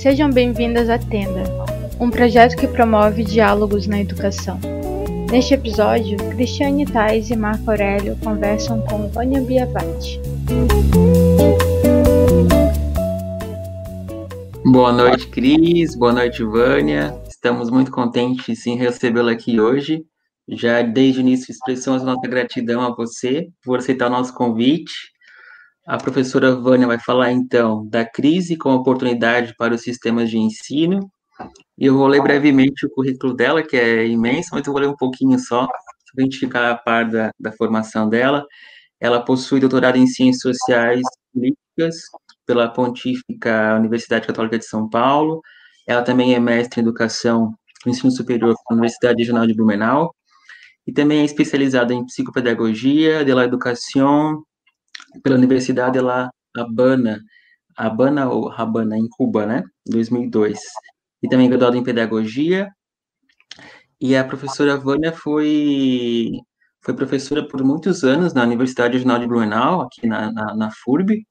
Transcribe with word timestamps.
Sejam 0.00 0.30
bem-vindas 0.30 0.88
à 0.88 0.98
Tenda, 0.98 1.42
um 2.00 2.08
projeto 2.08 2.56
que 2.56 2.66
promove 2.66 3.22
diálogos 3.22 3.86
na 3.86 4.00
educação. 4.00 4.58
Neste 5.30 5.52
episódio, 5.52 6.16
Cristiane 6.30 6.86
Tais 6.86 7.28
e 7.28 7.36
Marco 7.36 7.70
Aurélio 7.70 8.16
conversam 8.24 8.80
com 8.86 9.08
Vânia 9.08 9.42
Biavati. 9.42 10.18
Boa 14.64 14.90
noite, 14.90 15.28
Cris. 15.28 15.94
Boa 15.94 16.14
noite, 16.14 16.42
Vânia. 16.44 17.14
Estamos 17.28 17.68
muito 17.68 17.90
contentes 17.90 18.66
em 18.66 18.78
recebê-la 18.78 19.32
aqui 19.32 19.60
hoje. 19.60 20.02
Já 20.48 20.80
desde 20.80 21.20
o 21.20 21.20
início 21.20 21.52
expressamos 21.52 22.02
nossa 22.02 22.26
gratidão 22.26 22.80
a 22.80 22.94
você 22.94 23.48
por 23.62 23.80
aceitar 23.80 24.06
o 24.06 24.10
nosso 24.10 24.32
convite 24.32 24.94
a 25.90 25.98
professora 25.98 26.54
Vânia 26.54 26.86
vai 26.86 27.00
falar 27.00 27.32
então 27.32 27.84
da 27.88 28.04
crise 28.04 28.56
como 28.56 28.76
oportunidade 28.76 29.56
para 29.58 29.74
os 29.74 29.82
sistemas 29.82 30.30
de 30.30 30.38
ensino. 30.38 31.10
E 31.76 31.86
eu 31.86 31.96
vou 31.96 32.06
ler 32.06 32.22
brevemente 32.22 32.86
o 32.86 32.90
currículo 32.90 33.34
dela, 33.34 33.60
que 33.60 33.76
é 33.76 34.06
imenso, 34.06 34.50
mas 34.52 34.64
eu 34.64 34.72
vou 34.72 34.80
ler 34.80 34.88
um 34.88 34.94
pouquinho 34.96 35.36
só, 35.40 35.66
para 35.66 35.74
a 36.18 36.22
gente 36.22 36.38
ficar 36.38 36.70
a 36.70 36.76
par 36.76 37.10
da, 37.10 37.32
da 37.40 37.50
formação 37.50 38.08
dela. 38.08 38.46
Ela 39.00 39.20
possui 39.24 39.58
doutorado 39.58 39.96
em 39.96 40.06
Ciências 40.06 40.56
Sociais 40.56 41.00
e 41.00 41.34
Políticas 41.34 41.96
pela 42.46 42.68
Pontífica 42.68 43.74
Universidade 43.76 44.28
Católica 44.28 44.58
de 44.60 44.66
São 44.66 44.88
Paulo. 44.88 45.40
Ela 45.88 46.02
também 46.02 46.34
é 46.36 46.38
mestre 46.38 46.80
em 46.80 46.84
Educação 46.84 47.52
no 47.84 47.90
Ensino 47.90 48.12
Superior 48.12 48.54
pela 48.54 48.78
Universidade 48.78 49.20
Regional 49.20 49.44
de 49.44 49.54
Blumenau. 49.54 50.14
E 50.86 50.92
também 50.92 51.22
é 51.22 51.24
especializada 51.24 51.92
em 51.92 52.06
Psicopedagogia, 52.06 53.24
de 53.24 53.34
la 53.34 53.44
Educación 53.44 54.44
pela 55.22 55.36
Universidade 55.36 56.00
La 56.00 56.30
Habana, 56.56 57.20
Habana 57.76 58.28
ou 58.28 58.50
Habana, 58.50 58.96
em 58.98 59.08
Cuba, 59.08 59.46
né? 59.46 59.62
2002. 59.86 60.58
E 61.22 61.28
também 61.28 61.48
graduada 61.48 61.76
em 61.76 61.84
Pedagogia. 61.84 62.68
E 64.00 64.16
a 64.16 64.24
professora 64.24 64.76
Vânia 64.76 65.12
foi, 65.12 66.30
foi 66.82 66.94
professora 66.94 67.46
por 67.46 67.62
muitos 67.62 68.02
anos 68.04 68.32
na 68.32 68.42
Universidade 68.44 68.94
Regional 68.94 69.18
de 69.18 69.26
Blumenau, 69.26 69.82
aqui 69.82 70.06
na, 70.06 70.32
na, 70.32 70.54
na 70.54 70.70
FURB, 70.70 71.22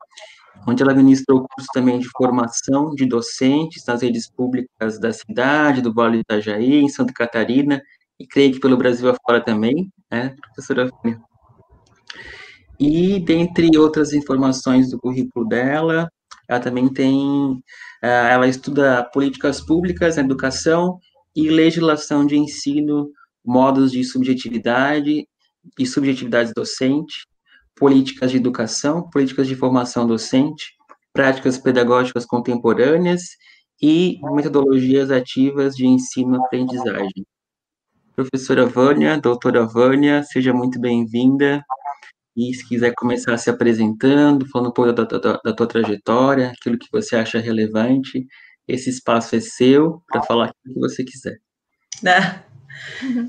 onde 0.68 0.84
ela 0.84 0.94
ministrou 0.94 1.48
curso 1.48 1.70
também 1.74 2.00
de 2.00 2.08
formação 2.10 2.92
de 2.94 3.06
docentes 3.08 3.84
nas 3.86 4.02
redes 4.02 4.30
públicas 4.30 5.00
da 5.00 5.12
cidade, 5.12 5.82
do 5.82 5.94
Vale 5.94 6.18
do 6.18 6.22
Itajaí, 6.22 6.76
em 6.76 6.90
Santa 6.90 7.14
Catarina, 7.14 7.82
e 8.20 8.28
creio 8.28 8.54
que 8.54 8.60
pelo 8.60 8.78
Brasil 8.78 9.10
afora 9.10 9.44
também, 9.44 9.92
né, 10.12 10.36
professora 10.54 10.90
Vânia? 11.04 11.29
E, 12.80 13.20
dentre 13.20 13.78
outras 13.78 14.14
informações 14.14 14.90
do 14.90 15.00
currículo 15.00 15.48
dela, 15.48 16.10
ela 16.48 16.60
também 16.60 16.88
tem, 16.92 17.62
eh, 18.02 18.32
ela 18.32 18.48
estuda 18.48 19.04
políticas 19.14 19.60
públicas 19.60 20.18
educação 20.18 20.98
e 21.36 21.50
legislação 21.50 22.26
de 22.26 22.38
ensino, 22.38 23.12
modos 23.46 23.92
de 23.92 24.04
subjetividade 24.04 25.28
e 25.78 25.86
subjetividade 25.86 26.54
docente, 26.56 27.28
políticas 27.76 28.32
de 28.32 28.38
educação, 28.38 29.10
políticas 29.10 29.48
de 29.48 29.56
formação 29.56 30.08
docente, 30.08 30.74
práticas 31.14 31.58
pedagógicas 31.58 32.26
contemporâneas 32.26 33.22
e 33.82 34.20
metodologias 34.34 35.12
ativas 35.12 35.76
de 35.76 35.86
ensino-aprendizagem. 35.86 37.26
Professora 38.16 38.66
Vânia, 38.66 39.18
doutora 39.18 39.66
Vânia, 39.66 40.24
seja 40.24 40.54
muito 40.54 40.80
bem-vinda. 40.80 41.64
E 42.36 42.54
se 42.54 42.68
quiser 42.68 42.94
começar 42.96 43.38
se 43.38 43.50
apresentando, 43.50 44.48
falando 44.48 44.70
um 44.70 44.74
pouco 44.74 44.94
da, 44.94 45.04
da, 45.04 45.40
da 45.44 45.54
tua 45.54 45.68
trajetória, 45.68 46.52
aquilo 46.52 46.78
que 46.78 46.88
você 46.92 47.16
acha 47.16 47.40
relevante, 47.40 48.26
esse 48.68 48.90
espaço 48.90 49.36
é 49.36 49.40
seu 49.40 50.02
para 50.08 50.22
falar 50.24 50.46
aquilo 50.46 50.76
que 50.76 50.80
você 50.80 51.04
quiser. 51.04 51.38
Né? 52.04 52.44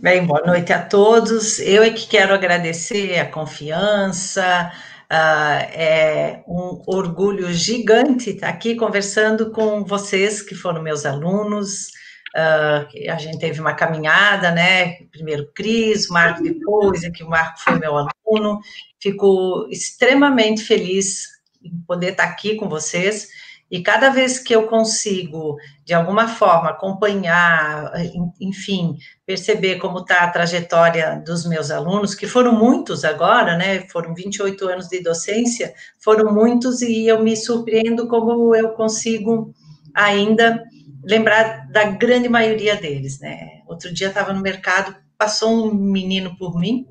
Bem, 0.01 0.27
boa 0.27 0.43
noite 0.47 0.73
a 0.73 0.85
todos. 0.85 1.59
Eu 1.59 1.83
é 1.83 1.91
que 1.91 2.07
quero 2.07 2.35
agradecer 2.35 3.19
a 3.19 3.27
confiança, 3.27 4.71
uh, 5.11 5.65
é 5.73 6.45
um 6.47 6.83
orgulho 6.87 7.53
gigante 7.53 8.31
estar 8.31 8.49
aqui 8.49 8.77
conversando 8.77 9.51
com 9.51 9.85
vocês, 9.85 10.43
que 10.43 10.55
foram 10.55 10.83
meus 10.83 11.05
alunos, 11.05 11.89
Uh, 12.35 13.11
a 13.11 13.19
gente 13.19 13.39
teve 13.39 13.61
uma 13.61 13.75
caminhada, 13.75 14.53
né? 14.53 15.03
Primeiro 15.11 15.51
Cris, 15.53 16.09
Marco 16.09 16.43
depois, 16.43 17.05
aqui 17.05 17.25
o 17.25 17.29
Marco 17.29 17.61
foi 17.61 17.79
meu 17.79 17.97
aluno. 17.97 18.61
Fico 19.01 19.67
extremamente 19.71 20.63
feliz 20.63 21.27
em 21.63 21.77
poder 21.87 22.13
estar 22.13 22.25
aqui 22.25 22.55
com 22.55 22.69
vocês. 22.69 23.29
E 23.71 23.83
cada 23.83 24.11
vez 24.11 24.41
que 24.41 24.53
eu 24.53 24.67
consigo, 24.67 25.57
de 25.85 25.95
alguma 25.95 26.27
forma, 26.27 26.71
acompanhar, 26.71 27.93
enfim, 28.41 28.97
perceber 29.25 29.77
como 29.77 30.01
está 30.01 30.25
a 30.25 30.31
trajetória 30.31 31.23
dos 31.25 31.47
meus 31.47 31.71
alunos, 31.71 32.15
que 32.15 32.27
foram 32.27 32.53
muitos 32.53 33.05
agora, 33.05 33.57
né? 33.57 33.87
Foram 33.89 34.13
28 34.13 34.67
anos 34.67 34.89
de 34.89 35.01
docência, 35.01 35.73
foram 36.01 36.35
muitos, 36.35 36.83
e 36.83 37.07
eu 37.07 37.23
me 37.23 37.37
surpreendo 37.37 38.09
como 38.09 38.57
eu 38.57 38.71
consigo 38.71 39.55
ainda 39.95 40.65
lembrar 41.03 41.69
da 41.71 41.85
grande 41.85 42.29
maioria 42.29 42.77
deles, 42.77 43.21
né? 43.21 43.63
Outro 43.67 43.93
dia 43.93 44.09
estava 44.09 44.33
no 44.33 44.41
mercado, 44.41 44.95
passou 45.17 45.67
um 45.67 45.75
menino 45.75 46.37
por 46.37 46.59
mim, 46.59 46.87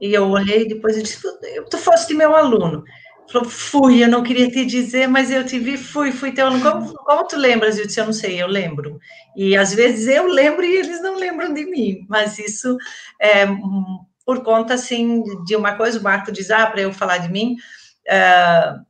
e 0.00 0.12
eu 0.12 0.28
olhei 0.28 0.62
e 0.62 0.68
depois 0.68 0.96
eu 0.96 1.02
disse, 1.02 1.20
tu 1.70 1.78
foste 1.78 2.14
meu 2.14 2.34
aluno. 2.34 2.82
Falou, 3.30 3.48
fui, 3.48 4.02
eu 4.02 4.08
não 4.08 4.22
queria 4.22 4.50
te 4.50 4.66
dizer, 4.66 5.06
mas 5.06 5.30
eu 5.30 5.46
te 5.46 5.58
vi, 5.58 5.76
fui, 5.76 6.12
fui 6.12 6.32
teu 6.32 6.46
aluno. 6.46 6.62
Como, 6.62 6.94
como 6.94 7.26
tu 7.26 7.36
lembras? 7.36 7.78
Eu 7.78 7.86
disse, 7.86 8.00
eu 8.00 8.06
não 8.06 8.12
sei, 8.12 8.42
eu 8.42 8.46
lembro. 8.46 8.98
E 9.36 9.56
às 9.56 9.72
vezes 9.72 10.08
eu 10.08 10.26
lembro 10.26 10.64
e 10.64 10.76
eles 10.76 11.00
não 11.00 11.16
lembram 11.16 11.54
de 11.54 11.64
mim, 11.64 12.04
mas 12.08 12.38
isso 12.38 12.76
é 13.20 13.46
por 14.24 14.42
conta, 14.42 14.74
assim, 14.74 15.22
de 15.44 15.56
uma 15.56 15.76
coisa, 15.76 15.98
o 15.98 16.02
Marco 16.02 16.32
diz, 16.32 16.50
ah, 16.50 16.66
para 16.66 16.82
eu 16.82 16.92
falar 16.92 17.18
de 17.18 17.30
mim, 17.30 17.56
uh, 18.08 18.80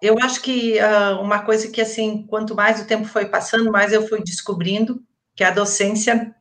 eu 0.00 0.16
acho 0.22 0.40
que 0.42 0.78
uh, 0.78 1.20
uma 1.20 1.40
coisa 1.40 1.68
que, 1.68 1.80
assim, 1.80 2.26
quanto 2.26 2.54
mais 2.54 2.80
o 2.80 2.86
tempo 2.86 3.04
foi 3.04 3.26
passando, 3.26 3.70
mais 3.70 3.92
eu 3.92 4.06
fui 4.06 4.22
descobrindo 4.22 5.02
que 5.34 5.42
a 5.44 5.50
docência 5.50 6.34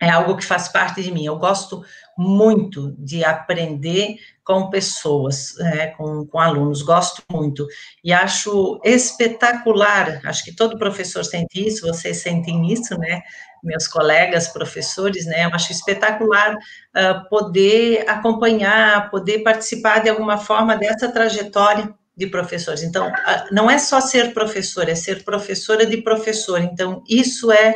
é 0.00 0.10
algo 0.10 0.36
que 0.36 0.44
faz 0.44 0.68
parte 0.68 1.02
de 1.02 1.10
mim. 1.10 1.24
Eu 1.24 1.38
gosto 1.38 1.82
muito 2.16 2.94
de 2.98 3.24
aprender 3.24 4.16
com 4.44 4.70
pessoas, 4.70 5.54
né, 5.58 5.88
com, 5.88 6.26
com 6.26 6.38
alunos, 6.38 6.82
gosto 6.82 7.22
muito. 7.30 7.66
E 8.04 8.12
acho 8.12 8.80
espetacular, 8.84 10.20
acho 10.24 10.44
que 10.44 10.54
todo 10.54 10.78
professor 10.78 11.24
sente 11.24 11.66
isso, 11.66 11.86
vocês 11.86 12.18
sentem 12.18 12.70
isso, 12.72 12.96
né? 12.98 13.22
Meus 13.62 13.88
colegas 13.88 14.48
professores, 14.48 15.26
né? 15.26 15.44
Eu 15.44 15.50
acho 15.54 15.72
espetacular 15.72 16.54
uh, 16.54 17.28
poder 17.28 18.08
acompanhar, 18.08 19.10
poder 19.10 19.40
participar 19.40 20.02
de 20.02 20.08
alguma 20.08 20.38
forma 20.38 20.76
dessa 20.76 21.10
trajetória 21.10 21.92
de 22.16 22.26
professores. 22.26 22.82
Então, 22.82 23.12
não 23.52 23.70
é 23.70 23.78
só 23.78 24.00
ser 24.00 24.32
professor, 24.32 24.88
é 24.88 24.94
ser 24.94 25.22
professora 25.24 25.84
de 25.84 25.98
professor. 25.98 26.60
Então, 26.60 27.02
isso 27.08 27.52
é 27.52 27.74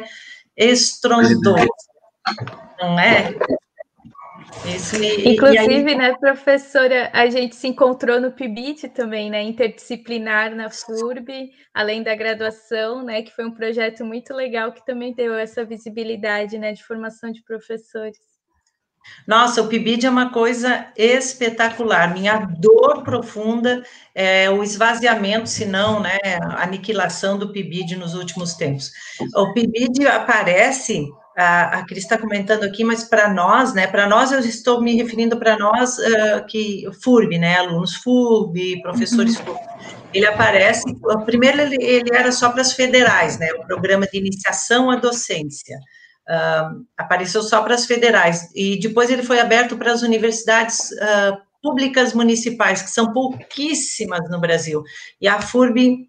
estrondoso, 0.57 1.67
não 2.81 2.99
é? 2.99 3.35
Me, 4.99 5.33
Inclusive, 5.33 5.91
aí... 5.91 5.97
né, 5.97 6.15
professora, 6.19 7.09
a 7.13 7.29
gente 7.29 7.55
se 7.55 7.69
encontrou 7.69 8.21
no 8.21 8.33
PIBIT 8.33 8.89
também, 8.89 9.31
né, 9.31 9.43
interdisciplinar 9.43 10.55
na 10.55 10.69
FURB, 10.69 11.51
além 11.73 12.03
da 12.03 12.15
graduação, 12.15 13.03
né, 13.03 13.23
que 13.23 13.31
foi 13.31 13.47
um 13.47 13.55
projeto 13.55 14.05
muito 14.05 14.35
legal 14.35 14.73
que 14.73 14.85
também 14.85 15.15
deu 15.15 15.35
essa 15.35 15.65
visibilidade, 15.65 16.59
né, 16.59 16.73
de 16.73 16.85
formação 16.85 17.31
de 17.31 17.43
professores. 17.43 18.30
Nossa, 19.27 19.63
o 19.63 19.69
PIBID 19.69 20.07
é 20.07 20.11
uma 20.11 20.31
coisa 20.31 20.87
espetacular. 20.97 22.13
Minha 22.13 22.39
dor 22.39 23.03
profunda 23.03 23.83
é 24.15 24.51
o 24.51 24.63
esvaziamento, 24.63 25.49
se 25.49 25.65
não, 25.65 26.01
né, 26.01 26.19
a 26.43 26.65
aniquilação 26.65 27.39
do 27.39 27.53
PIBID 27.53 27.97
nos 27.97 28.15
últimos 28.15 28.55
tempos. 28.55 28.91
O 29.37 29.53
PIBID 29.53 30.07
aparece, 30.07 31.07
a, 31.37 31.79
a 31.79 31.87
Cris 31.87 32.05
está 32.05 32.19
comentando 32.19 32.65
aqui, 32.65 32.83
mas 32.83 33.05
para 33.05 33.33
nós, 33.33 33.73
né, 33.73 33.87
para 33.87 34.09
nós 34.09 34.33
eu 34.33 34.41
estou 34.41 34.83
me 34.83 34.97
referindo 34.97 35.39
para 35.39 35.57
nós 35.57 35.99
uh, 35.99 36.47
que 36.49 36.89
FURB, 37.03 37.39
né, 37.39 37.59
alunos 37.59 37.95
FURB, 37.97 38.83
professores 38.83 39.37
uhum. 39.39 39.45
FURB. 39.45 39.61
Ele 40.13 40.27
aparece, 40.27 40.83
primeiro 41.25 41.61
ele, 41.61 41.77
ele 41.81 42.11
era 42.13 42.33
só 42.33 42.51
para 42.51 42.63
as 42.63 42.73
federais, 42.73 43.39
né, 43.39 43.49
o 43.53 43.65
programa 43.65 44.09
de 44.09 44.19
iniciação 44.19 44.91
à 44.91 44.97
docência 44.97 45.79
uh, 46.31 46.87
apareceu 46.97 47.43
só 47.43 47.63
para 47.63 47.75
as 47.75 47.87
federais, 47.87 48.49
e 48.55 48.79
depois 48.79 49.11
ele 49.11 49.23
foi 49.23 49.41
aberto 49.41 49.77
para 49.77 49.93
as 49.93 50.03
universidades 50.03 50.91
uh, 50.93 51.37
públicas 51.61 52.15
municipais, 52.15 52.81
que 52.81 52.91
são 52.91 53.13
pouquíssimas 53.13 54.31
no 54.31 54.41
Brasil, 54.41 54.83
e 55.21 55.27
a 55.27 55.41
FURB 55.41 56.09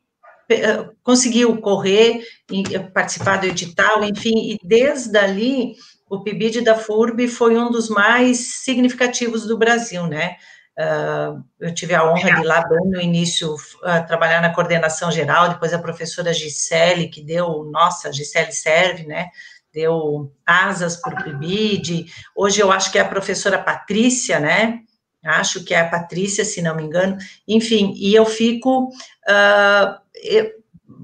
uh, 0.52 0.96
conseguiu 1.04 1.58
correr, 1.60 2.24
e 2.52 2.80
participar 2.94 3.38
do 3.38 3.48
edital, 3.48 4.04
enfim, 4.04 4.52
e 4.52 4.58
desde 4.64 5.18
ali, 5.18 5.76
o 6.10 6.22
PIBID 6.24 6.62
da 6.62 6.76
FURB 6.76 7.28
foi 7.28 7.58
um 7.58 7.72
dos 7.72 7.90
mais 7.90 8.64
significativos 8.64 9.48
do 9.48 9.58
Brasil, 9.58 10.06
né, 10.08 10.36
Uh, 10.80 11.44
eu 11.60 11.74
tive 11.74 11.94
a 11.94 12.10
honra 12.10 12.34
de 12.34 12.42
ir 12.42 12.44
lá 12.44 12.66
bem 12.66 12.90
no 12.90 13.00
início 13.00 13.54
uh, 13.54 14.08
trabalhar 14.08 14.42
na 14.42 14.54
coordenação 14.54 15.12
geral, 15.12 15.50
depois 15.50 15.74
a 15.74 15.80
professora 15.80 16.34
Gisele, 16.34 17.10
que 17.10 17.22
deu, 17.22 17.66
nossa, 17.66 18.12
Gisele 18.12 18.54
serve, 18.54 19.06
né? 19.06 19.28
Deu 19.74 20.32
asas 20.46 20.98
para 20.98 21.20
o 21.20 21.24
PIBID. 21.24 22.06
Hoje 22.36 22.62
eu 22.62 22.72
acho 22.72 22.92
que 22.92 22.98
é 22.98 23.02
a 23.02 23.08
professora 23.08 23.58
Patrícia, 23.58 24.40
né? 24.40 24.82
Acho 25.24 25.64
que 25.64 25.74
é 25.74 25.80
a 25.80 25.90
Patrícia, 25.90 26.44
se 26.44 26.62
não 26.62 26.76
me 26.76 26.84
engano. 26.84 27.18
Enfim, 27.48 27.94
e 27.96 28.14
eu 28.14 28.26
fico. 28.26 28.88
Uh, 28.88 30.00
eu, 30.16 30.61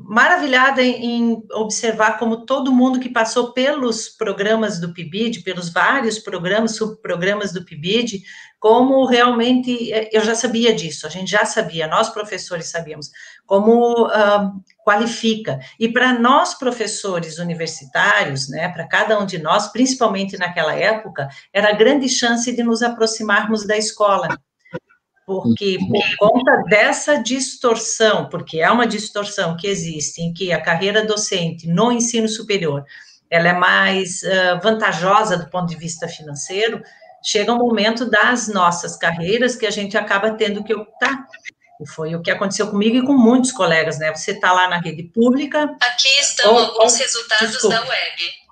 maravilhada 0.07 0.81
em, 0.81 1.44
observar 1.51 2.18
como 2.18 2.45
todo 2.45 2.71
mundo 2.71 2.98
que 3.00 3.09
passou 3.09 3.51
pelos 3.51 4.07
programas 4.07 4.80
do 4.80 4.94
PIBID, 4.94 5.42
pelos 5.42 5.69
vários 5.69 6.18
programas, 6.18 6.77
subprogramas 6.77 7.51
do 7.51 7.65
PIBID, 7.65 8.21
como 8.57 9.06
realmente, 9.06 9.92
é, 9.92 10.09
eu 10.13 10.24
já 10.24 10.33
sabia 10.33 10.74
disso, 10.74 11.06
a 11.06 11.09
gente 11.09 11.30
já 11.30 11.45
sabia, 11.45 11.88
nós 11.88 12.09
professores 12.09 12.68
sabíamos, 12.71 13.12
como 13.45 14.07
uh, 14.07 14.51
qualifica. 14.86 15.59
E 15.77 15.92
para 15.92 16.18
nós 16.18 16.54
professores 16.54 17.38
universitários, 17.38 18.48
né, 18.48 18.69
para 18.69 18.88
cada 18.88 19.19
um 19.19 19.25
de 19.25 19.38
nós, 19.39 19.68
principalmente 19.74 20.38
naquela 20.38 20.74
época, 20.74 21.27
era 21.54 21.75
grande 21.75 22.07
chance 22.07 22.50
de 22.56 22.63
nos 22.63 22.81
aproximarmos 22.81 23.68
da 23.68 23.77
escola 23.77 24.39
porque 25.27 25.77
por 25.77 26.29
conta 26.29 26.63
dessa 26.69 27.21
distorção, 27.21 28.29
porque 28.29 28.62
é 28.62 28.71
uma 28.71 28.88
distorção 28.88 29.57
que 29.57 29.68
existe 29.68 30.21
em 30.21 30.33
que 30.33 30.53
a 30.53 30.62
carreira 30.62 31.06
docente 31.06 31.68
no 31.68 31.91
ensino 31.91 32.29
superior 32.29 32.85
ela 33.29 33.50
é 33.50 33.53
mais 33.53 34.24
uh, 34.24 34.62
vantajosa 34.63 35.38
do 35.38 35.50
ponto 35.50 35.68
de 35.68 35.75
vista 35.75 36.07
financeiro, 36.07 36.81
chega 37.21 37.51
um 37.51 37.57
momento 37.57 38.09
das 38.09 38.47
nossas 38.47 38.95
carreiras 38.95 39.57
que 39.57 39.65
a 39.65 39.69
gente 39.69 39.97
acaba 39.97 40.31
tendo 40.31 40.63
que 40.63 40.74
optar. 40.74 41.27
E 41.81 41.85
foi 41.85 42.15
o 42.15 42.21
que 42.21 42.31
aconteceu 42.31 42.71
comigo 42.71 42.95
e 42.95 43.06
com 43.06 43.12
muitos 43.12 43.51
colegas, 43.51 44.00
né? 44.00 44.15
Você 44.15 44.31
está 44.31 44.53
lá 44.53 44.69
na 44.69 44.80
rede 44.80 45.03
pública. 45.03 45.75
Aqui 45.81 46.07
estão 46.21 46.53
ou, 46.53 46.59
alguns 46.59 46.94
ou, 46.94 47.00
resultados 47.00 47.51
desculpa. 47.51 47.75
da 47.75 47.81
web 47.81 48.46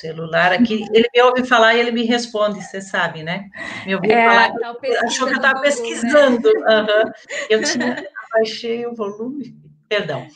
celular 0.00 0.52
aqui, 0.52 0.84
ele 0.92 1.08
me 1.14 1.22
ouve 1.22 1.44
falar 1.44 1.74
e 1.74 1.80
ele 1.80 1.90
me 1.90 2.04
responde, 2.04 2.62
você 2.62 2.80
sabe, 2.80 3.22
né? 3.22 3.48
Me 3.84 3.94
ouviu 3.94 4.12
é, 4.12 4.28
falar, 4.28 4.52
tá 4.54 4.76
achou 5.04 5.26
que 5.26 5.32
eu 5.34 5.36
estava 5.36 5.60
né? 5.60 5.60
pesquisando. 5.62 6.52
Né? 6.52 6.80
Uhum. 6.80 7.12
Eu 7.50 7.62
tinha, 7.62 8.08
baixei 8.32 8.86
o 8.86 8.94
volume, 8.94 9.56
perdão. 9.88 10.26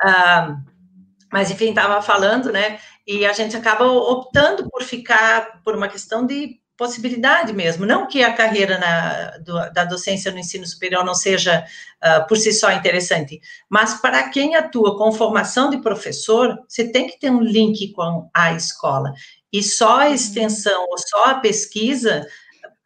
Ah, 0.00 0.56
mas, 1.32 1.50
enfim, 1.50 1.70
estava 1.70 2.00
falando, 2.00 2.52
né? 2.52 2.78
E 3.06 3.26
a 3.26 3.32
gente 3.32 3.56
acaba 3.56 3.84
optando 3.86 4.68
por 4.70 4.82
ficar, 4.82 5.62
por 5.62 5.74
uma 5.74 5.88
questão 5.88 6.26
de 6.26 6.60
possibilidade 6.78 7.52
mesmo. 7.52 7.84
Não 7.84 8.06
que 8.06 8.22
a 8.22 8.32
carreira 8.32 8.78
na, 8.78 9.38
do, 9.38 9.72
da 9.72 9.84
docência 9.84 10.30
no 10.30 10.38
ensino 10.38 10.64
superior 10.64 11.04
não 11.04 11.14
seja 11.14 11.66
uh, 12.02 12.26
por 12.28 12.38
si 12.38 12.52
só 12.52 12.70
interessante, 12.70 13.40
mas 13.68 14.00
para 14.00 14.30
quem 14.30 14.54
atua 14.54 14.96
com 14.96 15.10
formação 15.12 15.68
de 15.68 15.78
professor, 15.78 16.56
você 16.68 16.90
tem 16.90 17.08
que 17.08 17.18
ter 17.18 17.30
um 17.30 17.42
link 17.42 17.92
com 17.92 18.30
a 18.32 18.52
escola. 18.52 19.12
E 19.52 19.60
só 19.62 20.02
a 20.02 20.06
uhum. 20.06 20.14
extensão 20.14 20.86
ou 20.88 20.96
só 20.96 21.24
a 21.24 21.34
pesquisa 21.34 22.24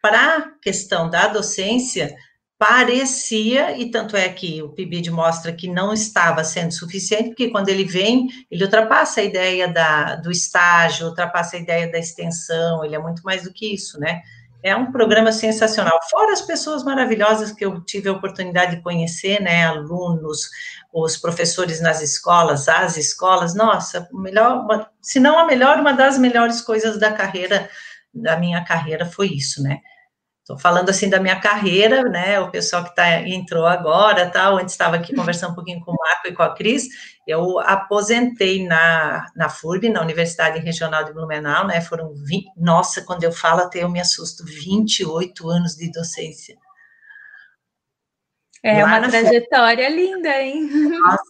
para 0.00 0.38
a 0.38 0.50
questão 0.60 1.10
da 1.10 1.28
docência 1.28 2.16
parecia, 2.62 3.76
e 3.76 3.90
tanto 3.90 4.16
é 4.16 4.28
que 4.28 4.62
o 4.62 4.68
PIBID 4.68 5.10
mostra 5.10 5.52
que 5.52 5.66
não 5.66 5.92
estava 5.92 6.44
sendo 6.44 6.70
suficiente, 6.72 7.30
porque 7.30 7.50
quando 7.50 7.68
ele 7.68 7.82
vem, 7.82 8.28
ele 8.48 8.62
ultrapassa 8.62 9.20
a 9.20 9.24
ideia 9.24 9.66
da, 9.66 10.14
do 10.14 10.30
estágio, 10.30 11.08
ultrapassa 11.08 11.56
a 11.56 11.58
ideia 11.58 11.90
da 11.90 11.98
extensão, 11.98 12.84
ele 12.84 12.94
é 12.94 13.00
muito 13.00 13.20
mais 13.24 13.42
do 13.42 13.52
que 13.52 13.74
isso, 13.74 13.98
né? 13.98 14.22
É 14.62 14.76
um 14.76 14.92
programa 14.92 15.32
sensacional. 15.32 15.98
Fora 16.08 16.32
as 16.32 16.40
pessoas 16.40 16.84
maravilhosas 16.84 17.50
que 17.50 17.64
eu 17.64 17.80
tive 17.80 18.08
a 18.08 18.12
oportunidade 18.12 18.76
de 18.76 18.82
conhecer, 18.82 19.42
né? 19.42 19.66
Alunos, 19.66 20.48
os 20.92 21.16
professores 21.16 21.80
nas 21.80 22.00
escolas, 22.00 22.68
as 22.68 22.96
escolas, 22.96 23.56
nossa, 23.56 24.08
melhor, 24.12 24.88
se 25.00 25.18
não 25.18 25.36
a 25.36 25.44
melhor, 25.46 25.80
uma 25.80 25.94
das 25.94 26.16
melhores 26.16 26.60
coisas 26.60 26.96
da 26.96 27.10
carreira, 27.10 27.68
da 28.14 28.36
minha 28.36 28.64
carreira 28.64 29.04
foi 29.04 29.26
isso, 29.30 29.60
né? 29.60 29.80
Estou 30.52 30.60
falando 30.60 30.90
assim 30.90 31.08
da 31.08 31.18
minha 31.18 31.40
carreira, 31.40 32.02
né? 32.02 32.38
O 32.38 32.50
pessoal 32.50 32.84
que 32.84 32.94
tá, 32.94 33.22
entrou 33.22 33.64
agora, 33.64 34.28
tal, 34.28 34.58
antes 34.58 34.74
estava 34.74 34.96
aqui 34.96 35.14
conversando 35.14 35.52
um 35.52 35.54
pouquinho 35.54 35.80
com 35.80 35.92
o 35.92 35.96
Marco 35.96 36.28
e 36.28 36.34
com 36.34 36.42
a 36.42 36.54
Cris. 36.54 36.88
Eu 37.26 37.58
aposentei 37.60 38.66
na, 38.66 39.30
na 39.34 39.48
FURB, 39.48 39.88
na 39.88 40.02
Universidade 40.02 40.58
Regional 40.58 41.04
de 41.04 41.12
Blumenau, 41.14 41.66
né? 41.66 41.80
Foram 41.80 42.12
20, 42.12 42.52
nossa, 42.54 43.00
quando 43.00 43.24
eu 43.24 43.32
falo 43.32 43.62
até 43.62 43.82
eu 43.82 43.88
me 43.88 43.98
assusto, 43.98 44.44
28 44.44 45.48
anos 45.48 45.74
de 45.74 45.90
docência. 45.90 46.54
É 48.62 48.82
Lá 48.82 48.98
uma 48.98 49.08
trajetória 49.08 49.86
FURB. 49.88 50.02
linda, 50.02 50.42
hein? 50.42 50.68
Nossa, 50.90 51.22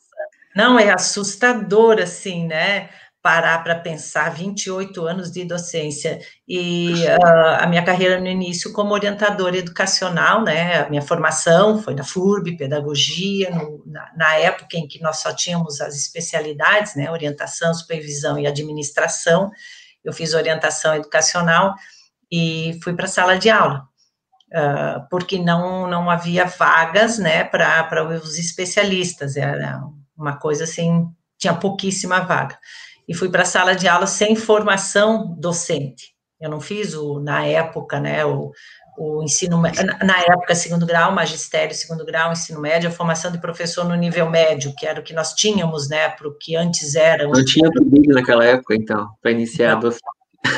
não, 0.56 0.80
é 0.80 0.90
assustador, 0.90 2.00
assim, 2.00 2.44
né? 2.48 2.90
Parar 3.22 3.62
para 3.62 3.76
pensar 3.76 4.30
28 4.30 5.06
anos 5.06 5.30
de 5.30 5.44
docência 5.44 6.18
e 6.46 6.92
uh, 7.04 7.60
a 7.60 7.66
minha 7.68 7.84
carreira 7.84 8.20
no 8.20 8.26
início 8.26 8.72
como 8.72 8.92
orientadora 8.92 9.56
educacional, 9.56 10.42
né, 10.42 10.80
a 10.80 10.90
minha 10.90 11.00
formação 11.00 11.80
foi 11.80 11.94
na 11.94 12.02
FURB, 12.02 12.56
pedagogia, 12.56 13.48
no, 13.50 13.80
na, 13.86 14.10
na, 14.16 14.34
época 14.34 14.76
em 14.76 14.88
que 14.88 15.00
nós 15.00 15.18
só 15.18 15.32
tínhamos 15.32 15.80
as 15.80 15.94
especialidades, 15.94 16.96
né, 16.96 17.08
orientação, 17.08 17.72
supervisão 17.72 18.40
e 18.40 18.46
administração, 18.46 19.52
eu 20.04 20.12
fiz 20.12 20.34
orientação 20.34 20.92
educacional 20.96 21.76
e 22.30 22.80
fui 22.82 22.92
para 22.92 23.04
a 23.04 23.08
sala 23.08 23.38
de 23.38 23.48
aula, 23.48 23.84
uh, 24.52 25.08
porque 25.08 25.38
não, 25.38 25.86
não 25.86 26.10
havia 26.10 26.44
vagas, 26.44 27.20
né, 27.20 27.44
para 27.44 28.04
os 28.04 28.36
especialistas, 28.36 29.36
era 29.36 29.80
uma 30.18 30.36
coisa 30.38 30.64
assim, 30.64 31.06
tinha 31.38 31.54
pouquíssima 31.54 32.18
vaga 32.18 32.58
e 33.08 33.14
fui 33.14 33.28
para 33.28 33.42
a 33.42 33.46
sala 33.46 33.74
de 33.74 33.88
aula 33.88 34.06
sem 34.06 34.36
formação 34.36 35.34
docente. 35.38 36.12
Eu 36.40 36.50
não 36.50 36.60
fiz 36.60 36.94
o, 36.94 37.20
na 37.20 37.46
época, 37.46 38.00
né, 38.00 38.24
o, 38.24 38.50
o 38.98 39.22
ensino, 39.22 39.60
na 39.60 40.18
época, 40.20 40.54
segundo 40.54 40.84
grau, 40.84 41.12
magistério, 41.12 41.74
segundo 41.74 42.04
grau, 42.04 42.32
ensino 42.32 42.60
médio, 42.60 42.88
a 42.88 42.92
formação 42.92 43.30
de 43.30 43.38
professor 43.38 43.84
no 43.84 43.94
nível 43.94 44.28
médio, 44.28 44.74
que 44.76 44.86
era 44.86 45.00
o 45.00 45.02
que 45.02 45.14
nós 45.14 45.32
tínhamos, 45.34 45.88
né, 45.88 46.08
para 46.10 46.28
o 46.28 46.36
que 46.36 46.56
antes 46.56 46.94
era. 46.94 47.26
Não 47.26 47.44
tinha 47.44 47.68
vídeo 47.86 48.14
naquela 48.14 48.44
época, 48.44 48.74
então, 48.74 49.08
para 49.20 49.30
iniciar 49.30 49.70
não, 49.70 49.78
a 49.78 49.80
docência. 49.80 50.02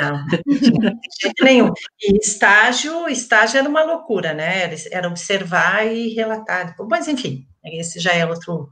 Não, 0.01 0.25
de 0.47 1.23
jeito 1.23 1.45
nenhum. 1.45 1.71
E 2.03 2.17
estágio, 2.17 3.07
estágio 3.09 3.59
era 3.59 3.69
uma 3.69 3.85
loucura, 3.85 4.33
né, 4.33 4.63
era, 4.63 4.75
era 4.91 5.09
observar 5.09 5.87
e 5.87 6.15
relatar. 6.15 6.75
Mas, 6.89 7.07
enfim, 7.07 7.47
esse 7.63 8.01
já 8.01 8.13
é 8.15 8.27
outro, 8.27 8.69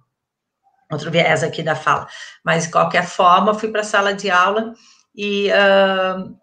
outro 0.93 1.11
viés 1.11 1.43
aqui 1.43 1.63
da 1.63 1.75
fala. 1.75 2.07
Mas, 2.45 2.65
de 2.65 2.71
qualquer 2.71 3.07
forma, 3.07 3.55
fui 3.55 3.71
para 3.71 3.81
a 3.81 3.85
sala 3.85 4.15
de 4.15 4.31
aula 4.31 4.75
e 5.15 5.49
uh, 5.51 6.37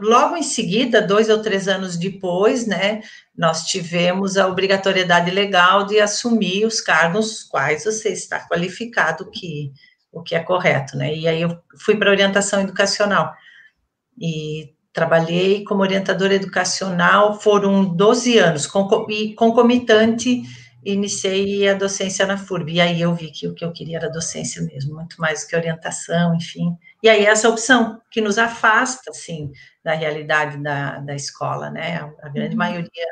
logo 0.00 0.36
em 0.36 0.42
seguida, 0.42 1.02
dois 1.02 1.28
ou 1.28 1.40
três 1.40 1.68
anos 1.68 1.96
depois, 1.96 2.66
né, 2.66 3.02
nós 3.36 3.64
tivemos 3.64 4.36
a 4.36 4.46
obrigatoriedade 4.46 5.30
legal 5.30 5.84
de 5.84 6.00
assumir 6.00 6.64
os 6.64 6.80
cargos 6.80 7.42
quais 7.42 7.84
você 7.84 8.10
está 8.10 8.46
qualificado, 8.48 9.30
que, 9.30 9.72
o 10.10 10.22
que 10.22 10.34
é 10.34 10.40
correto, 10.40 10.96
né, 10.96 11.14
e 11.14 11.28
aí 11.28 11.42
eu 11.42 11.58
fui 11.78 11.96
para 11.96 12.10
orientação 12.10 12.60
educacional 12.60 13.34
e 14.18 14.74
trabalhei 14.92 15.62
como 15.64 15.82
orientadora 15.82 16.34
educacional, 16.34 17.38
foram 17.38 17.84
12 17.84 18.38
anos, 18.38 18.66
e 19.10 19.34
concomitante 19.34 20.42
iniciei 20.92 21.68
a 21.68 21.74
docência 21.74 22.24
na 22.24 22.38
FURB, 22.38 22.74
e 22.74 22.80
aí 22.80 23.00
eu 23.00 23.14
vi 23.14 23.30
que 23.30 23.48
o 23.48 23.54
que 23.54 23.64
eu 23.64 23.72
queria 23.72 23.96
era 23.98 24.08
docência 24.08 24.62
mesmo, 24.62 24.94
muito 24.94 25.20
mais 25.20 25.42
do 25.42 25.48
que 25.48 25.56
orientação, 25.56 26.34
enfim. 26.34 26.76
E 27.02 27.08
aí 27.08 27.26
essa 27.26 27.48
opção, 27.48 28.00
que 28.10 28.20
nos 28.20 28.38
afasta, 28.38 29.10
assim, 29.10 29.50
da 29.84 29.94
realidade 29.94 30.62
da, 30.62 30.98
da 31.00 31.14
escola, 31.14 31.70
né? 31.70 31.98
A, 31.98 32.26
a 32.26 32.28
grande 32.28 32.52
uhum. 32.52 32.58
maioria 32.58 33.06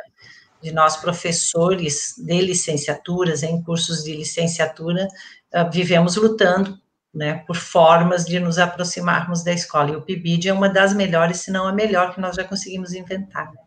de 0.62 0.73
nós 0.73 0.97
professores 0.97 2.14
de 2.16 2.40
licenciaturas, 2.40 3.43
em 3.43 3.62
cursos 3.62 4.04
de 4.04 4.14
licenciatura, 4.16 5.09
uh, 5.54 5.71
vivemos 5.71 6.16
lutando, 6.16 6.78
né, 7.12 7.45
por 7.47 7.57
formas 7.57 8.25
de 8.25 8.40
nos 8.40 8.59
aproximarmos 8.59 9.45
da 9.45 9.52
escola, 9.52 9.90
e 9.90 9.97
o 9.97 10.02
PIBID 10.02 10.49
é 10.49 10.52
uma 10.52 10.69
das 10.69 10.95
melhores, 10.95 11.38
se 11.38 11.50
não 11.50 11.66
a 11.66 11.73
melhor 11.73 12.14
que 12.14 12.21
nós 12.21 12.35
já 12.35 12.45
conseguimos 12.45 12.93
inventar, 12.93 13.52
né? 13.52 13.61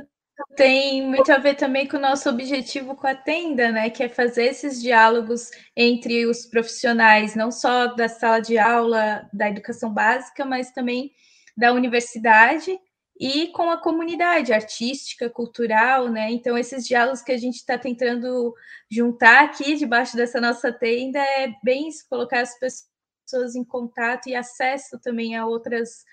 tem 0.54 1.06
muito 1.06 1.30
a 1.32 1.38
ver 1.38 1.54
também 1.54 1.86
com 1.86 1.96
o 1.96 2.00
nosso 2.00 2.28
objetivo 2.28 2.94
com 2.94 3.06
a 3.06 3.14
tenda, 3.14 3.70
né? 3.70 3.90
Que 3.90 4.04
é 4.04 4.08
fazer 4.08 4.46
esses 4.46 4.82
diálogos 4.82 5.50
entre 5.74 6.26
os 6.26 6.46
profissionais, 6.46 7.34
não 7.34 7.50
só 7.50 7.86
da 7.94 8.08
sala 8.08 8.40
de 8.40 8.58
aula 8.58 9.28
da 9.32 9.48
educação 9.48 9.92
básica, 9.92 10.44
mas 10.44 10.70
também 10.72 11.12
da 11.56 11.72
universidade 11.72 12.78
e 13.18 13.48
com 13.48 13.70
a 13.70 13.78
comunidade 13.78 14.52
artística, 14.52 15.30
cultural, 15.30 16.08
né? 16.08 16.30
Então, 16.30 16.56
esses 16.58 16.86
diálogos 16.86 17.22
que 17.22 17.32
a 17.32 17.38
gente 17.38 17.56
está 17.56 17.78
tentando 17.78 18.54
juntar 18.90 19.44
aqui 19.44 19.74
debaixo 19.74 20.16
dessa 20.16 20.40
nossa 20.40 20.70
tenda 20.70 21.18
é 21.18 21.54
bem 21.64 21.88
isso, 21.88 22.04
colocar 22.10 22.40
as 22.40 22.58
pessoas 22.58 23.54
em 23.54 23.64
contato 23.64 24.28
e 24.28 24.34
acesso 24.34 24.98
também 25.00 25.34
a 25.34 25.46
outras 25.46 26.04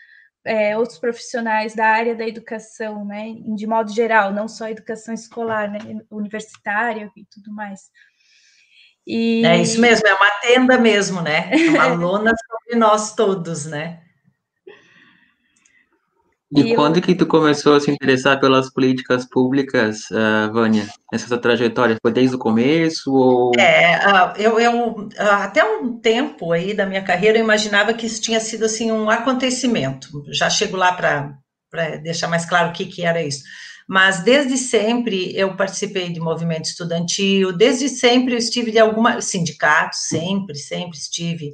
é, 0.45 0.77
outros 0.77 0.99
profissionais 0.99 1.73
da 1.73 1.85
área 1.85 2.15
da 2.15 2.27
educação, 2.27 3.05
né, 3.05 3.35
de 3.55 3.65
modo 3.65 3.91
geral, 3.93 4.33
não 4.33 4.47
só 4.47 4.67
educação 4.67 5.13
escolar, 5.13 5.71
né, 5.71 5.79
universitária 6.11 7.11
e 7.15 7.25
tudo 7.25 7.53
mais. 7.53 7.89
E... 9.05 9.45
É 9.45 9.61
isso 9.61 9.79
mesmo, 9.81 10.07
é 10.07 10.13
uma 10.13 10.31
tenda 10.41 10.77
mesmo, 10.77 11.21
né? 11.21 11.51
É 11.51 11.69
uma 11.69 11.87
lona 11.93 12.31
sobre 12.35 12.79
nós 12.79 13.13
todos, 13.13 13.65
né? 13.65 14.02
E, 16.55 16.61
e 16.61 16.75
quando 16.75 16.97
eu... 16.97 17.01
que 17.01 17.15
tu 17.15 17.25
começou 17.25 17.75
a 17.75 17.79
se 17.79 17.89
interessar 17.91 18.39
pelas 18.39 18.71
políticas 18.71 19.25
públicas, 19.25 20.09
uh, 20.11 20.51
Vânia? 20.51 20.87
Essa 21.11 21.27
sua 21.27 21.37
trajetória 21.37 21.97
foi 22.01 22.11
desde 22.11 22.35
o 22.35 22.39
começo 22.39 23.13
ou... 23.13 23.51
É, 23.57 23.99
uh, 24.07 24.33
eu, 24.37 24.59
eu 24.59 24.91
uh, 24.91 25.09
até 25.19 25.63
um 25.63 25.97
tempo 25.97 26.51
aí 26.51 26.73
da 26.73 26.85
minha 26.85 27.01
carreira 27.01 27.37
eu 27.37 27.43
imaginava 27.43 27.93
que 27.93 28.05
isso 28.05 28.21
tinha 28.21 28.39
sido 28.39 28.65
assim 28.65 28.91
um 28.91 29.09
acontecimento. 29.09 30.07
Já 30.31 30.49
chego 30.49 30.77
lá 30.77 30.93
para 30.93 31.97
deixar 32.03 32.27
mais 32.27 32.45
claro 32.45 32.69
o 32.69 32.73
que, 32.73 32.85
que 32.85 33.03
era 33.03 33.21
isso. 33.21 33.43
Mas 33.87 34.23
desde 34.23 34.57
sempre 34.57 35.35
eu 35.35 35.55
participei 35.55 36.09
de 36.09 36.19
movimento 36.19 36.65
estudantil, 36.65 37.51
desde 37.51 37.89
sempre 37.89 38.33
eu 38.33 38.37
estive 38.37 38.71
de 38.71 38.79
alguma 38.79 39.19
sindicato, 39.21 39.95
sempre, 39.95 40.55
sempre 40.55 40.97
estive 40.97 41.51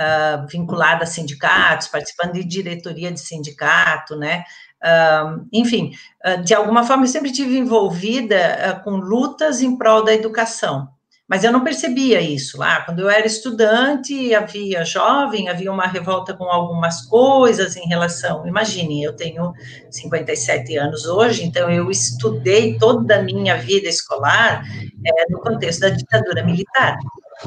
uh, 0.00 0.46
vinculada 0.48 1.04
a 1.04 1.06
sindicatos, 1.06 1.88
participando 1.88 2.34
de 2.34 2.44
diretoria 2.44 3.10
de 3.10 3.20
sindicato, 3.20 4.16
né? 4.16 4.44
Uh, 4.82 5.46
enfim, 5.52 5.92
uh, 6.24 6.42
de 6.42 6.54
alguma 6.54 6.84
forma 6.84 7.04
eu 7.04 7.08
sempre 7.08 7.32
tive 7.32 7.56
envolvida 7.56 8.80
com 8.84 8.92
lutas 8.92 9.62
em 9.62 9.76
prol 9.76 10.04
da 10.04 10.14
educação. 10.14 10.88
Mas 11.28 11.42
eu 11.42 11.50
não 11.50 11.64
percebia 11.64 12.20
isso 12.20 12.56
lá. 12.56 12.82
Quando 12.82 13.00
eu 13.00 13.10
era 13.10 13.26
estudante, 13.26 14.32
havia 14.32 14.84
jovem, 14.84 15.48
havia 15.48 15.72
uma 15.72 15.86
revolta 15.86 16.32
com 16.34 16.44
algumas 16.44 17.04
coisas 17.06 17.74
em 17.74 17.88
relação. 17.88 18.46
Imagine, 18.46 19.02
eu 19.02 19.12
tenho 19.12 19.52
57 19.90 20.76
anos 20.76 21.04
hoje, 21.04 21.44
então 21.44 21.68
eu 21.68 21.90
estudei 21.90 22.78
toda 22.78 23.16
a 23.16 23.22
minha 23.22 23.56
vida 23.56 23.88
escolar 23.88 24.62
é, 25.04 25.26
no 25.28 25.40
contexto 25.40 25.80
da 25.80 25.88
ditadura 25.88 26.44
militar. 26.44 26.96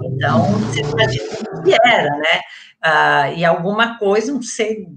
Então, 0.04 0.44
você 0.52 0.82
imagina 0.82 1.26
o 1.54 1.64
que 1.64 1.76
era, 1.84 2.10
né? 2.18 2.42
Ah, 2.82 3.32
e 3.32 3.44
alguma 3.44 3.98
coisa, 3.98 4.32
não 4.32 4.42
sei, 4.42 4.88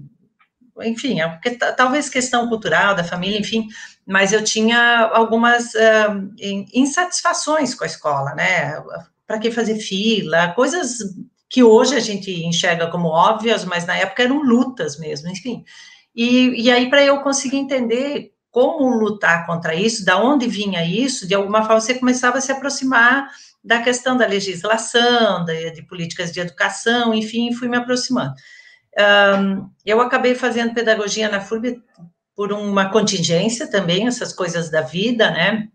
enfim, 0.81 1.21
é 1.21 1.27
porque 1.27 1.51
talvez 1.51 2.09
questão 2.09 2.47
cultural 2.47 2.95
da 2.95 3.03
família, 3.03 3.39
enfim, 3.39 3.67
mas 4.05 4.31
eu 4.31 4.43
tinha 4.43 5.11
algumas 5.13 5.73
uh, 5.73 6.33
insatisfações 6.73 7.73
com 7.75 7.83
a 7.83 7.87
escola, 7.87 8.33
né? 8.35 8.81
Para 9.25 9.39
que 9.39 9.51
fazer 9.51 9.75
fila, 9.75 10.53
coisas 10.53 10.97
que 11.49 11.63
hoje 11.63 11.95
a 11.95 11.99
gente 11.99 12.31
enxerga 12.31 12.89
como 12.89 13.09
óbvias, 13.09 13.63
mas 13.63 13.85
na 13.85 13.95
época 13.95 14.23
eram 14.23 14.41
lutas 14.41 14.97
mesmo, 14.97 15.29
enfim. 15.29 15.63
E, 16.15 16.63
e 16.63 16.71
aí, 16.71 16.89
para 16.89 17.03
eu 17.03 17.21
conseguir 17.21 17.57
entender 17.57 18.32
como 18.53 18.87
lutar 18.87 19.47
contra 19.47 19.73
isso, 19.73 20.05
da 20.05 20.21
onde 20.21 20.47
vinha 20.47 20.85
isso, 20.85 21.27
de 21.27 21.33
alguma 21.33 21.63
forma 21.63 21.81
você 21.81 21.95
começava 21.95 22.37
a 22.37 22.41
se 22.41 22.51
aproximar 22.51 23.27
da 23.63 23.81
questão 23.81 24.15
da 24.15 24.27
legislação, 24.27 25.43
de, 25.43 25.81
políticas 25.87 26.31
de 26.31 26.39
educação, 26.39 27.15
enfim, 27.15 27.51
fui 27.51 27.67
me 27.67 27.77
aproximando. 27.77 28.35
Eu 29.83 29.99
acabei 29.99 30.35
fazendo 30.35 30.71
pedagogia 30.71 31.27
na 31.29 31.41
FURB 31.41 31.81
por 32.35 32.53
uma 32.53 32.91
contingência 32.91 33.67
também, 33.67 34.05
essas 34.05 34.31
coisas 34.31 34.69
da 34.69 34.81
vida, 34.81 35.31
né? 35.31 35.67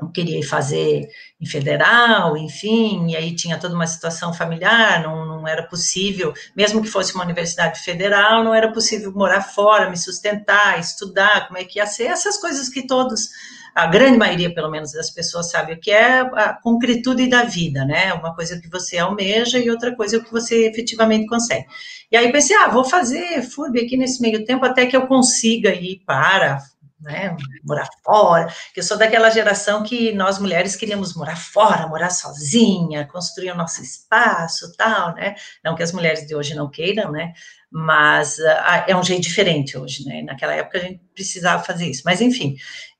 Eu 0.00 0.08
queria 0.08 0.46
fazer 0.46 1.08
em 1.40 1.46
federal, 1.46 2.36
enfim, 2.36 3.10
e 3.10 3.16
aí 3.16 3.34
tinha 3.34 3.58
toda 3.58 3.74
uma 3.74 3.86
situação 3.86 4.32
familiar, 4.32 5.02
não, 5.02 5.24
não 5.24 5.48
era 5.48 5.62
possível, 5.62 6.34
mesmo 6.54 6.82
que 6.82 6.88
fosse 6.88 7.14
uma 7.14 7.24
universidade 7.24 7.80
federal, 7.80 8.44
não 8.44 8.54
era 8.54 8.70
possível 8.70 9.10
morar 9.12 9.40
fora, 9.40 9.88
me 9.88 9.96
sustentar, 9.96 10.78
estudar, 10.78 11.46
como 11.46 11.58
é 11.58 11.64
que 11.64 11.78
ia 11.78 11.86
ser, 11.86 12.04
essas 12.04 12.38
coisas 12.38 12.68
que 12.68 12.86
todos 12.86 13.30
a 13.76 13.86
grande 13.86 14.16
maioria, 14.16 14.54
pelo 14.54 14.70
menos, 14.70 14.92
das 14.92 15.10
pessoas 15.10 15.50
sabe 15.50 15.74
o 15.74 15.78
que 15.78 15.90
é 15.90 16.20
a 16.20 16.54
concretude 16.54 17.28
da 17.28 17.44
vida, 17.44 17.84
né? 17.84 18.10
Uma 18.14 18.34
coisa 18.34 18.58
que 18.58 18.70
você 18.70 18.96
almeja 18.96 19.58
e 19.58 19.68
outra 19.68 19.94
coisa 19.94 20.18
que 20.18 20.32
você 20.32 20.66
efetivamente 20.66 21.26
consegue. 21.26 21.66
E 22.10 22.16
aí 22.16 22.32
pensei, 22.32 22.56
ah, 22.56 22.68
vou 22.68 22.84
fazer 22.84 23.42
FURB 23.42 23.80
aqui 23.80 23.98
nesse 23.98 24.22
meio 24.22 24.46
tempo 24.46 24.64
até 24.64 24.86
que 24.86 24.96
eu 24.96 25.06
consiga 25.06 25.74
ir 25.74 26.00
para 26.06 26.62
né, 27.06 27.34
morar 27.64 27.88
fora, 28.04 28.52
que 28.74 28.80
eu 28.80 28.84
sou 28.84 28.98
daquela 28.98 29.30
geração 29.30 29.82
que 29.82 30.12
nós 30.12 30.38
mulheres 30.38 30.76
queríamos 30.76 31.14
morar 31.14 31.36
fora, 31.36 31.86
morar 31.86 32.10
sozinha, 32.10 33.06
construir 33.06 33.52
o 33.52 33.56
nosso 33.56 33.80
espaço, 33.80 34.76
tal, 34.76 35.14
né, 35.14 35.34
não 35.64 35.74
que 35.74 35.82
as 35.82 35.92
mulheres 35.92 36.26
de 36.26 36.34
hoje 36.34 36.54
não 36.54 36.68
queiram, 36.68 37.10
né, 37.10 37.32
mas 37.70 38.38
uh, 38.38 38.84
é 38.86 38.96
um 38.96 39.02
jeito 39.02 39.22
diferente 39.22 39.78
hoje, 39.78 40.04
né, 40.04 40.22
naquela 40.22 40.54
época 40.54 40.78
a 40.78 40.82
gente 40.82 41.00
precisava 41.14 41.62
fazer 41.62 41.86
isso, 41.86 42.02
mas 42.04 42.20
enfim, 42.20 42.56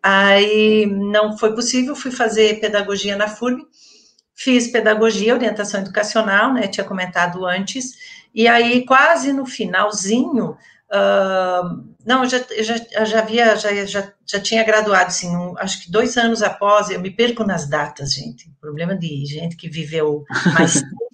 Aí 0.09 0.87
não 0.87 1.37
foi 1.37 1.53
possível, 1.53 1.97
fui 1.97 2.13
fazer 2.13 2.61
pedagogia 2.61 3.17
na 3.17 3.27
FURB, 3.27 3.67
fiz 4.37 4.69
pedagogia, 4.69 5.35
orientação 5.35 5.81
educacional, 5.81 6.55
né, 6.55 6.69
tinha 6.69 6.87
comentado 6.87 7.45
antes, 7.45 7.91
e 8.33 8.47
aí 8.47 8.87
quase 8.87 9.33
no 9.33 9.45
finalzinho, 9.45 10.57
uh, 10.93 11.96
não, 12.07 12.23
eu 12.23 12.31
já, 12.31 12.39
eu 12.51 12.65
já, 12.65 12.77
eu 12.93 13.07
já 13.07 13.19
havia, 13.19 13.57
já, 13.57 13.85
já, 13.85 14.13
já 14.25 14.41
tinha 14.41 14.63
graduado, 14.63 15.09
assim, 15.09 15.29
um, 15.37 15.59
acho 15.59 15.83
que 15.83 15.91
dois 15.91 16.17
anos 16.17 16.41
após, 16.43 16.89
eu 16.89 17.01
me 17.01 17.11
perco 17.11 17.43
nas 17.43 17.69
datas, 17.69 18.15
gente, 18.15 18.49
problema 18.61 18.97
de 18.97 19.27
gente 19.27 19.57
que 19.57 19.69
viveu 19.69 20.25
mais 20.55 20.75
tempo 20.81 21.07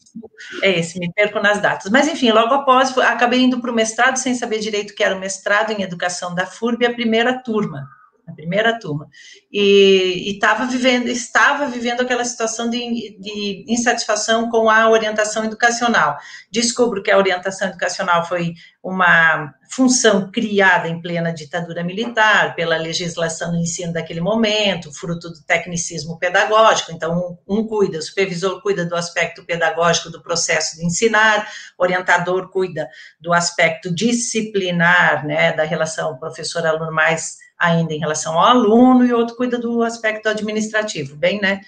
é 0.62 0.78
esse, 0.78 0.98
me 0.98 1.10
perco 1.12 1.40
nas 1.40 1.60
datas. 1.62 1.90
Mas, 1.90 2.08
enfim, 2.08 2.30
logo 2.30 2.52
após, 2.52 2.96
acabei 2.98 3.40
indo 3.40 3.60
para 3.60 3.70
o 3.70 3.74
mestrado, 3.74 4.16
sem 4.16 4.34
saber 4.34 4.58
direito 4.58 4.90
o 4.90 4.94
que 4.94 5.02
era 5.02 5.16
o 5.16 5.20
mestrado 5.20 5.70
em 5.70 5.82
educação 5.82 6.34
da 6.34 6.44
FURB, 6.44 6.84
a 6.84 6.92
primeira 6.92 7.42
turma, 7.42 7.88
na 8.32 8.34
primeira 8.34 8.78
turma, 8.78 9.08
e 9.52 10.32
estava 10.32 10.66
vivendo, 10.66 11.08
estava 11.08 11.66
vivendo 11.66 12.00
aquela 12.00 12.24
situação 12.24 12.68
de, 12.68 13.16
de, 13.20 13.64
insatisfação 13.68 14.48
com 14.50 14.68
a 14.68 14.88
orientação 14.88 15.44
educacional. 15.44 16.16
Descubro 16.50 17.02
que 17.02 17.10
a 17.10 17.18
orientação 17.18 17.68
educacional 17.68 18.24
foi 18.24 18.54
uma 18.82 19.54
função 19.70 20.30
criada 20.30 20.88
em 20.88 21.00
plena 21.00 21.32
ditadura 21.32 21.84
militar, 21.84 22.54
pela 22.54 22.76
legislação 22.76 23.52
do 23.52 23.56
ensino 23.56 23.92
daquele 23.92 24.20
momento, 24.20 24.92
fruto 24.92 25.30
do 25.30 25.42
tecnicismo 25.44 26.18
pedagógico. 26.18 26.92
Então, 26.92 27.38
um, 27.48 27.60
um 27.60 27.66
cuida, 27.66 27.98
o 27.98 28.02
supervisor 28.02 28.60
cuida 28.60 28.84
do 28.84 28.96
aspecto 28.96 29.44
pedagógico 29.44 30.10
do 30.10 30.22
processo 30.22 30.76
de 30.76 30.84
ensinar, 30.84 31.48
o 31.78 31.82
orientador 31.82 32.50
cuida 32.50 32.88
do 33.20 33.32
aspecto 33.32 33.94
disciplinar, 33.94 35.26
né, 35.26 35.52
da 35.52 35.64
relação 35.64 36.18
professor-aluno 36.18 36.92
mais 36.92 37.38
ainda 37.62 37.94
em 37.94 37.98
relação 37.98 38.38
ao 38.38 38.44
aluno, 38.44 39.06
e 39.06 39.12
outro 39.12 39.36
cuida 39.36 39.56
do 39.56 39.82
aspecto 39.82 40.28
administrativo, 40.28 41.14
bem, 41.14 41.40
né? 41.40 41.60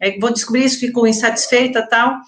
Aí 0.00 0.18
vou 0.18 0.32
descobrir 0.32 0.64
isso, 0.64 0.78
fico 0.78 1.06
insatisfeita 1.06 1.86
tal, 1.86 2.20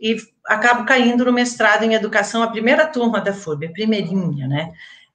e 0.00 0.16
acabo 0.46 0.84
caindo 0.84 1.24
no 1.24 1.32
mestrado 1.32 1.82
em 1.82 1.94
educação, 1.94 2.42
a 2.42 2.50
primeira 2.50 2.86
turma 2.86 3.20
da 3.20 3.34
FURB, 3.34 3.66
a 3.66 3.72
primeirinha, 3.72 4.46
né? 4.46 4.72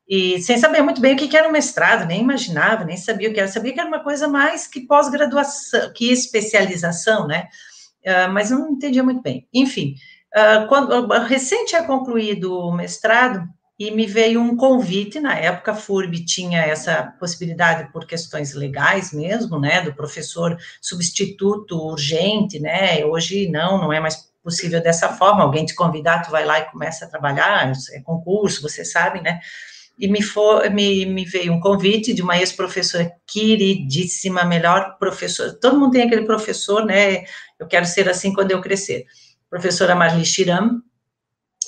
E 0.08 0.40
sem 0.42 0.58
saber 0.58 0.82
muito 0.82 1.02
bem 1.02 1.16
o 1.16 1.18
que 1.18 1.36
era 1.36 1.48
o 1.48 1.52
mestrado, 1.52 2.06
nem 2.06 2.22
imaginava, 2.22 2.84
nem 2.84 2.96
sabia 2.96 3.30
o 3.30 3.34
que 3.34 3.40
era, 3.40 3.48
sabia 3.48 3.74
que 3.74 3.80
era 3.80 3.90
uma 3.90 4.04
coisa 4.04 4.28
mais 4.28 4.68
que 4.68 4.82
pós-graduação, 4.82 5.92
que 5.94 6.12
especialização, 6.12 7.26
né? 7.26 7.48
Uh, 8.06 8.32
mas 8.32 8.52
eu 8.52 8.60
não 8.60 8.74
entendia 8.74 9.04
muito 9.04 9.22
bem. 9.22 9.48
Enfim, 9.52 9.96
uh, 10.36 10.68
quando 10.68 11.08
recente 11.24 11.76
é 11.76 11.82
concluído 11.82 12.54
o 12.54 12.72
mestrado, 12.72 13.48
e 13.78 13.92
me 13.92 14.06
veio 14.06 14.40
um 14.40 14.56
convite, 14.56 15.20
na 15.20 15.38
época 15.38 15.74
a 15.74 15.76
FURB 15.76 16.24
tinha 16.24 16.62
essa 16.62 17.14
possibilidade 17.20 17.92
por 17.92 18.06
questões 18.06 18.54
legais 18.54 19.12
mesmo, 19.12 19.60
né, 19.60 19.82
do 19.82 19.94
professor 19.94 20.58
substituto 20.82 21.78
urgente, 21.78 22.58
né, 22.60 23.04
hoje 23.06 23.50
não, 23.50 23.78
não 23.78 23.92
é 23.92 24.00
mais 24.00 24.32
possível 24.42 24.82
dessa 24.82 25.10
forma, 25.10 25.44
alguém 25.44 25.66
te 25.66 25.76
convidar, 25.76 26.22
tu 26.22 26.32
vai 26.32 26.46
lá 26.46 26.60
e 26.60 26.72
começa 26.72 27.04
a 27.04 27.10
trabalhar, 27.10 27.74
é 27.92 28.00
concurso, 28.00 28.62
você 28.62 28.86
sabe, 28.86 29.22
né, 29.22 29.42
e 30.00 30.08
me, 30.08 30.22
for, 30.22 30.70
me, 30.70 31.06
me 31.06 31.26
veio 31.26 31.52
um 31.52 31.60
convite 31.60 32.14
de 32.14 32.22
uma 32.22 32.38
ex-professora 32.38 33.12
queridíssima, 33.28 34.46
melhor 34.46 34.98
professora, 34.98 35.52
todo 35.54 35.78
mundo 35.78 35.92
tem 35.92 36.04
aquele 36.04 36.26
professor, 36.26 36.86
né, 36.86 37.26
eu 37.60 37.68
quero 37.68 37.86
ser 37.86 38.08
assim 38.08 38.32
quando 38.32 38.52
eu 38.52 38.62
crescer, 38.62 39.06
professora 39.50 39.96
Marli 39.96 40.24
Chiram, 40.24 40.82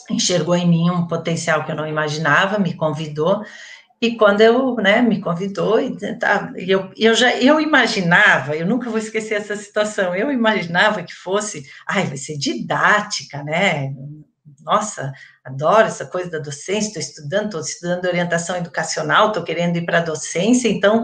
enxergou 0.10 0.56
em 0.56 0.68
mim 0.68 0.90
um 0.90 1.08
potencial 1.08 1.64
que 1.64 1.72
eu 1.72 1.76
não 1.76 1.88
imaginava, 1.88 2.60
me 2.60 2.74
convidou, 2.74 3.44
e 4.00 4.16
quando 4.16 4.42
eu, 4.42 4.76
né, 4.76 5.02
me 5.02 5.20
convidou, 5.20 5.80
e 5.80 5.98
tá, 6.20 6.52
eu, 6.56 6.92
eu 6.96 7.16
já, 7.16 7.36
eu 7.36 7.60
imaginava, 7.60 8.56
eu 8.56 8.66
nunca 8.66 8.90
vou 8.90 9.00
esquecer 9.00 9.36
essa 9.36 9.56
situação, 9.56 10.16
eu 10.16 10.32
imaginava 10.32 11.02
que 11.02 11.14
fosse, 11.14 11.66
ai, 11.88 12.06
vai 12.06 12.18
ser 12.18 12.38
didática, 12.38 13.44
né, 13.44 13.92
nossa, 14.62 15.14
adoro 15.44 15.88
essa 15.88 16.06
coisa 16.06 16.30
da 16.30 16.40
docência, 16.40 17.00
estou 17.00 17.02
estudando, 17.02 17.46
estou 17.46 17.62
estudando 17.62 18.06
orientação 18.06 18.58
educacional, 18.58 19.30
estou 19.30 19.44
querendo 19.44 19.78
ir 19.78 19.86
para 19.86 20.00
a 20.00 20.04
docência, 20.04 20.68
então, 20.68 21.04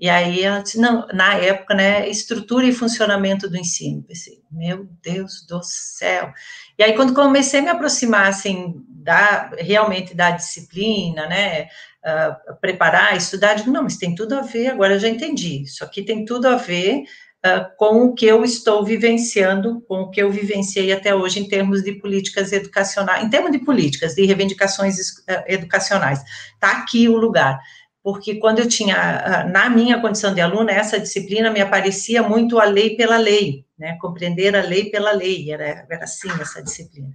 E 0.00 0.08
aí 0.08 0.44
não, 0.76 1.06
na 1.12 1.34
época, 1.34 1.74
né, 1.74 2.08
estrutura 2.08 2.64
e 2.64 2.72
funcionamento 2.72 3.50
do 3.50 3.58
ensino. 3.58 4.02
Pensei, 4.02 4.40
meu 4.50 4.88
Deus 5.02 5.44
do 5.46 5.60
céu. 5.62 6.32
E 6.78 6.82
aí, 6.82 6.94
quando 6.94 7.12
comecei 7.12 7.60
a 7.60 7.62
me 7.62 7.68
aproximar, 7.68 8.26
assim, 8.26 8.82
da, 8.88 9.50
realmente 9.58 10.14
da 10.14 10.30
disciplina, 10.30 11.26
né, 11.26 11.64
uh, 12.02 12.56
preparar, 12.62 13.14
estudar, 13.14 13.52
digo, 13.52 13.70
não, 13.70 13.82
mas 13.82 13.98
tem 13.98 14.14
tudo 14.14 14.34
a 14.34 14.40
ver, 14.40 14.68
agora 14.68 14.94
eu 14.94 14.98
já 14.98 15.08
entendi, 15.08 15.64
isso 15.64 15.84
aqui 15.84 16.02
tem 16.02 16.24
tudo 16.24 16.48
a 16.48 16.56
ver 16.56 17.02
uh, 17.44 17.76
com 17.76 18.04
o 18.04 18.14
que 18.14 18.24
eu 18.24 18.42
estou 18.42 18.82
vivenciando, 18.82 19.82
com 19.82 20.02
o 20.02 20.10
que 20.10 20.22
eu 20.22 20.30
vivenciei 20.30 20.92
até 20.92 21.14
hoje 21.14 21.40
em 21.40 21.48
termos 21.48 21.82
de 21.82 21.92
políticas 21.92 22.52
educacionais, 22.52 23.22
em 23.22 23.28
termos 23.28 23.52
de 23.52 23.58
políticas, 23.58 24.14
de 24.14 24.24
reivindicações 24.24 24.96
uh, 24.98 25.44
educacionais. 25.46 26.22
Está 26.54 26.78
aqui 26.78 27.06
o 27.06 27.16
lugar 27.18 27.60
porque 28.02 28.36
quando 28.36 28.60
eu 28.60 28.68
tinha, 28.68 29.44
na 29.50 29.68
minha 29.68 30.00
condição 30.00 30.34
de 30.34 30.40
aluna, 30.40 30.72
essa 30.72 30.98
disciplina 30.98 31.50
me 31.50 31.60
aparecia 31.60 32.22
muito 32.22 32.58
a 32.58 32.64
lei 32.64 32.96
pela 32.96 33.18
lei, 33.18 33.64
né, 33.78 33.98
compreender 34.00 34.56
a 34.56 34.62
lei 34.62 34.90
pela 34.90 35.12
lei, 35.12 35.50
era, 35.52 35.86
era 35.90 36.04
assim 36.04 36.30
essa 36.40 36.62
disciplina. 36.62 37.12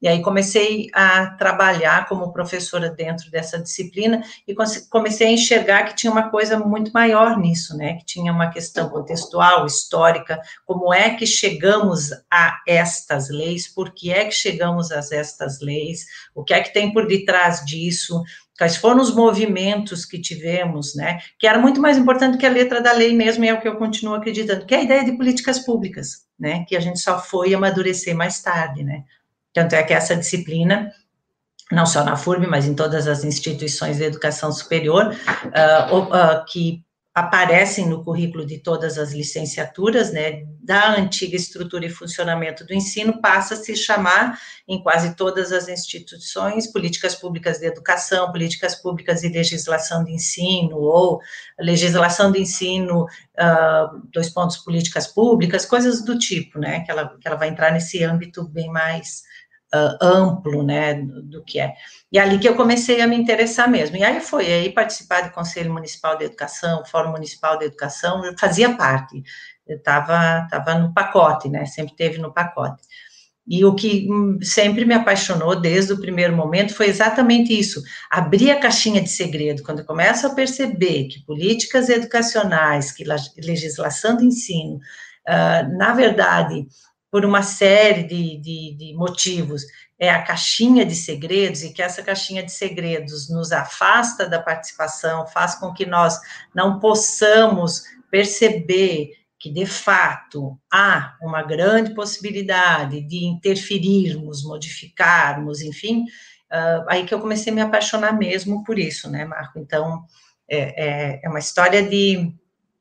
E 0.00 0.06
aí 0.06 0.20
comecei 0.20 0.90
a 0.92 1.30
trabalhar 1.30 2.06
como 2.06 2.32
professora 2.32 2.90
dentro 2.90 3.30
dessa 3.30 3.58
disciplina 3.58 4.22
e 4.46 4.54
comecei 4.90 5.26
a 5.26 5.30
enxergar 5.30 5.84
que 5.84 5.96
tinha 5.96 6.12
uma 6.12 6.28
coisa 6.28 6.58
muito 6.58 6.92
maior 6.92 7.38
nisso, 7.38 7.74
né? 7.74 7.94
Que 7.94 8.04
tinha 8.04 8.30
uma 8.30 8.50
questão 8.50 8.90
contextual, 8.90 9.64
histórica, 9.64 10.38
como 10.66 10.92
é 10.92 11.14
que 11.14 11.26
chegamos 11.26 12.10
a 12.30 12.60
estas 12.68 13.30
leis, 13.30 13.66
por 13.66 13.90
que 13.94 14.12
é 14.12 14.26
que 14.26 14.32
chegamos 14.32 14.92
a 14.92 14.98
estas 14.98 15.60
leis, 15.62 16.04
o 16.34 16.44
que 16.44 16.52
é 16.52 16.60
que 16.60 16.74
tem 16.74 16.92
por 16.92 17.06
detrás 17.06 17.64
disso, 17.64 18.22
quais 18.56 18.76
foram 18.76 19.00
os 19.00 19.14
movimentos 19.14 20.04
que 20.04 20.20
tivemos, 20.20 20.94
né, 20.94 21.18
que 21.38 21.46
era 21.46 21.58
muito 21.58 21.80
mais 21.80 21.96
importante 21.96 22.38
que 22.38 22.46
a 22.46 22.50
letra 22.50 22.80
da 22.80 22.92
lei 22.92 23.14
mesmo, 23.14 23.44
e 23.44 23.48
é 23.48 23.54
o 23.54 23.60
que 23.60 23.68
eu 23.68 23.76
continuo 23.76 24.14
acreditando, 24.14 24.64
que 24.64 24.74
é 24.74 24.78
a 24.78 24.82
ideia 24.82 25.04
de 25.04 25.16
políticas 25.16 25.58
públicas, 25.58 26.26
né, 26.38 26.64
que 26.68 26.76
a 26.76 26.80
gente 26.80 26.98
só 26.98 27.18
foi 27.18 27.54
amadurecer 27.54 28.14
mais 28.14 28.40
tarde, 28.40 28.82
né, 28.82 29.04
tanto 29.52 29.74
é 29.74 29.82
que 29.82 29.92
essa 29.92 30.14
disciplina, 30.14 30.90
não 31.72 31.84
só 31.84 32.04
na 32.04 32.16
FURB, 32.16 32.46
mas 32.46 32.66
em 32.66 32.74
todas 32.74 33.08
as 33.08 33.24
instituições 33.24 33.96
de 33.96 34.04
educação 34.04 34.52
superior, 34.52 35.06
uh, 35.08 35.96
uh, 35.96 36.44
que 36.46 36.85
aparecem 37.16 37.88
no 37.88 38.04
currículo 38.04 38.44
de 38.44 38.58
todas 38.58 38.98
as 38.98 39.10
licenciaturas, 39.10 40.12
né, 40.12 40.42
da 40.62 40.94
antiga 40.98 41.34
estrutura 41.34 41.86
e 41.86 41.88
funcionamento 41.88 42.62
do 42.66 42.74
ensino, 42.74 43.22
passa 43.22 43.54
a 43.54 43.56
se 43.56 43.74
chamar, 43.74 44.38
em 44.68 44.82
quase 44.82 45.16
todas 45.16 45.50
as 45.50 45.66
instituições, 45.66 46.70
políticas 46.70 47.14
públicas 47.14 47.58
de 47.58 47.64
educação, 47.64 48.30
políticas 48.30 48.74
públicas 48.74 49.22
e 49.22 49.30
legislação 49.30 50.04
de 50.04 50.12
ensino, 50.12 50.76
ou 50.76 51.18
legislação 51.58 52.30
de 52.30 52.42
ensino, 52.42 53.04
uh, 53.04 54.02
dois 54.12 54.28
pontos, 54.28 54.58
políticas 54.58 55.06
públicas, 55.06 55.64
coisas 55.64 56.04
do 56.04 56.18
tipo, 56.18 56.58
né, 56.58 56.80
que 56.80 56.90
ela, 56.90 57.16
que 57.18 57.26
ela 57.26 57.38
vai 57.38 57.48
entrar 57.48 57.72
nesse 57.72 58.04
âmbito 58.04 58.46
bem 58.46 58.68
mais 58.68 59.22
uh, 59.74 60.04
amplo, 60.04 60.62
né, 60.62 60.94
do, 60.94 61.22
do, 61.22 61.44
que 61.44 61.58
é. 61.58 61.74
E 62.10 62.18
ali 62.18 62.38
que 62.38 62.48
eu 62.48 62.56
comecei 62.56 63.00
a 63.00 63.06
me 63.06 63.16
interessar 63.16 63.70
mesmo. 63.70 63.96
E 63.96 64.04
aí 64.04 64.20
foi, 64.20 64.46
aí 64.46 64.72
participar 64.72 65.22
do 65.22 65.32
Conselho 65.32 65.72
Municipal 65.72 66.16
de 66.16 66.24
Educação, 66.24 66.84
Fórum 66.84 67.12
Municipal 67.12 67.58
de 67.58 67.66
Educação, 67.66 68.24
eu 68.24 68.34
fazia 68.38 68.74
parte, 68.76 69.22
eu 69.66 69.76
estava 69.76 70.46
tava 70.50 70.74
no 70.74 70.92
pacote, 70.94 71.48
né, 71.48 71.64
sempre 71.66 71.94
teve 71.96 72.18
no 72.18 72.32
pacote. 72.32 72.82
E 73.48 73.64
o 73.64 73.76
que 73.76 74.08
hum, 74.10 74.38
sempre 74.42 74.84
me 74.84 74.94
apaixonou 74.94 75.60
desde 75.60 75.92
o 75.92 76.00
primeiro 76.00 76.36
momento 76.36 76.74
foi 76.74 76.88
exatamente 76.88 77.56
isso: 77.56 77.80
abrir 78.10 78.50
a 78.50 78.58
caixinha 78.58 79.00
de 79.00 79.08
segredo. 79.08 79.62
Quando 79.62 79.80
eu 79.80 79.84
começo 79.84 80.26
a 80.26 80.34
perceber 80.34 81.04
que 81.04 81.24
políticas 81.24 81.88
educacionais, 81.88 82.90
que 82.90 83.04
legislação 83.04 84.16
de 84.16 84.24
ensino, 84.26 84.76
uh, 85.28 85.78
na 85.78 85.92
verdade, 85.92 86.66
por 87.16 87.24
uma 87.24 87.42
série 87.42 88.02
de, 88.02 88.36
de, 88.36 88.76
de, 88.76 88.94
motivos, 88.94 89.62
é 89.98 90.10
a 90.10 90.22
caixinha 90.22 90.84
de 90.84 90.94
segredos, 90.94 91.62
e 91.62 91.72
que 91.72 91.80
essa 91.80 92.02
caixinha 92.02 92.42
de 92.42 92.52
segredos 92.52 93.30
nos 93.30 93.52
afasta 93.52 94.28
da 94.28 94.38
participação, 94.38 95.26
faz 95.26 95.54
com 95.54 95.72
que 95.72 95.86
nós 95.86 96.20
não 96.54 96.78
possamos 96.78 97.84
perceber 98.10 99.12
que, 99.38 99.50
de 99.50 99.64
fato, 99.64 100.60
há 100.70 101.16
uma 101.22 101.42
grande 101.42 101.94
possibilidade 101.94 103.00
de 103.00 103.24
interferirmos, 103.24 104.44
modificarmos, 104.44 105.62
enfim, 105.62 106.02
uh, 106.52 106.84
aí 106.86 107.06
que 107.06 107.14
eu 107.14 107.20
comecei 107.20 107.50
a 107.50 107.56
me 107.56 107.62
apaixonar 107.62 108.12
mesmo 108.12 108.62
por 108.62 108.78
isso, 108.78 109.10
né, 109.10 109.24
Marco? 109.24 109.58
Então, 109.58 110.04
é, 110.50 110.58
é, 110.84 111.20
é 111.24 111.28
uma 111.30 111.38
história 111.38 111.82
de 111.82 112.30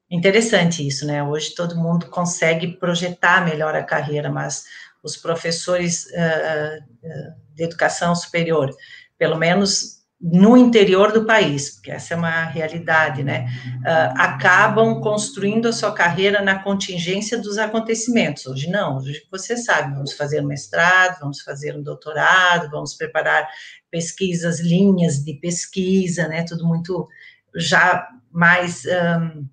Interessante 0.10 0.86
isso, 0.86 1.06
né? 1.06 1.24
Hoje 1.24 1.56
todo 1.56 1.76
mundo 1.76 2.08
consegue 2.08 2.78
projetar 2.78 3.44
melhor 3.44 3.76
a 3.76 3.84
carreira, 3.84 4.30
mas 4.30 4.64
os 5.02 5.18
professores 5.18 6.06
uh, 6.06 6.80
uh, 7.04 7.36
de 7.56 7.64
educação 7.64 8.16
superior, 8.16 8.72
pelo 9.18 9.38
menos 9.38 9.96
no 10.22 10.56
interior 10.56 11.12
do 11.12 11.26
país, 11.26 11.72
porque 11.72 11.92
essa 11.92 12.14
é 12.14 12.18
uma 12.18 12.46
realidade, 12.46 13.24
né? 13.24 13.46
Uh, 13.80 14.14
acabam 14.18 15.02
construindo 15.02 15.68
a 15.68 15.74
sua 15.74 15.92
carreira 15.92 16.42
na 16.42 16.64
contingência 16.64 17.38
dos 17.38 17.58
acontecimentos. 17.58 18.46
Hoje 18.46 18.70
não, 18.70 18.98
hoje 18.98 19.24
você 19.32 19.58
sabe, 19.58 19.94
vamos 19.94 20.14
fazer 20.14 20.42
um 20.42 20.48
mestrado, 20.48 21.20
vamos 21.20 21.42
fazer 21.42 21.76
um 21.76 21.84
doutorado, 21.84 22.72
vamos 22.72 22.94
preparar 22.94 23.48
pesquisas, 23.92 24.60
linhas 24.60 25.24
de 25.24 25.34
pesquisa, 25.34 26.28
né? 26.28 26.44
Tudo 26.44 26.66
muito 26.66 27.08
já 27.56 28.08
mais 28.32 28.84
um, 28.86 29.46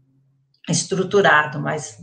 estruturado, 0.68 1.60
mas 1.60 1.98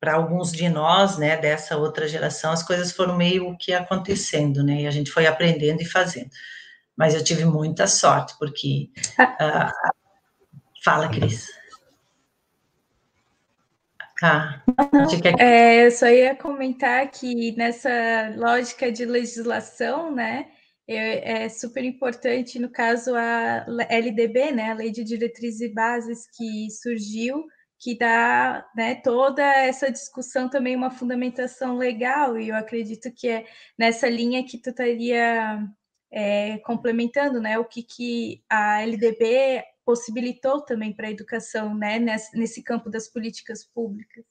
para 0.00 0.14
alguns 0.14 0.52
de 0.52 0.68
nós, 0.68 1.18
né, 1.18 1.36
dessa 1.36 1.76
outra 1.76 2.06
geração, 2.06 2.52
as 2.52 2.62
coisas 2.62 2.92
foram 2.92 3.16
meio 3.16 3.56
que 3.58 3.72
acontecendo, 3.72 4.62
né, 4.62 4.82
e 4.82 4.86
a 4.86 4.90
gente 4.90 5.10
foi 5.10 5.26
aprendendo 5.26 5.80
e 5.82 5.86
fazendo. 5.86 6.30
Mas 6.96 7.14
eu 7.14 7.22
tive 7.22 7.44
muita 7.44 7.86
sorte, 7.86 8.34
porque... 8.38 8.90
Uh, 9.18 9.70
fala, 10.84 11.08
Cris. 11.08 11.48
Ah, 14.22 14.62
quer... 15.20 15.34
é, 15.38 15.86
eu 15.86 15.90
só 15.90 16.06
ia 16.06 16.34
comentar 16.34 17.10
que 17.10 17.52
nessa 17.56 17.90
lógica 18.36 18.90
de 18.90 19.04
legislação, 19.04 20.14
né, 20.14 20.46
é, 20.88 21.44
é, 21.44 21.48
super 21.48 21.84
importante, 21.84 22.58
no 22.58 22.70
caso, 22.70 23.14
a 23.14 23.66
LDB, 23.90 24.52
né, 24.52 24.70
a 24.70 24.74
Lei 24.74 24.90
de 24.90 25.04
Diretrizes 25.04 25.60
e 25.60 25.74
Bases, 25.74 26.26
que 26.36 26.68
surgiu 26.70 27.44
que 27.78 27.96
dá 27.96 28.66
né, 28.74 28.94
toda 28.96 29.42
essa 29.42 29.90
discussão 29.90 30.48
também 30.48 30.74
uma 30.74 30.90
fundamentação 30.90 31.76
legal, 31.76 32.38
e 32.38 32.48
eu 32.48 32.56
acredito 32.56 33.12
que 33.12 33.28
é 33.28 33.46
nessa 33.78 34.08
linha 34.08 34.44
que 34.44 34.58
tu 34.58 34.70
estaria 34.70 35.58
é, 36.10 36.58
complementando, 36.58 37.40
né, 37.40 37.58
o 37.58 37.64
que, 37.64 37.82
que 37.82 38.42
a 38.48 38.82
LDB 38.82 39.62
possibilitou 39.84 40.62
também 40.62 40.92
para 40.92 41.08
a 41.08 41.10
educação, 41.10 41.74
né, 41.74 41.98
nesse, 41.98 42.36
nesse 42.36 42.62
campo 42.62 42.90
das 42.90 43.08
políticas 43.08 43.64
públicas. 43.64 44.24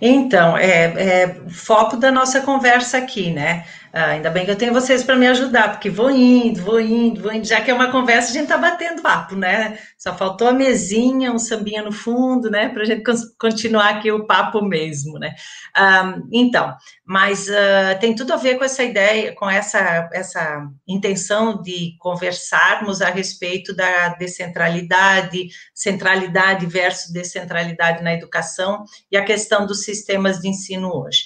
Então, 0.00 0.56
é, 0.56 0.84
é 0.84 1.48
foco 1.48 1.96
da 1.96 2.10
nossa 2.12 2.42
conversa 2.42 2.98
aqui, 2.98 3.30
né? 3.30 3.66
Ah, 3.94 4.12
ainda 4.12 4.30
bem 4.30 4.46
que 4.46 4.50
eu 4.50 4.56
tenho 4.56 4.72
vocês 4.72 5.04
para 5.04 5.16
me 5.16 5.26
ajudar, 5.26 5.72
porque 5.72 5.90
vou 5.90 6.10
indo, 6.10 6.62
vou 6.62 6.80
indo, 6.80 7.20
vou 7.20 7.30
indo, 7.30 7.46
já 7.46 7.60
que 7.60 7.70
é 7.70 7.74
uma 7.74 7.92
conversa, 7.92 8.30
a 8.30 8.32
gente 8.32 8.48
tá 8.48 8.56
batendo 8.56 9.02
papo, 9.02 9.36
né? 9.36 9.78
Só 9.98 10.16
faltou 10.16 10.48
a 10.48 10.52
mesinha, 10.52 11.30
um 11.30 11.38
sambinha 11.38 11.82
no 11.82 11.92
fundo, 11.92 12.50
né? 12.50 12.70
Para 12.70 12.82
a 12.82 12.84
gente 12.86 13.02
continuar 13.38 13.90
aqui 13.90 14.10
o 14.10 14.26
papo 14.26 14.62
mesmo, 14.62 15.18
né? 15.18 15.34
Ah, 15.76 16.18
então, 16.32 16.74
mas 17.04 17.48
uh, 17.48 17.98
tem 18.00 18.14
tudo 18.14 18.32
a 18.32 18.36
ver 18.36 18.56
com 18.56 18.64
essa 18.64 18.82
ideia, 18.82 19.34
com 19.34 19.50
essa, 19.50 20.08
essa 20.14 20.66
intenção 20.88 21.60
de 21.60 21.94
conversarmos 21.98 23.02
a 23.02 23.10
respeito 23.10 23.76
da 23.76 24.08
descentralidade, 24.14 25.48
centralidade 25.74 26.64
versus 26.64 27.12
descentralidade 27.12 28.02
na 28.02 28.14
educação 28.14 28.84
e 29.10 29.18
a 29.18 29.24
questão 29.24 29.66
dos 29.66 29.84
sistemas 29.84 30.38
de 30.38 30.48
ensino 30.48 30.90
hoje. 30.94 31.24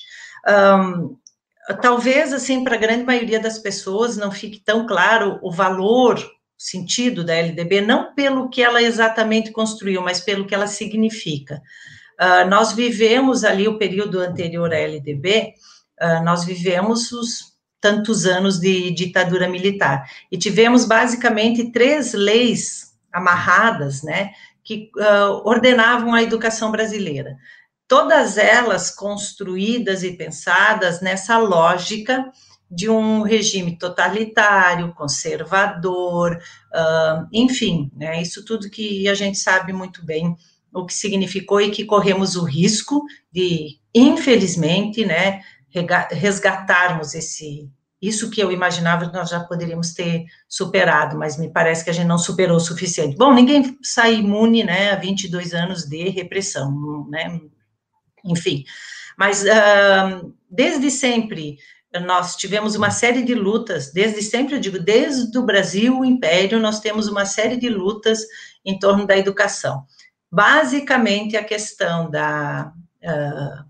Um, 0.49 1.17
talvez, 1.75 2.33
assim, 2.33 2.63
para 2.63 2.77
a 2.77 2.79
grande 2.79 3.05
maioria 3.05 3.41
das 3.41 3.59
pessoas 3.59 4.17
não 4.17 4.31
fique 4.31 4.61
tão 4.61 4.87
claro 4.87 5.39
o 5.43 5.51
valor, 5.51 6.19
o 6.19 6.23
sentido 6.57 7.25
da 7.25 7.35
LDB, 7.35 7.81
não 7.81 8.15
pelo 8.15 8.49
que 8.49 8.63
ela 8.63 8.81
exatamente 8.81 9.51
construiu, 9.51 10.01
mas 10.01 10.21
pelo 10.21 10.47
que 10.47 10.55
ela 10.55 10.67
significa. 10.67 11.61
Uh, 12.21 12.49
nós 12.49 12.73
vivemos 12.73 13.45
ali 13.45 13.69
o 13.69 13.79
período 13.79 14.21
anterior 14.21 14.73
à 14.73 14.79
LDB, 14.79 15.55
uh, 16.01 16.05
ah, 16.05 16.23
nós 16.23 16.45
vivemos 16.45 17.13
os 17.13 17.57
tantos 17.81 18.25
anos 18.25 18.59
de 18.59 18.91
ditadura 18.91 19.49
militar, 19.49 20.09
e 20.33 20.39
tivemos 20.39 20.87
basicamente 20.87 21.71
três 21.71 22.15
leis 22.15 22.95
amarradas, 23.13 24.03
né, 24.03 24.31
que 24.65 24.91
uh, 24.97 25.43
ordenavam 25.45 26.15
a 26.15 26.23
educação 26.23 26.71
brasileira 26.71 27.37
todas 27.89 28.37
elas 28.37 28.91
construídas 28.91 30.03
e 30.03 30.13
pensadas 30.13 31.01
nessa 31.01 31.39
lógica 31.39 32.31
de 32.71 32.91
um 32.91 33.23
regime 33.23 33.79
totalitário, 33.79 34.93
conservador, 34.95 36.37
uh, 36.37 37.27
enfim, 37.33 37.91
né, 37.95 38.21
isso 38.21 38.45
tudo 38.45 38.71
que 38.71 39.09
a 39.09 39.15
gente 39.15 39.39
sabe 39.39 39.73
muito 39.73 40.05
bem 40.05 40.35
o 40.75 40.85
que 40.85 40.93
significou 40.93 41.61
e 41.61 41.71
que 41.71 41.85
corremos 41.85 42.37
o 42.37 42.45
risco 42.45 43.05
de, 43.33 43.79
infelizmente, 43.95 45.05
né, 45.05 45.41
resgatarmos 46.11 47.15
esse 47.15 47.71
isso 48.01 48.31
que 48.31 48.41
eu 48.41 48.53
imaginava 48.53 49.07
que 49.07 49.17
nós 49.17 49.31
já 49.31 49.41
poderíamos 49.41 49.95
ter 49.95 50.27
superado, 50.47 51.17
mas 51.17 51.39
me 51.39 51.51
parece 51.51 51.83
que 51.83 51.89
a 51.89 51.93
gente 51.93 52.07
não 52.07 52.19
superou 52.19 52.59
o 52.59 52.61
suficiente. 52.61 53.17
Bom, 53.17 53.33
ninguém 53.33 53.77
sai 53.83 54.17
imune, 54.17 54.63
né, 54.63 54.91
a 54.93 54.97
22 54.97 55.55
anos 55.55 55.85
de 55.85 56.11
repressão, 56.11 57.07
né, 57.09 57.41
enfim. 58.27 58.65
Mas 59.17 59.43
uh, 59.43 60.35
desde 60.51 60.91
sempre 60.91 61.57
nós 62.05 62.37
tivemos 62.37 62.75
uma 62.75 62.91
série 62.91 63.23
de 63.23 63.35
lutas, 63.35 63.93
desde 63.93 64.23
sempre 64.23 64.57
eu 64.57 64.61
digo, 64.61 64.79
desde 64.79 65.39
o 65.39 65.43
Brasil, 65.43 65.99
o 65.99 66.05
Império, 66.05 66.61
nós 66.61 66.81
temos 66.81 67.09
uma 67.09 67.25
série 67.25 67.57
de 67.57 67.69
lutas 67.69 68.21
em 68.65 68.79
torno 68.79 69.07
da 69.07 69.17
educação. 69.17 69.85
Basicamente, 70.31 71.37
a 71.37 71.45
questão 71.45 72.11
da. 72.11 72.73
Uh, 73.03 73.67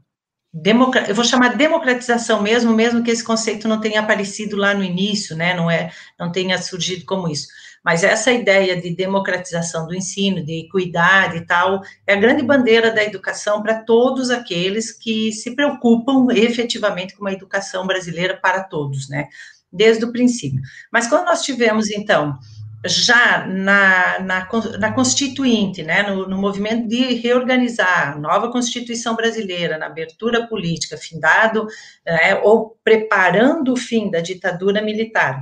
eu 1.07 1.15
vou 1.15 1.25
chamar 1.25 1.51
de 1.51 1.59
democratização 1.59 2.41
mesmo, 2.41 2.73
mesmo 2.73 3.03
que 3.03 3.11
esse 3.11 3.23
conceito 3.23 3.69
não 3.69 3.79
tenha 3.79 4.01
aparecido 4.01 4.57
lá 4.57 4.73
no 4.73 4.83
início, 4.83 5.37
né, 5.37 5.53
não 5.53 5.71
é, 5.71 5.93
não 6.19 6.33
tenha 6.33 6.57
surgido 6.61 7.05
como 7.05 7.29
isso. 7.29 7.47
Mas 7.87 8.03
essa 8.03 8.33
ideia 8.33 8.81
de 8.83 8.97
democratização 8.97 9.87
do 9.87 9.95
ensino, 9.95 10.45
de 10.45 10.65
equidade 10.65 11.37
e 11.37 11.47
tal, 11.47 11.83
é 12.05 12.15
a 12.15 12.21
grande 12.21 12.43
bandeira 12.43 12.91
da 12.91 13.05
educação 13.05 13.63
para 13.63 13.85
todos 13.85 14.29
aqueles 14.29 14.91
que 14.91 15.31
se 15.31 15.55
preocupam 15.55 16.27
efetivamente 16.33 17.15
com 17.15 17.21
uma 17.21 17.33
educação 17.33 17.87
brasileira 17.87 18.37
para 18.43 18.65
todos, 18.65 19.09
né? 19.09 19.29
Desde 19.73 20.05
o 20.05 20.11
princípio. 20.11 20.61
Mas 20.93 21.07
quando 21.07 21.27
nós 21.27 21.43
tivemos, 21.43 21.89
então, 21.89 22.37
já 22.85 23.47
na, 23.47 24.19
na, 24.19 24.49
na 24.81 24.93
Constituinte, 24.93 25.85
né, 25.85 26.03
no, 26.03 26.29
no, 26.29 26.39
movimento 26.39 26.89
de 26.89 27.15
reorganizar 27.15 28.15
a 28.15 28.19
nova 28.19 28.51
Constituição 28.51 29.15
brasileira, 29.15 29.79
na 29.79 29.87
abertura 29.87 30.49
política, 30.49 30.97
findado, 30.97 31.69
né, 32.05 32.35
ou 32.43 32.77
preparando 32.83 33.73
o 33.73 33.77
fim 33.77 34.11
da 34.11 34.19
ditadura 34.19 34.83
militar, 34.83 35.41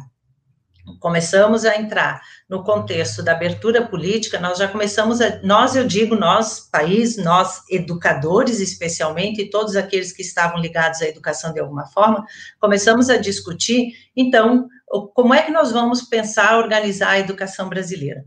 começamos 1.01 1.65
a 1.65 1.77
entrar 1.77 2.21
no 2.49 2.63
contexto 2.63 3.23
da 3.23 3.33
abertura 3.33 3.87
política, 3.87 4.39
nós 4.39 4.59
já 4.59 4.69
começamos 4.69 5.21
a, 5.21 5.41
nós, 5.43 5.75
eu 5.75 5.87
digo, 5.87 6.15
nós, 6.15 6.61
país, 6.61 7.17
nós, 7.17 7.63
educadores, 7.71 8.61
especialmente, 8.61 9.43
e 9.43 9.51
todos 9.51 9.77
aqueles 9.77 10.13
que 10.13 10.23
estavam 10.23 10.61
ligados 10.61 11.01
à 11.01 11.07
educação 11.07 11.53
de 11.53 11.61
alguma 11.61 11.87
forma, 11.87 12.25
começamos 12.61 13.09
a 13.09 13.17
discutir, 13.17 13.93
então, 14.15 14.69
como 15.15 15.35
é 15.35 15.43
que 15.43 15.51
nós 15.51 15.73
vamos 15.73 16.03
pensar, 16.03 16.59
organizar 16.59 17.11
a 17.11 17.19
educação 17.19 17.69
brasileira. 17.69 18.25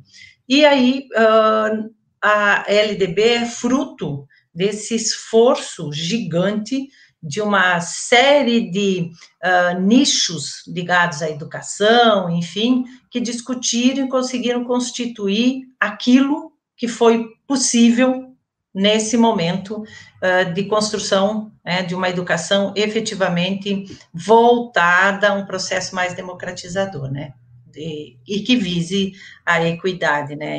E 0.49 0.65
aí, 0.65 1.07
uh, 1.13 1.89
a 2.21 2.65
LDB 2.67 3.21
é 3.21 3.45
fruto 3.45 4.27
desse 4.53 4.95
esforço 4.95 5.91
gigante 5.93 6.87
de 7.27 7.41
uma 7.41 7.79
série 7.81 8.69
de 8.69 9.11
uh, 9.43 9.79
nichos 9.79 10.63
ligados 10.67 11.21
à 11.21 11.29
educação, 11.29 12.29
enfim, 12.29 12.85
que 13.11 13.19
discutiram 13.19 14.05
e 14.05 14.09
conseguiram 14.09 14.63
constituir 14.63 15.63
aquilo 15.79 16.51
que 16.75 16.87
foi 16.87 17.25
possível 17.45 18.27
nesse 18.73 19.17
momento 19.17 19.81
uh, 19.81 20.53
de 20.53 20.63
construção 20.65 21.51
né, 21.67 21.83
de 21.83 21.93
uma 21.93 22.07
educação 22.07 22.73
efetivamente 22.75 23.97
voltada 24.13 25.29
a 25.29 25.33
um 25.33 25.45
processo 25.45 25.93
mais 25.93 26.13
democratizador, 26.13 27.11
né, 27.11 27.33
de, 27.65 28.17
e 28.25 28.39
que 28.39 28.55
vise 28.55 29.11
a 29.45 29.61
equidade, 29.65 30.33
né, 30.35 30.57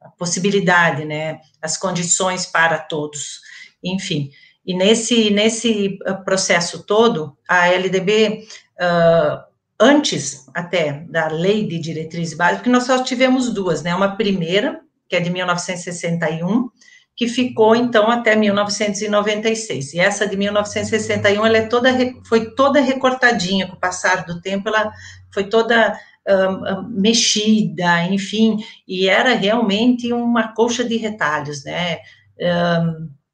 a 0.00 0.08
possibilidade, 0.10 1.04
né, 1.04 1.40
as 1.60 1.76
condições 1.76 2.46
para 2.46 2.78
todos, 2.78 3.40
enfim. 3.84 4.30
E 4.66 4.74
nesse, 4.74 5.30
nesse 5.30 5.98
ah, 6.04 6.14
processo 6.14 6.82
todo, 6.84 7.36
a 7.48 7.68
LDB, 7.68 8.46
uh, 8.80 9.44
antes 9.78 10.46
até 10.52 11.04
da 11.08 11.28
lei 11.28 11.66
de 11.66 11.78
diretrizes 11.78 12.36
básicas, 12.36 12.58
porque 12.58 12.70
nós 12.70 12.84
só 12.84 13.02
tivemos 13.02 13.54
duas, 13.54 13.82
né? 13.82 13.94
Uma 13.94 14.16
primeira, 14.16 14.80
que 15.08 15.14
é 15.14 15.20
de 15.20 15.30
1961, 15.30 16.68
que 17.14 17.28
ficou 17.28 17.76
então 17.76 18.10
até 18.10 18.34
1996. 18.34 19.94
E 19.94 20.00
essa 20.00 20.26
de 20.26 20.36
1961, 20.36 21.46
ela 21.46 21.58
é 21.58 21.66
toda 21.66 21.90
foi 22.26 22.50
toda 22.54 22.80
recortadinha 22.80 23.68
com 23.68 23.76
o 23.76 23.80
passar 23.80 24.26
do 24.26 24.40
tempo, 24.40 24.68
ela 24.68 24.92
foi 25.32 25.44
toda 25.44 25.96
uh, 26.28 26.88
mexida, 26.88 28.04
enfim, 28.04 28.58
e 28.86 29.08
era 29.08 29.34
realmente 29.34 30.12
uma 30.12 30.48
colcha 30.54 30.84
de 30.84 30.96
retalhos, 30.96 31.64
né? 31.64 31.98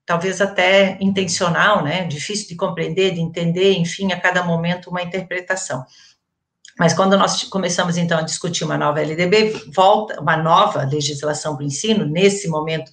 Talvez 0.04 0.40
até 0.40 0.98
intencional, 1.00 1.82
né? 1.82 2.04
Difícil 2.04 2.48
de 2.48 2.56
compreender, 2.56 3.14
de 3.14 3.20
entender, 3.20 3.72
enfim, 3.74 4.12
a 4.12 4.20
cada 4.20 4.42
momento 4.42 4.90
uma 4.90 5.02
interpretação. 5.02 5.84
Mas 6.78 6.94
quando 6.94 7.16
nós 7.16 7.44
começamos 7.44 7.96
então 7.96 8.18
a 8.18 8.22
discutir 8.22 8.64
uma 8.64 8.78
nova 8.78 9.00
LDB, 9.00 9.70
volta 9.74 10.20
uma 10.20 10.36
nova 10.36 10.82
legislação 10.84 11.54
para 11.54 11.64
o 11.64 11.66
ensino, 11.66 12.06
nesse 12.06 12.48
momento 12.48 12.90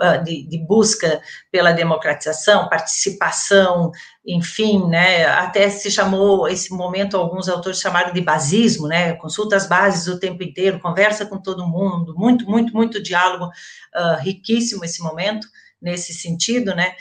ah, 0.00 0.18
de, 0.18 0.46
de, 0.46 0.58
busca 0.58 1.22
pela 1.50 1.72
democratização, 1.72 2.68
participação, 2.68 3.90
enfim, 4.24 4.86
né, 4.88 5.24
até 5.24 5.70
se 5.70 5.90
chamou 5.90 6.46
esse 6.46 6.70
momento, 6.72 7.16
alguns 7.16 7.48
autores 7.48 7.80
chamaram 7.80 8.12
de 8.12 8.20
basismo, 8.20 8.86
né, 8.86 9.14
consulta 9.14 9.56
as 9.56 9.66
bases 9.66 10.06
o 10.06 10.20
tempo 10.20 10.42
inteiro, 10.42 10.80
conversa 10.80 11.24
com 11.24 11.38
todo 11.38 11.66
mundo, 11.66 12.14
muito, 12.14 12.44
muito, 12.44 12.74
muito 12.74 13.02
diálogo, 13.02 13.46
uh, 13.46 14.20
riquíssimo 14.20 14.84
esse 14.84 15.02
momento, 15.02 15.48
nesse 15.80 16.14
sentido, 16.14 16.74
né, 16.74 16.94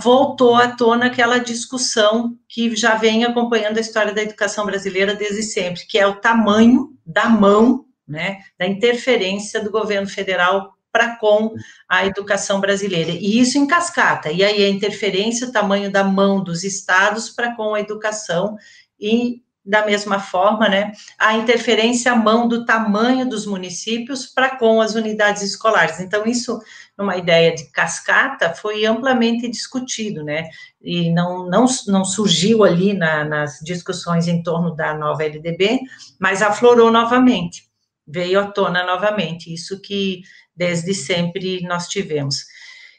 voltou 0.00 0.54
à 0.54 0.68
tona 0.68 1.06
aquela 1.06 1.38
discussão 1.38 2.36
que 2.48 2.74
já 2.76 2.94
vem 2.94 3.24
acompanhando 3.24 3.78
a 3.78 3.80
história 3.80 4.12
da 4.12 4.22
educação 4.22 4.64
brasileira 4.64 5.14
desde 5.14 5.42
sempre, 5.42 5.86
que 5.86 5.98
é 5.98 6.06
o 6.06 6.16
tamanho 6.16 6.96
da 7.04 7.28
mão, 7.28 7.84
né, 8.06 8.38
da 8.58 8.66
interferência 8.66 9.62
do 9.62 9.70
governo 9.70 10.08
federal 10.08 10.72
para 10.92 11.16
com 11.16 11.54
a 11.88 12.06
educação 12.06 12.60
brasileira. 12.60 13.10
E 13.10 13.40
isso 13.40 13.56
em 13.56 13.66
cascata. 13.66 14.30
E 14.30 14.44
aí 14.44 14.62
a 14.62 14.68
interferência, 14.68 15.48
o 15.48 15.52
tamanho 15.52 15.90
da 15.90 16.04
mão 16.04 16.44
dos 16.44 16.62
estados 16.62 17.30
para 17.30 17.56
com 17.56 17.74
a 17.74 17.80
educação 17.80 18.56
e 19.00 19.42
da 19.64 19.86
mesma 19.86 20.18
forma, 20.18 20.68
né, 20.68 20.92
a 21.18 21.34
interferência 21.34 22.12
à 22.12 22.16
mão 22.16 22.48
do 22.48 22.64
tamanho 22.64 23.28
dos 23.28 23.46
municípios 23.46 24.26
para 24.26 24.56
com 24.56 24.80
as 24.80 24.94
unidades 24.94 25.42
escolares. 25.42 26.00
Então, 26.00 26.26
isso, 26.26 26.60
numa 26.98 27.16
ideia 27.16 27.54
de 27.54 27.70
cascata, 27.70 28.52
foi 28.54 28.84
amplamente 28.84 29.48
discutido, 29.48 30.24
né, 30.24 30.48
e 30.80 31.10
não, 31.12 31.48
não, 31.48 31.66
não 31.86 32.04
surgiu 32.04 32.64
ali 32.64 32.92
na, 32.92 33.24
nas 33.24 33.60
discussões 33.62 34.26
em 34.26 34.42
torno 34.42 34.74
da 34.74 34.94
nova 34.94 35.22
LDB, 35.22 35.80
mas 36.18 36.42
aflorou 36.42 36.90
novamente, 36.90 37.68
veio 38.06 38.40
à 38.40 38.46
tona 38.46 38.84
novamente, 38.84 39.52
isso 39.54 39.80
que 39.80 40.22
desde 40.54 40.92
sempre 40.92 41.62
nós 41.62 41.88
tivemos. 41.88 42.44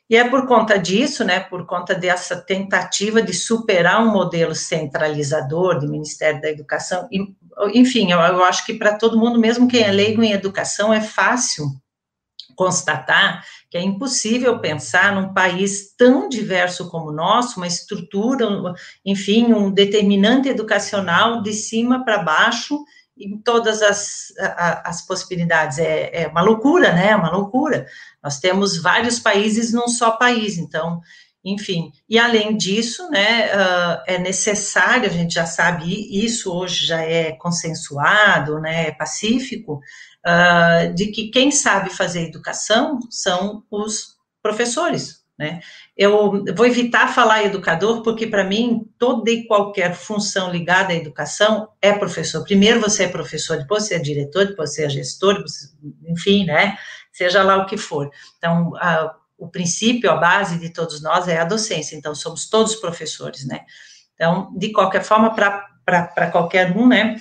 E 0.09 0.15
é 0.15 0.29
por 0.29 0.45
conta 0.45 0.77
disso, 0.77 1.23
né, 1.23 1.39
por 1.39 1.65
conta 1.65 1.95
dessa 1.95 2.35
tentativa 2.35 3.21
de 3.21 3.33
superar 3.33 4.01
um 4.01 4.11
modelo 4.11 4.53
centralizador 4.53 5.79
do 5.79 5.89
Ministério 5.89 6.41
da 6.41 6.49
Educação, 6.49 7.07
e, 7.11 7.19
enfim, 7.73 8.11
eu, 8.11 8.19
eu 8.19 8.43
acho 8.43 8.65
que 8.65 8.73
para 8.73 8.97
todo 8.97 9.17
mundo, 9.17 9.39
mesmo 9.39 9.67
quem 9.67 9.81
é 9.81 9.91
leigo 9.91 10.21
em 10.21 10.33
educação, 10.33 10.93
é 10.93 11.01
fácil 11.01 11.65
constatar 12.55 13.43
que 13.69 13.77
é 13.77 13.81
impossível 13.81 14.59
pensar 14.59 15.15
num 15.15 15.33
país 15.33 15.95
tão 15.97 16.29
diverso 16.29 16.91
como 16.91 17.09
o 17.09 17.13
nosso, 17.13 17.57
uma 17.57 17.65
estrutura, 17.65 18.45
enfim, 19.03 19.51
um 19.51 19.71
determinante 19.71 20.47
educacional 20.47 21.41
de 21.41 21.53
cima 21.53 22.05
para 22.05 22.19
baixo 22.19 22.79
em 23.17 23.37
todas 23.39 23.81
as, 23.81 24.31
as 24.83 25.05
possibilidades. 25.05 25.79
É, 25.79 26.23
é 26.23 26.27
uma 26.27 26.41
loucura, 26.41 26.93
né? 26.93 27.09
É 27.09 27.15
uma 27.15 27.31
loucura. 27.31 27.87
Nós 28.23 28.39
temos 28.39 28.77
vários 28.77 29.19
países 29.19 29.73
num 29.73 29.87
só 29.87 30.11
país, 30.11 30.57
então, 30.57 31.01
enfim. 31.43 31.91
E 32.07 32.17
além 32.17 32.55
disso, 32.55 33.09
né, 33.09 33.47
uh, 33.47 34.01
é 34.07 34.17
necessário, 34.17 35.09
a 35.09 35.11
gente 35.11 35.33
já 35.33 35.45
sabe, 35.45 36.07
isso 36.09 36.53
hoje 36.53 36.85
já 36.85 37.01
é 37.01 37.33
consensuado, 37.33 38.59
né, 38.59 38.87
é 38.87 38.91
pacífico, 38.91 39.81
uh, 40.25 40.93
de 40.93 41.07
que 41.07 41.29
quem 41.29 41.51
sabe 41.51 41.89
fazer 41.89 42.27
educação 42.27 42.99
são 43.09 43.63
os 43.69 44.13
professores, 44.41 45.23
né? 45.37 45.61
Eu 45.97 46.43
vou 46.55 46.65
evitar 46.65 47.13
falar 47.13 47.43
educador, 47.43 48.03
porque 48.03 48.27
para 48.27 48.43
mim 48.43 48.81
toda 48.97 49.31
e 49.31 49.45
qualquer 49.47 49.95
função 49.95 50.51
ligada 50.51 50.91
à 50.91 50.95
educação 50.95 51.69
é 51.81 51.93
professor. 51.93 52.43
Primeiro 52.43 52.81
você 52.81 53.03
é 53.03 53.07
professor, 53.07 53.57
depois 53.57 53.83
você 53.83 53.95
é 53.95 53.99
diretor, 53.99 54.47
depois 54.47 54.73
você 54.73 54.83
é 54.83 54.89
gestor, 54.89 55.43
enfim, 56.07 56.45
né? 56.45 56.77
Seja 57.13 57.43
lá 57.43 57.57
o 57.57 57.65
que 57.65 57.77
for. 57.77 58.09
Então, 58.37 58.75
a, 58.75 59.15
o 59.37 59.47
princípio, 59.47 60.11
a 60.11 60.15
base 60.15 60.57
de 60.57 60.69
todos 60.69 61.01
nós 61.01 61.27
é 61.27 61.39
a 61.39 61.45
docência, 61.45 61.95
então 61.95 62.13
somos 62.15 62.49
todos 62.49 62.75
professores, 62.75 63.45
né? 63.45 63.61
Então, 64.15 64.51
de 64.57 64.71
qualquer 64.71 65.03
forma, 65.03 65.33
para 65.33 66.31
qualquer 66.31 66.75
um, 66.75 66.87
né? 66.87 67.15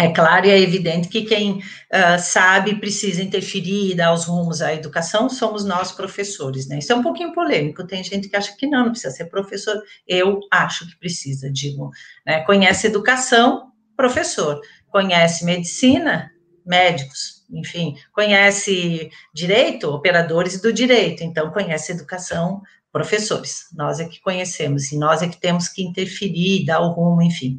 É 0.00 0.12
claro 0.12 0.46
e 0.46 0.50
é 0.50 0.60
evidente 0.60 1.08
que 1.08 1.22
quem 1.22 1.58
uh, 1.58 2.18
sabe 2.20 2.76
precisa 2.76 3.20
interferir 3.20 3.90
e 3.90 3.94
dar 3.96 4.12
os 4.12 4.26
rumos 4.26 4.62
à 4.62 4.72
educação 4.72 5.28
somos 5.28 5.64
nós, 5.64 5.90
professores, 5.90 6.68
né? 6.68 6.78
Isso 6.78 6.92
é 6.92 6.94
um 6.94 7.02
pouquinho 7.02 7.32
polêmico, 7.32 7.84
tem 7.84 8.04
gente 8.04 8.28
que 8.28 8.36
acha 8.36 8.54
que 8.56 8.68
não, 8.68 8.84
não 8.84 8.90
precisa 8.92 9.12
ser 9.12 9.24
professor. 9.24 9.82
Eu 10.06 10.38
acho 10.52 10.86
que 10.88 10.96
precisa, 11.00 11.50
digo, 11.50 11.90
né? 12.24 12.42
Conhece 12.42 12.86
educação, 12.86 13.72
professor. 13.96 14.60
Conhece 14.88 15.44
medicina, 15.44 16.30
médicos. 16.64 17.37
Enfim, 17.50 17.96
conhece 18.12 19.10
direito, 19.34 19.88
operadores 19.90 20.60
do 20.60 20.72
direito. 20.72 21.22
Então, 21.22 21.50
conhece 21.50 21.92
educação, 21.92 22.62
professores. 22.92 23.66
Nós 23.74 24.00
é 24.00 24.04
que 24.04 24.20
conhecemos, 24.20 24.92
e 24.92 24.98
nós 24.98 25.22
é 25.22 25.28
que 25.28 25.40
temos 25.40 25.68
que 25.68 25.82
interferir, 25.82 26.66
dar 26.66 26.80
o 26.80 26.90
rumo, 26.90 27.22
enfim. 27.22 27.58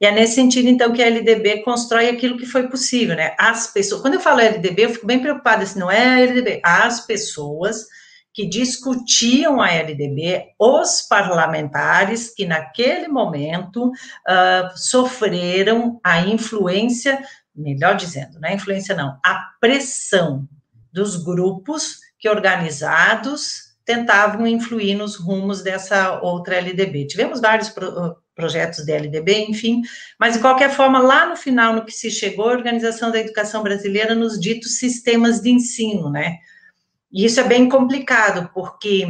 E 0.00 0.06
é 0.06 0.10
nesse 0.10 0.34
sentido, 0.34 0.68
então, 0.68 0.92
que 0.92 1.02
a 1.02 1.06
LDB 1.06 1.62
constrói 1.62 2.08
aquilo 2.08 2.38
que 2.38 2.46
foi 2.46 2.68
possível, 2.68 3.14
né? 3.14 3.34
As 3.38 3.66
pessoas, 3.66 4.00
quando 4.00 4.14
eu 4.14 4.20
falo 4.20 4.40
LDB, 4.40 4.84
eu 4.84 4.90
fico 4.90 5.06
bem 5.06 5.20
preocupada, 5.20 5.66
se 5.66 5.78
não 5.78 5.90
é 5.90 6.06
a 6.06 6.20
LDB, 6.20 6.60
as 6.64 7.06
pessoas 7.06 7.86
que 8.32 8.46
discutiam 8.46 9.60
a 9.60 9.70
LDB, 9.70 10.46
os 10.58 11.02
parlamentares 11.02 12.32
que 12.32 12.46
naquele 12.46 13.08
momento 13.08 13.88
uh, 13.88 14.70
sofreram 14.76 16.00
a 16.02 16.20
influência, 16.20 17.22
melhor 17.54 17.96
dizendo, 17.96 18.40
não 18.40 18.48
é 18.48 18.54
influência 18.54 18.94
não, 18.94 19.18
a 19.24 19.50
pressão 19.60 20.48
dos 20.92 21.22
grupos 21.22 21.98
que 22.18 22.28
organizados 22.28 23.70
tentavam 23.84 24.46
influir 24.46 24.94
nos 24.94 25.16
rumos 25.16 25.62
dessa 25.62 26.20
outra 26.20 26.56
LDB. 26.56 27.06
Tivemos 27.06 27.40
vários 27.40 27.68
pro, 27.70 28.16
projetos 28.34 28.84
de 28.84 28.92
LDB, 28.92 29.46
enfim, 29.48 29.82
mas 30.18 30.34
de 30.34 30.40
qualquer 30.40 30.70
forma, 30.70 30.98
lá 31.00 31.26
no 31.26 31.36
final, 31.36 31.74
no 31.74 31.84
que 31.84 31.92
se 31.92 32.10
chegou, 32.10 32.48
a 32.48 32.52
Organização 32.52 33.10
da 33.10 33.20
Educação 33.20 33.62
Brasileira 33.62 34.14
nos 34.14 34.38
ditos 34.40 34.78
sistemas 34.78 35.40
de 35.40 35.50
ensino, 35.50 36.10
né? 36.10 36.38
E 37.12 37.24
isso 37.24 37.40
é 37.40 37.44
bem 37.44 37.68
complicado, 37.68 38.50
porque 38.54 39.06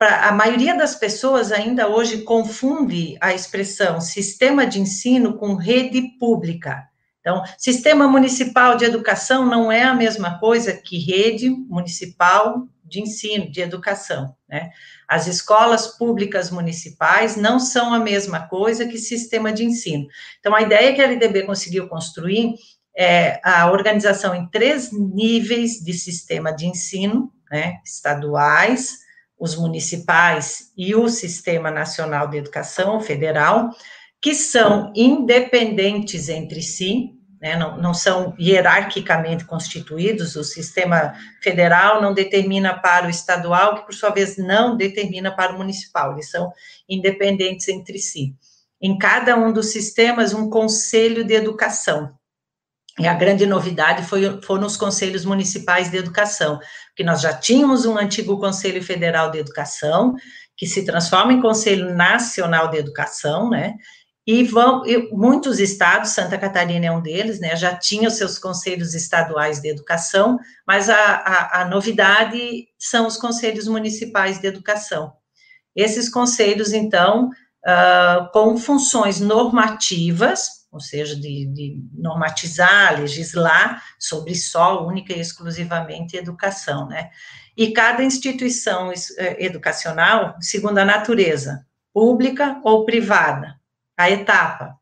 a 0.00 0.32
maioria 0.32 0.74
das 0.76 0.94
pessoas 0.94 1.52
ainda 1.52 1.88
hoje 1.88 2.22
confunde 2.22 3.16
a 3.20 3.34
expressão 3.34 4.00
sistema 4.00 4.66
de 4.66 4.80
ensino 4.80 5.36
com 5.36 5.54
rede 5.54 6.16
pública. 6.18 6.88
Então, 7.20 7.42
sistema 7.58 8.06
municipal 8.08 8.76
de 8.76 8.84
educação 8.84 9.44
não 9.44 9.70
é 9.70 9.82
a 9.82 9.94
mesma 9.94 10.38
coisa 10.38 10.72
que 10.72 10.98
rede 10.98 11.50
municipal 11.50 12.66
de 12.84 13.02
ensino, 13.02 13.50
de 13.50 13.60
educação, 13.60 14.34
né? 14.48 14.70
As 15.06 15.26
escolas 15.26 15.98
públicas 15.98 16.50
municipais 16.50 17.36
não 17.36 17.60
são 17.60 17.92
a 17.92 17.98
mesma 17.98 18.48
coisa 18.48 18.86
que 18.86 18.98
sistema 18.98 19.52
de 19.52 19.64
ensino. 19.64 20.06
Então, 20.38 20.54
a 20.54 20.62
ideia 20.62 20.94
que 20.94 21.02
a 21.02 21.04
LDB 21.04 21.42
conseguiu 21.42 21.88
construir 21.88 22.54
é 22.96 23.40
a 23.44 23.70
organização 23.70 24.34
em 24.34 24.48
três 24.48 24.90
níveis 24.92 25.80
de 25.84 25.92
sistema 25.92 26.50
de 26.50 26.66
ensino, 26.66 27.32
né? 27.50 27.78
Estaduais, 27.84 28.98
os 29.38 29.54
municipais 29.54 30.72
e 30.76 30.94
o 30.94 31.08
Sistema 31.08 31.70
Nacional 31.70 32.28
de 32.28 32.38
Educação 32.38 33.00
Federal, 33.00 33.70
que 34.20 34.34
são 34.34 34.92
independentes 34.96 36.28
entre 36.28 36.60
si, 36.60 37.10
né, 37.40 37.56
não, 37.56 37.76
não, 37.76 37.94
são 37.94 38.34
hierarquicamente 38.38 39.44
constituídos, 39.44 40.34
o 40.34 40.42
sistema 40.42 41.14
federal 41.40 42.02
não 42.02 42.12
determina 42.12 42.74
para 42.74 43.06
o 43.06 43.10
estadual, 43.10 43.76
que 43.76 43.86
por 43.86 43.94
sua 43.94 44.10
vez 44.10 44.36
não 44.36 44.76
determina 44.76 45.30
para 45.30 45.54
o 45.54 45.58
municipal, 45.58 46.12
eles 46.12 46.30
são 46.30 46.52
independentes 46.88 47.68
entre 47.68 47.98
si. 47.98 48.34
Em 48.80 48.98
cada 48.98 49.36
um 49.36 49.52
dos 49.52 49.72
sistemas, 49.72 50.34
um 50.34 50.50
conselho 50.50 51.24
de 51.24 51.34
educação. 51.34 52.12
E 52.98 53.06
a 53.06 53.14
grande 53.14 53.46
novidade 53.46 54.04
foi, 54.04 54.42
foram 54.42 54.66
os 54.66 54.76
conselhos 54.76 55.24
municipais 55.24 55.88
de 55.88 55.96
educação, 55.96 56.58
que 56.96 57.04
nós 57.04 57.20
já 57.20 57.32
tínhamos 57.32 57.86
um 57.86 57.96
antigo 57.96 58.40
Conselho 58.40 58.82
Federal 58.82 59.30
de 59.30 59.38
Educação, 59.38 60.16
que 60.56 60.66
se 60.66 60.84
transforma 60.84 61.32
em 61.32 61.40
Conselho 61.40 61.94
Nacional 61.94 62.68
de 62.68 62.78
Educação, 62.78 63.48
né? 63.48 63.76
E 64.30 64.44
vão, 64.44 64.84
e 64.86 65.08
muitos 65.10 65.58
estados, 65.58 66.10
Santa 66.10 66.36
Catarina 66.36 66.84
é 66.84 66.92
um 66.92 67.00
deles, 67.00 67.40
né, 67.40 67.56
já 67.56 67.74
tinha 67.74 68.08
os 68.08 68.18
seus 68.18 68.38
conselhos 68.38 68.92
estaduais 68.92 69.58
de 69.58 69.70
educação, 69.70 70.38
mas 70.66 70.90
a, 70.90 71.14
a, 71.14 71.62
a 71.62 71.64
novidade 71.64 72.68
são 72.78 73.06
os 73.06 73.16
conselhos 73.16 73.66
municipais 73.66 74.38
de 74.38 74.46
educação. 74.46 75.14
Esses 75.74 76.10
conselhos, 76.10 76.74
então, 76.74 77.30
uh, 77.66 78.30
com 78.30 78.58
funções 78.58 79.18
normativas, 79.18 80.66
ou 80.70 80.80
seja, 80.80 81.16
de, 81.16 81.46
de, 81.46 81.82
normatizar, 81.94 83.00
legislar 83.00 83.82
sobre 83.98 84.34
só, 84.34 84.86
única 84.86 85.14
e 85.14 85.20
exclusivamente 85.20 86.18
educação, 86.18 86.86
né? 86.86 87.08
E 87.56 87.72
cada 87.72 88.04
instituição 88.04 88.92
eh, 88.92 89.46
educacional, 89.46 90.36
segundo 90.38 90.76
a 90.76 90.84
natureza, 90.84 91.66
pública 91.94 92.60
ou 92.62 92.84
privada, 92.84 93.57
a 93.98 94.08
etapa 94.08 94.78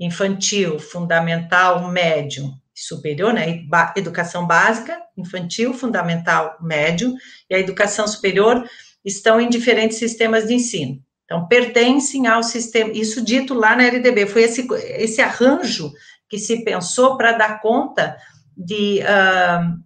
infantil, 0.00 0.78
fundamental, 0.78 1.86
médio 1.88 2.50
superior, 2.74 3.32
né? 3.32 3.62
Educação 3.94 4.46
básica, 4.46 5.00
infantil, 5.16 5.74
fundamental, 5.74 6.56
médio 6.60 7.14
e 7.48 7.54
a 7.54 7.58
educação 7.58 8.08
superior 8.08 8.68
estão 9.04 9.40
em 9.40 9.48
diferentes 9.48 9.98
sistemas 9.98 10.46
de 10.46 10.54
ensino. 10.54 11.00
Então, 11.24 11.46
pertencem 11.46 12.26
ao 12.26 12.42
sistema, 12.42 12.90
isso 12.92 13.24
dito 13.24 13.54
lá 13.54 13.76
na 13.76 13.84
LDB, 13.84 14.26
foi 14.26 14.42
esse, 14.42 14.66
esse 14.72 15.20
arranjo 15.22 15.92
que 16.28 16.38
se 16.38 16.64
pensou 16.64 17.16
para 17.16 17.32
dar 17.32 17.60
conta 17.60 18.16
de 18.56 19.00
uh, 19.00 19.82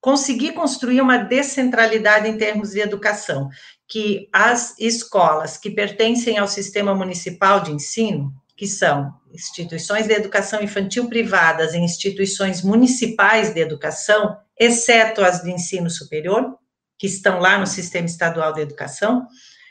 conseguir 0.00 0.52
construir 0.52 1.00
uma 1.00 1.18
descentralidade 1.18 2.28
em 2.28 2.36
termos 2.36 2.70
de 2.70 2.80
educação 2.80 3.48
que 3.88 4.28
as 4.32 4.78
escolas 4.78 5.56
que 5.56 5.70
pertencem 5.70 6.38
ao 6.38 6.48
sistema 6.48 6.94
municipal 6.94 7.60
de 7.60 7.72
ensino, 7.72 8.32
que 8.56 8.66
são 8.66 9.14
instituições 9.32 10.06
de 10.06 10.14
educação 10.14 10.62
infantil 10.62 11.08
privadas 11.08 11.74
e 11.74 11.78
instituições 11.78 12.62
municipais 12.62 13.52
de 13.52 13.60
educação, 13.60 14.36
exceto 14.58 15.22
as 15.22 15.42
de 15.42 15.50
ensino 15.52 15.90
superior, 15.90 16.56
que 16.98 17.06
estão 17.06 17.38
lá 17.38 17.58
no 17.58 17.66
sistema 17.66 18.06
estadual 18.06 18.52
de 18.52 18.62
educação, 18.62 19.26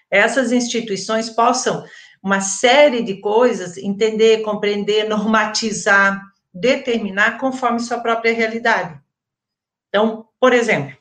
essas 0.10 0.52
instituições 0.52 1.30
possam 1.30 1.84
uma 2.24 2.40
série 2.42 3.04
de 3.04 3.20
coisas 3.20 3.78
entender, 3.78 4.42
compreender, 4.42 5.10
normatizar, 5.10 6.22
determinar 6.54 7.38
conforme 7.38 7.80
sua 7.80 8.00
própria 8.00 8.34
realidade. 8.34 9.00
Então, 9.90 10.28
por 10.40 10.54
exemplo, 10.54 10.96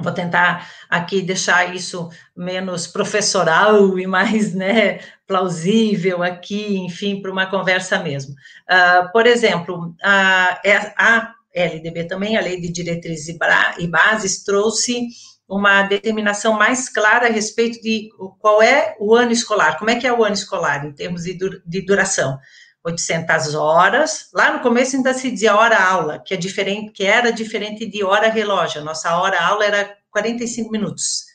Vou 0.00 0.12
tentar 0.12 0.68
aqui 0.88 1.22
deixar 1.22 1.74
isso 1.74 2.08
menos 2.36 2.86
professoral 2.86 3.98
e 3.98 4.06
mais 4.06 4.54
né, 4.54 5.00
plausível 5.26 6.22
aqui, 6.22 6.78
enfim, 6.78 7.20
para 7.20 7.30
uma 7.30 7.46
conversa 7.46 7.98
mesmo. 7.98 8.32
Uh, 8.32 9.12
por 9.12 9.26
exemplo, 9.26 9.94
a, 10.02 10.60
é, 10.64 10.76
a, 10.96 11.34
LDB 11.54 12.04
também, 12.04 12.36
a 12.36 12.40
Lei 12.40 12.60
de 12.60 12.72
Diretrizes 12.72 13.36
e 13.78 13.86
Bases, 13.86 14.44
trouxe 14.44 15.08
uma 15.48 15.82
determinação 15.82 16.52
mais 16.52 16.88
clara 16.88 17.26
a 17.26 17.30
respeito 17.30 17.80
de 17.82 18.08
qual 18.38 18.62
é 18.62 18.94
o 19.00 19.14
ano 19.16 19.32
escolar, 19.32 19.78
como 19.78 19.90
é 19.90 19.96
que 19.96 20.06
é 20.06 20.12
o 20.12 20.22
ano 20.22 20.34
escolar 20.34 20.86
em 20.86 20.92
termos 20.92 21.24
de, 21.24 21.36
de 21.66 21.84
duração. 21.84 22.38
800 22.84 23.54
horas. 23.54 24.28
Lá 24.32 24.52
no 24.52 24.60
começo 24.60 24.96
ainda 24.96 25.12
se 25.12 25.30
dizia 25.30 25.56
hora-aula, 25.56 26.18
que 26.18 26.34
é 26.34 26.36
diferente, 26.36 26.92
que 26.92 27.04
era 27.04 27.32
diferente 27.32 27.86
de 27.86 28.02
hora-relógio. 28.02 28.84
Nossa 28.84 29.16
hora-aula 29.16 29.64
era 29.64 29.96
45 30.10 30.70
minutos. 30.70 31.26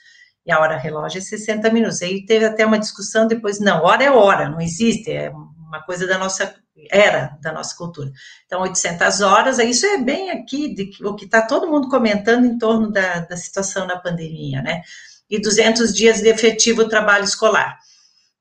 E 0.46 0.52
a 0.52 0.60
hora-relógio 0.60 1.20
é 1.20 1.22
60 1.22 1.70
minutos. 1.72 2.02
Aí 2.02 2.26
teve 2.26 2.46
até 2.46 2.66
uma 2.66 2.80
discussão 2.80 3.28
depois, 3.28 3.60
não, 3.60 3.84
hora 3.84 4.04
é 4.04 4.12
hora, 4.12 4.50
não 4.50 4.62
existe, 4.62 5.12
é 5.12 5.30
uma 5.30 5.82
coisa 5.84 6.06
da 6.08 6.18
nossa 6.18 6.54
era 6.92 7.38
da 7.42 7.52
nossa 7.52 7.76
cultura. 7.76 8.12
Então, 8.46 8.62
800 8.62 9.22
horas, 9.22 9.60
isso 9.60 9.86
é 9.86 9.98
bem 9.98 10.32
aqui 10.32 10.74
de, 10.74 10.92
o 11.04 11.16
que 11.16 11.26
está 11.26 11.42
todo 11.42 11.70
mundo 11.70 11.90
comentando 11.90 12.46
em 12.46 12.58
torno 12.58 12.92
da, 12.92 13.20
da 13.20 13.38
situação 13.38 13.88
na 13.88 13.98
pandemia, 13.98 14.62
né? 14.62 14.82
E 15.30 15.40
200 15.40 15.94
dias 15.94 16.22
de 16.22 16.28
efetivo 16.28 16.88
trabalho 16.88 17.24
escolar. 17.24 17.80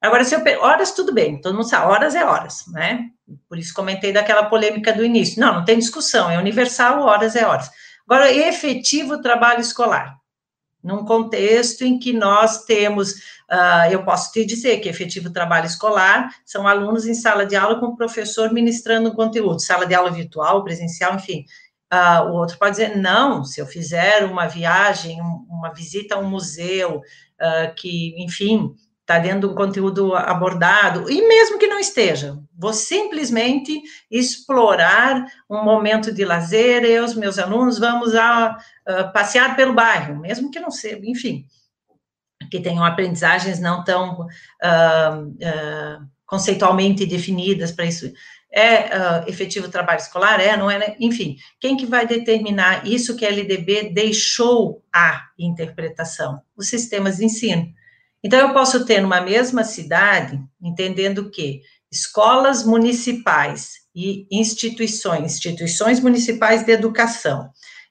Agora, 0.04 0.24
se 0.24 0.34
eu 0.34 0.62
horas, 0.62 0.92
tudo 0.92 1.14
bem, 1.14 1.40
todo 1.40 1.54
mundo 1.54 1.68
sabe, 1.68 1.90
horas 1.90 2.14
é 2.14 2.24
horas, 2.24 2.64
né? 2.68 3.08
Por 3.48 3.58
isso 3.58 3.72
comentei 3.72 4.12
daquela 4.12 4.44
polêmica 4.44 4.92
do 4.92 5.04
início. 5.04 5.40
Não, 5.40 5.54
não 5.54 5.64
tem 5.64 5.78
discussão, 5.78 6.30
é 6.30 6.38
universal, 6.38 7.00
horas 7.00 7.34
é 7.34 7.46
horas. 7.46 7.70
Agora, 8.06 8.30
efetivo 8.30 9.22
trabalho 9.22 9.60
escolar. 9.60 10.14
Num 10.82 11.06
contexto 11.06 11.82
em 11.82 11.98
que 11.98 12.12
nós 12.12 12.64
temos, 12.64 13.12
uh, 13.50 13.90
eu 13.90 14.04
posso 14.04 14.30
te 14.30 14.44
dizer 14.44 14.80
que 14.80 14.90
efetivo 14.90 15.32
trabalho 15.32 15.64
escolar 15.64 16.28
são 16.44 16.68
alunos 16.68 17.06
em 17.06 17.14
sala 17.14 17.46
de 17.46 17.56
aula 17.56 17.80
com 17.80 17.86
o 17.86 17.96
professor 17.96 18.52
ministrando 18.52 19.14
conteúdo, 19.14 19.62
sala 19.62 19.86
de 19.86 19.94
aula 19.94 20.10
virtual, 20.10 20.62
presencial, 20.62 21.14
enfim. 21.14 21.46
Uh, 21.90 22.28
o 22.28 22.32
outro 22.34 22.58
pode 22.58 22.72
dizer, 22.72 22.98
não, 22.98 23.42
se 23.42 23.58
eu 23.58 23.66
fizer 23.66 24.24
uma 24.24 24.46
viagem, 24.46 25.18
uma 25.48 25.72
visita 25.72 26.16
a 26.16 26.18
um 26.18 26.28
museu, 26.28 26.98
uh, 26.98 27.74
que, 27.74 28.14
enfim, 28.22 28.74
está 29.04 29.18
dentro 29.18 29.40
de 29.40 29.46
um 29.46 29.54
conteúdo 29.54 30.14
abordado, 30.14 31.10
e 31.10 31.28
mesmo 31.28 31.58
que 31.58 31.66
não 31.66 31.78
esteja, 31.78 32.38
vou 32.56 32.72
simplesmente 32.72 33.82
explorar 34.10 35.26
um 35.48 35.62
momento 35.62 36.10
de 36.10 36.24
lazer, 36.24 36.84
eu 36.84 37.04
os 37.04 37.14
meus 37.14 37.38
alunos 37.38 37.78
vamos 37.78 38.14
a, 38.14 38.56
a 38.86 39.04
passear 39.04 39.56
pelo 39.56 39.74
bairro, 39.74 40.18
mesmo 40.18 40.50
que 40.50 40.58
não 40.58 40.70
seja, 40.70 41.00
enfim, 41.04 41.44
que 42.50 42.60
tenham 42.60 42.82
aprendizagens 42.82 43.60
não 43.60 43.84
tão 43.84 44.22
uh, 44.22 45.26
uh, 45.26 46.08
conceitualmente 46.24 47.04
definidas 47.04 47.72
para 47.72 47.84
isso. 47.84 48.10
É 48.50 48.84
uh, 48.84 49.28
efetivo 49.28 49.68
trabalho 49.68 49.98
escolar? 49.98 50.40
É, 50.40 50.56
não 50.56 50.70
é? 50.70 50.78
Né? 50.78 50.96
Enfim, 51.00 51.36
quem 51.60 51.76
que 51.76 51.84
vai 51.84 52.06
determinar 52.06 52.86
isso 52.86 53.16
que 53.16 53.26
a 53.26 53.28
LDB 53.28 53.90
deixou 53.92 54.82
a 54.94 55.24
interpretação? 55.38 56.40
Os 56.56 56.68
sistemas 56.68 57.16
de 57.16 57.24
ensino. 57.24 57.74
Então, 58.24 58.40
eu 58.40 58.54
posso 58.54 58.86
ter 58.86 59.02
numa 59.02 59.20
mesma 59.20 59.62
cidade, 59.64 60.40
entendendo 60.62 61.30
que 61.30 61.60
escolas 61.92 62.64
municipais 62.64 63.84
e 63.94 64.26
instituições, 64.32 65.34
instituições 65.34 66.00
municipais 66.00 66.64
de 66.64 66.72
educação. 66.72 67.50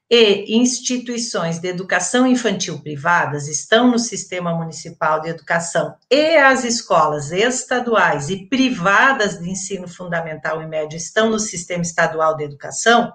E 0.09 0.57
instituições 0.57 1.59
de 1.59 1.67
educação 1.67 2.27
infantil 2.27 2.81
privadas 2.81 3.47
estão 3.47 3.89
no 3.89 3.99
sistema 3.99 4.53
municipal 4.53 5.21
de 5.21 5.29
educação 5.29 5.95
e 6.11 6.35
as 6.35 6.63
escolas 6.63 7.31
estaduais 7.31 8.29
e 8.29 8.47
privadas 8.47 9.39
de 9.39 9.49
ensino 9.49 9.87
fundamental 9.87 10.61
e 10.61 10.67
médio 10.67 10.97
estão 10.97 11.29
no 11.29 11.39
sistema 11.39 11.81
estadual 11.81 12.35
de 12.35 12.43
educação, 12.43 13.11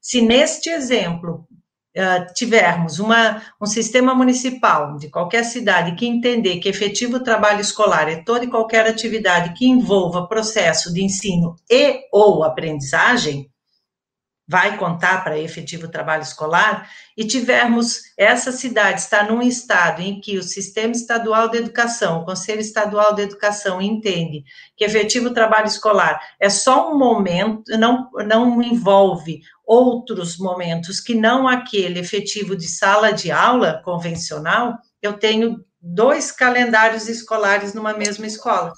se 0.00 0.22
neste 0.22 0.70
exemplo 0.70 1.46
uh, 1.96 2.32
tivermos 2.34 2.98
uma, 2.98 3.42
um 3.60 3.66
sistema 3.66 4.14
municipal 4.14 4.96
de 4.96 5.08
qualquer 5.08 5.44
cidade 5.44 5.94
que 5.96 6.06
entender 6.06 6.58
que 6.58 6.68
efetivo 6.68 7.22
trabalho 7.22 7.60
escolar 7.60 8.08
é 8.08 8.22
toda 8.22 8.44
e 8.44 8.50
qualquer 8.50 8.86
atividade 8.86 9.54
que 9.54 9.66
envolva 9.66 10.26
processo 10.26 10.92
de 10.92 11.02
ensino 11.02 11.56
e 11.68 12.00
ou 12.12 12.44
aprendizagem, 12.44 13.50
vai 14.50 14.76
contar 14.76 15.22
para 15.22 15.38
efetivo 15.38 15.86
trabalho 15.86 16.24
escolar, 16.24 16.90
e 17.16 17.24
tivermos 17.24 18.00
essa 18.18 18.50
cidade 18.50 18.98
está 18.98 19.22
num 19.22 19.40
estado 19.40 20.02
em 20.02 20.20
que 20.20 20.38
o 20.38 20.42
sistema 20.42 20.90
estadual 20.90 21.48
de 21.48 21.58
educação, 21.58 22.18
o 22.18 22.24
Conselho 22.24 22.60
Estadual 22.60 23.14
de 23.14 23.22
Educação 23.22 23.80
entende 23.80 24.42
que 24.76 24.84
efetivo 24.84 25.32
trabalho 25.32 25.68
escolar 25.68 26.20
é 26.40 26.50
só 26.50 26.92
um 26.92 26.98
momento, 26.98 27.62
não, 27.78 28.10
não 28.26 28.60
envolve 28.60 29.40
outros 29.64 30.36
momentos 30.36 30.98
que 30.98 31.14
não 31.14 31.46
aquele 31.46 32.00
efetivo 32.00 32.56
de 32.56 32.66
sala 32.66 33.12
de 33.12 33.30
aula 33.30 33.80
convencional, 33.84 34.78
eu 35.00 35.12
tenho 35.12 35.64
dois 35.80 36.32
calendários 36.32 37.08
escolares 37.08 37.72
numa 37.72 37.92
mesma 37.92 38.26
escola. 38.26 38.72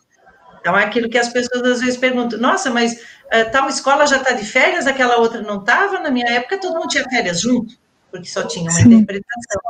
Então, 0.63 0.79
é 0.79 0.85
aquilo 0.85 1.11
que 1.11 1.19
as 1.19 1.29
pessoas 1.29 1.63
às 1.65 1.81
vezes 1.81 1.97
perguntam: 1.97 2.39
nossa, 2.39 2.71
mas 2.71 2.93
uh, 2.95 3.51
tal 3.51 3.69
escola 3.69 4.07
já 4.07 4.19
está 4.19 4.31
de 4.33 4.47
férias, 4.47 4.87
aquela 4.87 5.17
outra 5.17 5.43
não 5.43 5.59
estava? 5.59 5.99
Na 5.99 6.11
minha 6.11 6.31
época, 6.31 6.61
todo 6.61 6.79
mundo 6.79 6.89
tinha 6.89 7.05
férias 7.05 7.41
junto, 7.41 7.75
porque 8.11 8.29
só 8.29 8.47
tinha 8.47 8.71
uma 8.71 8.71
Sim. 8.71 8.95
interpretação. 8.95 9.61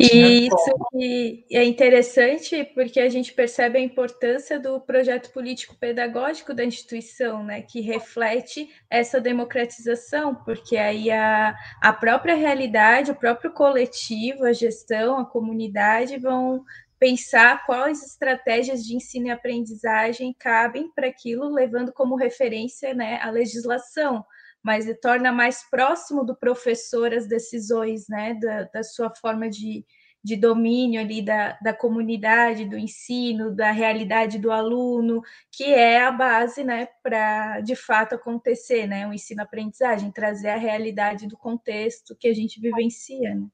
E 0.00 0.48
isso 0.48 1.46
é 1.52 1.64
interessante 1.64 2.64
porque 2.74 2.98
a 2.98 3.08
gente 3.08 3.32
percebe 3.32 3.78
a 3.78 3.80
importância 3.80 4.58
do 4.58 4.80
projeto 4.80 5.30
político-pedagógico 5.32 6.52
da 6.52 6.64
instituição, 6.64 7.44
né, 7.44 7.62
que 7.62 7.80
reflete 7.80 8.68
essa 8.90 9.20
democratização, 9.20 10.34
porque 10.34 10.76
aí 10.76 11.12
a, 11.12 11.54
a 11.80 11.92
própria 11.92 12.34
realidade, 12.34 13.12
o 13.12 13.14
próprio 13.16 13.52
coletivo, 13.52 14.44
a 14.44 14.52
gestão, 14.52 15.20
a 15.20 15.24
comunidade 15.24 16.18
vão 16.18 16.64
pensar 17.02 17.66
quais 17.66 18.00
estratégias 18.00 18.84
de 18.84 18.94
ensino 18.94 19.26
e 19.26 19.30
aprendizagem 19.30 20.32
cabem 20.38 20.88
para 20.94 21.08
aquilo, 21.08 21.52
levando 21.52 21.92
como 21.92 22.14
referência 22.14 22.94
né, 22.94 23.18
a 23.20 23.28
legislação 23.28 24.24
mas 24.62 24.86
torna 25.00 25.32
mais 25.32 25.68
próximo 25.68 26.24
do 26.24 26.36
professor 26.36 27.12
as 27.12 27.26
decisões, 27.26 28.06
né, 28.08 28.34
da, 28.34 28.62
da 28.72 28.84
sua 28.84 29.12
forma 29.12 29.50
de, 29.50 29.84
de 30.22 30.36
domínio 30.36 31.00
ali 31.00 31.20
da, 31.20 31.58
da 31.60 31.74
comunidade, 31.74 32.64
do 32.64 32.78
ensino, 32.78 33.52
da 33.52 33.72
realidade 33.72 34.38
do 34.38 34.52
aluno, 34.52 35.20
que 35.50 35.64
é 35.64 36.00
a 36.00 36.12
base, 36.12 36.62
né, 36.62 36.86
para 37.02 37.58
de 37.62 37.74
fato 37.74 38.14
acontecer, 38.14 38.86
né, 38.86 39.04
o 39.08 39.12
ensino-aprendizagem, 39.12 40.12
trazer 40.12 40.50
a 40.50 40.56
realidade 40.56 41.26
do 41.26 41.36
contexto 41.36 42.14
que 42.16 42.28
a 42.28 42.32
gente 42.32 42.60
vivencia, 42.60 43.34
né. 43.34 43.48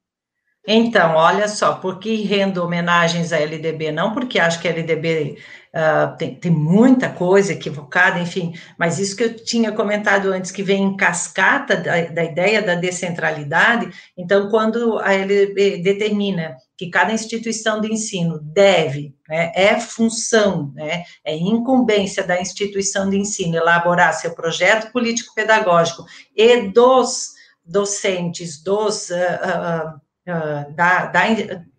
Então, 0.66 1.14
olha 1.14 1.48
só, 1.48 1.74
por 1.74 1.98
que 1.98 2.22
rendo 2.24 2.62
homenagens 2.62 3.32
à 3.32 3.38
LDB? 3.38 3.90
Não 3.90 4.12
porque 4.12 4.38
acho 4.38 4.60
que 4.60 4.68
a 4.68 4.70
LDB 4.70 5.38
uh, 5.74 6.16
tem, 6.16 6.34
tem, 6.34 6.52
muita 6.52 7.08
coisa 7.08 7.52
equivocada, 7.52 8.18
enfim, 8.18 8.52
mas 8.76 8.98
isso 8.98 9.16
que 9.16 9.24
eu 9.24 9.34
tinha 9.34 9.72
comentado 9.72 10.26
antes, 10.26 10.50
que 10.50 10.62
vem 10.62 10.82
em 10.82 10.96
cascata 10.96 11.76
da, 11.76 12.02
da 12.02 12.24
ideia 12.24 12.60
da 12.60 12.74
descentralidade, 12.74 13.90
então, 14.16 14.50
quando 14.50 14.98
a 14.98 15.14
LDB 15.14 15.78
determina 15.78 16.56
que 16.76 16.90
cada 16.90 17.12
instituição 17.12 17.80
de 17.80 17.90
ensino 17.90 18.38
deve, 18.38 19.14
né, 19.28 19.50
é 19.54 19.80
função, 19.80 20.70
né, 20.74 21.04
é 21.24 21.34
incumbência 21.34 22.22
da 22.22 22.40
instituição 22.40 23.08
de 23.08 23.16
ensino 23.16 23.56
elaborar 23.56 24.12
seu 24.12 24.34
projeto 24.34 24.92
político-pedagógico 24.92 26.04
e 26.36 26.68
dos 26.68 27.30
docentes, 27.64 28.62
dos... 28.62 29.08
Uh, 29.08 29.94
uh, 29.94 30.07
uh, 30.28 30.72
da, 30.74 31.06
da, 31.06 31.22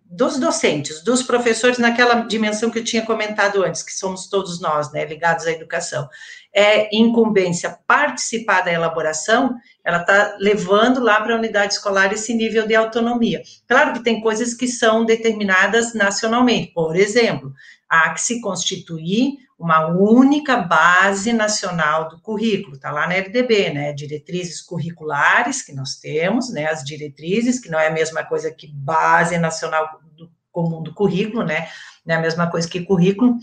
dos 0.04 0.38
docentes, 0.38 1.04
dos 1.04 1.22
professores, 1.22 1.78
naquela 1.78 2.22
dimensão 2.22 2.68
que 2.68 2.80
eu 2.80 2.84
tinha 2.84 3.06
comentado 3.06 3.62
antes, 3.62 3.82
que 3.82 3.92
somos 3.92 4.28
todos 4.28 4.60
nós, 4.60 4.92
né, 4.92 5.04
ligados 5.04 5.46
à 5.46 5.52
educação, 5.52 6.08
é 6.52 6.94
incumbência 6.94 7.78
participar 7.86 8.62
da 8.62 8.72
elaboração, 8.72 9.54
ela 9.84 9.98
está 10.00 10.36
levando 10.40 11.00
lá 11.00 11.20
para 11.20 11.34
a 11.34 11.38
unidade 11.38 11.74
escolar 11.74 12.12
esse 12.12 12.34
nível 12.34 12.66
de 12.66 12.74
autonomia. 12.74 13.40
Claro 13.68 13.92
que 13.92 14.02
tem 14.02 14.20
coisas 14.20 14.52
que 14.52 14.66
são 14.66 15.04
determinadas 15.04 15.94
nacionalmente, 15.94 16.72
por 16.74 16.96
exemplo, 16.96 17.52
há 17.88 18.12
que 18.12 18.20
se 18.20 18.40
constituir 18.40 19.34
uma 19.60 19.86
única 19.88 20.56
base 20.56 21.34
nacional 21.34 22.08
do 22.08 22.18
currículo, 22.18 22.76
está 22.76 22.90
lá 22.90 23.06
na 23.06 23.14
LDB, 23.14 23.70
né, 23.70 23.92
diretrizes 23.92 24.62
curriculares 24.62 25.60
que 25.60 25.74
nós 25.74 25.96
temos, 25.96 26.50
né, 26.50 26.66
as 26.66 26.82
diretrizes, 26.82 27.60
que 27.60 27.68
não 27.68 27.78
é 27.78 27.88
a 27.88 27.92
mesma 27.92 28.24
coisa 28.24 28.50
que 28.50 28.66
base 28.72 29.36
nacional 29.36 30.00
do, 30.16 30.30
comum 30.50 30.82
do 30.82 30.94
currículo, 30.94 31.44
né, 31.44 31.68
não 32.06 32.14
é 32.14 32.18
a 32.18 32.22
mesma 32.22 32.50
coisa 32.50 32.66
que 32.66 32.80
currículo, 32.80 33.36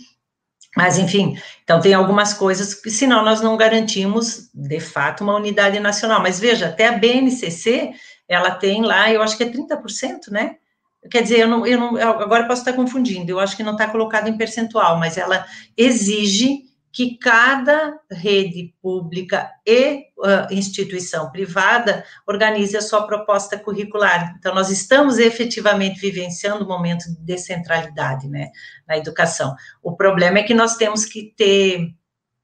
mas, 0.76 0.98
enfim, 0.98 1.40
então 1.64 1.80
tem 1.80 1.94
algumas 1.94 2.34
coisas 2.34 2.74
que, 2.74 2.90
senão, 2.90 3.24
nós 3.24 3.42
não 3.42 3.56
garantimos, 3.56 4.50
de 4.54 4.80
fato, 4.80 5.24
uma 5.24 5.36
unidade 5.36 5.80
nacional. 5.80 6.22
Mas 6.22 6.40
veja, 6.40 6.68
até 6.68 6.88
a 6.88 6.92
BNCC, 6.92 7.94
ela 8.28 8.52
tem 8.52 8.84
lá, 8.84 9.12
eu 9.12 9.24
acho 9.24 9.36
que 9.36 9.44
é 9.44 9.50
30%, 9.50 10.30
né? 10.30 10.58
Quer 11.10 11.24
dizer, 11.24 11.40
eu 11.40 11.48
não, 11.48 11.66
eu 11.66 11.80
não, 11.80 11.98
agora 11.98 12.48
posso 12.48 12.62
estar 12.62 12.74
confundindo, 12.74 13.32
eu 13.32 13.40
acho 13.40 13.56
que 13.56 13.64
não 13.64 13.74
está 13.74 13.88
colocado 13.88 14.28
em 14.28 14.38
percentual, 14.38 14.98
mas 15.00 15.18
ela 15.18 15.46
exige 15.76 16.68
que 16.98 17.16
cada 17.16 18.00
rede 18.12 18.74
pública 18.82 19.52
e 19.64 20.06
uh, 20.18 20.52
instituição 20.52 21.30
privada 21.32 22.04
organize 22.26 22.76
a 22.76 22.82
sua 22.82 23.06
proposta 23.06 23.56
curricular. 23.56 24.36
Então, 24.40 24.56
nós 24.56 24.72
estamos 24.72 25.20
efetivamente 25.20 26.00
vivenciando 26.00 26.66
um 26.66 26.68
momento 26.68 27.06
de 27.06 27.24
descentralidade, 27.24 28.28
né, 28.28 28.50
na 28.88 28.98
educação. 28.98 29.56
O 29.84 29.96
problema 29.96 30.40
é 30.40 30.44
que 30.44 30.56
nós 30.56 30.76
temos 30.76 31.06
que 31.06 31.34
ter 31.38 31.94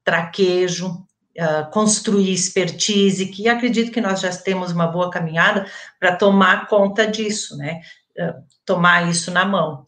traquejo, 0.04 1.04
uh, 1.36 1.68
construir 1.72 2.32
expertise, 2.32 3.26
que 3.26 3.48
acredito 3.48 3.90
que 3.90 4.00
nós 4.00 4.20
já 4.20 4.30
temos 4.36 4.70
uma 4.70 4.86
boa 4.86 5.10
caminhada 5.10 5.66
para 5.98 6.14
tomar 6.14 6.68
conta 6.68 7.08
disso, 7.08 7.56
né, 7.56 7.80
tomar 8.64 9.08
isso 9.08 9.30
na 9.30 9.44
mão. 9.44 9.84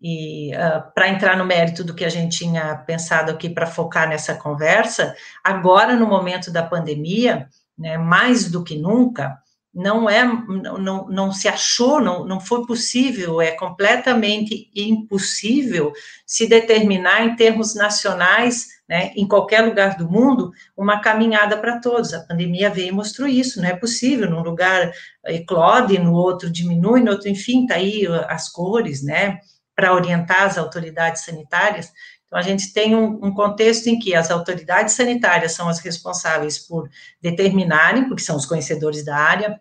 E 0.00 0.54
uh, 0.54 0.92
para 0.94 1.08
entrar 1.08 1.36
no 1.36 1.46
mérito 1.46 1.82
do 1.82 1.94
que 1.94 2.04
a 2.04 2.10
gente 2.10 2.36
tinha 2.36 2.76
pensado 2.76 3.30
aqui 3.30 3.48
para 3.48 3.66
focar 3.66 4.08
nessa 4.08 4.34
conversa, 4.34 5.14
agora 5.42 5.96
no 5.96 6.06
momento 6.06 6.52
da 6.52 6.62
pandemia, 6.62 7.48
né, 7.78 7.96
mais 7.96 8.50
do 8.50 8.62
que 8.62 8.76
nunca, 8.76 9.38
não 9.74 10.08
é, 10.08 10.24
não, 10.24 11.08
não 11.08 11.32
se 11.32 11.48
achou, 11.48 12.00
não, 12.00 12.24
não 12.24 12.38
foi 12.38 12.64
possível, 12.64 13.40
é 13.40 13.52
completamente 13.52 14.70
impossível 14.74 15.92
se 16.24 16.46
determinar 16.46 17.24
em 17.24 17.34
termos 17.34 17.74
nacionais, 17.74 18.68
né, 18.88 19.12
em 19.16 19.26
qualquer 19.26 19.62
lugar 19.62 19.96
do 19.96 20.08
mundo, 20.10 20.52
uma 20.76 21.00
caminhada 21.00 21.56
para 21.56 21.80
todos. 21.80 22.12
A 22.12 22.20
pandemia 22.20 22.68
veio 22.70 22.88
e 22.88 22.92
mostrou 22.92 23.26
isso, 23.26 23.60
não 23.60 23.68
é 23.68 23.74
possível, 23.74 24.28
num 24.30 24.42
lugar 24.42 24.92
eclode, 25.26 25.98
no 25.98 26.12
outro 26.12 26.50
diminui, 26.50 27.00
no 27.00 27.12
outro, 27.12 27.28
enfim, 27.28 27.66
tá 27.66 27.76
aí 27.76 28.06
as 28.28 28.48
cores, 28.48 29.02
né, 29.02 29.38
para 29.74 29.94
orientar 29.94 30.42
as 30.42 30.58
autoridades 30.58 31.24
sanitárias. 31.24 31.90
Então, 32.26 32.38
a 32.38 32.42
gente 32.42 32.72
tem 32.72 32.94
um, 32.94 33.24
um, 33.24 33.32
contexto 33.32 33.86
em 33.86 33.98
que 33.98 34.14
as 34.14 34.30
autoridades 34.30 34.94
sanitárias 34.94 35.52
são 35.52 35.68
as 35.68 35.78
responsáveis 35.78 36.58
por 36.58 36.88
determinarem, 37.20 38.08
porque 38.08 38.22
são 38.22 38.36
os 38.36 38.46
conhecedores 38.46 39.04
da 39.04 39.16
área, 39.16 39.60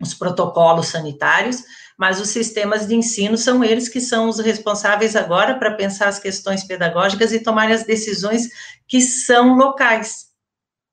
os 0.00 0.12
protocolos 0.12 0.88
sanitários, 0.88 1.62
mas 1.98 2.20
os 2.20 2.28
sistemas 2.28 2.86
de 2.86 2.94
ensino 2.94 3.36
são 3.36 3.62
eles 3.62 3.88
que 3.88 4.00
são 4.00 4.28
os 4.28 4.38
responsáveis 4.38 5.14
agora 5.16 5.58
para 5.58 5.74
pensar 5.74 6.08
as 6.08 6.18
questões 6.18 6.64
pedagógicas 6.64 7.32
e 7.32 7.40
tomar 7.40 7.70
as 7.70 7.84
decisões 7.84 8.48
que 8.88 9.00
são 9.00 9.56
locais. 9.56 10.32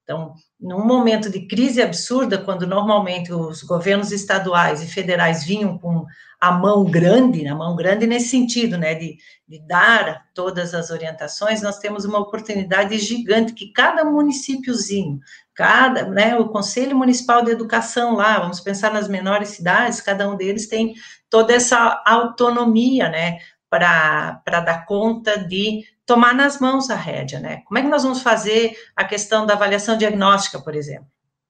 Então, 0.04 0.34
num 0.60 0.86
momento 0.86 1.30
de 1.30 1.48
crise 1.48 1.82
absurda, 1.82 2.38
quando 2.38 2.66
normalmente 2.66 3.32
os 3.32 3.62
governos 3.62 4.12
estaduais 4.12 4.82
e 4.82 4.88
federais 4.88 5.44
vinham 5.44 5.78
com 5.78 6.06
a 6.42 6.52
mão 6.52 6.84
grande, 6.84 7.48
a 7.48 7.54
mão 7.54 7.76
grande 7.76 8.08
nesse 8.08 8.30
sentido, 8.30 8.78
né, 8.78 8.96
de, 8.96 9.18
de 9.48 9.60
dar 9.68 10.26
todas 10.34 10.74
as 10.74 10.90
orientações, 10.90 11.62
nós 11.62 11.78
temos 11.78 12.06
uma 12.06 12.18
oportunidade 12.18 12.98
gigante 12.98 13.54
que 13.54 13.72
cada 13.72 14.04
municípiozinho, 14.04 15.20
cada, 15.60 16.06
né, 16.06 16.38
o 16.38 16.48
Conselho 16.48 16.96
Municipal 16.96 17.44
de 17.44 17.52
Educação 17.52 18.16
lá, 18.16 18.40
vamos 18.40 18.62
pensar 18.62 18.94
nas 18.94 19.10
menores 19.10 19.50
cidades, 19.50 20.00
cada 20.00 20.30
um 20.30 20.38
deles 20.38 20.70
tem 20.70 20.94
toda 21.30 21.54
essa 21.54 22.02
autonomia, 22.06 23.10
né, 23.10 23.40
para 23.70 24.42
dar 24.46 24.86
conta 24.86 25.38
de 25.38 25.84
tomar 26.06 26.34
nas 26.34 26.62
mãos 26.62 26.90
a 26.90 26.96
rédea, 26.96 27.42
né? 27.42 27.58
Como 27.66 27.78
é 27.78 27.82
que 27.82 27.90
nós 27.90 28.04
vamos 28.04 28.22
fazer 28.22 28.74
a 28.96 29.04
questão 29.04 29.46
da 29.46 29.54
avaliação 29.54 29.98
diagnóstica, 29.98 30.62
por 30.62 30.74
exemplo? 30.74 31.08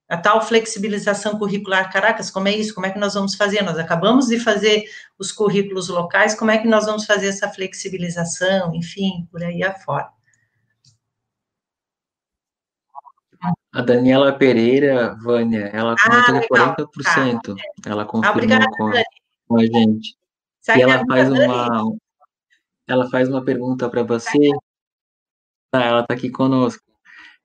A 0.10 0.18
tal 0.18 0.42
flexibilização 0.42 1.38
curricular, 1.38 1.92
caracas, 1.92 2.32
como 2.32 2.48
é 2.48 2.56
isso? 2.56 2.74
Como 2.74 2.88
é 2.88 2.90
que 2.90 2.98
nós 2.98 3.14
vamos 3.14 3.36
fazer? 3.36 3.62
Nós 3.62 3.78
acabamos 3.78 4.26
de 4.26 4.40
fazer 4.40 4.86
os 5.20 5.32
currículos 5.32 5.88
locais, 5.88 6.34
como 6.34 6.50
é 6.50 6.58
que 6.58 6.68
nós 6.68 6.88
vamos 6.88 7.06
fazer 7.06 7.28
essa 7.28 7.48
flexibilização, 7.48 8.74
enfim, 8.74 9.28
por 9.32 9.44
aí 9.44 9.62
afora. 9.62 10.10
A 13.72 13.82
Daniela 13.82 14.34
Pereira, 14.34 15.16
Vânia, 15.22 15.70
ela 15.74 15.96
comentou 15.96 16.58
ah, 16.58 16.76
40%. 16.76 17.42
Tá. 17.42 17.90
Ela 17.90 18.06
confirmou 18.06 18.36
Obrigada, 18.36 18.66
com, 18.72 18.92
com, 19.48 19.58
a 19.58 19.66
gente. 19.66 20.16
e 20.76 20.82
ela 20.82 21.04
faz 21.06 21.32
uma, 21.32 21.96
ela 22.88 23.10
faz 23.10 23.30
uma 23.30 23.44
pergunta 23.44 23.88
para 23.88 24.02
você. 24.04 24.50
Tá, 25.72 25.84
ela 25.84 26.02
está 26.02 26.16
aqui 26.16 26.32
conosco. 26.32 26.84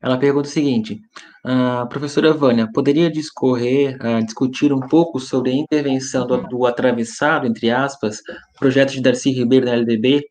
Ela 0.04 0.18
pergunta 0.18 0.48
o 0.48 0.52
seguinte: 0.52 1.00
uh, 1.46 1.88
professora 1.88 2.32
Vânia, 2.32 2.70
poderia 2.72 3.10
discorrer, 3.10 3.98
uh, 4.02 4.22
discutir 4.22 4.70
um 4.70 4.80
pouco 4.80 5.18
sobre 5.18 5.50
a 5.50 5.54
intervenção 5.54 6.26
do, 6.26 6.42
do 6.46 6.66
atravessado, 6.66 7.46
entre 7.46 7.70
aspas, 7.70 8.20
projeto 8.58 8.92
de 8.92 9.00
Darcy 9.00 9.30
Ribeiro 9.30 9.64
na 9.64 9.72
LDB, 9.72 10.22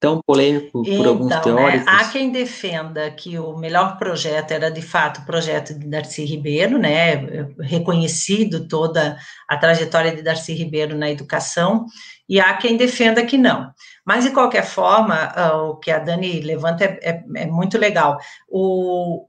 tão 0.00 0.20
polêmico 0.24 0.82
por 0.82 0.86
então, 0.86 1.08
alguns 1.08 1.30
né, 1.30 1.40
teóricos? 1.40 1.86
Né, 1.86 1.92
há 1.92 2.08
quem 2.08 2.30
defenda 2.30 3.10
que 3.10 3.38
o 3.38 3.56
melhor 3.56 3.98
projeto 3.98 4.52
era, 4.52 4.70
de 4.70 4.82
fato, 4.82 5.20
o 5.20 5.26
projeto 5.26 5.74
de 5.74 5.86
Darcy 5.88 6.24
Ribeiro, 6.24 6.78
né, 6.78 7.16
reconhecido 7.60 8.68
toda 8.68 9.18
a 9.48 9.56
trajetória 9.56 10.14
de 10.14 10.22
Darcy 10.22 10.54
Ribeiro 10.54 10.96
na 10.96 11.10
educação, 11.10 11.86
e 12.28 12.40
há 12.40 12.56
quem 12.56 12.76
defenda 12.76 13.24
que 13.24 13.36
não. 13.36 13.72
Mas, 14.04 14.24
de 14.24 14.30
qualquer 14.30 14.64
forma, 14.64 15.32
uh, 15.36 15.70
o 15.70 15.76
que 15.76 15.90
a 15.90 15.98
Dani 15.98 16.40
levanta 16.40 16.84
é, 16.84 16.98
é, 17.02 17.24
é 17.36 17.46
muito 17.46 17.76
legal. 17.76 18.18
O, 18.48 19.26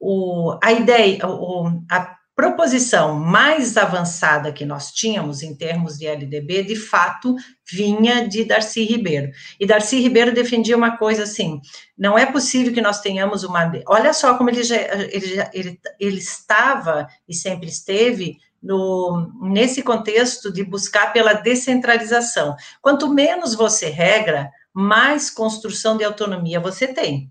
o, 0.00 0.58
a 0.62 0.72
ideia, 0.72 1.26
o, 1.26 1.68
a 1.90 2.16
proposição 2.34 3.14
mais 3.14 3.76
avançada 3.76 4.52
que 4.52 4.64
nós 4.64 4.90
tínhamos 4.90 5.42
em 5.42 5.54
termos 5.54 5.96
de 5.96 6.06
LDB, 6.06 6.64
de 6.64 6.76
fato, 6.76 7.36
vinha 7.70 8.28
de 8.28 8.44
Darcy 8.44 8.84
Ribeiro. 8.84 9.30
E 9.58 9.66
Darcy 9.66 10.00
Ribeiro 10.00 10.34
defendia 10.34 10.76
uma 10.76 10.96
coisa 10.96 11.22
assim: 11.22 11.60
não 11.96 12.18
é 12.18 12.26
possível 12.26 12.72
que 12.72 12.82
nós 12.82 13.00
tenhamos 13.00 13.44
uma. 13.44 13.70
Olha 13.86 14.12
só 14.12 14.36
como 14.36 14.50
ele, 14.50 14.64
já, 14.64 14.76
ele, 14.76 15.34
já, 15.34 15.50
ele, 15.54 15.80
ele 16.00 16.18
estava 16.18 17.06
e 17.28 17.34
sempre 17.34 17.68
esteve 17.68 18.36
no, 18.62 19.30
nesse 19.42 19.82
contexto 19.82 20.52
de 20.52 20.64
buscar 20.64 21.12
pela 21.12 21.34
descentralização. 21.34 22.56
Quanto 22.80 23.12
menos 23.12 23.54
você 23.54 23.90
regra, 23.90 24.50
mais 24.72 25.30
construção 25.30 25.96
de 25.96 26.02
autonomia 26.02 26.58
você 26.58 26.88
tem, 26.88 27.30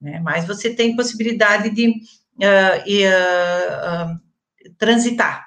né? 0.00 0.20
mais 0.20 0.46
você 0.46 0.74
tem 0.74 0.96
possibilidade 0.96 1.68
de 1.68 1.88
uh, 1.88 2.72
uh, 2.86 4.14
uh, 4.14 4.27
transitar. 4.76 5.46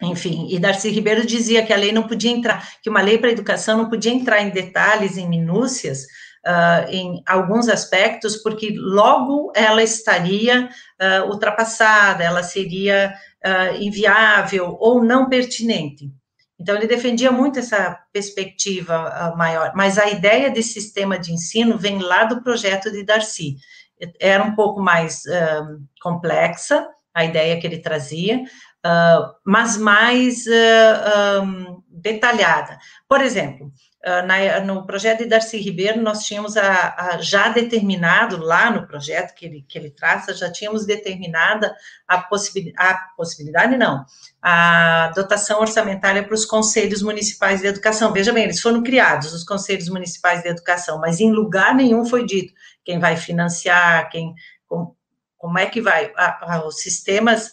Enfim, 0.00 0.46
e 0.50 0.58
Darcy 0.58 0.90
Ribeiro 0.90 1.26
dizia 1.26 1.64
que 1.64 1.72
a 1.72 1.76
lei 1.76 1.90
não 1.90 2.06
podia 2.06 2.30
entrar, 2.30 2.66
que 2.82 2.88
uma 2.88 3.00
lei 3.00 3.18
para 3.18 3.28
a 3.28 3.32
educação 3.32 3.76
não 3.76 3.88
podia 3.88 4.12
entrar 4.12 4.40
em 4.40 4.50
detalhes, 4.50 5.16
em 5.16 5.28
minúcias, 5.28 6.06
Uh, 6.46 6.88
em 6.88 7.22
alguns 7.26 7.68
aspectos, 7.68 8.36
porque 8.36 8.72
logo 8.74 9.52
ela 9.54 9.82
estaria 9.82 10.70
uh, 11.02 11.28
ultrapassada, 11.28 12.22
ela 12.22 12.44
seria 12.44 13.12
uh, 13.44 13.82
inviável 13.82 14.76
ou 14.78 15.04
não 15.04 15.28
pertinente. 15.28 16.10
Então, 16.58 16.76
ele 16.76 16.86
defendia 16.86 17.30
muito 17.32 17.58
essa 17.58 17.98
perspectiva 18.12 19.34
maior, 19.36 19.72
mas 19.74 19.98
a 19.98 20.08
ideia 20.08 20.48
de 20.48 20.62
sistema 20.62 21.18
de 21.18 21.32
ensino 21.32 21.76
vem 21.76 21.98
lá 21.98 22.24
do 22.24 22.42
projeto 22.42 22.90
de 22.90 23.04
Darcy. 23.04 23.56
Era 24.18 24.42
um 24.42 24.54
pouco 24.54 24.80
mais 24.80 25.22
complexa 26.00 26.88
a 27.18 27.24
ideia 27.24 27.58
que 27.60 27.66
ele 27.66 27.78
trazia, 27.78 28.42
mas 29.44 29.76
mais 29.76 30.44
um, 30.46 31.82
detalhada. 31.88 32.78
Por 33.08 33.20
exemplo, 33.20 33.72
ah, 34.04 34.22
na, 34.22 34.60
no 34.60 34.86
projeto 34.86 35.18
de 35.18 35.26
Darcy 35.26 35.58
Ribeiro, 35.58 36.00
nós 36.00 36.20
tínhamos 36.22 36.56
a, 36.56 36.94
a, 36.96 37.18
já 37.20 37.48
determinado, 37.48 38.38
lá 38.38 38.70
no 38.70 38.86
projeto 38.86 39.34
que 39.34 39.44
ele, 39.44 39.64
que 39.68 39.76
ele 39.76 39.90
traça, 39.90 40.32
já 40.32 40.50
tínhamos 40.50 40.86
determinada 40.86 41.74
a, 42.06 42.18
possibil, 42.18 42.72
a 42.78 42.94
possibilidade, 43.16 43.76
não, 43.76 44.04
a 44.40 45.10
dotação 45.16 45.60
orçamentária 45.60 46.22
para 46.22 46.34
os 46.34 46.44
conselhos 46.44 47.02
municipais 47.02 47.60
de 47.60 47.66
educação. 47.66 48.12
Veja 48.12 48.32
bem, 48.32 48.44
eles 48.44 48.60
foram 48.60 48.84
criados, 48.84 49.32
os 49.34 49.42
conselhos 49.42 49.88
municipais 49.88 50.42
de 50.42 50.48
educação, 50.48 51.00
mas 51.00 51.18
em 51.18 51.32
lugar 51.32 51.74
nenhum 51.74 52.04
foi 52.04 52.24
dito 52.24 52.54
quem 52.84 53.00
vai 53.00 53.16
financiar, 53.16 54.08
quem, 54.10 54.32
como, 55.38 55.58
é 55.58 55.66
que 55.66 55.80
vai, 55.80 56.12
os 56.66 56.80
sistemas 56.82 57.52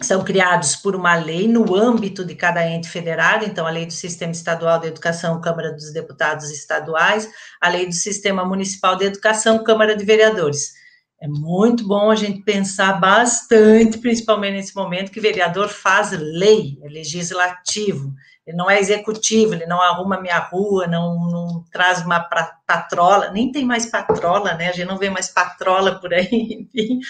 são 0.00 0.22
criados 0.24 0.76
por 0.76 0.94
uma 0.94 1.16
lei 1.16 1.48
no 1.48 1.74
âmbito 1.74 2.24
de 2.24 2.34
cada 2.34 2.66
ente 2.66 2.88
federado, 2.88 3.44
então 3.44 3.66
a 3.66 3.70
lei 3.70 3.84
do 3.84 3.92
Sistema 3.92 4.32
Estadual 4.32 4.78
de 4.78 4.86
Educação, 4.86 5.40
Câmara 5.40 5.72
dos 5.72 5.92
Deputados 5.92 6.50
Estaduais, 6.50 7.28
a 7.60 7.68
lei 7.68 7.86
do 7.86 7.94
Sistema 7.94 8.44
Municipal 8.44 8.96
de 8.96 9.06
Educação, 9.06 9.64
Câmara 9.64 9.96
de 9.96 10.04
Vereadores. 10.04 10.72
É 11.20 11.26
muito 11.26 11.86
bom 11.86 12.12
a 12.12 12.14
gente 12.14 12.42
pensar 12.42 13.00
bastante, 13.00 13.98
principalmente 13.98 14.54
nesse 14.54 14.76
momento, 14.76 15.10
que 15.10 15.18
vereador 15.18 15.68
faz 15.68 16.12
lei, 16.12 16.78
é 16.80 16.88
legislativo, 16.88 18.14
ele 18.48 18.56
não 18.56 18.70
é 18.70 18.80
executivo, 18.80 19.52
ele 19.52 19.66
não 19.66 19.80
arruma 19.80 20.20
minha 20.20 20.38
rua, 20.38 20.86
não, 20.86 21.28
não 21.30 21.64
traz 21.70 22.02
uma 22.02 22.20
patrola, 22.66 23.30
nem 23.30 23.52
tem 23.52 23.64
mais 23.64 23.84
patrola, 23.84 24.54
né? 24.54 24.70
A 24.70 24.72
gente 24.72 24.88
não 24.88 24.96
vê 24.96 25.10
mais 25.10 25.28
patrola 25.28 26.00
por 26.00 26.14
aí, 26.14 26.66
enfim 26.74 27.00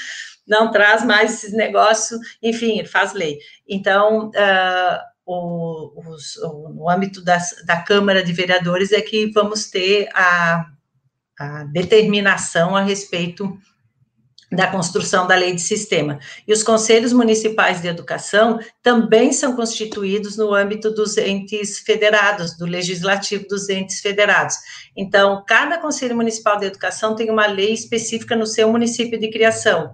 não 0.49 0.71
traz 0.71 1.05
mais 1.05 1.35
esses 1.35 1.53
negócios, 1.53 2.19
enfim, 2.43 2.79
ele 2.79 2.89
faz 2.89 3.13
lei. 3.13 3.39
Então, 3.69 4.29
uh, 4.29 4.99
o, 5.27 6.11
os, 6.11 6.37
o, 6.37 6.71
no 6.71 6.89
âmbito 6.89 7.23
das, 7.23 7.55
da 7.67 7.83
Câmara 7.83 8.23
de 8.23 8.33
Vereadores 8.33 8.91
é 8.93 9.03
que 9.03 9.31
vamos 9.31 9.69
ter 9.69 10.09
a, 10.15 10.65
a 11.39 11.65
determinação 11.65 12.75
a 12.75 12.81
respeito 12.81 13.59
da 14.51 14.67
construção 14.67 15.27
da 15.27 15.35
lei 15.35 15.55
de 15.55 15.61
sistema. 15.61 16.19
E 16.47 16.53
os 16.53 16.63
conselhos 16.63 17.13
municipais 17.13 17.83
de 17.83 17.89
educação 17.89 18.59
também 18.83 19.33
são 19.33 19.55
constituídos 19.55 20.37
no 20.37 20.55
âmbito 20.55 20.91
dos 20.91 21.19
entes 21.19 21.81
federados, 21.81 22.57
do 22.57 22.65
legislativo 22.65 23.47
dos 23.47 23.69
entes 23.69 24.01
federados. 24.01 24.57
Então, 24.97 25.45
cada 25.47 25.79
conselho 25.79 26.17
municipal 26.17 26.59
de 26.59 26.67
educação 26.67 27.15
tem 27.15 27.31
uma 27.31 27.47
lei 27.47 27.73
específica 27.73 28.35
no 28.35 28.47
seu 28.47 28.71
município 28.73 29.19
de 29.19 29.31
criação 29.31 29.93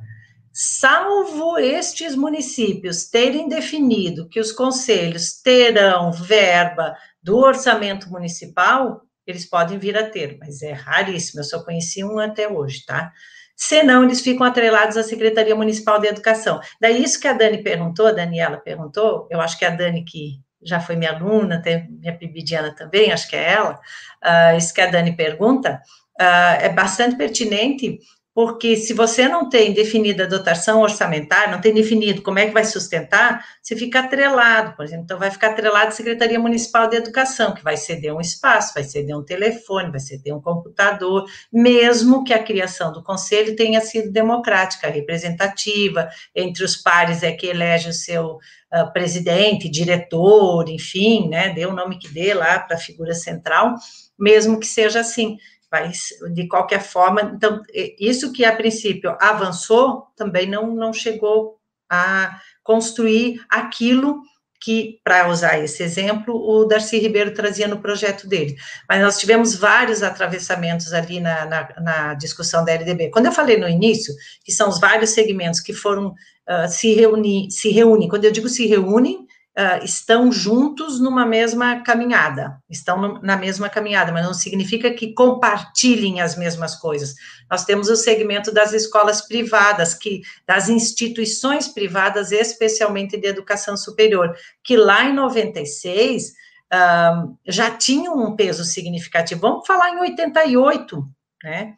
salvo 0.57 1.59
estes 1.59 2.15
municípios 2.15 3.07
terem 3.07 3.49
definido 3.49 4.29
que 4.29 4.39
os 4.39 4.53
conselhos 4.53 5.43
terão 5.43 6.13
verba 6.13 6.97
do 7.21 7.39
orçamento 7.39 8.09
municipal, 8.09 9.03
eles 9.27 9.45
podem 9.45 9.79
vir 9.79 9.99
a 9.99 10.09
ter, 10.09 10.39
mas 10.39 10.63
é 10.63 10.71
raríssimo, 10.71 11.41
eu 11.41 11.45
só 11.45 11.65
conheci 11.65 12.05
um 12.05 12.21
até 12.21 12.49
hoje, 12.49 12.85
tá? 12.87 13.13
Senão, 13.57 14.03
eles 14.03 14.21
ficam 14.21 14.45
atrelados 14.45 14.97
à 14.97 15.03
Secretaria 15.03 15.55
Municipal 15.55 16.01
de 16.01 16.09
Educação. 16.09 16.61
Daí, 16.81 17.03
isso 17.03 17.21
que 17.21 17.29
a 17.29 17.33
Dani 17.33 17.63
perguntou, 17.63 18.07
a 18.07 18.13
Daniela 18.13 18.57
perguntou, 18.57 19.29
eu 19.31 19.41
acho 19.41 19.59
que 19.59 19.65
é 19.65 19.69
a 19.69 19.71
Dani 19.71 20.05
que 20.05 20.41
já 20.65 20.81
foi 20.81 20.97
minha 20.97 21.13
aluna, 21.13 21.57
até 21.57 21.87
minha 21.89 22.17
pibidiana 22.17 22.75
também, 22.75 23.13
acho 23.13 23.29
que 23.29 23.37
é 23.37 23.53
ela, 23.53 23.79
uh, 24.25 24.57
isso 24.57 24.73
que 24.73 24.81
a 24.81 24.91
Dani 24.91 25.15
pergunta, 25.15 25.81
uh, 26.21 26.63
é 26.63 26.69
bastante 26.71 27.17
pertinente, 27.17 27.99
porque 28.35 28.77
se 28.77 28.93
você 28.93 29.29
não 29.29 29.49
tem 29.49 29.73
definida 29.73 30.25
a 30.25 30.27
dotação 30.27 30.81
orçamentária, 30.81 31.53
não 31.53 31.61
tem 31.61 31.73
definido 31.73 32.21
como 32.21 32.41
é 32.41 32.47
que 32.47 32.53
vai 32.53 32.65
sustentar, 32.65 33.45
você 33.63 33.77
fica 33.77 34.01
atrelado, 34.01 34.75
por 34.75 34.85
exemplo, 34.85 35.05
então 35.05 35.19
vai 35.19 35.31
ficar 35.31 35.51
atrelado 35.51 35.89
à 35.89 35.91
Secretaria 35.93 36.41
Municipal 36.41 36.89
de 36.89 36.97
Educação, 36.97 37.55
que 37.55 37.63
vai 37.63 37.77
ceder 37.77 38.13
um 38.13 38.21
espaço, 38.21 38.75
vai 38.75 38.83
ceder 38.83 39.17
um 39.17 39.23
telefone, 39.23 39.93
vai 39.93 40.01
ceder 40.01 40.35
um 40.35 40.41
computador, 40.41 41.27
mesmo 41.53 42.25
que 42.25 42.35
a 42.35 42.43
criação 42.43 42.93
do 42.93 43.05
conselho 43.05 43.55
tenha 43.55 43.81
sido 43.81 44.11
democrática, 44.11 44.89
representativa, 44.89 46.09
entre 46.35 46.65
os 46.65 46.77
pares 46.77 47.23
é 47.23 47.31
que 47.31 47.47
elege 47.47 47.89
o 47.89 47.93
seu 47.93 48.39
uh, 48.73 48.93
presidente, 48.93 49.69
diretor, 49.69 50.69
enfim, 50.69 51.29
né, 51.29 51.51
dê 51.51 51.67
o 51.67 51.73
nome 51.73 52.01
que 52.01 52.09
dê 52.09 52.35
lá 52.35 52.59
para 52.59 52.77
a 52.77 52.81
figura 52.81 53.15
central, 53.15 53.77
mesmo 54.19 54.59
que 54.59 54.67
seja 54.67 55.01
assim 55.01 55.37
mas 55.75 56.11
de 56.33 56.47
qualquer 56.47 56.81
forma, 56.81 57.21
então, 57.35 57.61
isso 57.99 58.33
que 58.33 58.45
a 58.45 58.55
princípio 58.55 59.17
avançou, 59.21 60.07
também 60.15 60.49
não, 60.49 60.73
não 60.73 60.93
chegou 60.93 61.59
a 61.91 62.39
construir 62.63 63.45
aquilo 63.51 64.23
que, 64.61 65.01
para 65.03 65.29
usar 65.29 65.59
esse 65.59 65.83
exemplo, 65.83 66.33
o 66.33 66.65
Darcy 66.65 67.01
Ribeiro 67.01 67.35
trazia 67.35 67.67
no 67.67 67.81
projeto 67.81 68.29
dele. 68.29 68.55
Mas 68.89 69.03
nós 69.03 69.19
tivemos 69.19 69.57
vários 69.57 70.01
atravessamentos 70.01 70.93
ali 70.93 71.19
na, 71.19 71.45
na, 71.45 71.69
na 71.81 72.15
discussão 72.15 72.65
da 72.65 72.73
LDB. 72.73 73.11
Quando 73.11 73.27
eu 73.27 73.33
falei 73.33 73.59
no 73.59 73.69
início, 73.69 74.15
que 74.45 74.53
são 74.53 74.69
os 74.69 74.79
vários 74.79 75.11
segmentos 75.11 75.59
que 75.59 75.73
foram 75.73 76.11
uh, 76.49 76.69
se 76.69 76.95
reunir, 76.95 77.51
se 77.51 77.71
reúnem, 77.71 78.09
quando 78.09 78.27
eu 78.27 78.31
digo 78.31 78.49
se 78.49 78.65
reúnem, 78.65 79.24
uh, 79.59 79.85
estão 79.85 80.31
juntos 80.31 81.01
numa 81.01 81.25
mesma 81.25 81.83
caminhada, 81.83 82.59
estão 82.69 83.01
no, 83.01 83.23
na 83.23 83.37
mesma 83.37 83.69
caminhada, 83.69 84.13
mas 84.13 84.25
não 84.25 84.35
significa 84.35 84.93
que 84.93 85.15
compartilhem 85.15 86.21
as 86.21 86.37
mesmas 86.37 86.75
coisas. 86.75 87.15
Nós 87.51 87.65
temos 87.65 87.89
o 87.89 87.97
segmento 87.97 88.53
das 88.53 88.73
escolas 88.73 89.23
privadas, 89.23 89.95
que 89.95 90.23
das 90.47 90.69
instituições 90.69 91.69
privadas, 91.69 92.33
especialmente 92.33 93.17
de 93.17 93.27
educação 93.27 93.77
superior, 93.77 94.35
que 94.63 94.77
lá 94.77 95.05
em 95.05 95.13
96 95.13 96.29
uh, 96.73 97.39
já 97.47 97.71
tinham 97.71 98.19
um 98.19 98.35
peso 98.35 98.65
significativo. 98.65 99.41
Vamos 99.41 99.67
falar 99.67 99.91
em 99.91 100.01
88, 100.01 101.05
né? 101.43 101.77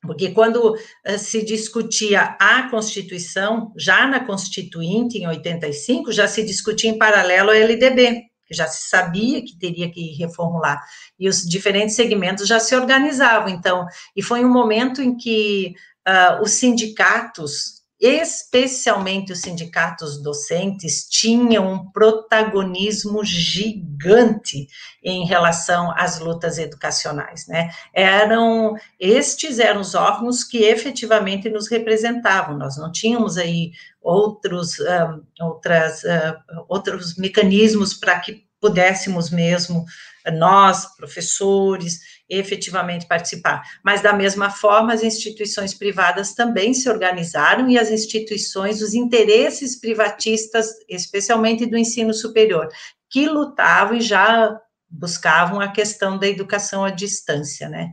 Porque 0.00 0.30
quando 0.30 0.74
uh, 0.74 1.18
se 1.18 1.44
discutia 1.44 2.36
a 2.40 2.68
Constituição, 2.70 3.72
já 3.76 4.06
na 4.06 4.24
Constituinte, 4.24 5.18
em 5.18 5.26
85, 5.26 6.12
já 6.12 6.28
se 6.28 6.44
discutia 6.44 6.90
em 6.90 6.98
paralelo 6.98 7.50
a 7.50 7.56
LDB, 7.56 8.22
que 8.46 8.54
já 8.54 8.66
se 8.66 8.88
sabia 8.88 9.42
que 9.44 9.58
teria 9.58 9.90
que 9.90 10.14
reformular, 10.14 10.82
e 11.18 11.28
os 11.28 11.42
diferentes 11.42 11.94
segmentos 11.94 12.48
já 12.48 12.58
se 12.58 12.74
organizavam, 12.74 13.48
então, 13.48 13.86
e 14.16 14.22
foi 14.22 14.44
um 14.44 14.52
momento 14.52 15.02
em 15.02 15.16
que 15.16 15.74
uh, 16.08 16.42
os 16.42 16.52
sindicatos 16.52 17.77
especialmente 18.00 19.32
os 19.32 19.40
sindicatos 19.40 20.22
docentes, 20.22 21.08
tinham 21.08 21.72
um 21.72 21.90
protagonismo 21.90 23.24
gigante 23.24 24.68
em 25.02 25.26
relação 25.26 25.92
às 25.96 26.20
lutas 26.20 26.58
educacionais, 26.58 27.46
né? 27.48 27.70
Eram, 27.92 28.74
estes 29.00 29.58
eram 29.58 29.80
os 29.80 29.94
órgãos 29.94 30.44
que 30.44 30.58
efetivamente 30.58 31.50
nos 31.50 31.68
representavam, 31.68 32.56
nós 32.56 32.76
não 32.76 32.92
tínhamos 32.92 33.36
aí 33.36 33.72
outros, 34.00 34.78
um, 34.78 35.22
outras, 35.40 36.02
uh, 36.04 36.64
outros 36.68 37.16
mecanismos 37.16 37.94
para 37.94 38.20
que 38.20 38.46
pudéssemos 38.60 39.30
mesmo, 39.30 39.84
nós, 40.32 40.96
professores, 40.96 42.00
efetivamente 42.28 43.06
participar. 43.06 43.62
Mas, 43.82 44.02
da 44.02 44.12
mesma 44.12 44.50
forma, 44.50 44.92
as 44.92 45.02
instituições 45.02 45.74
privadas 45.74 46.34
também 46.34 46.74
se 46.74 46.88
organizaram 46.88 47.68
e 47.70 47.78
as 47.78 47.90
instituições, 47.90 48.82
os 48.82 48.94
interesses 48.94 49.80
privatistas, 49.80 50.68
especialmente 50.88 51.64
do 51.66 51.78
ensino 51.78 52.12
superior, 52.12 52.68
que 53.10 53.26
lutavam 53.26 53.96
e 53.96 54.00
já 54.00 54.60
buscavam 54.90 55.60
a 55.60 55.68
questão 55.68 56.18
da 56.18 56.26
educação 56.26 56.84
à 56.84 56.90
distância, 56.90 57.68
né? 57.68 57.90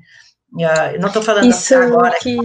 Ah, 0.63 0.93
eu 0.93 0.99
não 0.99 1.07
estou 1.07 1.21
falando 1.21 1.49
Isso 1.49 1.75
agora. 1.75 2.17
Que... 2.19 2.37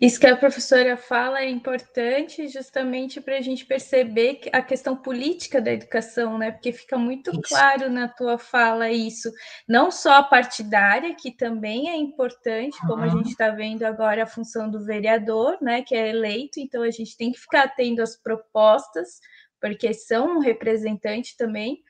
Isso 0.00 0.18
que 0.18 0.26
a 0.26 0.36
professora 0.36 0.96
fala 0.96 1.40
é 1.40 1.48
importante 1.48 2.48
justamente 2.48 3.20
para 3.20 3.36
a 3.36 3.40
gente 3.40 3.64
perceber 3.64 4.40
a 4.52 4.62
questão 4.62 4.96
política 4.96 5.60
da 5.60 5.72
educação, 5.72 6.38
né? 6.38 6.50
Porque 6.50 6.72
fica 6.72 6.96
muito 6.96 7.30
isso. 7.30 7.42
claro 7.42 7.90
na 7.90 8.08
tua 8.08 8.38
fala 8.38 8.90
isso, 8.90 9.30
não 9.68 9.90
só 9.90 10.14
a 10.14 10.22
partidária, 10.22 11.14
que 11.14 11.30
também 11.30 11.90
é 11.90 11.96
importante, 11.96 12.78
como 12.86 13.02
uhum. 13.02 13.04
a 13.04 13.08
gente 13.08 13.30
está 13.30 13.50
vendo 13.50 13.84
agora 13.84 14.22
a 14.22 14.26
função 14.26 14.70
do 14.70 14.84
vereador, 14.84 15.58
né? 15.60 15.82
Que 15.82 15.94
é 15.94 16.08
eleito, 16.08 16.58
então 16.58 16.82
a 16.82 16.90
gente 16.90 17.16
tem 17.16 17.30
que 17.30 17.38
ficar 17.38 17.64
atento 17.64 18.00
às 18.00 18.16
propostas, 18.16 19.20
porque 19.60 19.92
são 19.92 20.36
um 20.36 20.40
representante 20.40 21.36
também, 21.36 21.82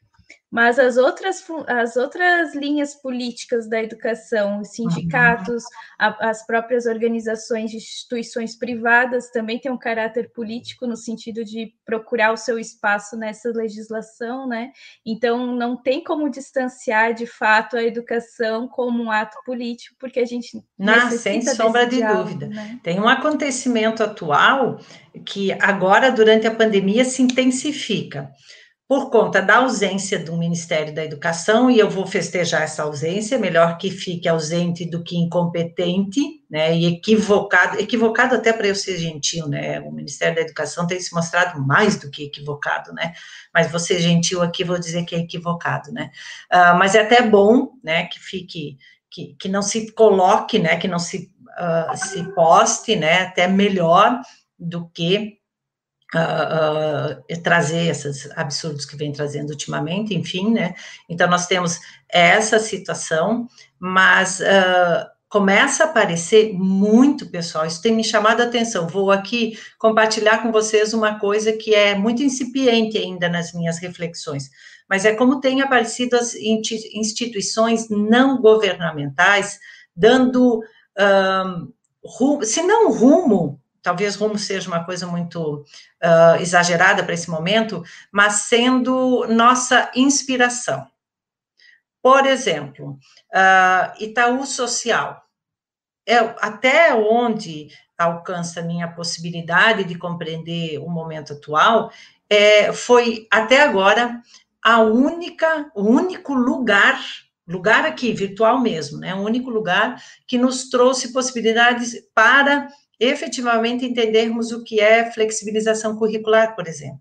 mas 0.51 0.79
as 0.79 0.97
outras, 0.97 1.45
as 1.67 1.97
outras 1.97 2.55
linhas 2.55 2.95
políticas 2.95 3.69
da 3.69 3.83
educação, 3.83 4.61
os 4.61 4.69
sindicatos, 4.69 5.65
a, 5.99 6.31
as 6.31 6.47
próprias 6.47 6.87
organizações 6.87 7.71
de 7.71 7.77
instituições 7.77 8.57
privadas 8.57 9.31
também 9.31 9.59
têm 9.59 9.73
um 9.73 9.77
caráter 9.77 10.31
político 10.33 10.87
no 10.87 10.97
sentido 10.97 11.45
de 11.45 11.75
procurar 11.85 12.33
o 12.33 12.37
seu 12.37 12.59
espaço 12.59 13.17
nessa 13.17 13.51
legislação, 13.51 14.47
né? 14.47 14.71
Então, 15.05 15.55
não 15.55 15.77
tem 15.77 16.03
como 16.03 16.31
distanciar 16.31 17.13
de 17.13 17.27
fato 17.27 17.77
a 17.77 17.83
educação 17.83 18.69
como 18.69 19.03
um 19.03 19.11
ato 19.11 19.37
político, 19.45 19.97
porque 19.99 20.21
a 20.21 20.25
gente. 20.25 20.63
Não, 20.79 21.11
sem 21.11 21.43
sombra 21.43 21.87
de 21.87 21.97
diálogo, 21.97 22.31
dúvida. 22.31 22.47
Né? 22.47 22.81
Tem 22.83 23.01
um 23.01 23.09
acontecimento 23.09 24.03
atual 24.03 24.79
que 25.25 25.53
agora, 25.61 26.11
durante 26.11 26.47
a 26.47 26.55
pandemia, 26.55 27.05
se 27.05 27.21
intensifica 27.21 28.31
por 28.89 29.11
conta 29.11 29.43
da 29.43 29.57
ausência 29.57 30.17
do 30.17 30.37
Ministério 30.37 30.95
da 30.95 31.05
Educação, 31.05 31.69
e 31.69 31.77
eu 31.77 31.91
vou 31.91 32.07
festejar 32.07 32.63
essa 32.63 32.85
ausência, 32.85 33.37
melhor 33.37 33.79
que 33.79 33.91
fique 33.91 34.29
ausente 34.29 34.89
do 34.89 35.03
que 35.03 35.17
incompetente, 35.17 36.21
né, 36.49 36.77
e 36.77 36.87
equivocado, 36.87 37.81
equivocado 37.81 38.37
até 38.37 38.53
para 38.53 38.69
eu 38.69 38.77
ser 38.77 38.97
gentil, 38.97 39.49
né, 39.49 39.81
o 39.81 39.91
Ministério 39.91 40.37
da 40.37 40.43
Educação 40.43 40.87
tem 40.87 41.01
se 41.01 41.13
mostrado 41.13 41.61
mais 41.61 41.99
do 41.99 42.09
que 42.09 42.27
equivocado, 42.27 42.93
né, 42.93 43.13
mas 43.53 43.69
vou 43.69 43.81
ser 43.81 43.99
gentil 43.99 44.41
aqui, 44.41 44.63
vou 44.63 44.79
dizer 44.79 45.05
que 45.05 45.17
é 45.17 45.19
equivocado, 45.19 45.91
né, 45.91 46.13
uh, 46.53 46.79
mas 46.79 46.95
é 46.95 47.01
até 47.01 47.23
bom, 47.23 47.73
né, 47.83 48.05
que 48.07 48.21
fique, 48.21 48.79
que, 49.11 49.35
que 49.35 49.49
não 49.49 49.63
se 49.63 49.91
coloque, 49.95 50.61
né, 50.61 50.77
que 50.77 50.87
não 50.87 51.01
se, 51.01 51.33
uh, 51.59 51.97
se 51.97 52.23
poste, 52.35 52.95
né, 52.95 53.23
até 53.23 53.49
melhor 53.49 54.21
do 54.57 54.89
que 54.91 55.39
Uh, 56.15 57.21
uh, 57.21 57.43
trazer 57.43 57.89
esses 57.89 58.31
absurdos 58.37 58.85
que 58.85 58.97
vem 58.97 59.11
trazendo 59.11 59.51
ultimamente, 59.51 60.15
enfim, 60.15 60.53
né? 60.53 60.73
Então, 61.09 61.29
nós 61.29 61.49
temos 61.49 61.81
essa 62.09 62.61
situação, 62.61 63.49
mas 63.77 64.39
uh, 64.39 65.05
começa 65.29 65.83
a 65.83 65.87
aparecer 65.89 66.53
muito, 66.55 67.27
pessoal, 67.29 67.67
isso 67.67 67.83
tem 67.83 67.93
me 67.93 68.05
chamado 68.05 68.41
a 68.41 68.45
atenção. 68.45 68.87
Vou 68.87 69.11
aqui 69.11 69.59
compartilhar 69.81 70.43
com 70.43 70.53
vocês 70.53 70.95
uma 70.95 71.19
coisa 71.19 71.53
que 71.53 71.75
é 71.75 71.97
muito 71.97 72.23
incipiente 72.23 72.97
ainda 72.97 73.29
nas 73.29 73.53
minhas 73.53 73.79
reflexões, 73.79 74.49
mas 74.89 75.05
é 75.05 75.13
como 75.13 75.41
tem 75.41 75.61
aparecido 75.61 76.17
as 76.17 76.35
instituições 76.37 77.89
não 77.91 78.41
governamentais 78.41 79.59
dando, 79.95 80.63
rumo, 82.05 82.45
se 82.45 82.63
não 82.63 82.93
rumo, 82.93 83.61
talvez 83.87 84.17
rumo 84.17 84.37
seja 84.37 84.67
uma 84.67 84.85
coisa 84.85 85.07
muito 85.07 85.65
uh, 86.03 86.41
exagerada 86.41 87.05
para 87.05 87.15
esse 87.15 87.31
momento, 87.31 87.85
mas 88.11 88.49
sendo 88.49 89.25
nossa 89.29 89.93
inspiração. 89.95 90.85
Por 92.03 92.27
exemplo, 92.27 92.99
uh, 93.33 94.03
Itaú 94.03 94.45
Social. 94.45 95.23
É, 96.05 96.17
até 96.41 96.93
onde 96.95 97.69
alcança 97.97 98.59
a 98.59 98.65
minha 98.65 98.89
possibilidade 98.89 99.85
de 99.85 99.97
compreender 99.97 100.79
o 100.79 100.89
momento 100.89 101.35
atual, 101.35 101.93
é, 102.29 102.73
foi 102.73 103.29
até 103.31 103.63
agora 103.63 104.21
a 104.63 104.81
única, 104.81 105.71
o 105.77 105.83
único 105.83 106.35
lugar, 106.35 107.01
lugar 107.47 107.85
aqui, 107.85 108.13
virtual 108.13 108.61
mesmo, 108.61 108.99
né? 108.99 109.15
O 109.15 109.21
único 109.21 109.49
lugar 109.49 110.03
que 110.27 110.37
nos 110.37 110.69
trouxe 110.69 111.13
possibilidades 111.13 111.95
para 112.13 112.69
efetivamente 112.99 113.85
entendermos 113.85 114.53
o 114.53 114.65
que 114.65 114.81
é 114.81 115.11
flexibilização 115.11 115.97
curricular, 115.97 116.55
por 116.55 116.67
exemplo. 116.67 117.01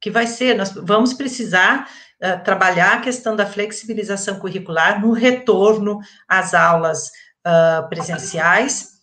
Que 0.00 0.10
vai 0.10 0.26
ser, 0.26 0.54
nós 0.56 0.72
vamos 0.72 1.12
precisar 1.12 1.90
uh, 2.22 2.42
trabalhar 2.42 2.94
a 2.94 3.00
questão 3.00 3.36
da 3.36 3.46
flexibilização 3.46 4.38
curricular 4.38 5.00
no 5.00 5.12
retorno 5.12 6.00
às 6.26 6.54
aulas 6.54 7.08
uh, 7.46 7.88
presenciais, 7.88 9.00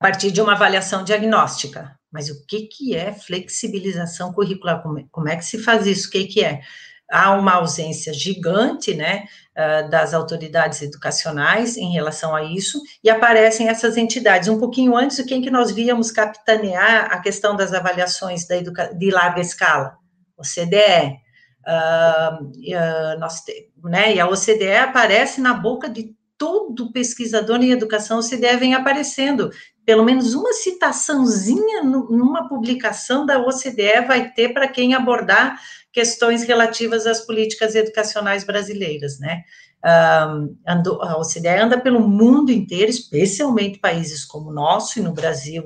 a 0.00 0.06
partir 0.06 0.30
de 0.30 0.40
uma 0.40 0.52
avaliação 0.52 1.04
diagnóstica. 1.04 1.96
Mas 2.10 2.30
o 2.30 2.46
que, 2.46 2.62
que 2.62 2.96
é 2.96 3.12
flexibilização 3.12 4.32
curricular? 4.32 4.82
Como, 4.82 5.06
como 5.10 5.28
é 5.28 5.36
que 5.36 5.44
se 5.44 5.58
faz 5.62 5.86
isso? 5.86 6.08
O 6.08 6.10
que, 6.10 6.24
que 6.24 6.44
é? 6.44 6.62
Há 7.10 7.32
uma 7.32 7.54
ausência 7.54 8.12
gigante, 8.12 8.94
né, 8.94 9.24
das 9.90 10.14
autoridades 10.14 10.82
educacionais 10.82 11.76
em 11.76 11.92
relação 11.92 12.34
a 12.34 12.44
isso, 12.44 12.80
e 13.02 13.10
aparecem 13.10 13.68
essas 13.68 13.96
entidades. 13.96 14.48
Um 14.48 14.58
pouquinho 14.58 14.96
antes, 14.96 15.20
quem 15.22 15.42
que 15.42 15.50
nós 15.50 15.72
víamos 15.72 16.12
capitanear 16.12 17.12
a 17.12 17.18
questão 17.18 17.56
das 17.56 17.72
avaliações 17.72 18.46
da 18.46 18.56
de 18.60 19.10
larga 19.10 19.40
escala? 19.40 19.96
O 20.36 20.42
CDE. 20.42 21.18
Uh, 21.66 22.44
uh, 22.44 23.18
nós, 23.18 23.42
né, 23.84 24.14
e 24.14 24.20
a 24.20 24.26
OCDE 24.26 24.76
aparece 24.76 25.38
na 25.38 25.52
boca 25.52 25.88
de 25.88 26.16
todo 26.38 26.92
pesquisador 26.92 27.60
em 27.60 27.72
educação, 27.72 28.20
o 28.20 28.22
CDE 28.22 28.56
vem 28.56 28.74
aparecendo. 28.74 29.50
Pelo 29.88 30.04
menos 30.04 30.34
uma 30.34 30.52
citaçãozinha 30.52 31.82
numa 31.82 32.46
publicação 32.46 33.24
da 33.24 33.38
OCDE 33.38 34.04
vai 34.06 34.30
ter 34.30 34.50
para 34.50 34.68
quem 34.68 34.92
abordar 34.92 35.58
questões 35.90 36.42
relativas 36.42 37.06
às 37.06 37.24
políticas 37.24 37.74
educacionais 37.74 38.44
brasileiras, 38.44 39.18
né? 39.18 39.44
A 39.82 41.16
OCDE 41.16 41.48
anda 41.48 41.80
pelo 41.80 42.06
mundo 42.06 42.52
inteiro, 42.52 42.90
especialmente 42.90 43.78
países 43.78 44.26
como 44.26 44.50
o 44.50 44.52
nosso 44.52 44.98
e 44.98 45.02
no 45.02 45.14
Brasil, 45.14 45.64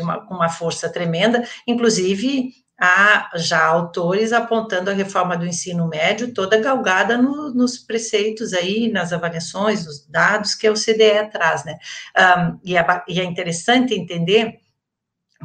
uma, 0.00 0.24
com 0.24 0.34
uma 0.34 0.48
força 0.48 0.88
tremenda, 0.88 1.42
inclusive 1.66 2.52
há 2.80 3.30
já 3.36 3.64
autores 3.64 4.32
apontando 4.32 4.90
a 4.90 4.94
reforma 4.94 5.36
do 5.36 5.46
ensino 5.46 5.86
médio 5.88 6.34
toda 6.34 6.60
galgada 6.60 7.16
no, 7.16 7.52
nos 7.54 7.78
preceitos 7.78 8.52
aí, 8.52 8.90
nas 8.90 9.12
avaliações, 9.12 9.86
nos 9.86 10.06
dados 10.06 10.54
que 10.54 10.66
a 10.66 10.72
OCDE 10.72 11.30
traz, 11.30 11.64
né? 11.64 11.78
Um, 12.18 12.58
e, 12.64 12.76
é, 12.76 12.84
e, 13.08 13.20
é, 13.20 13.24
interessante 13.24 13.94
entender 13.94 14.60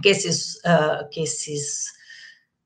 que 0.01 0.09
esses, 0.09 0.55
uh, 0.57 1.07
que 1.11 1.21
esses, 1.21 1.85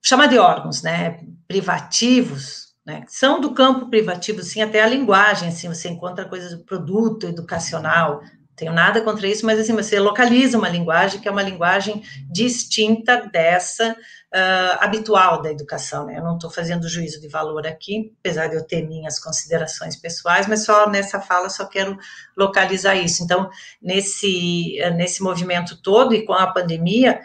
chama 0.02 0.28
de 0.28 0.38
órgãos, 0.38 0.82
né, 0.82 1.20
privativos, 1.48 2.74
né, 2.86 3.04
são 3.08 3.40
do 3.40 3.54
campo 3.54 3.90
privativo, 3.90 4.44
sim, 4.44 4.62
até 4.62 4.82
a 4.82 4.88
linguagem, 4.88 5.50
assim, 5.50 5.68
você 5.68 5.90
encontra 5.90 6.26
coisas 6.26 6.58
do 6.58 6.64
produto 6.64 7.28
educacional, 7.28 8.22
tenho 8.56 8.72
nada 8.72 9.02
contra 9.02 9.28
isso, 9.28 9.46
mas 9.46 9.60
assim, 9.60 9.74
você 9.74 10.00
localiza 10.00 10.58
uma 10.58 10.70
linguagem 10.70 11.20
que 11.20 11.28
é 11.28 11.32
uma 11.32 11.42
linguagem 11.42 12.04
distinta 12.30 13.28
dessa 13.32 13.92
uh, 13.92 14.78
habitual 14.80 15.42
da 15.42 15.52
educação, 15.52 16.06
né? 16.06 16.18
Eu 16.18 16.24
não 16.24 16.36
estou 16.36 16.50
fazendo 16.50 16.88
juízo 16.88 17.20
de 17.20 17.28
valor 17.28 17.66
aqui, 17.66 18.14
apesar 18.20 18.48
de 18.48 18.56
eu 18.56 18.64
ter 18.64 18.88
minhas 18.88 19.20
considerações 19.20 19.96
pessoais, 19.96 20.48
mas 20.48 20.66
só 20.66 20.90
nessa 20.90 21.20
fala 21.20 21.50
só 21.50 21.66
quero 21.66 21.98
localizar 22.38 22.96
isso. 22.96 23.24
Então, 23.24 23.50
nesse, 23.82 24.78
nesse 24.96 25.24
movimento 25.24 25.82
todo 25.82 26.14
e 26.14 26.26
com 26.26 26.34
a 26.34 26.52
pandemia, 26.52 27.22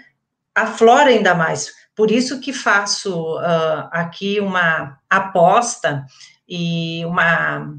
aflora 0.55 1.11
ainda 1.11 1.35
mais. 1.35 1.73
Por 1.95 2.11
isso 2.11 2.41
que 2.41 2.53
faço 2.53 3.37
uh, 3.37 3.89
aqui 3.91 4.41
uma 4.41 4.99
aposta 5.11 6.07
e 6.49 7.05
uma 7.05 7.75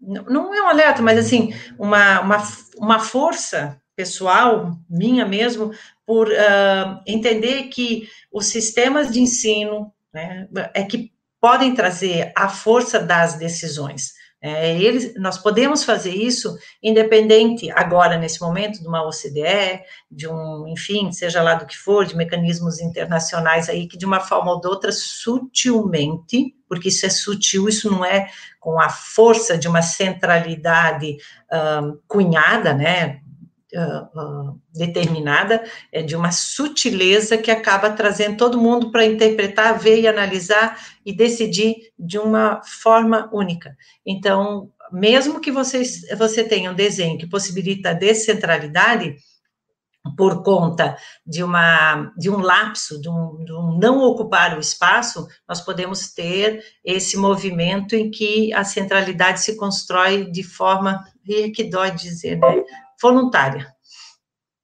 não 0.00 0.54
é 0.54 0.62
um 0.62 0.68
alerta, 0.68 1.02
mas 1.02 1.18
assim, 1.18 1.52
uma, 1.78 2.20
uma, 2.20 2.42
uma 2.76 2.98
força 3.00 3.80
pessoal, 3.96 4.78
minha 4.88 5.26
mesmo, 5.26 5.72
por 6.06 6.28
uh, 6.28 7.00
entender 7.06 7.64
que 7.64 8.08
os 8.32 8.46
sistemas 8.46 9.10
de 9.10 9.20
ensino 9.20 9.92
né, 10.14 10.48
é 10.72 10.84
que 10.84 11.12
podem 11.40 11.74
trazer 11.74 12.32
a 12.36 12.48
força 12.48 12.98
das 13.00 13.34
decisões. 13.34 14.12
É, 14.40 14.80
eles, 14.80 15.14
nós 15.16 15.36
podemos 15.36 15.82
fazer 15.82 16.14
isso 16.14 16.56
independente, 16.80 17.70
agora, 17.72 18.16
nesse 18.16 18.40
momento, 18.40 18.80
de 18.80 18.86
uma 18.86 19.04
OCDE, 19.04 19.82
de 20.08 20.28
um, 20.28 20.66
enfim, 20.68 21.10
seja 21.10 21.42
lá 21.42 21.54
do 21.54 21.66
que 21.66 21.76
for, 21.76 22.06
de 22.06 22.16
mecanismos 22.16 22.80
internacionais 22.80 23.68
aí, 23.68 23.88
que 23.88 23.98
de 23.98 24.06
uma 24.06 24.20
forma 24.20 24.52
ou 24.52 24.60
de 24.60 24.68
outra, 24.68 24.92
sutilmente, 24.92 26.54
porque 26.68 26.88
isso 26.88 27.06
é 27.06 27.10
sutil, 27.10 27.68
isso 27.68 27.90
não 27.90 28.04
é 28.04 28.30
com 28.60 28.80
a 28.80 28.88
força 28.88 29.56
de 29.56 29.66
uma 29.68 29.82
centralidade 29.82 31.16
um, 31.82 31.98
cunhada, 32.06 32.74
né, 32.74 33.20
uh, 33.74 34.50
uh, 34.50 34.60
determinada, 34.74 35.64
é 35.92 36.02
de 36.02 36.16
uma 36.16 36.30
sutileza 36.32 37.38
que 37.38 37.50
acaba 37.50 37.90
trazendo 37.90 38.36
todo 38.36 38.60
mundo 38.60 38.90
para 38.90 39.04
interpretar, 39.04 39.78
ver 39.78 40.00
e 40.00 40.08
analisar 40.08 40.78
e 41.04 41.12
decidir 41.12 41.76
de 41.98 42.18
uma 42.18 42.60
forma 42.64 43.28
única. 43.32 43.76
Então, 44.06 44.70
mesmo 44.92 45.40
que 45.40 45.50
vocês, 45.50 46.02
você 46.16 46.44
tenha 46.44 46.70
um 46.70 46.74
desenho 46.74 47.18
que 47.18 47.28
possibilita 47.28 47.90
a 47.90 47.94
descentralidade, 47.94 49.16
por 50.16 50.42
conta 50.42 50.96
de, 51.26 51.42
uma, 51.42 52.12
de 52.16 52.30
um 52.30 52.38
lapso, 52.38 53.00
de 53.00 53.08
um, 53.08 53.44
de 53.44 53.52
um, 53.52 53.78
não 53.78 54.00
ocupar 54.02 54.56
o 54.56 54.60
espaço, 54.60 55.26
nós 55.48 55.60
podemos 55.60 56.12
ter 56.12 56.62
esse 56.84 57.16
movimento 57.16 57.94
em 57.94 58.10
que 58.10 58.52
a 58.52 58.64
centralidade 58.64 59.40
se 59.40 59.56
constrói 59.56 60.30
de 60.30 60.42
forma, 60.42 61.04
e 61.26 61.50
que 61.50 61.64
dói 61.64 61.90
dizer, 61.90 62.38
né, 62.38 62.64
voluntária. 63.00 63.66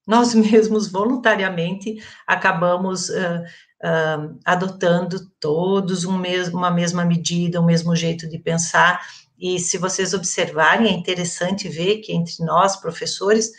Nós 0.06 0.34
mesmos, 0.34 0.90
voluntariamente, 0.90 1.96
acabamos 2.26 3.08
uh, 3.08 3.42
uh, 3.82 4.38
adotando 4.44 5.20
todos 5.40 6.04
um 6.04 6.16
mesmo, 6.16 6.58
uma 6.58 6.70
mesma 6.70 7.04
medida, 7.04 7.60
um 7.60 7.66
mesmo 7.66 7.94
jeito 7.94 8.28
de 8.28 8.38
pensar, 8.38 9.00
e 9.38 9.58
se 9.58 9.78
vocês 9.78 10.14
observarem, 10.14 10.86
é 10.86 10.92
interessante 10.92 11.68
ver 11.68 11.98
que 11.98 12.12
entre 12.12 12.44
nós, 12.44 12.76
professores, 12.76 13.50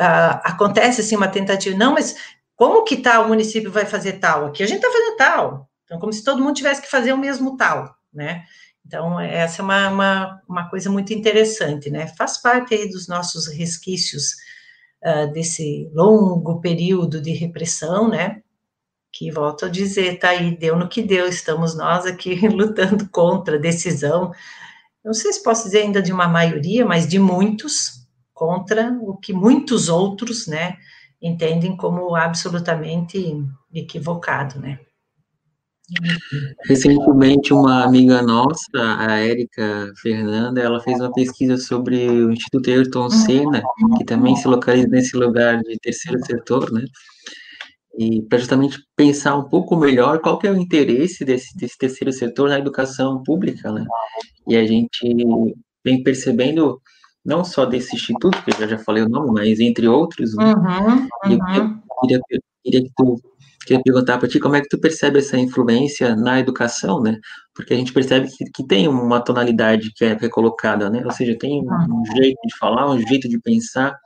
uh, 0.00 0.40
acontece 0.42 1.00
assim 1.00 1.16
uma 1.16 1.28
tentativa, 1.28 1.76
não, 1.76 1.92
mas 1.92 2.16
como 2.56 2.84
que 2.84 2.96
tal 2.96 3.28
município 3.28 3.70
vai 3.70 3.84
fazer 3.86 4.14
tal? 4.14 4.46
Aqui 4.46 4.62
a 4.62 4.66
gente 4.66 4.84
está 4.84 4.90
fazendo 4.90 5.16
tal. 5.16 5.70
Então, 5.84 5.98
como 5.98 6.12
se 6.12 6.24
todo 6.24 6.42
mundo 6.42 6.56
tivesse 6.56 6.80
que 6.80 6.90
fazer 6.90 7.12
o 7.12 7.18
mesmo 7.18 7.56
tal, 7.56 7.94
né? 8.12 8.44
Então, 8.86 9.20
essa 9.20 9.60
é 9.60 9.64
uma, 9.64 9.88
uma, 9.88 10.42
uma 10.48 10.70
coisa 10.70 10.88
muito 10.90 11.12
interessante, 11.12 11.90
né? 11.90 12.06
Faz 12.08 12.38
parte 12.38 12.74
aí 12.74 12.88
dos 12.88 13.08
nossos 13.08 13.46
resquícios 13.48 14.34
uh, 15.04 15.32
desse 15.32 15.90
longo 15.92 16.60
período 16.60 17.20
de 17.20 17.32
repressão, 17.32 18.08
né? 18.08 18.42
Que, 19.12 19.30
volto 19.30 19.66
a 19.66 19.68
dizer, 19.68 20.18
tá 20.18 20.30
aí, 20.30 20.56
deu 20.56 20.76
no 20.76 20.88
que 20.88 21.02
deu, 21.02 21.26
estamos 21.26 21.76
nós 21.76 22.06
aqui 22.06 22.34
lutando 22.48 23.08
contra 23.08 23.56
a 23.56 23.60
decisão, 23.60 24.32
não 25.04 25.14
sei 25.14 25.32
se 25.32 25.42
posso 25.42 25.64
dizer 25.64 25.82
ainda 25.82 26.02
de 26.02 26.12
uma 26.12 26.28
maioria, 26.28 26.84
mas 26.84 27.08
de 27.08 27.18
muitos, 27.18 27.99
contra 28.40 28.98
o 29.02 29.18
que 29.18 29.34
muitos 29.34 29.90
outros, 29.90 30.46
né, 30.46 30.78
entendem 31.20 31.76
como 31.76 32.16
absolutamente 32.16 33.36
equivocado, 33.74 34.58
né. 34.58 34.78
Recentemente, 36.66 37.52
uma 37.52 37.84
amiga 37.84 38.22
nossa, 38.22 38.64
a 38.74 39.18
Érica 39.18 39.92
Fernanda, 40.00 40.58
ela 40.58 40.80
fez 40.80 40.98
uma 40.98 41.12
pesquisa 41.12 41.58
sobre 41.58 42.08
o 42.08 42.32
Instituto 42.32 42.70
Ayrton 42.70 43.10
Senna, 43.10 43.62
que 43.98 44.04
também 44.04 44.34
se 44.36 44.48
localiza 44.48 44.88
nesse 44.88 45.14
lugar 45.18 45.60
de 45.60 45.76
terceiro 45.78 46.18
setor, 46.24 46.72
né? 46.72 46.84
E 47.98 48.22
para 48.22 48.38
justamente 48.38 48.78
pensar 48.96 49.36
um 49.36 49.50
pouco 49.50 49.76
melhor 49.76 50.20
qual 50.20 50.38
que 50.38 50.46
é 50.46 50.50
o 50.50 50.56
interesse 50.56 51.26
desse, 51.26 51.54
desse 51.58 51.76
terceiro 51.76 52.12
setor 52.12 52.48
na 52.48 52.58
educação 52.58 53.22
pública, 53.22 53.70
né? 53.70 53.84
E 54.48 54.56
a 54.56 54.64
gente 54.64 55.14
vem 55.84 56.02
percebendo, 56.02 56.80
não 57.24 57.44
só 57.44 57.66
desse 57.66 57.94
instituto, 57.96 58.42
que 58.42 58.62
eu 58.62 58.68
já 58.68 58.78
falei 58.78 59.02
o 59.02 59.08
nome, 59.08 59.32
mas 59.32 59.60
entre 59.60 59.86
outros, 59.86 60.34
né? 60.34 60.54
uhum, 60.54 61.08
uhum. 61.26 61.80
E 62.06 62.12
eu 62.12 62.20
queria, 62.26 62.42
queria 62.62 62.82
que 62.82 62.92
tu 62.96 63.20
queria 63.66 63.82
perguntar 63.82 64.18
para 64.18 64.28
ti 64.28 64.40
como 64.40 64.56
é 64.56 64.60
que 64.60 64.68
tu 64.68 64.78
percebe 64.80 65.18
essa 65.18 65.38
influência 65.38 66.16
na 66.16 66.40
educação, 66.40 67.00
né? 67.00 67.18
Porque 67.54 67.74
a 67.74 67.76
gente 67.76 67.92
percebe 67.92 68.28
que, 68.28 68.44
que 68.50 68.66
tem 68.66 68.88
uma 68.88 69.20
tonalidade 69.20 69.92
que 69.94 70.04
é, 70.04 70.16
que 70.16 70.24
é 70.24 70.28
colocada, 70.28 70.88
né? 70.90 71.02
Ou 71.04 71.10
seja, 71.10 71.36
tem 71.38 71.62
um, 71.62 72.00
um, 72.00 72.04
jeito 72.16 72.40
de 72.46 72.56
falar, 72.58 72.90
um 72.90 72.98
jeito 72.98 73.28
de 73.28 73.38
pensar, 73.38 73.96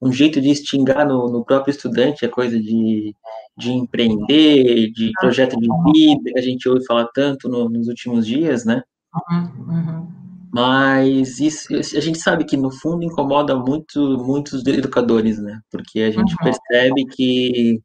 um 0.00 0.12
jeito 0.12 0.40
de 0.40 0.50
extingar 0.50 1.06
no, 1.06 1.28
no 1.30 1.44
próprio 1.44 1.72
estudante 1.72 2.24
a 2.24 2.28
coisa 2.28 2.58
de, 2.58 3.14
de 3.56 3.72
empreender, 3.72 4.90
de 4.92 5.12
projeto 5.18 5.56
de 5.56 5.68
vida, 5.92 6.32
que 6.32 6.38
a 6.38 6.42
gente 6.42 6.68
ouve 6.68 6.84
falar 6.84 7.08
tanto 7.14 7.48
no, 7.48 7.68
nos 7.68 7.88
últimos 7.88 8.26
dias, 8.26 8.64
né? 8.64 8.82
Uhum. 9.30 10.19
Mas 10.52 11.38
isso, 11.38 11.72
a 11.72 12.00
gente 12.00 12.18
sabe 12.18 12.44
que 12.44 12.56
no 12.56 12.72
fundo 12.72 13.04
incomoda 13.04 13.56
muito 13.56 14.18
muitos 14.18 14.66
educadores, 14.66 15.38
né? 15.38 15.60
Porque 15.70 16.00
a 16.00 16.10
gente 16.10 16.32
uhum. 16.32 16.38
percebe 16.42 17.06
que 17.06 17.80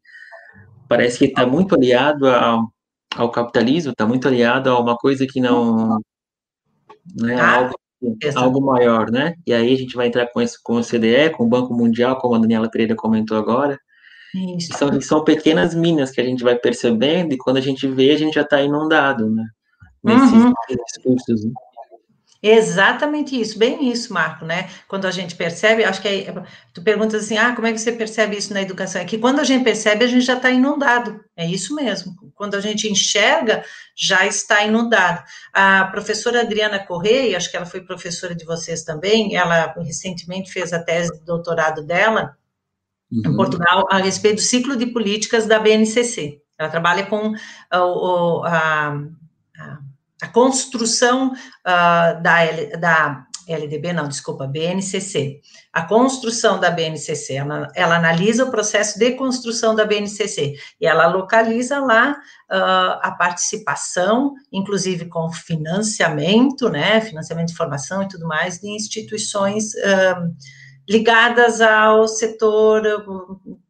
parece 0.87 1.19
que 1.19 1.25
está 1.25 1.45
muito 1.45 1.75
aliado 1.75 2.27
ao, 2.27 2.71
ao 3.15 3.31
capitalismo, 3.31 3.91
está 3.91 4.07
muito 4.07 4.27
aliado 4.27 4.69
a 4.69 4.79
uma 4.79 4.97
coisa 4.97 5.27
que 5.27 5.39
não, 5.39 5.99
não 7.15 7.29
é 7.29 7.35
ah, 7.39 7.55
algo, 7.57 7.75
algo 8.35 8.61
maior, 8.61 9.11
né? 9.11 9.35
E 9.45 9.53
aí 9.53 9.71
a 9.71 9.77
gente 9.77 9.95
vai 9.95 10.07
entrar 10.07 10.27
com, 10.31 10.41
esse, 10.41 10.61
com 10.63 10.77
o 10.77 10.83
CDE, 10.83 11.29
com 11.35 11.43
o 11.43 11.49
Banco 11.49 11.71
Mundial, 11.71 12.17
como 12.17 12.33
a 12.33 12.39
Daniela 12.39 12.69
Pereira 12.69 12.95
comentou 12.95 13.37
agora. 13.37 13.79
São, 14.73 15.01
são 15.01 15.23
pequenas 15.23 15.73
minas 15.73 16.11
que 16.11 16.19
a 16.19 16.23
gente 16.23 16.43
vai 16.43 16.57
percebendo 16.57 17.33
e 17.33 17.37
quando 17.37 17.57
a 17.57 17.61
gente 17.61 17.87
vê, 17.87 18.11
a 18.11 18.17
gente 18.17 18.33
já 18.33 18.41
está 18.41 18.61
inundado, 18.61 19.29
né? 19.29 19.45
Nesses 20.03 20.33
uhum. 20.33 20.53
discursos. 20.85 21.45
Né? 21.45 21.51
Exatamente 22.47 23.41
isso, 23.41 23.57
bem 23.57 23.89
isso, 23.89 24.13
Marco, 24.13 24.45
né? 24.45 24.69
Quando 24.87 25.07
a 25.07 25.11
gente 25.11 25.35
percebe, 25.35 25.83
acho 25.83 25.99
que 25.99 26.07
é, 26.07 26.43
tu 26.71 26.83
perguntas 26.83 27.23
assim, 27.23 27.35
ah, 27.39 27.55
como 27.55 27.65
é 27.65 27.73
que 27.73 27.79
você 27.79 27.91
percebe 27.91 28.37
isso 28.37 28.53
na 28.53 28.61
educação? 28.61 29.01
É 29.01 29.05
que 29.05 29.17
quando 29.17 29.39
a 29.39 29.43
gente 29.43 29.63
percebe, 29.63 30.05
a 30.05 30.07
gente 30.07 30.23
já 30.23 30.35
está 30.35 30.51
inundado, 30.51 31.25
é 31.35 31.43
isso 31.43 31.73
mesmo. 31.73 32.13
quando 32.35 32.53
a 32.53 32.61
gente 32.61 32.87
enxerga, 32.87 33.65
já 33.95 34.27
está 34.27 34.63
inundado. 34.63 35.23
A 35.51 35.85
professora 35.85 36.41
Adriana 36.41 36.77
Correia, 36.77 37.35
acho 37.35 37.49
que 37.49 37.57
ela 37.57 37.65
foi 37.65 37.81
professora 37.81 38.35
de 38.35 38.45
vocês 38.45 38.83
também, 38.83 39.35
ela 39.35 39.73
recentemente 39.79 40.51
fez 40.51 40.71
a 40.71 40.77
tese 40.77 41.17
de 41.17 41.25
doutorado 41.25 41.83
dela 41.83 42.37
uhum. 43.11 43.31
em 43.31 43.35
Portugal 43.35 43.87
a 43.89 43.97
respeito 43.97 44.35
do 44.35 44.41
ciclo 44.41 44.75
de 44.75 44.85
políticas 44.85 45.47
da 45.47 45.57
BNCC. 45.57 46.39
Ela 46.59 46.69
trabalha 46.69 47.07
com 47.07 47.33
a, 47.71 47.77
a, 47.79 48.99
a, 49.57 49.79
a 50.21 50.27
construção 50.27 51.31
uh, 51.31 52.21
da, 52.21 52.45
da 52.79 53.25
LDB, 53.47 53.93
não, 53.93 54.07
desculpa, 54.07 54.47
BNCC. 54.47 55.39
A 55.71 55.83
construção 55.83 56.59
da 56.59 56.71
BNCC, 56.71 57.35
ela, 57.35 57.67
ela, 57.75 57.97
analisa 57.97 58.45
o 58.45 58.51
processo 58.51 58.97
de 58.97 59.11
construção 59.11 59.75
da 59.75 59.85
BNCC 59.85 60.55
e 60.79 60.87
ela 60.87 61.07
localiza 61.07 61.79
lá 61.79 62.11
uh, 62.51 62.99
a 63.01 63.15
participação, 63.17 64.33
inclusive 64.51 65.05
com 65.05 65.29
financiamento, 65.31 66.69
né, 66.69 67.01
financiamento 67.01 67.49
de 67.49 67.55
formação 67.55 68.01
e 68.01 68.07
tudo 68.07 68.27
mais, 68.27 68.59
de 68.59 68.69
instituições 68.69 69.73
uh, 69.75 70.33
ligadas 70.89 71.61
ao 71.61 72.07
setor 72.07 72.81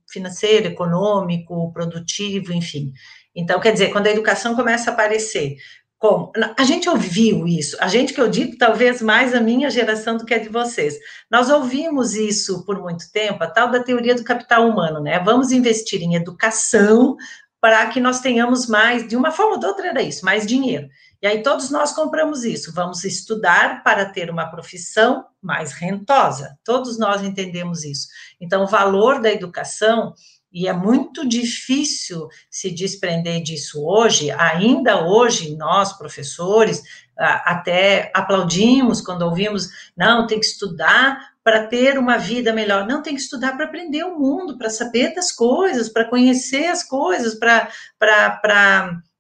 financeiro, 0.08 0.68
econômico, 0.68 1.72
produtivo, 1.74 2.54
enfim. 2.54 2.94
Então, 3.36 3.60
quer 3.60 3.74
dizer, 3.74 3.92
quando 3.92 4.08
a 4.08 4.12
educação 4.12 4.56
começa 4.56 4.90
a 4.90 4.94
aparecer 4.94 5.58
como? 5.98 6.32
A 6.58 6.64
gente 6.64 6.90
ouviu 6.90 7.48
isso, 7.48 7.78
a 7.80 7.88
gente 7.88 8.14
que 8.14 8.22
eu 8.22 8.30
digo, 8.30 8.58
talvez 8.58 9.02
mais 9.02 9.34
a 9.34 9.40
minha 9.40 9.70
geração 9.70 10.18
do 10.18 10.26
que 10.26 10.34
a 10.34 10.40
de 10.40 10.50
vocês. 10.50 10.96
Nós 11.32 11.50
ouvimos 11.50 12.14
isso 12.14 12.66
por 12.66 12.80
muito 12.80 13.12
tempo, 13.12 13.44
a 13.44 13.50
tal 13.50 13.72
da 13.72 13.82
teoria 13.82 14.14
do 14.14 14.24
capital 14.24 14.70
humano, 14.70 15.00
né? 15.00 15.20
Vamos 15.20 15.52
investir 15.52 16.02
em 16.02 16.16
educação 16.16 17.16
para 17.60 17.88
que 17.88 18.00
nós 18.00 18.20
tenhamos 18.20 18.68
mais, 18.68 19.08
de 19.08 19.16
uma 19.16 19.32
forma 19.32 19.54
ou 19.54 19.60
de 19.60 19.66
outra 19.66 19.88
era 19.88 20.02
isso, 20.02 20.24
mais 20.24 20.46
dinheiro. 20.46 20.88
E 21.22 21.26
aí 21.26 21.42
todos 21.42 21.72
nós 21.72 21.94
compramos 21.94 22.44
isso, 22.44 22.72
vamos 22.72 23.04
estudar 23.04 23.82
para 23.82 24.06
ter 24.06 24.30
uma 24.30 24.46
profissão 24.46 25.26
mais 25.42 25.74
rentosa. 25.74 26.56
Todos 26.64 27.00
nós 27.00 27.24
entendemos 27.24 27.84
isso. 27.84 28.08
Então, 28.40 28.64
o 28.64 28.68
valor 28.68 29.20
da 29.20 29.32
educação 29.32 30.14
e 30.56 30.70
é 30.70 30.74
muito 30.74 31.28
difícil 31.28 32.30
se 32.50 32.72
desprender 32.72 33.44
disso 33.44 33.86
hoje, 33.86 34.32
ainda 34.32 35.06
hoje, 35.06 35.54
nós, 35.58 35.92
professores, 35.98 36.82
até 37.18 38.10
aplaudimos 38.16 39.02
quando 39.02 39.24
ouvimos, 39.24 39.68
não, 39.98 40.26
tem 40.26 40.40
que 40.40 40.46
estudar 40.46 41.36
para 41.44 41.68
ter 41.68 42.00
uma 42.00 42.18
vida 42.18 42.54
melhor. 42.54 42.88
Não, 42.88 43.02
tem 43.02 43.14
que 43.14 43.22
estudar 43.22 43.58
para 43.58 43.66
aprender 43.66 44.06
o 44.06 44.18
mundo, 44.18 44.58
para 44.58 44.70
saber 44.70 45.14
das 45.14 45.30
coisas, 45.30 45.90
para 45.90 46.06
conhecer 46.06 46.68
as 46.68 46.84
coisas, 46.84 47.36
para 47.36 47.70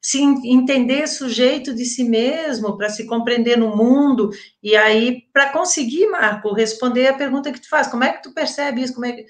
se 0.05 0.21
entender 0.21 1.07
sujeito 1.07 1.73
de 1.73 1.83
si 1.83 2.03
mesmo, 2.03 2.77
para 2.77 2.89
se 2.89 3.07
compreender 3.07 3.57
no 3.57 3.75
mundo, 3.75 4.29
e 4.61 4.75
aí, 4.75 5.23
para 5.33 5.49
conseguir, 5.49 6.05
Marco, 6.11 6.53
responder 6.53 7.07
a 7.07 7.17
pergunta 7.17 7.51
que 7.51 7.59
tu 7.59 7.67
faz, 7.67 7.87
como 7.87 8.03
é 8.03 8.13
que 8.13 8.21
tu 8.21 8.31
percebe 8.31 8.83
isso, 8.83 8.93
como 8.93 9.07
é 9.07 9.13
que 9.13 9.25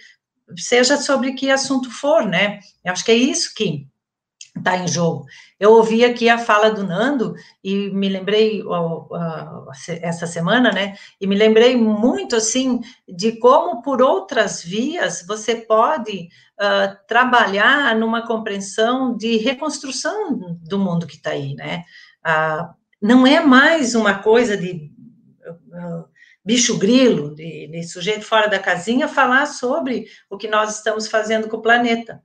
seja 0.57 0.97
sobre 0.97 1.33
que 1.33 1.49
assunto 1.49 1.89
for, 1.91 2.25
né? 2.25 2.59
Eu 2.83 2.91
acho 2.91 3.03
que 3.03 3.11
é 3.11 3.15
isso 3.15 3.53
que 3.55 3.87
está 4.55 4.77
em 4.77 4.87
jogo. 4.87 5.25
Eu 5.59 5.73
ouvi 5.73 6.03
aqui 6.03 6.29
a 6.29 6.37
fala 6.37 6.71
do 6.71 6.83
Nando 6.83 7.35
e 7.63 7.89
me 7.91 8.07
lembrei 8.07 8.61
uh, 8.63 9.01
uh, 9.03 9.71
essa 10.01 10.25
semana, 10.25 10.71
né? 10.71 10.95
E 11.19 11.27
me 11.27 11.35
lembrei 11.35 11.75
muito 11.75 12.35
assim 12.35 12.81
de 13.07 13.33
como 13.33 13.81
por 13.81 14.01
outras 14.01 14.63
vias 14.63 15.25
você 15.27 15.55
pode 15.55 16.29
uh, 16.59 16.95
trabalhar 17.07 17.95
numa 17.95 18.25
compreensão 18.25 19.15
de 19.15 19.37
reconstrução 19.37 20.57
do 20.61 20.79
mundo 20.79 21.07
que 21.07 21.15
está 21.15 21.31
aí, 21.31 21.53
né? 21.55 21.83
não 22.99 23.27
é 23.27 23.39
mais 23.39 23.93
uma 23.93 24.17
coisa 24.17 24.57
de 24.57 24.91
bicho 26.45 26.77
grilo, 26.77 27.33
de, 27.33 27.67
de, 27.67 27.83
sujeito 27.83 28.23
fora 28.23 28.47
da 28.47 28.59
casinha, 28.59 29.07
falar 29.07 29.47
sobre 29.47 30.05
o 30.29 30.37
que 30.37 30.47
nós 30.47 30.77
estamos 30.77 31.07
fazendo 31.07 31.49
com 31.49 31.57
o 31.57 31.61
planeta. 31.61 32.21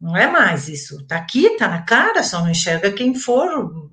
Não 0.00 0.16
é 0.16 0.26
mais 0.30 0.68
isso. 0.68 1.00
Está 1.00 1.16
aqui, 1.16 1.46
está 1.46 1.66
na 1.66 1.82
cara, 1.82 2.22
só 2.22 2.40
não 2.40 2.50
enxerga 2.50 2.92
quem 2.92 3.14
for 3.14 3.90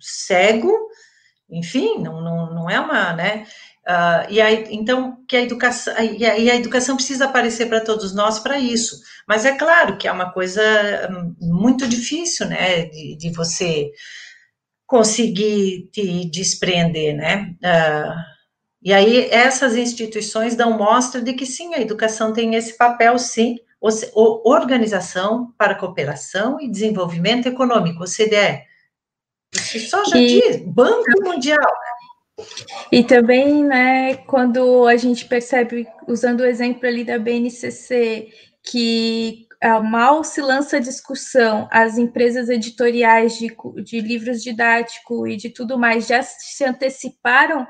cego, 0.00 0.72
enfim, 1.50 1.98
não, 1.98 2.20
não, 2.20 2.54
não 2.54 2.70
é 2.70 2.78
uma, 2.78 3.14
né? 3.14 3.46
Uh, 3.88 4.30
e 4.30 4.38
aí, 4.38 4.66
então, 4.70 5.24
que 5.26 5.34
a 5.34 5.40
educação, 5.40 5.94
e 5.98 6.26
a, 6.26 6.38
e 6.38 6.50
a 6.50 6.56
educação 6.56 6.94
precisa 6.94 7.24
aparecer 7.24 7.66
para 7.70 7.80
todos 7.80 8.14
nós 8.14 8.38
para 8.38 8.58
isso. 8.58 9.00
Mas 9.26 9.46
é 9.46 9.56
claro 9.56 9.96
que 9.96 10.06
é 10.06 10.12
uma 10.12 10.30
coisa 10.30 10.62
hum, 11.10 11.34
muito 11.40 11.88
difícil, 11.88 12.46
né, 12.46 12.84
de, 12.84 13.16
de 13.16 13.30
você 13.30 13.90
conseguir 14.86 15.88
te 15.90 16.28
desprender, 16.30 17.16
né? 17.16 17.54
Uh, 17.64 18.37
e 18.88 18.92
aí 18.94 19.28
essas 19.30 19.76
instituições 19.76 20.56
dão 20.56 20.78
mostra 20.78 21.20
de 21.20 21.34
que 21.34 21.44
sim, 21.44 21.74
a 21.74 21.78
educação 21.78 22.32
tem 22.32 22.54
esse 22.54 22.74
papel, 22.74 23.18
sim, 23.18 23.58
organização 24.18 25.52
para 25.58 25.74
cooperação 25.74 26.58
e 26.58 26.70
desenvolvimento 26.70 27.46
econômico, 27.46 28.04
OCDE. 28.04 28.62
Você 29.54 29.78
só 29.78 30.02
já 30.06 30.16
e, 30.16 30.26
diz, 30.26 30.56
Banco 30.64 31.04
Mundial. 31.22 31.70
E 32.90 33.04
também, 33.04 33.62
né, 33.62 34.16
quando 34.26 34.86
a 34.86 34.96
gente 34.96 35.26
percebe, 35.26 35.86
usando 36.06 36.40
o 36.40 36.46
exemplo 36.46 36.88
ali 36.88 37.04
da 37.04 37.18
BNCC, 37.18 38.32
que 38.62 39.46
mal 39.84 40.24
se 40.24 40.40
lança 40.40 40.80
discussão, 40.80 41.68
as 41.70 41.98
empresas 41.98 42.48
editoriais 42.48 43.36
de, 43.36 43.54
de 43.84 44.00
livros 44.00 44.42
didáticos 44.42 45.28
e 45.28 45.36
de 45.36 45.50
tudo 45.50 45.78
mais 45.78 46.06
já 46.06 46.22
se 46.22 46.64
anteciparam 46.64 47.66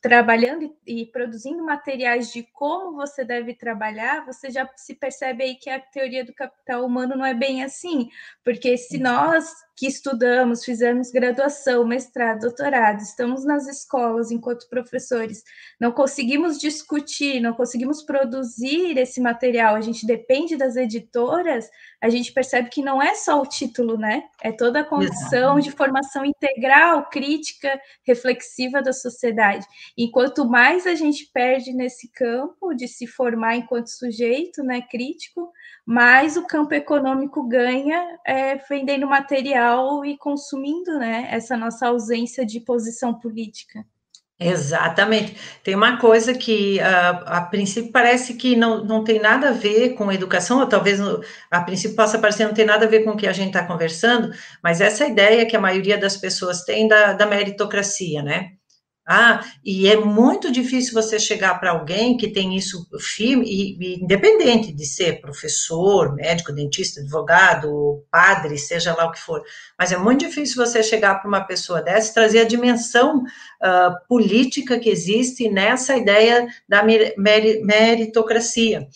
trabalhando 0.00 0.74
e, 0.86 1.06
produzindo 1.06 1.64
materiais 1.64 2.32
de 2.32 2.42
como 2.42 2.96
você 2.96 3.24
deve 3.24 3.54
trabalhar, 3.54 4.24
você 4.24 4.50
já 4.50 4.68
se 4.76 4.94
percebe 4.94 5.44
aí 5.44 5.54
que 5.54 5.70
a 5.70 5.80
teoria 5.80 6.24
do 6.24 6.34
capital 6.34 6.84
humano 6.84 7.16
não 7.16 7.24
é 7.24 7.32
bem 7.32 7.64
assim, 7.64 8.10
porque 8.44 8.76
se 8.76 8.98
nós 8.98 9.50
que 9.76 9.86
estudamos, 9.86 10.64
fizemos 10.64 11.10
graduação, 11.10 11.86
mestrado, 11.86 12.40
doutorado, 12.40 13.00
estamos 13.00 13.44
nas 13.44 13.66
escolas 13.66 14.30
enquanto 14.30 14.68
professores, 14.68 15.42
não 15.80 15.90
conseguimos 15.90 16.58
discutir, 16.58 17.40
não 17.40 17.54
conseguimos 17.54 18.02
produzir 18.02 18.98
esse 18.98 19.20
material, 19.20 19.74
a 19.74 19.80
gente 19.80 20.06
depende 20.06 20.56
das 20.56 20.76
editoras, 20.76 21.68
a 22.00 22.08
gente 22.08 22.32
percebe 22.32 22.68
que 22.68 22.82
não 22.82 23.00
é 23.00 23.14
só 23.14 23.40
o 23.40 23.46
título, 23.46 23.96
né? 23.96 24.24
É 24.42 24.52
toda 24.52 24.80
a 24.80 24.84
condição 24.84 25.58
de 25.58 25.70
formação 25.70 26.24
integral, 26.24 27.08
crítica, 27.08 27.80
reflexiva 28.06 28.82
da 28.82 28.92
sociedade. 28.92 29.66
Enquanto 29.96 30.44
mais 30.48 30.86
a 30.86 30.94
gente 30.94 31.30
perde 31.32 31.72
nesse 31.72 32.10
campo 32.12 32.74
de 32.74 32.86
se 32.88 33.06
formar 33.06 33.56
enquanto 33.56 33.88
sujeito, 33.88 34.62
né, 34.62 34.82
crítico, 34.82 35.50
mais 35.84 36.36
o 36.36 36.46
campo 36.46 36.74
econômico 36.74 37.46
ganha 37.48 38.18
é, 38.24 38.56
vendendo 38.56 39.06
material 39.06 39.61
e 40.04 40.16
consumindo 40.16 40.98
né, 40.98 41.28
essa 41.30 41.56
nossa 41.56 41.88
ausência 41.88 42.44
de 42.44 42.60
posição 42.60 43.14
política. 43.14 43.84
Exatamente. 44.44 45.36
Tem 45.62 45.74
uma 45.74 45.98
coisa 45.98 46.34
que 46.34 46.80
a, 46.80 47.10
a 47.38 47.40
princípio 47.42 47.92
parece 47.92 48.34
que 48.34 48.56
não, 48.56 48.84
não 48.84 49.04
tem 49.04 49.20
nada 49.20 49.50
a 49.50 49.52
ver 49.52 49.90
com 49.90 50.10
educação, 50.10 50.60
ou 50.60 50.66
talvez 50.66 50.98
a 51.50 51.60
princípio 51.60 51.96
possa 51.96 52.18
parecer 52.18 52.44
não 52.44 52.54
ter 52.54 52.64
nada 52.64 52.86
a 52.86 52.88
ver 52.88 53.04
com 53.04 53.10
o 53.10 53.16
que 53.16 53.26
a 53.26 53.32
gente 53.32 53.48
está 53.48 53.64
conversando, 53.64 54.32
mas 54.62 54.80
essa 54.80 55.06
ideia 55.06 55.46
que 55.46 55.56
a 55.56 55.60
maioria 55.60 55.96
das 55.96 56.16
pessoas 56.16 56.64
tem 56.64 56.88
da, 56.88 57.12
da 57.12 57.26
meritocracia, 57.26 58.22
né? 58.22 58.52
Ah, 59.04 59.44
e 59.64 59.88
é 59.88 59.96
muito 59.96 60.52
difícil 60.52 60.94
você 60.94 61.18
chegar 61.18 61.58
para 61.58 61.72
alguém 61.72 62.16
que 62.16 62.28
tem 62.28 62.56
isso 62.56 62.86
firme, 63.00 63.44
e, 63.44 63.76
e, 63.80 64.00
independente 64.00 64.72
de 64.72 64.86
ser 64.86 65.20
professor, 65.20 66.14
médico, 66.14 66.52
dentista, 66.52 67.00
advogado, 67.00 68.04
padre, 68.12 68.56
seja 68.56 68.94
lá 68.94 69.06
o 69.06 69.10
que 69.10 69.18
for, 69.18 69.42
mas 69.76 69.90
é 69.90 69.96
muito 69.96 70.20
difícil 70.20 70.64
você 70.64 70.84
chegar 70.84 71.16
para 71.16 71.28
uma 71.28 71.40
pessoa 71.40 71.82
dessa 71.82 72.10
e 72.10 72.14
trazer 72.14 72.40
a 72.40 72.44
dimensão 72.44 73.18
uh, 73.18 74.06
política 74.08 74.78
que 74.78 74.88
existe 74.88 75.48
nessa 75.48 75.96
ideia 75.96 76.46
da 76.68 76.84
meritocracia, 76.84 78.86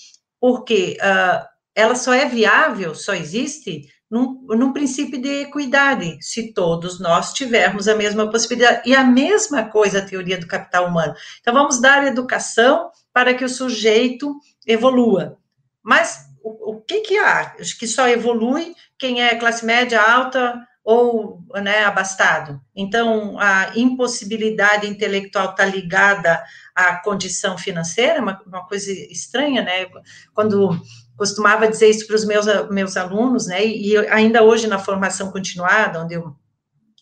porque 0.40 0.96
uh, 1.00 1.44
ela 1.74 1.96
só 1.96 2.14
é 2.14 2.26
viável, 2.26 2.94
só 2.94 3.12
existe 3.12 3.88
num, 4.10 4.46
num 4.48 4.72
princípio 4.72 5.20
de 5.20 5.42
equidade, 5.42 6.16
se 6.20 6.52
todos 6.52 7.00
nós 7.00 7.32
tivermos 7.32 7.88
a 7.88 7.94
mesma 7.94 8.30
possibilidade. 8.30 8.88
E 8.88 8.94
a 8.94 9.04
mesma 9.04 9.64
coisa 9.64 9.98
a 9.98 10.04
teoria 10.04 10.38
do 10.38 10.46
capital 10.46 10.88
humano. 10.88 11.14
Então, 11.40 11.52
vamos 11.52 11.80
dar 11.80 12.06
educação 12.06 12.90
para 13.12 13.34
que 13.34 13.44
o 13.44 13.48
sujeito 13.48 14.38
evolua. 14.66 15.38
Mas 15.82 16.26
o, 16.42 16.72
o 16.72 16.80
que, 16.80 17.00
que 17.00 17.18
há? 17.18 17.54
Acho 17.58 17.76
que 17.78 17.86
só 17.86 18.08
evolui 18.08 18.74
quem 18.98 19.22
é 19.22 19.34
classe 19.34 19.64
média 19.64 20.00
alta 20.00 20.54
ou 20.84 21.42
né, 21.62 21.84
abastado. 21.84 22.60
Então, 22.74 23.36
a 23.40 23.72
impossibilidade 23.74 24.86
intelectual 24.86 25.50
está 25.50 25.64
ligada 25.64 26.40
à 26.72 27.02
condição 27.02 27.58
financeira, 27.58 28.22
uma, 28.22 28.40
uma 28.46 28.64
coisa 28.68 28.92
estranha, 28.92 29.62
né? 29.62 29.86
Quando 30.32 30.80
costumava 31.16 31.68
dizer 31.68 31.88
isso 31.88 32.06
para 32.06 32.16
os 32.16 32.24
meus, 32.24 32.46
meus 32.70 32.96
alunos, 32.96 33.46
né? 33.46 33.64
E, 33.64 33.96
ainda 34.08 34.42
hoje 34.42 34.66
na 34.66 34.78
formação 34.78 35.30
continuada, 35.30 36.02
onde 36.02 36.14
eu 36.14 36.36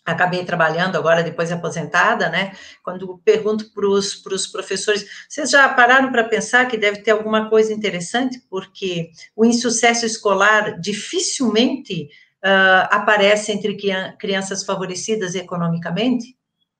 acabei 0.04 0.44
trabalhando 0.44 0.96
agora, 0.96 1.22
depois 1.22 1.50
aposentada, 1.50 2.28
né? 2.28 2.52
Quando 2.82 3.18
pergunto 3.24 3.72
para 3.72 3.88
os 3.88 4.46
professores, 4.46 5.06
vocês 5.28 5.50
já 5.50 5.68
pararam 5.68 6.12
para 6.12 6.24
pensar 6.24 6.66
que 6.66 6.76
deve 6.76 6.98
ter 6.98 7.12
alguma 7.12 7.48
coisa 7.48 7.72
interessante? 7.72 8.38
Porque 8.50 9.10
o 9.34 9.44
insucesso 9.44 10.04
escolar 10.04 10.78
dificilmente 10.78 12.10
uh, 12.44 12.88
aparece 12.90 13.50
entre 13.50 13.76
crianças 14.18 14.62
favorecidas 14.64 15.34
economicamente? 15.34 16.36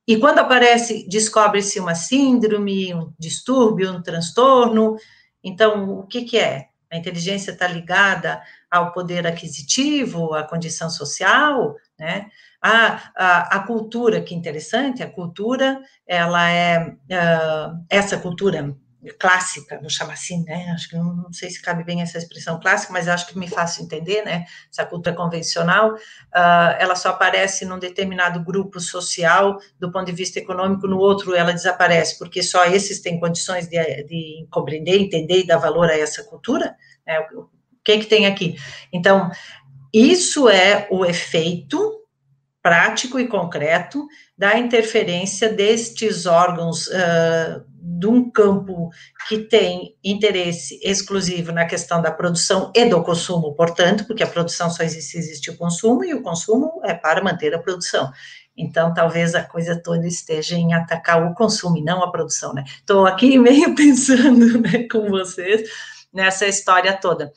E 0.07 0.19
quando 0.19 0.41
aparece, 0.41 1.09
descobre-se 1.09 1.81
uma 1.81 1.95
síndrome, 1.95 2.95
um 2.95 3.11
distúrbio, 3.19 3.91
um 3.91 4.03
transtorno. 4.03 4.97
Então, 5.43 5.99
o 5.99 6.07
que, 6.07 6.23
que 6.25 6.39
é? 6.39 6.67
A 6.95 6.99
inteligência 6.99 7.51
está 7.51 7.67
ligada 7.67 8.41
ao 8.71 8.93
poder 8.93 9.27
aquisitivo, 9.27 10.33
à 10.33 10.45
condição 10.45 10.89
social, 10.89 11.75
né? 11.99 12.29
A, 12.63 13.11
a, 13.17 13.57
a, 13.57 13.67
cultura, 13.67 14.23
que 14.23 14.35
interessante, 14.35 15.03
a 15.03 15.11
cultura, 15.11 15.83
ela 16.07 16.49
é, 16.49 16.87
uh, 16.89 17.85
essa 17.91 18.17
cultura 18.17 18.75
clássica, 19.13 19.79
vou 19.81 19.91
chamar 19.91 20.15
assim, 20.15 20.43
né? 20.45 20.71
Acho 20.75 20.89
que 20.89 20.97
não, 20.97 21.15
não, 21.15 21.33
sei 21.33 21.51
se 21.51 21.61
cabe 21.61 21.85
bem 21.85 22.03
essa 22.03 22.19
expressão 22.19 22.59
clássica, 22.59 22.93
mas 22.93 23.09
acho 23.09 23.27
que 23.27 23.39
me 23.39 23.49
fácil 23.49 23.85
entender, 23.85 24.25
né? 24.25 24.45
Essa 24.71 24.85
cultura 24.85 25.15
convencional, 25.15 25.95
uh, 25.95 26.77
ela 26.79 26.97
só 26.97 27.11
aparece 27.11 27.65
num 27.65 27.79
determinado 27.79 28.43
grupo 28.43 28.81
social, 28.81 29.59
do 29.79 29.91
ponto 29.93 30.07
de 30.07 30.13
vista 30.13 30.39
econômico, 30.39 30.87
no 30.87 30.99
outro 30.99 31.35
ela 31.35 31.53
desaparece, 31.53 32.19
porque 32.19 32.43
só 32.43 32.65
esses 32.65 33.01
têm 33.01 33.21
condições 33.21 33.69
de, 33.69 34.05
de 34.05 34.47
compreender, 34.51 34.99
entender 34.99 35.41
e 35.41 35.47
dar 35.47 35.59
valor 35.59 35.91
a 35.91 35.99
essa 35.99 36.25
cultura, 36.25 36.75
né? 37.07 37.21
O 37.35 37.49
que 37.85 37.99
que 37.99 38.07
tem 38.07 38.27
aqui? 38.27 38.57
Então, 38.93 39.31
isso 39.93 40.49
é 40.49 40.89
o 40.91 41.05
efeito 41.05 42.01
prático 42.65 43.21
e 43.21 43.29
concreto 43.29 44.07
da 44.39 44.59
interferência 44.59 45.53
destes 45.53 46.25
órgãos 46.25 46.87
uh, 46.87 47.74
de 47.99 48.07
um 48.07 48.31
campo 48.31 48.91
que 49.29 49.39
tem 49.39 49.97
interesse 50.03 50.81
exclusivo 50.83 51.53
na 51.53 51.65
questão 51.65 52.03
da 52.03 52.11
produção 52.11 52.73
e 52.75 52.85
do 52.87 53.03
consumo, 53.03 53.55
portanto, 53.55 54.07
porque 54.07 54.23
a 54.23 54.27
produção 54.27 54.69
só 54.69 54.83
existe 54.83 55.13
se 55.13 55.19
existe 55.19 55.51
o 55.51 55.57
consumo, 55.57 56.05
e 56.05 56.15
o 56.15 56.23
consumo 56.23 56.81
é 56.85 56.95
para 56.95 57.23
manter 57.23 57.55
a 57.55 57.59
produção. 57.59 58.11
Então, 58.57 58.95
talvez 58.95 59.35
a 59.35 59.43
coisa 59.43 59.81
toda 59.81 60.07
esteja 60.07 60.57
em 60.57 60.75
atacar 60.75 61.25
o 61.25 61.35
consumo 61.35 61.77
e 61.77 61.83
não 61.83 62.03
a 62.03 62.11
produção, 62.11 62.53
né? 62.53 62.65
Estou 62.67 63.07
aqui 63.07 63.37
meio 63.39 63.75
pensando 63.75 64.61
né, 64.61 64.87
com 64.91 65.09
vocês 65.09 65.69
nessa 66.13 66.47
história 66.47 66.93
toda. 66.97 67.33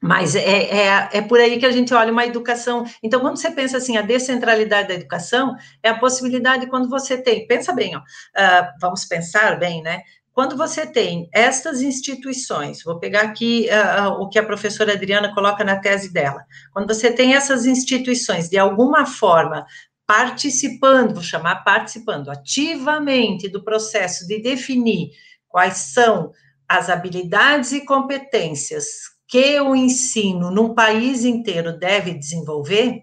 Mas 0.00 0.36
é, 0.36 0.40
é, 0.40 1.08
é 1.12 1.20
por 1.20 1.40
aí 1.40 1.58
que 1.58 1.66
a 1.66 1.72
gente 1.72 1.92
olha 1.92 2.12
uma 2.12 2.24
educação. 2.24 2.84
Então, 3.02 3.20
quando 3.20 3.36
você 3.36 3.50
pensa 3.50 3.78
assim, 3.78 3.96
a 3.96 4.02
descentralidade 4.02 4.88
da 4.88 4.94
educação 4.94 5.56
é 5.82 5.88
a 5.88 5.98
possibilidade 5.98 6.68
quando 6.68 6.88
você 6.88 7.20
tem, 7.20 7.46
pensa 7.46 7.72
bem, 7.72 7.96
ó, 7.96 7.98
uh, 7.98 8.66
vamos 8.80 9.04
pensar 9.04 9.58
bem, 9.58 9.82
né? 9.82 10.02
Quando 10.32 10.56
você 10.56 10.86
tem 10.86 11.28
estas 11.32 11.82
instituições, 11.82 12.84
vou 12.84 13.00
pegar 13.00 13.22
aqui 13.22 13.68
uh, 13.70 14.22
o 14.22 14.28
que 14.28 14.38
a 14.38 14.46
professora 14.46 14.92
Adriana 14.92 15.34
coloca 15.34 15.64
na 15.64 15.80
tese 15.80 16.12
dela, 16.12 16.44
quando 16.72 16.86
você 16.94 17.12
tem 17.12 17.34
essas 17.34 17.66
instituições, 17.66 18.48
de 18.48 18.56
alguma 18.56 19.04
forma, 19.04 19.66
participando, 20.06 21.14
vou 21.14 21.24
chamar 21.24 21.64
participando 21.64 22.30
ativamente 22.30 23.48
do 23.48 23.64
processo 23.64 24.28
de 24.28 24.40
definir 24.40 25.10
quais 25.48 25.92
são 25.92 26.30
as 26.68 26.88
habilidades 26.88 27.72
e 27.72 27.84
competências 27.84 29.17
que 29.28 29.60
o 29.60 29.76
ensino 29.76 30.50
num 30.50 30.74
país 30.74 31.24
inteiro 31.24 31.78
deve 31.78 32.14
desenvolver, 32.14 33.02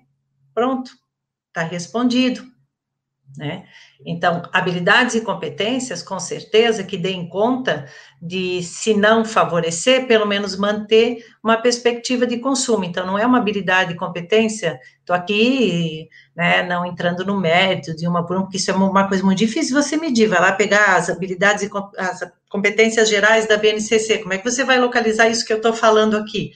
pronto, 0.53 0.91
está 1.47 1.63
respondido, 1.63 2.43
né? 3.37 3.65
Então, 4.05 4.43
habilidades 4.51 5.15
e 5.15 5.21
competências, 5.21 6.03
com 6.03 6.19
certeza, 6.19 6.83
que 6.83 6.97
deem 6.97 7.27
conta 7.27 7.85
de, 8.21 8.61
se 8.63 8.93
não 8.93 9.23
favorecer, 9.23 10.07
pelo 10.07 10.25
menos 10.25 10.57
manter 10.57 11.23
uma 11.43 11.57
perspectiva 11.57 12.25
de 12.25 12.37
consumo. 12.37 12.83
Então, 12.83 13.05
não 13.05 13.17
é 13.17 13.25
uma 13.25 13.37
habilidade 13.37 13.93
e 13.93 13.95
competência, 13.95 14.79
estou 14.99 15.15
aqui, 15.15 16.07
né, 16.35 16.63
não 16.63 16.85
entrando 16.85 17.25
no 17.25 17.39
mérito 17.39 17.95
de 17.95 18.07
uma 18.07 18.25
por 18.25 18.37
um, 18.37 18.41
porque 18.41 18.57
isso 18.57 18.71
é 18.71 18.73
uma 18.73 19.07
coisa 19.07 19.23
muito 19.23 19.39
difícil 19.39 19.81
você 19.81 19.97
medir, 19.97 20.27
vai 20.27 20.39
lá 20.39 20.51
pegar 20.51 20.95
as 20.95 21.09
habilidades 21.09 21.63
e 21.63 21.69
as 21.97 22.19
competências 22.49 23.09
gerais 23.09 23.47
da 23.47 23.57
BNCC, 23.57 24.19
como 24.19 24.33
é 24.33 24.37
que 24.37 24.49
você 24.49 24.63
vai 24.63 24.79
localizar 24.79 25.29
isso 25.29 25.45
que 25.45 25.53
eu 25.53 25.57
estou 25.57 25.73
falando 25.73 26.17
aqui? 26.17 26.51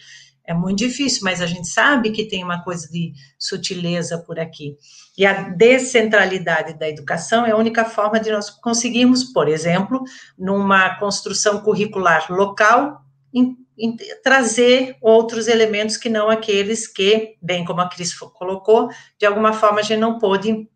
É 0.49 0.53
muito 0.55 0.79
difícil, 0.79 1.21
mas 1.23 1.43
a 1.43 1.45
gente 1.45 1.67
sabe 1.67 2.09
que 2.09 2.25
tem 2.25 2.43
uma 2.43 2.63
coisa 2.63 2.89
de 2.89 3.13
sutileza 3.37 4.17
por 4.17 4.39
aqui. 4.39 4.75
E 5.15 5.23
a 5.23 5.49
descentralidade 5.49 6.73
da 6.73 6.89
educação 6.89 7.45
é 7.45 7.51
a 7.51 7.55
única 7.55 7.85
forma 7.85 8.19
de 8.19 8.31
nós 8.31 8.49
conseguirmos, 8.49 9.25
por 9.25 9.47
exemplo, 9.47 10.03
numa 10.35 10.95
construção 10.95 11.61
curricular 11.61 12.25
local, 12.31 12.99
em, 13.31 13.55
em, 13.77 13.95
trazer 14.23 14.97
outros 15.03 15.47
elementos 15.47 15.97
que 15.97 16.09
não 16.09 16.31
aqueles 16.31 16.87
que, 16.87 17.35
bem 17.39 17.63
como 17.63 17.81
a 17.81 17.87
Cris 17.87 18.11
colocou, 18.17 18.89
de 19.19 19.27
alguma 19.27 19.53
forma 19.53 19.81
a 19.81 19.83
gente 19.83 19.99
não 19.99 20.17
pôde 20.17 20.67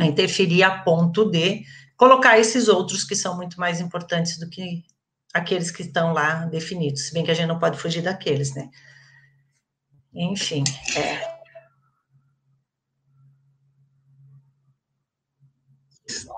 interferir 0.00 0.64
a 0.64 0.78
ponto 0.78 1.30
de 1.30 1.62
colocar 1.96 2.40
esses 2.40 2.66
outros 2.66 3.04
que 3.04 3.14
são 3.14 3.36
muito 3.36 3.60
mais 3.60 3.80
importantes 3.80 4.36
do 4.40 4.50
que 4.50 4.82
aqueles 5.32 5.70
que 5.70 5.82
estão 5.82 6.12
lá 6.12 6.44
definidos, 6.46 7.06
se 7.06 7.14
bem 7.14 7.24
que 7.24 7.30
a 7.30 7.34
gente 7.34 7.46
não 7.46 7.60
pode 7.60 7.78
fugir 7.78 8.02
daqueles, 8.02 8.52
né? 8.52 8.68
Enfim, 10.16 10.64
é. 10.96 11.36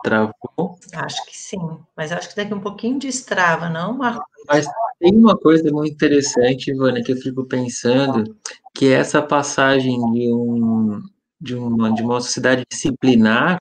Travou? 0.03 0.79
Acho 0.95 1.25
que 1.27 1.37
sim, 1.37 1.59
mas 1.97 2.11
acho 2.11 2.31
que 2.31 2.37
daqui 2.37 2.53
um 2.53 2.61
pouquinho 2.61 2.99
destrava, 2.99 3.69
não, 3.69 3.97
Marcos? 3.97 4.27
Mas 4.49 4.67
tem 4.99 5.15
uma 5.15 5.37
coisa 5.37 5.71
muito 5.71 5.93
interessante, 5.93 6.73
Ivana, 6.73 7.03
que 7.03 7.13
eu 7.13 7.17
fico 7.17 7.45
pensando, 7.45 8.37
que 8.75 8.87
é 8.87 8.95
essa 8.95 9.23
passagem 9.23 9.97
de, 10.13 10.33
um, 10.33 11.01
de, 11.41 11.55
uma, 11.55 11.95
de 11.95 12.03
uma 12.03 12.21
sociedade 12.21 12.65
disciplinar 12.69 13.59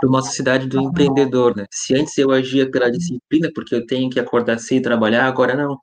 para 0.00 0.08
uma 0.08 0.22
sociedade 0.22 0.66
do 0.66 0.80
empreendedor, 0.80 1.54
né? 1.54 1.66
Se 1.70 1.94
antes 1.94 2.16
eu 2.16 2.30
agia 2.30 2.70
pela 2.70 2.90
disciplina, 2.90 3.50
porque 3.54 3.74
eu 3.74 3.84
tenho 3.84 4.08
que 4.08 4.18
acordar 4.18 4.58
cedo 4.58 4.78
e 4.78 4.82
trabalhar, 4.82 5.26
agora 5.26 5.54
não. 5.54 5.76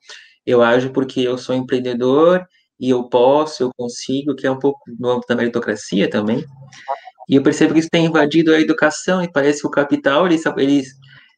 Eu 0.44 0.62
ajo 0.62 0.90
porque 0.90 1.20
eu 1.20 1.38
sou 1.38 1.54
empreendedor 1.54 2.44
e 2.78 2.90
eu 2.90 3.04
posso, 3.04 3.64
eu 3.64 3.70
consigo, 3.76 4.34
que 4.34 4.46
é 4.46 4.50
um 4.50 4.58
pouco 4.58 4.80
no 4.98 5.10
âmbito 5.10 5.28
da 5.28 5.36
meritocracia 5.36 6.08
também. 6.08 6.44
E 7.28 7.34
eu 7.34 7.42
percebo 7.42 7.74
que 7.74 7.80
isso 7.80 7.90
tem 7.90 8.06
invadido 8.06 8.54
a 8.54 8.60
educação 8.60 9.22
e 9.22 9.30
parece 9.30 9.60
que 9.60 9.66
o 9.66 9.70
capital, 9.70 10.26
ele, 10.26 10.40
ele 10.56 10.82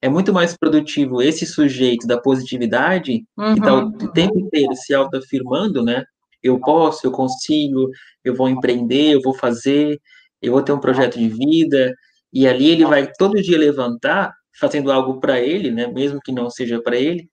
é 0.03 0.09
muito 0.09 0.33
mais 0.33 0.57
produtivo 0.57 1.21
esse 1.21 1.47
sujeito 1.47 2.07
da 2.07 2.21
positividade, 2.21 3.25
uhum. 3.37 3.55
que 3.55 3.61
está 3.61 3.75
o 3.75 4.13
tempo 4.13 4.39
inteiro 4.39 4.75
se 4.75 4.95
autoafirmando, 4.95 5.83
né? 5.83 6.05
Eu 6.43 6.59
posso, 6.61 7.07
eu 7.07 7.11
consigo, 7.11 7.89
eu 8.25 8.35
vou 8.35 8.49
empreender, 8.49 9.15
eu 9.15 9.21
vou 9.21 9.35
fazer, 9.35 10.01
eu 10.41 10.53
vou 10.53 10.63
ter 10.63 10.73
um 10.73 10.81
projeto 10.81 11.19
de 11.19 11.29
vida, 11.29 11.95
e 12.33 12.47
ali 12.47 12.71
ele 12.71 12.85
vai 12.85 13.11
todo 13.19 13.43
dia 13.43 13.59
levantar, 13.59 14.33
fazendo 14.59 14.93
algo 14.93 15.21
para 15.21 15.41
ele, 15.41 15.71
né? 15.71 15.87
Mesmo 15.87 16.21
que 16.21 16.33
não 16.33 16.49
seja 16.49 16.81
para 16.81 16.97
ele, 16.97 17.29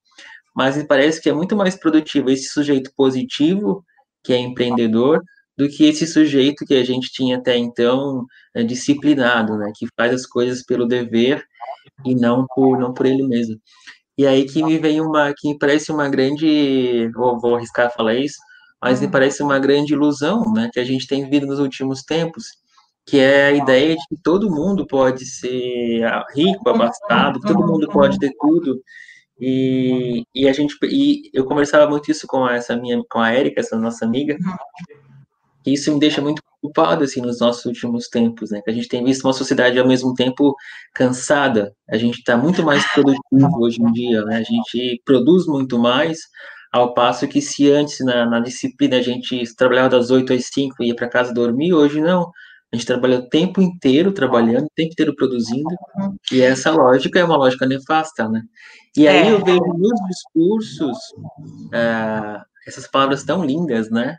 mas 0.55 0.81
parece 0.83 1.21
que 1.21 1.29
é 1.29 1.33
muito 1.33 1.55
mais 1.55 1.75
produtivo 1.75 2.29
esse 2.31 2.49
sujeito 2.49 2.91
positivo 2.97 3.85
que 4.23 4.33
é 4.33 4.37
empreendedor, 4.39 5.21
do 5.57 5.67
que 5.67 5.85
esse 5.85 6.05
sujeito 6.05 6.65
que 6.65 6.75
a 6.75 6.83
gente 6.83 7.11
tinha 7.11 7.37
até 7.37 7.57
então 7.57 8.25
é, 8.55 8.63
disciplinado, 8.63 9.57
né, 9.57 9.71
que 9.75 9.87
faz 9.97 10.13
as 10.13 10.25
coisas 10.25 10.63
pelo 10.63 10.85
dever 10.87 11.43
e 12.05 12.13
não 12.13 12.45
por 12.47 12.77
não 12.77 12.93
por 12.93 13.05
ele 13.05 13.23
mesmo. 13.23 13.59
E 14.17 14.25
aí 14.25 14.45
que 14.45 14.63
me 14.63 14.77
vem 14.77 15.01
uma 15.01 15.33
que 15.35 15.49
me 15.49 15.57
parece 15.57 15.91
uma 15.91 16.07
grande, 16.09 17.09
vou, 17.13 17.39
vou 17.39 17.55
arriscar 17.55 17.93
falar 17.93 18.15
isso, 18.15 18.37
mas 18.81 18.99
me 18.99 19.07
uhum. 19.07 19.11
parece 19.11 19.41
uma 19.41 19.57
grande 19.57 19.93
ilusão, 19.93 20.43
né, 20.53 20.69
que 20.71 20.79
a 20.79 20.83
gente 20.83 21.07
tem 21.07 21.23
vivido 21.23 21.47
nos 21.47 21.59
últimos 21.59 22.03
tempos, 22.03 22.45
que 23.05 23.19
é 23.19 23.47
a 23.47 23.51
ideia 23.51 23.95
de 23.95 24.01
que 24.09 24.21
todo 24.21 24.51
mundo 24.51 24.85
pode 24.85 25.25
ser 25.25 26.01
rico, 26.35 26.69
abastado, 26.69 27.39
todo 27.39 27.65
mundo 27.65 27.87
pode 27.89 28.19
ter 28.19 28.31
tudo, 28.39 28.79
e, 29.39 30.23
e 30.33 30.47
a 30.47 30.53
gente 30.53 30.75
e 30.83 31.29
eu 31.33 31.45
conversava 31.45 31.89
muito 31.89 32.09
isso 32.11 32.25
com 32.27 32.47
essa 32.47 32.75
minha 32.75 33.01
com 33.09 33.19
a 33.19 33.31
Érica, 33.31 33.59
essa 33.59 33.77
nossa 33.77 34.05
amiga. 34.05 34.35
E 35.65 35.73
isso 35.73 35.93
me 35.93 35.99
deixa 35.99 36.21
muito 36.21 36.41
preocupado 36.41 37.03
assim 37.03 37.21
nos 37.21 37.39
nossos 37.39 37.65
últimos 37.65 38.07
tempos, 38.07 38.51
né? 38.51 38.61
Que 38.63 38.71
a 38.71 38.73
gente 38.73 38.87
tem 38.87 39.03
visto 39.03 39.25
uma 39.25 39.33
sociedade 39.33 39.77
ao 39.77 39.87
mesmo 39.87 40.13
tempo 40.13 40.55
cansada. 40.93 41.73
A 41.89 41.97
gente 41.97 42.19
está 42.19 42.37
muito 42.37 42.63
mais 42.63 42.85
produtivo 42.93 43.19
hoje 43.59 43.81
em 43.81 43.91
dia, 43.91 44.23
né? 44.23 44.37
A 44.37 44.43
gente 44.43 45.01
produz 45.05 45.45
muito 45.45 45.77
mais, 45.77 46.19
ao 46.71 46.93
passo 46.93 47.27
que 47.27 47.41
se 47.41 47.69
antes 47.71 47.99
na, 48.05 48.25
na 48.25 48.39
disciplina 48.39 48.97
a 48.97 49.01
gente 49.01 49.43
trabalhava 49.55 49.89
das 49.89 50.09
8 50.09 50.33
às 50.33 50.45
5 50.53 50.75
e 50.81 50.87
ia 50.87 50.95
para 50.95 51.09
casa 51.09 51.33
dormir, 51.33 51.73
hoje 51.73 52.01
não. 52.01 52.31
A 52.71 52.75
gente 52.75 52.85
trabalha 52.85 53.19
o 53.19 53.29
tempo 53.29 53.61
inteiro 53.61 54.11
trabalhando, 54.11 54.65
o 54.65 54.75
tempo 54.75 54.91
inteiro 54.91 55.15
produzindo, 55.15 55.69
e 56.31 56.41
essa 56.41 56.69
lógica 56.69 57.17
é 57.19 57.23
uma 57.23 57.37
lógica 57.37 57.65
nefasta, 57.65 58.27
né? 58.27 58.41
E 58.95 59.07
aí 59.07 59.27
é. 59.27 59.31
eu 59.31 59.43
vejo 59.43 59.61
nos 59.77 59.99
discursos, 60.09 60.97
é, 61.73 62.41
essas 62.67 62.87
palavras 62.87 63.23
tão 63.23 63.43
lindas, 63.43 63.89
né? 63.89 64.17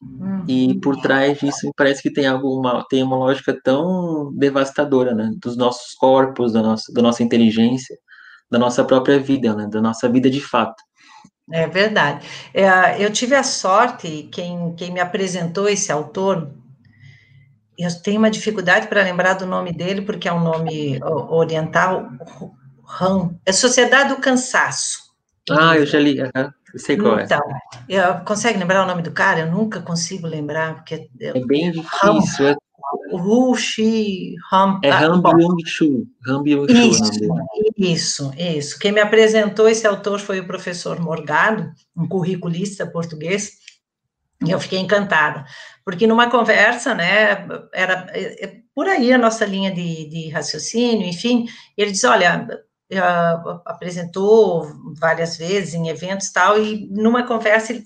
Uhum. 0.00 0.44
E 0.46 0.78
por 0.80 0.96
trás 1.00 1.40
disso 1.40 1.72
parece 1.76 2.00
que 2.00 2.12
tem 2.12 2.26
alguma 2.26 2.86
tem 2.88 3.02
uma 3.02 3.16
lógica 3.16 3.58
tão 3.64 4.32
devastadora, 4.36 5.12
né? 5.12 5.32
Dos 5.42 5.56
nossos 5.56 5.94
corpos, 5.94 6.52
da 6.52 6.62
nossa, 6.62 6.92
da 6.92 7.02
nossa 7.02 7.24
inteligência, 7.24 7.98
da 8.48 8.60
nossa 8.60 8.84
própria 8.84 9.18
vida, 9.18 9.54
né? 9.56 9.66
Da 9.68 9.82
nossa 9.82 10.08
vida 10.08 10.30
de 10.30 10.40
fato. 10.40 10.80
É 11.50 11.66
verdade. 11.66 12.26
É, 12.54 13.02
eu 13.02 13.10
tive 13.10 13.34
a 13.34 13.42
sorte, 13.42 14.28
quem, 14.30 14.74
quem 14.76 14.92
me 14.92 15.00
apresentou 15.00 15.68
esse 15.68 15.90
autor, 15.90 16.52
eu 17.78 18.02
tenho 18.02 18.18
uma 18.18 18.30
dificuldade 18.30 18.88
para 18.88 19.02
lembrar 19.02 19.34
do 19.34 19.46
nome 19.46 19.72
dele, 19.72 20.02
porque 20.02 20.28
é 20.28 20.32
um 20.32 20.42
nome 20.42 20.98
oriental, 21.02 22.08
RAM, 22.84 23.38
é 23.46 23.52
Sociedade 23.52 24.14
do 24.14 24.20
Cansaço. 24.20 24.98
Ah, 25.50 25.76
eu 25.76 25.86
já 25.86 25.98
li, 25.98 26.20
uhum. 26.20 26.50
eu 26.74 26.78
sei 26.78 26.96
qual 26.96 27.20
então, 27.20 27.38
é. 27.38 27.58
Então, 27.88 28.24
consegue 28.24 28.58
lembrar 28.58 28.84
o 28.84 28.86
nome 28.86 29.02
do 29.02 29.12
cara? 29.12 29.40
Eu 29.40 29.50
nunca 29.50 29.80
consigo 29.80 30.26
lembrar, 30.26 30.74
porque... 30.74 31.08
É 31.20 31.40
bem 31.46 31.70
difícil, 31.70 32.48
é 32.48 32.56
Hu 33.12 33.54
Shi 33.54 34.34
Ham. 34.52 34.80
É 34.82 34.90
Han 34.90 35.20
Byung-Chu. 35.20 36.06
Han 36.26 36.42
Byung-Chu. 36.42 36.76
Isso, 36.76 37.02
isso, 37.76 38.32
isso. 38.36 38.78
Quem 38.78 38.92
me 38.92 39.00
apresentou 39.00 39.68
esse 39.68 39.86
autor 39.86 40.18
foi 40.18 40.40
o 40.40 40.46
professor 40.46 41.00
Morgado, 41.00 41.70
um 41.96 42.06
curriculista 42.06 42.86
português, 42.86 43.52
eu 44.46 44.60
fiquei 44.60 44.78
encantada, 44.78 45.44
porque 45.84 46.06
numa 46.06 46.30
conversa, 46.30 46.94
né, 46.94 47.46
era 47.72 48.06
é, 48.10 48.44
é 48.44 48.56
por 48.74 48.86
aí 48.86 49.12
a 49.12 49.18
nossa 49.18 49.44
linha 49.44 49.72
de, 49.72 50.08
de 50.08 50.28
raciocínio, 50.30 51.08
enfim, 51.08 51.46
ele 51.76 51.90
diz, 51.90 52.04
olha, 52.04 52.46
apresentou 53.66 54.66
várias 54.98 55.36
vezes 55.36 55.74
em 55.74 55.88
eventos 55.88 56.30
tal, 56.30 56.62
e 56.62 56.88
numa 56.90 57.26
conversa 57.26 57.72
ele 57.72 57.84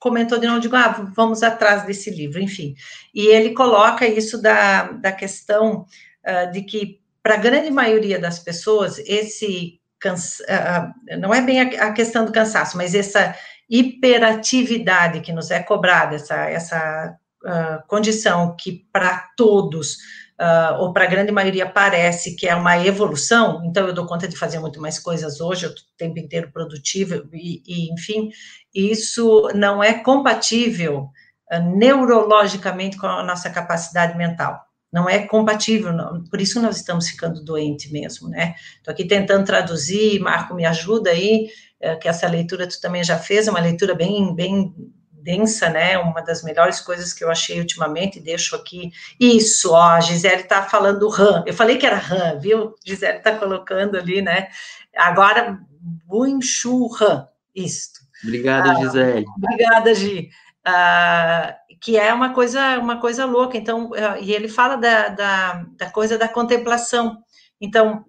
comentou 0.00 0.38
de 0.38 0.46
novo, 0.46 0.60
digo, 0.60 0.74
ah, 0.74 1.12
vamos 1.14 1.42
atrás 1.42 1.84
desse 1.84 2.10
livro, 2.10 2.40
enfim. 2.40 2.74
E 3.14 3.26
ele 3.26 3.52
coloca 3.52 4.06
isso 4.06 4.40
da, 4.40 4.92
da 4.92 5.12
questão 5.12 5.84
uh, 6.26 6.50
de 6.50 6.62
que, 6.62 7.00
para 7.22 7.34
a 7.34 7.38
grande 7.38 7.70
maioria 7.70 8.18
das 8.18 8.38
pessoas, 8.38 8.98
esse 9.00 9.78
cansa, 10.00 10.42
uh, 10.44 11.18
não 11.18 11.34
é 11.34 11.42
bem 11.42 11.60
a, 11.60 11.88
a, 11.88 11.92
questão 11.92 12.24
do 12.24 12.32
cansaço, 12.32 12.78
mas 12.78 12.94
essa 12.94 13.36
hiperatividade 13.70 15.20
que 15.20 15.32
nos 15.32 15.50
é 15.50 15.62
cobrada, 15.62 16.16
essa, 16.16 16.50
essa 16.50 17.16
uh, 17.44 17.86
condição 17.86 18.56
que 18.58 18.84
para 18.92 19.28
todos 19.36 19.94
uh, 20.40 20.80
ou 20.80 20.92
para 20.92 21.04
a 21.04 21.08
grande 21.08 21.30
maioria 21.30 21.70
parece 21.70 22.34
que 22.34 22.48
é 22.48 22.54
uma 22.54 22.84
evolução, 22.84 23.62
então 23.64 23.86
eu 23.86 23.94
dou 23.94 24.06
conta 24.06 24.26
de 24.26 24.36
fazer 24.36 24.58
muito 24.58 24.80
mais 24.80 24.98
coisas 24.98 25.40
hoje, 25.40 25.66
eu 25.66 25.70
estou 25.70 25.84
o 25.84 25.96
tempo 25.96 26.18
inteiro 26.18 26.50
produtivo, 26.50 27.28
e, 27.32 27.62
e, 27.64 27.92
enfim, 27.92 28.30
isso 28.74 29.48
não 29.54 29.82
é 29.82 29.94
compatível 29.94 31.08
uh, 31.52 31.76
neurologicamente 31.76 32.96
com 32.96 33.06
a 33.06 33.22
nossa 33.22 33.50
capacidade 33.50 34.16
mental. 34.18 34.69
Não 34.92 35.08
é 35.08 35.20
compatível, 35.26 35.92
não, 35.92 36.24
por 36.24 36.40
isso 36.40 36.60
nós 36.60 36.76
estamos 36.76 37.08
ficando 37.08 37.44
doentes 37.44 37.92
mesmo, 37.92 38.28
né? 38.28 38.54
Estou 38.76 38.90
aqui 38.92 39.04
tentando 39.04 39.44
traduzir, 39.44 40.18
Marco, 40.20 40.54
me 40.54 40.66
ajuda 40.66 41.10
aí, 41.10 41.48
uh, 41.80 41.98
que 42.00 42.08
essa 42.08 42.28
leitura 42.28 42.66
tu 42.66 42.80
também 42.80 43.04
já 43.04 43.16
fez, 43.16 43.46
é 43.46 43.50
uma 43.50 43.60
leitura 43.60 43.94
bem, 43.94 44.34
bem 44.34 44.74
densa, 45.22 45.68
né? 45.68 45.96
Uma 45.98 46.22
das 46.22 46.42
melhores 46.42 46.80
coisas 46.80 47.12
que 47.12 47.22
eu 47.22 47.30
achei 47.30 47.60
ultimamente, 47.60 48.20
deixo 48.20 48.56
aqui. 48.56 48.90
Isso, 49.18 49.72
ó, 49.72 49.90
a 49.90 50.00
Gisele 50.00 50.44
tá 50.44 50.62
falando 50.62 51.08
RAM. 51.08 51.44
Eu 51.46 51.54
falei 51.54 51.78
que 51.78 51.86
era 51.86 51.96
RAM, 51.96 52.38
viu? 52.38 52.74
Gisele 52.84 53.20
tá 53.20 53.36
colocando 53.36 53.96
ali, 53.96 54.20
né? 54.20 54.48
Agora, 54.96 55.60
Buinchu 55.80 56.88
RAM, 56.88 57.28
isto. 57.54 58.00
Obrigada, 58.24 58.72
ah, 58.72 58.74
Gisele. 58.74 59.24
Obrigada, 59.36 59.94
Gi. 59.94 60.30
Ah, 60.64 61.56
que 61.80 61.96
é 61.96 62.12
uma 62.12 62.34
coisa, 62.34 62.78
uma 62.78 63.00
coisa 63.00 63.24
louca. 63.24 63.56
Então, 63.56 63.90
ah, 63.94 64.18
e 64.18 64.32
ele 64.32 64.48
fala 64.48 64.76
da, 64.76 65.08
da, 65.08 65.66
da 65.76 65.90
coisa 65.90 66.18
da 66.18 66.28
contemplação. 66.28 67.22
Então, 67.60 68.04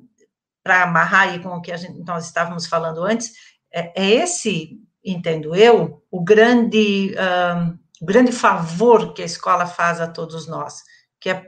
para 0.63 0.83
amarrar 0.83 1.29
aí 1.29 1.39
com 1.39 1.49
o 1.49 1.61
que 1.61 1.75
gente, 1.75 1.99
nós 2.05 2.25
estávamos 2.25 2.67
falando 2.67 3.03
antes, 3.03 3.33
é, 3.73 3.91
é 3.95 4.09
esse 4.11 4.77
entendo 5.03 5.55
eu, 5.55 6.03
o 6.11 6.23
grande, 6.23 7.15
um, 7.17 7.77
o 8.01 8.05
grande 8.05 8.31
favor 8.31 9.13
que 9.13 9.21
a 9.21 9.25
escola 9.25 9.65
faz 9.65 9.99
a 9.99 10.07
todos 10.07 10.47
nós, 10.47 10.83
que 11.19 11.29
é 11.29 11.47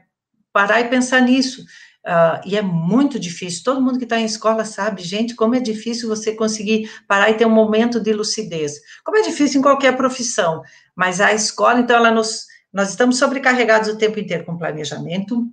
parar 0.51 0.81
e 0.81 0.89
pensar 0.89 1.21
nisso. 1.21 1.63
Uh, 2.05 2.41
e 2.45 2.57
é 2.57 2.61
muito 2.61 3.17
difícil, 3.17 3.63
todo 3.63 3.81
mundo 3.81 3.97
que 3.97 4.03
está 4.03 4.19
em 4.19 4.25
escola 4.25 4.65
sabe, 4.65 5.01
gente, 5.01 5.35
como 5.35 5.55
é 5.55 5.59
difícil 5.61 6.09
você 6.09 6.35
conseguir 6.35 6.91
parar 7.07 7.29
e 7.29 7.35
ter 7.35 7.45
um 7.45 7.49
momento 7.49 7.99
de 7.99 8.11
lucidez. 8.11 8.73
Como 9.05 9.17
é 9.17 9.21
difícil 9.21 9.59
em 9.59 9.63
qualquer 9.63 9.95
profissão, 9.95 10.61
mas 10.93 11.21
a 11.21 11.33
escola, 11.33 11.79
então, 11.79 11.95
ela 11.95 12.11
nos, 12.11 12.45
nós 12.73 12.89
estamos 12.89 13.17
sobrecarregados 13.17 13.87
o 13.87 13.97
tempo 13.97 14.19
inteiro 14.19 14.43
com 14.43 14.57
planejamento, 14.57 15.47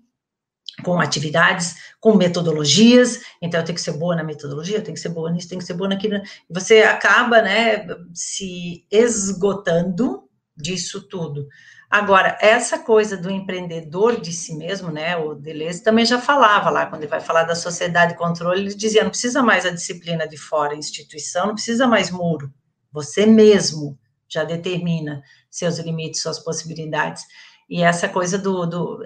com 0.83 0.99
atividades, 0.99 1.77
com 2.01 2.17
metodologias, 2.17 3.21
então 3.41 3.61
eu 3.61 3.65
tenho 3.65 3.77
que 3.77 3.83
ser 3.83 3.93
boa 3.93 4.17
na 4.17 4.25
metodologia, 4.25 4.79
eu 4.79 4.83
tenho 4.83 4.95
que 4.95 5.01
ser 5.01 5.11
boa 5.11 5.31
nisso, 5.31 5.49
tenho 5.49 5.61
que 5.61 5.67
ser 5.67 5.75
boa 5.75 5.89
naquilo. 5.89 6.21
Você 6.49 6.83
acaba, 6.83 7.43
né, 7.43 7.87
se 8.13 8.85
esgotando 8.91 10.25
disso 10.57 11.07
tudo. 11.09 11.47
Agora, 11.91 12.39
essa 12.41 12.79
coisa 12.79 13.17
do 13.17 13.29
empreendedor 13.29 14.21
de 14.21 14.33
si 14.33 14.55
mesmo, 14.55 14.93
né, 14.93 15.17
o 15.17 15.35
Deleuze 15.35 15.83
também 15.83 16.05
já 16.05 16.21
falava 16.21 16.71
lá, 16.71 16.87
quando 16.87 17.03
ele 17.03 17.11
vai 17.11 17.21
falar 17.21 17.43
da 17.43 17.57
sociedade 17.57 18.13
de 18.13 18.19
controle, 18.19 18.61
ele 18.61 18.75
dizia, 18.75 19.03
não 19.03 19.11
precisa 19.11 19.43
mais 19.43 19.67
a 19.67 19.71
disciplina 19.71 20.29
de 20.29 20.37
fora, 20.37 20.77
instituição, 20.77 21.49
não 21.49 21.55
precisa 21.55 21.89
mais 21.89 22.09
muro, 22.09 22.53
você 22.93 23.27
mesmo 23.27 23.99
já 24.29 24.45
determina 24.45 25.21
seus 25.51 25.81
limites, 25.81 26.23
suas 26.23 26.39
possibilidades. 26.39 27.25
E 27.69 27.83
essa 27.83 28.09
coisa 28.09 28.39
do, 28.39 28.67
do, 28.67 29.03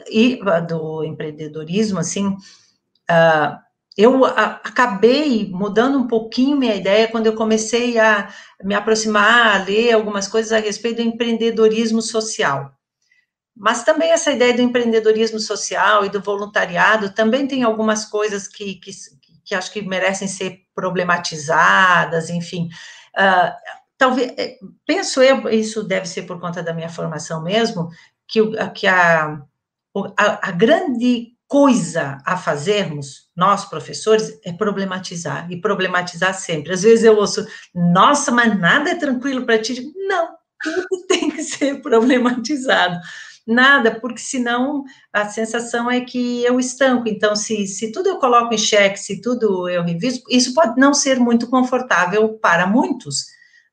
do 0.69 1.05
empreendedorismo, 1.05 1.99
assim, 1.99 2.29
uh, 2.29 3.59
eu 3.97 4.25
acabei 4.27 5.49
mudando 5.51 5.99
um 5.99 6.07
pouquinho 6.07 6.59
minha 6.59 6.75
ideia 6.75 7.09
quando 7.09 7.27
eu 7.27 7.35
comecei 7.35 7.99
a 7.99 8.29
me 8.63 8.75
aproximar, 8.75 9.55
a 9.55 9.65
ler 9.65 9.93
algumas 9.93 10.27
coisas 10.29 10.53
a 10.53 10.59
respeito 10.59 10.97
do 10.97 11.09
empreendedorismo 11.09 12.03
social. 12.03 12.74
Mas 13.57 13.85
também 13.85 14.11
essa 14.11 14.33
ideia 14.33 14.55
do 14.55 14.63
empreendedorismo 14.63 15.39
social 15.39 16.05
e 16.05 16.09
do 16.09 16.21
voluntariado 16.21 17.15
também 17.15 17.47
tem 17.47 17.63
algumas 17.63 18.05
coisas 18.05 18.49
que, 18.49 18.75
que, 18.77 18.91
que 19.45 19.55
acho 19.55 19.73
que 19.73 19.83
merecem 19.83 20.27
ser 20.27 20.63
problematizadas, 20.75 22.31
enfim. 22.31 22.69
Uh, 23.17 23.53
talvez, 23.97 24.33
eh, 24.37 24.59
penso 24.87 25.23
eu, 25.23 25.49
isso 25.49 25.85
deve 25.85 26.07
ser 26.07 26.23
por 26.23 26.41
conta 26.41 26.63
da 26.63 26.75
minha 26.75 26.89
formação 26.89 27.43
mesmo, 27.43 27.91
que, 28.27 28.41
que 28.75 28.87
a, 28.87 29.41
a, 30.17 30.49
a 30.49 30.51
grande 30.51 31.35
coisa 31.47 32.19
a 32.25 32.37
fazermos, 32.37 33.29
nós 33.37 33.65
professores, 33.65 34.41
é 34.45 34.53
problematizar, 34.53 35.47
e 35.53 35.61
problematizar 35.61 36.35
sempre. 36.35 36.73
Às 36.73 36.83
vezes 36.83 37.05
eu 37.05 37.17
ouço, 37.17 37.47
nossa, 37.73 38.33
mas 38.33 38.59
nada 38.59 38.91
é 38.91 38.97
tranquilo 38.97 39.47
para 39.47 39.61
ti. 39.61 39.93
Não, 40.09 40.31
tudo 40.63 41.07
tem 41.07 41.31
que 41.31 41.43
ser 41.43 41.81
problematizado. 41.81 42.99
Nada, 43.47 44.01
porque 44.01 44.21
senão 44.21 44.85
a 45.13 45.29
sensação 45.29 45.91
é 45.91 46.01
que 46.01 46.43
eu 46.45 46.59
estanco. 46.59 47.09
Então, 47.09 47.37
se, 47.37 47.67
se 47.67 47.93
tudo 47.93 48.09
eu 48.09 48.19
coloco 48.19 48.55
em 48.55 48.59
xeque, 48.59 48.99
se 48.99 49.21
tudo 49.21 49.69
eu 49.69 49.83
reviso, 49.83 50.23
isso 50.31 50.55
pode 50.55 50.81
não 50.81 50.95
ser 50.95 51.21
muito 51.21 51.49
confortável 51.49 52.39
para 52.39 52.67
muitos 52.67 53.27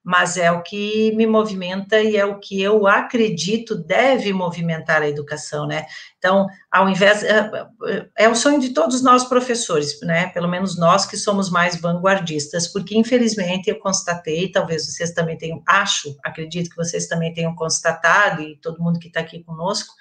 mas 0.04 0.36
é 0.36 0.52
o 0.52 0.64
que 0.64 1.12
me 1.16 1.28
movimenta 1.28 2.02
e 2.02 2.18
é 2.18 2.26
o 2.26 2.39
que 2.39 2.60
eu 2.60 2.88
acredito 2.88 3.76
deve 3.76 4.34
movimentar 4.34 5.02
a 5.02 5.08
educação, 5.08 5.68
né? 5.68 5.86
Então, 6.18 6.47
ao 6.72 6.89
invés 6.89 7.24
é, 7.24 7.52
é, 8.18 8.28
o 8.28 8.36
sonho 8.36 8.60
de 8.60 8.70
todos 8.74 9.04
nós 9.04 9.24
professores, 9.26 9.99
né? 10.02 10.28
Pelo 10.30 10.47
menos 10.47 10.78
nós 10.78 11.06
que 11.06 11.16
somos 11.16 11.52
mais 11.52 11.80
vanguardistas, 11.80 12.68
porque 12.68 12.97
infelizmente 12.97 13.70
eu 13.70 13.80
constatei, 13.80 14.52
talvez 14.52 14.86
vocês 14.86 15.12
também 15.12 15.38
tenham, 15.38 15.62
acho, 15.68 16.16
acredito 16.24 16.70
que 16.70 16.76
vocês 16.76 17.08
também 17.08 17.34
tenham 17.34 17.56
constatado 17.56 18.41
e 18.41 18.58
todo 18.58 18.82
mundo 18.82 18.99
que 18.99 19.08
está 19.08 19.20
aqui 19.20 19.43
conosco, 19.43 19.93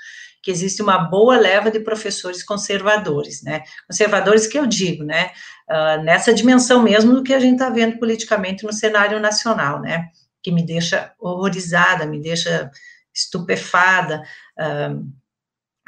que 0.42 0.50
existe 0.50 0.80
uma 0.80 0.96
boa 0.96 1.36
leva 1.36 1.70
de 1.70 1.80
professores 1.80 2.42
conservadores, 2.42 3.42
né? 3.42 3.62
Conservadores 3.86 4.46
que 4.46 4.58
eu 4.58 4.66
digo, 4.66 5.04
né? 5.04 5.32
Uh, 5.70 6.02
nessa 6.02 6.34
dimensão 6.34 6.82
mesmo 6.82 7.14
do 7.14 7.22
que 7.22 7.32
a 7.32 7.38
gente 7.38 7.52
está 7.52 7.70
vendo 7.70 7.98
politicamente 7.98 8.64
no 8.64 8.72
cenário 8.72 9.20
nacional, 9.20 9.80
né? 9.80 10.08
Que 10.42 10.50
me 10.50 10.66
deixa 10.66 11.12
horrorizada, 11.18 12.06
me 12.06 12.20
deixa 12.20 12.70
estupefada. 13.14 14.22
Uh, 14.58 15.08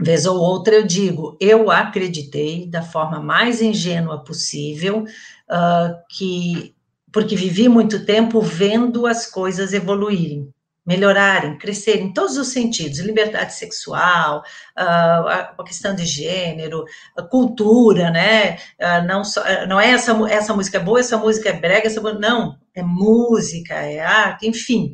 vez 0.00 0.24
ou 0.24 0.38
outra 0.38 0.74
eu 0.74 0.86
digo, 0.86 1.36
eu 1.40 1.70
acreditei 1.70 2.68
da 2.68 2.82
forma 2.82 3.20
mais 3.20 3.60
ingênua 3.60 4.22
possível 4.22 5.04
uh, 5.04 5.94
que 6.10 6.74
porque 7.12 7.36
vivi 7.36 7.68
muito 7.68 8.06
tempo 8.06 8.40
vendo 8.40 9.06
as 9.06 9.26
coisas 9.26 9.74
evoluírem 9.74 10.52
melhorarem, 10.84 11.56
crescerem 11.58 12.06
em 12.06 12.12
todos 12.12 12.36
os 12.36 12.48
sentidos, 12.48 12.98
liberdade 12.98 13.54
sexual, 13.54 14.42
ah, 14.76 15.54
a 15.58 15.64
questão 15.64 15.94
de 15.94 16.04
gênero, 16.04 16.84
cultura, 17.30 18.10
né? 18.10 18.58
Ah, 18.80 19.00
não, 19.00 19.24
só, 19.24 19.42
ah, 19.44 19.66
não 19.66 19.80
é 19.80 19.90
essa, 19.90 20.12
essa 20.28 20.54
música 20.54 20.78
é 20.78 20.80
boa, 20.80 20.98
essa 20.98 21.16
música 21.16 21.50
é 21.50 21.52
brega, 21.52 21.86
essa 21.86 22.00
não, 22.00 22.56
é 22.74 22.82
música, 22.82 23.74
é 23.74 24.00
arte, 24.00 24.48
enfim. 24.48 24.92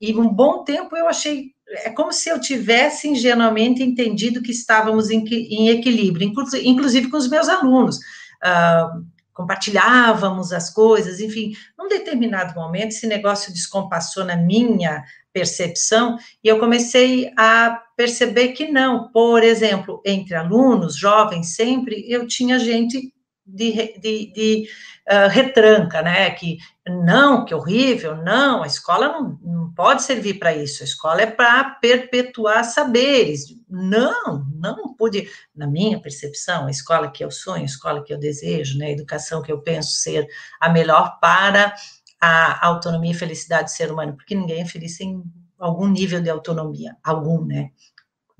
e 0.00 0.14
um 0.14 0.28
bom 0.28 0.62
tempo 0.64 0.96
eu 0.96 1.08
achei, 1.08 1.52
é 1.84 1.90
como 1.90 2.12
se 2.12 2.28
eu 2.28 2.40
tivesse 2.40 3.08
ingenuamente 3.08 3.82
entendido 3.82 4.42
que 4.42 4.52
estávamos 4.52 5.10
em, 5.10 5.24
em 5.26 5.68
equilíbrio, 5.68 6.32
inclusive 6.62 7.10
com 7.10 7.16
os 7.16 7.28
meus 7.28 7.48
alunos. 7.48 7.96
Uh, 8.44 9.15
compartilhávamos 9.36 10.50
as 10.50 10.70
coisas, 10.70 11.20
enfim, 11.20 11.52
num 11.78 11.88
determinado 11.88 12.58
momento 12.58 12.92
esse 12.92 13.06
negócio 13.06 13.52
descompassou 13.52 14.24
na 14.24 14.34
minha 14.34 15.04
percepção 15.30 16.16
e 16.42 16.48
eu 16.48 16.58
comecei 16.58 17.30
a 17.36 17.82
perceber 17.94 18.48
que 18.48 18.66
não. 18.72 19.12
Por 19.12 19.42
exemplo, 19.42 20.00
entre 20.06 20.34
alunos, 20.34 20.96
jovens, 20.96 21.54
sempre 21.54 22.02
eu 22.08 22.26
tinha 22.26 22.58
gente 22.58 23.12
de, 23.46 23.98
de, 24.00 24.32
de 24.32 24.68
uh, 25.08 25.28
retranca, 25.30 26.02
né? 26.02 26.30
Que 26.30 26.58
não, 26.86 27.44
que 27.44 27.54
horrível, 27.54 28.16
não, 28.16 28.62
a 28.62 28.66
escola 28.66 29.08
não, 29.08 29.38
não 29.42 29.72
pode 29.72 30.02
servir 30.02 30.38
para 30.38 30.54
isso, 30.54 30.82
a 30.82 30.86
escola 30.86 31.22
é 31.22 31.26
para 31.26 31.64
perpetuar 31.80 32.64
saberes. 32.64 33.56
Não, 33.68 34.46
não 34.54 34.94
pude, 34.94 35.28
na 35.54 35.66
minha 35.66 36.00
percepção, 36.00 36.66
a 36.66 36.70
escola 36.70 37.10
que 37.10 37.24
eu 37.24 37.30
sonho, 37.30 37.62
a 37.62 37.66
escola 37.66 38.02
que 38.02 38.12
eu 38.12 38.18
desejo, 38.18 38.78
né? 38.78 38.86
A 38.86 38.92
educação 38.92 39.42
que 39.42 39.52
eu 39.52 39.60
penso 39.60 39.92
ser 39.92 40.26
a 40.60 40.68
melhor 40.68 41.18
para 41.20 41.74
a 42.20 42.66
autonomia 42.66 43.12
e 43.12 43.14
felicidade 43.14 43.64
do 43.64 43.76
ser 43.76 43.92
humano, 43.92 44.16
porque 44.16 44.34
ninguém 44.34 44.62
é 44.62 44.66
feliz 44.66 44.96
sem 44.96 45.22
algum 45.58 45.86
nível 45.86 46.20
de 46.20 46.30
autonomia, 46.30 46.96
algum, 47.02 47.44
né? 47.44 47.70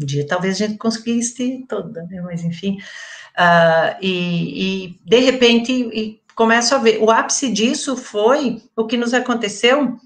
Um 0.01 0.05
dia 0.05 0.27
talvez 0.27 0.57
a 0.57 0.67
gente 0.67 0.79
conseguisse 0.79 1.65
toda, 1.69 2.03
né? 2.05 2.21
Mas 2.21 2.45
enfim, 2.45 2.79
uh, 3.39 3.97
e, 4.01 4.87
e, 4.87 5.01
de 5.05 5.19
repente 5.21 5.73
e 5.73 6.21
começo 6.35 6.75
a 6.75 6.79
ver, 6.79 7.03
o 7.03 7.11
ápice 7.11 7.51
disso 7.51 7.97
foi 7.97 8.63
o 8.77 8.87
que 8.87 8.97
nos 8.97 9.15
aconteceu 9.15 9.97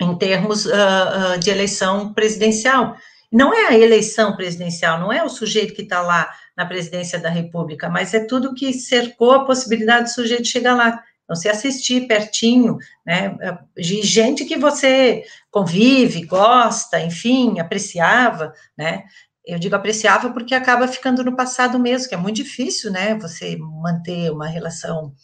em 0.00 0.14
termos 0.16 0.66
uh, 0.66 1.38
de 1.40 1.50
eleição 1.50 2.12
presidencial. 2.12 2.96
Não 3.32 3.52
é 3.52 3.68
a 3.68 3.78
eleição 3.78 4.36
presidencial, 4.36 5.00
não 5.00 5.12
é 5.12 5.24
o 5.24 5.28
sujeito 5.28 5.74
que 5.74 5.82
está 5.82 6.00
lá 6.00 6.30
na 6.56 6.66
presidência 6.66 7.18
da 7.18 7.28
República, 7.28 7.88
mas 7.88 8.14
é 8.14 8.24
tudo 8.24 8.54
que 8.54 8.72
cercou 8.72 9.32
a 9.32 9.44
possibilidade 9.44 10.04
do 10.04 10.14
sujeito 10.14 10.46
chegar 10.46 10.74
lá. 10.74 11.02
Então, 11.24 11.34
se 11.34 11.48
assistir 11.48 12.06
pertinho, 12.06 12.78
né, 13.04 13.36
de 13.76 14.00
gente 14.02 14.44
que 14.44 14.56
você 14.56 15.24
convive, 15.50 16.24
gosta, 16.24 17.00
enfim, 17.00 17.58
apreciava, 17.58 18.54
né, 18.78 19.02
eu 19.46 19.58
digo 19.58 19.76
apreciava 19.76 20.30
porque 20.32 20.54
acaba 20.54 20.88
ficando 20.88 21.22
no 21.22 21.36
passado 21.36 21.78
mesmo, 21.78 22.08
que 22.08 22.14
é 22.14 22.18
muito 22.18 22.36
difícil, 22.36 22.90
né, 22.90 23.14
você 23.14 23.56
manter 23.56 24.30
uma 24.30 24.48
relação 24.48 25.14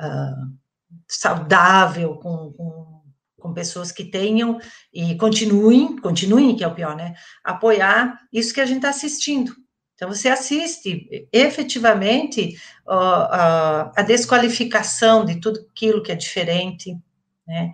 uh, 0.00 0.58
saudável 1.08 2.14
com, 2.16 2.52
com, 2.52 3.02
com, 3.38 3.52
pessoas 3.52 3.90
que 3.90 4.04
tenham 4.04 4.58
e 4.92 5.16
continuem, 5.16 5.96
continuem, 5.96 6.54
que 6.54 6.62
é 6.62 6.68
o 6.68 6.74
pior, 6.74 6.94
né, 6.94 7.14
apoiar 7.42 8.20
isso 8.32 8.54
que 8.54 8.60
a 8.60 8.66
gente 8.66 8.78
está 8.78 8.90
assistindo, 8.90 9.54
então, 10.00 10.08
você 10.08 10.30
assiste 10.30 11.28
efetivamente 11.30 12.56
uh, 12.88 12.94
uh, 12.94 13.92
a 13.94 14.02
desqualificação 14.02 15.26
de 15.26 15.38
tudo 15.38 15.60
aquilo 15.70 16.02
que 16.02 16.10
é 16.10 16.14
diferente, 16.14 16.96
né? 17.46 17.70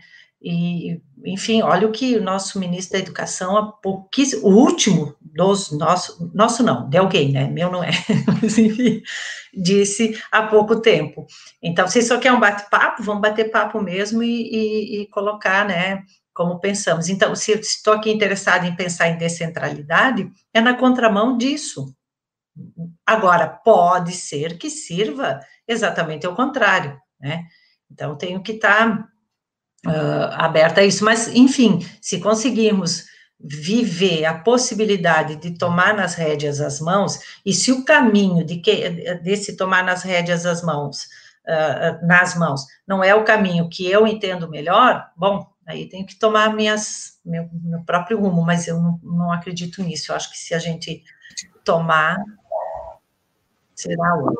E, 0.48 1.02
enfim, 1.24 1.60
olha 1.62 1.88
o 1.88 1.90
que 1.90 2.16
o 2.16 2.22
nosso 2.22 2.60
ministro 2.60 2.92
da 2.92 3.02
Educação, 3.02 3.56
há 3.56 3.72
pouquíssimo, 3.72 4.46
o 4.46 4.54
último 4.54 5.16
dos 5.20 5.72
nosso, 5.72 6.30
nosso 6.32 6.62
não, 6.62 6.88
de 6.88 6.96
alguém, 6.96 7.32
né? 7.32 7.48
Meu 7.48 7.68
não 7.68 7.82
é, 7.82 7.90
mas 8.40 8.56
enfim, 8.56 9.02
disse 9.52 10.16
há 10.30 10.44
pouco 10.44 10.80
tempo. 10.80 11.26
Então, 11.60 11.88
vocês 11.88 12.06
só 12.06 12.18
querem 12.18 12.36
um 12.36 12.40
bate-papo, 12.40 13.02
vamos 13.02 13.22
bater 13.22 13.50
papo 13.50 13.80
mesmo 13.82 14.22
e, 14.22 14.28
e, 14.28 15.02
e 15.02 15.06
colocar, 15.08 15.66
né? 15.66 16.04
Como 16.32 16.60
pensamos. 16.60 17.08
Então, 17.08 17.34
se 17.34 17.50
estou 17.50 17.94
aqui 17.94 18.08
interessado 18.12 18.64
em 18.64 18.76
pensar 18.76 19.08
em 19.08 19.18
descentralidade, 19.18 20.30
é 20.54 20.60
na 20.60 20.74
contramão 20.74 21.36
disso, 21.36 21.92
Agora, 23.04 23.46
pode 23.46 24.12
ser 24.12 24.58
que 24.58 24.70
sirva 24.70 25.40
exatamente 25.68 26.26
ao 26.26 26.34
contrário, 26.34 26.98
né? 27.20 27.44
Então, 27.90 28.16
tenho 28.16 28.42
que 28.42 28.52
estar 28.52 28.96
tá, 28.96 29.08
uh, 29.86 30.32
aberta 30.32 30.80
a 30.80 30.84
isso. 30.84 31.04
Mas, 31.04 31.28
enfim, 31.28 31.80
se 32.00 32.20
conseguirmos 32.20 33.04
viver 33.38 34.24
a 34.24 34.38
possibilidade 34.38 35.36
de 35.36 35.58
tomar 35.58 35.94
nas 35.94 36.14
rédeas 36.14 36.60
as 36.60 36.80
mãos, 36.80 37.20
e 37.44 37.52
se 37.52 37.70
o 37.70 37.84
caminho 37.84 38.44
de 38.44 38.56
que, 38.56 38.90
desse 39.22 39.56
tomar 39.56 39.84
nas 39.84 40.02
rédeas 40.02 40.46
as 40.46 40.62
mãos, 40.62 41.04
uh, 41.46 42.06
nas 42.06 42.34
mãos, 42.34 42.62
não 42.86 43.04
é 43.04 43.14
o 43.14 43.24
caminho 43.24 43.68
que 43.68 43.90
eu 43.90 44.06
entendo 44.06 44.48
melhor, 44.48 45.06
bom, 45.16 45.46
aí 45.66 45.88
tenho 45.88 46.06
que 46.06 46.18
tomar 46.18 46.54
minhas, 46.54 47.18
meu, 47.24 47.48
meu 47.52 47.80
próprio 47.84 48.18
rumo, 48.18 48.42
mas 48.42 48.66
eu 48.66 48.80
não, 48.80 49.00
não 49.02 49.32
acredito 49.32 49.82
nisso. 49.82 50.12
Eu 50.12 50.16
acho 50.16 50.30
que 50.30 50.38
se 50.38 50.54
a 50.54 50.58
gente 50.58 51.02
tomar 51.64 52.16
será 53.74 54.14
outra. 54.14 54.34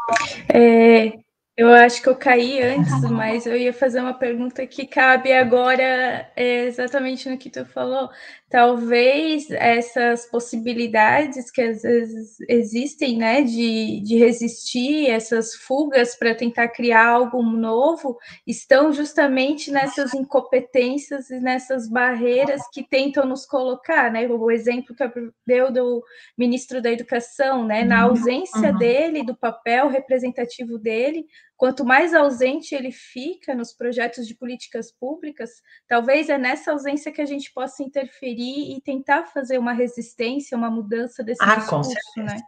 É, 0.48 1.12
eu 1.56 1.72
acho 1.72 2.02
que 2.02 2.08
eu 2.08 2.14
caí 2.14 2.62
antes, 2.62 3.00
mas 3.10 3.46
eu 3.46 3.56
ia 3.56 3.72
fazer 3.72 3.98
uma 4.00 4.12
pergunta 4.12 4.66
que 4.66 4.86
cabe 4.86 5.32
agora 5.32 6.30
é, 6.36 6.66
exatamente 6.66 7.30
no 7.30 7.38
que 7.38 7.48
tu 7.48 7.64
falou. 7.64 8.10
Talvez 8.50 9.50
essas 9.50 10.26
possibilidades 10.26 11.50
que 11.50 11.62
às 11.62 11.80
vezes 11.80 12.36
existem, 12.46 13.16
né, 13.16 13.42
de, 13.42 14.02
de 14.04 14.18
resistir, 14.18 15.08
essas 15.08 15.54
fugas 15.54 16.14
para 16.14 16.34
tentar 16.34 16.68
criar 16.68 17.06
algo 17.06 17.42
novo, 17.42 18.18
estão 18.46 18.92
justamente 18.92 19.70
nessas 19.70 20.12
incompetências 20.12 21.30
e 21.30 21.40
nessas 21.40 21.88
barreiras 21.88 22.60
que 22.70 22.86
tentam 22.86 23.24
nos 23.24 23.46
colocar, 23.46 24.12
né? 24.12 24.28
O 24.28 24.50
exemplo 24.50 24.94
que 24.94 25.04
deu 25.46 25.72
do 25.72 26.04
ministro 26.36 26.82
da 26.82 26.92
Educação, 26.92 27.64
né, 27.64 27.82
na 27.82 28.04
uhum, 28.04 28.10
ausência 28.10 28.74
dele, 28.74 29.24
do 29.24 29.34
papel 29.34 29.88
representativo 29.88 30.78
dele, 30.78 31.26
Quanto 31.56 31.84
mais 31.84 32.12
ausente 32.12 32.74
ele 32.74 32.92
fica 32.92 33.54
nos 33.54 33.72
projetos 33.72 34.26
de 34.26 34.34
políticas 34.34 34.92
públicas, 34.92 35.50
talvez 35.88 36.28
é 36.28 36.36
nessa 36.36 36.72
ausência 36.72 37.10
que 37.10 37.20
a 37.20 37.26
gente 37.26 37.52
possa 37.52 37.82
interferir 37.82 38.76
e 38.76 38.80
tentar 38.82 39.26
fazer 39.26 39.56
uma 39.58 39.72
resistência, 39.72 40.56
uma 40.56 40.70
mudança 40.70 41.24
desse 41.24 41.42
ah, 41.42 41.56
discurso, 41.56 41.94
né? 42.18 42.38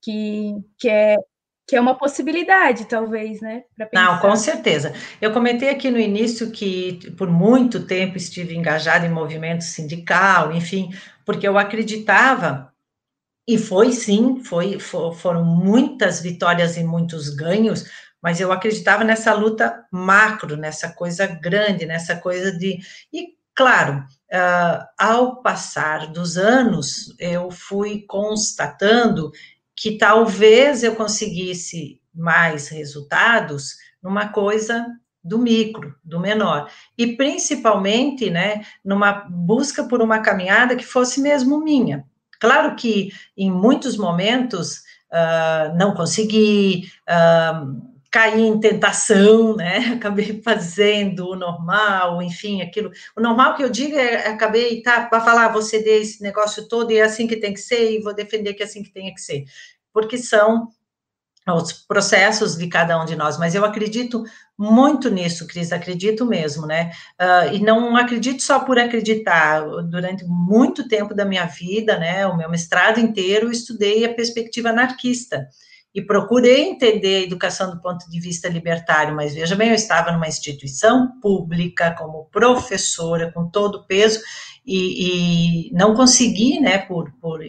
Que, 0.00 0.54
que 0.78 0.88
é 0.88 1.16
que 1.66 1.76
é 1.76 1.80
uma 1.80 1.94
possibilidade, 1.94 2.84
talvez, 2.86 3.40
né? 3.40 3.62
Não, 3.94 4.18
com 4.18 4.34
certeza. 4.36 4.92
Eu 5.20 5.32
comentei 5.32 5.70
aqui 5.70 5.90
no 5.90 5.98
início 5.98 6.50
que 6.50 7.10
por 7.12 7.30
muito 7.30 7.86
tempo 7.86 8.16
estive 8.16 8.54
engajada 8.54 9.06
em 9.06 9.10
movimento 9.10 9.62
sindical, 9.62 10.52
enfim, 10.52 10.90
porque 11.24 11.46
eu 11.46 11.56
acreditava 11.56 12.72
e 13.48 13.56
foi 13.56 13.92
sim, 13.92 14.42
foi, 14.44 14.78
foram 14.78 15.44
muitas 15.44 16.20
vitórias 16.20 16.76
e 16.76 16.84
muitos 16.84 17.30
ganhos, 17.30 17.86
mas 18.22 18.40
eu 18.40 18.52
acreditava 18.52 19.02
nessa 19.02 19.34
luta 19.34 19.84
macro, 19.90 20.56
nessa 20.56 20.90
coisa 20.90 21.26
grande, 21.26 21.86
nessa 21.86 22.16
coisa 22.16 22.52
de. 22.52 22.78
E, 23.12 23.34
claro, 23.54 24.04
uh, 24.32 24.86
ao 24.96 25.42
passar 25.42 26.06
dos 26.06 26.38
anos, 26.38 27.14
eu 27.18 27.50
fui 27.50 28.04
constatando 28.06 29.32
que 29.74 29.98
talvez 29.98 30.84
eu 30.84 30.94
conseguisse 30.94 32.00
mais 32.14 32.68
resultados 32.68 33.76
numa 34.02 34.28
coisa 34.28 34.86
do 35.24 35.38
micro, 35.38 35.94
do 36.04 36.18
menor, 36.18 36.68
e 36.98 37.16
principalmente, 37.16 38.28
né, 38.28 38.64
numa 38.84 39.12
busca 39.12 39.84
por 39.84 40.02
uma 40.02 40.20
caminhada 40.20 40.74
que 40.74 40.84
fosse 40.84 41.20
mesmo 41.20 41.62
minha. 41.62 42.04
Claro 42.40 42.74
que 42.74 43.10
em 43.36 43.50
muitos 43.50 43.96
momentos 43.96 44.78
uh, 45.12 45.76
não 45.76 45.94
consegui, 45.94 46.90
uh, 47.08 47.91
caí 48.12 48.42
em 48.42 48.60
tentação, 48.60 49.56
né? 49.56 49.78
Acabei 49.96 50.40
fazendo 50.42 51.30
o 51.30 51.34
normal, 51.34 52.22
enfim, 52.22 52.60
aquilo. 52.60 52.92
O 53.16 53.20
normal 53.20 53.56
que 53.56 53.64
eu 53.64 53.70
digo 53.70 53.96
é 53.96 54.28
acabei 54.28 54.82
tá 54.82 55.06
para 55.06 55.22
falar, 55.22 55.48
vou 55.48 55.62
ceder 55.62 56.02
esse 56.02 56.22
negócio 56.22 56.68
todo 56.68 56.92
e 56.92 56.98
é 56.98 57.02
assim 57.02 57.26
que 57.26 57.36
tem 57.36 57.54
que 57.54 57.60
ser 57.60 57.90
e 57.90 58.02
vou 58.02 58.14
defender 58.14 58.52
que 58.52 58.62
é 58.62 58.66
assim 58.66 58.82
que 58.82 58.92
tem 58.92 59.12
que 59.14 59.20
ser, 59.20 59.44
porque 59.92 60.18
são 60.18 60.68
os 61.48 61.72
processos 61.72 62.56
de 62.56 62.68
cada 62.68 63.02
um 63.02 63.04
de 63.04 63.16
nós, 63.16 63.36
mas 63.36 63.52
eu 63.52 63.64
acredito 63.64 64.22
muito 64.56 65.10
nisso, 65.10 65.44
Cris, 65.48 65.72
acredito 65.72 66.24
mesmo, 66.24 66.66
né? 66.66 66.92
Uh, 67.20 67.54
e 67.54 67.58
não 67.58 67.96
acredito 67.96 68.42
só 68.42 68.60
por 68.60 68.78
acreditar. 68.78 69.60
Durante 69.82 70.24
muito 70.24 70.86
tempo 70.86 71.12
da 71.12 71.24
minha 71.24 71.46
vida, 71.46 71.98
né, 71.98 72.24
o 72.28 72.36
meu 72.36 72.48
mestrado 72.48 73.00
inteiro, 73.00 73.46
eu 73.48 73.50
estudei 73.50 74.04
a 74.04 74.14
perspectiva 74.14 74.68
anarquista 74.68 75.48
e 75.94 76.00
procurei 76.00 76.70
entender 76.70 77.16
a 77.16 77.22
educação 77.22 77.70
do 77.70 77.80
ponto 77.80 78.08
de 78.08 78.18
vista 78.18 78.48
libertário, 78.48 79.14
mas 79.14 79.34
veja 79.34 79.54
bem, 79.54 79.68
eu 79.68 79.74
estava 79.74 80.10
numa 80.10 80.28
instituição 80.28 81.20
pública, 81.20 81.94
como 81.98 82.28
professora, 82.32 83.30
com 83.30 83.48
todo 83.48 83.76
o 83.76 83.86
peso, 83.86 84.20
e, 84.64 85.68
e 85.68 85.72
não 85.74 85.94
consegui, 85.94 86.60
né, 86.60 86.78
por, 86.78 87.12
por 87.20 87.40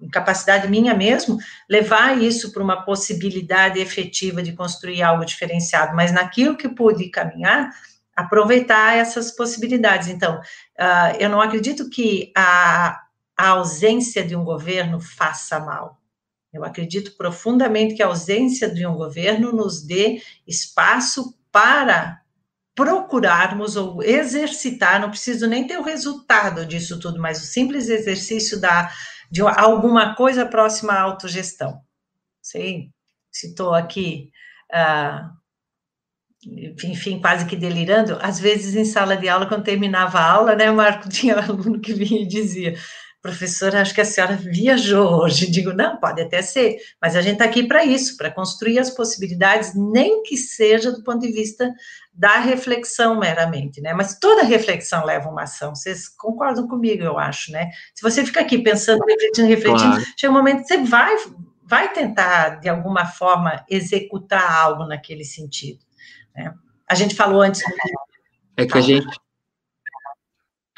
incapacidade 0.00 0.68
minha 0.68 0.94
mesmo, 0.94 1.38
levar 1.68 2.20
isso 2.20 2.52
para 2.52 2.62
uma 2.62 2.84
possibilidade 2.84 3.80
efetiva 3.80 4.42
de 4.42 4.52
construir 4.52 5.02
algo 5.02 5.24
diferenciado, 5.24 5.94
mas 5.94 6.12
naquilo 6.12 6.56
que 6.56 6.68
pude 6.68 7.08
caminhar, 7.08 7.70
aproveitar 8.14 8.96
essas 8.96 9.30
possibilidades. 9.34 10.08
Então, 10.08 10.38
uh, 10.38 11.16
eu 11.18 11.28
não 11.28 11.40
acredito 11.40 11.88
que 11.88 12.32
a, 12.36 13.00
a 13.36 13.48
ausência 13.48 14.24
de 14.24 14.36
um 14.36 14.44
governo 14.44 15.00
faça 15.00 15.58
mal. 15.58 16.01
Eu 16.52 16.64
acredito 16.64 17.16
profundamente 17.16 17.94
que 17.94 18.02
a 18.02 18.06
ausência 18.06 18.72
de 18.72 18.86
um 18.86 18.94
governo 18.94 19.52
nos 19.52 19.82
dê 19.82 20.20
espaço 20.46 21.34
para 21.50 22.20
procurarmos 22.74 23.76
ou 23.76 24.02
exercitar, 24.02 25.00
não 25.00 25.10
preciso 25.10 25.46
nem 25.46 25.66
ter 25.66 25.78
o 25.78 25.82
resultado 25.82 26.64
disso 26.66 26.98
tudo, 26.98 27.20
mas 27.20 27.42
o 27.42 27.46
simples 27.46 27.88
exercício 27.88 28.60
da, 28.60 28.90
de 29.30 29.42
alguma 29.42 30.14
coisa 30.14 30.46
próxima 30.46 30.92
à 30.94 31.00
autogestão. 31.00 31.80
Sei, 32.40 32.90
citou 33.30 33.74
aqui, 33.74 34.30
uh, 34.72 35.30
enfim, 36.84 37.20
quase 37.20 37.46
que 37.46 37.56
delirando, 37.56 38.18
às 38.20 38.40
vezes 38.40 38.74
em 38.74 38.84
sala 38.84 39.16
de 39.16 39.28
aula, 39.28 39.46
quando 39.46 39.64
terminava 39.64 40.18
a 40.18 40.30
aula, 40.30 40.56
né, 40.56 40.70
Marco, 40.70 41.08
tinha 41.10 41.36
aluno 41.36 41.80
que 41.80 41.92
vinha 41.92 42.22
e 42.22 42.26
dizia, 42.26 42.74
professora, 43.22 43.80
acho 43.80 43.94
que 43.94 44.00
a 44.00 44.04
senhora 44.04 44.34
viajou 44.34 45.22
hoje. 45.22 45.48
Digo, 45.48 45.72
não, 45.72 45.96
pode 45.96 46.20
até 46.20 46.42
ser, 46.42 46.78
mas 47.00 47.14
a 47.14 47.22
gente 47.22 47.34
está 47.34 47.44
aqui 47.44 47.62
para 47.62 47.84
isso, 47.84 48.16
para 48.16 48.32
construir 48.32 48.80
as 48.80 48.90
possibilidades, 48.90 49.74
nem 49.74 50.24
que 50.24 50.36
seja 50.36 50.90
do 50.90 51.04
ponto 51.04 51.20
de 51.20 51.30
vista 51.30 51.72
da 52.12 52.38
reflexão 52.40 53.18
meramente, 53.18 53.80
né? 53.80 53.94
Mas 53.94 54.18
toda 54.18 54.42
reflexão 54.42 55.04
leva 55.04 55.30
uma 55.30 55.44
ação. 55.44 55.74
Vocês 55.74 56.08
concordam 56.08 56.66
comigo, 56.66 57.04
eu 57.04 57.16
acho, 57.16 57.52
né? 57.52 57.70
Se 57.94 58.02
você 58.02 58.26
fica 58.26 58.40
aqui 58.40 58.58
pensando, 58.58 59.00
refletindo, 59.06 59.46
refletindo, 59.46 59.96
claro. 59.96 60.04
chega 60.16 60.32
um 60.32 60.36
momento 60.36 60.62
que 60.62 60.68
você 60.68 60.78
vai, 60.78 61.14
vai 61.64 61.92
tentar 61.92 62.60
de 62.60 62.68
alguma 62.68 63.06
forma 63.06 63.64
executar 63.70 64.52
algo 64.52 64.84
naquele 64.84 65.24
sentido. 65.24 65.78
Né? 66.34 66.52
A 66.88 66.96
gente 66.96 67.14
falou 67.14 67.40
antes. 67.40 67.62
É 68.56 68.66
que 68.66 68.76
a 68.76 68.80
gente 68.80 69.06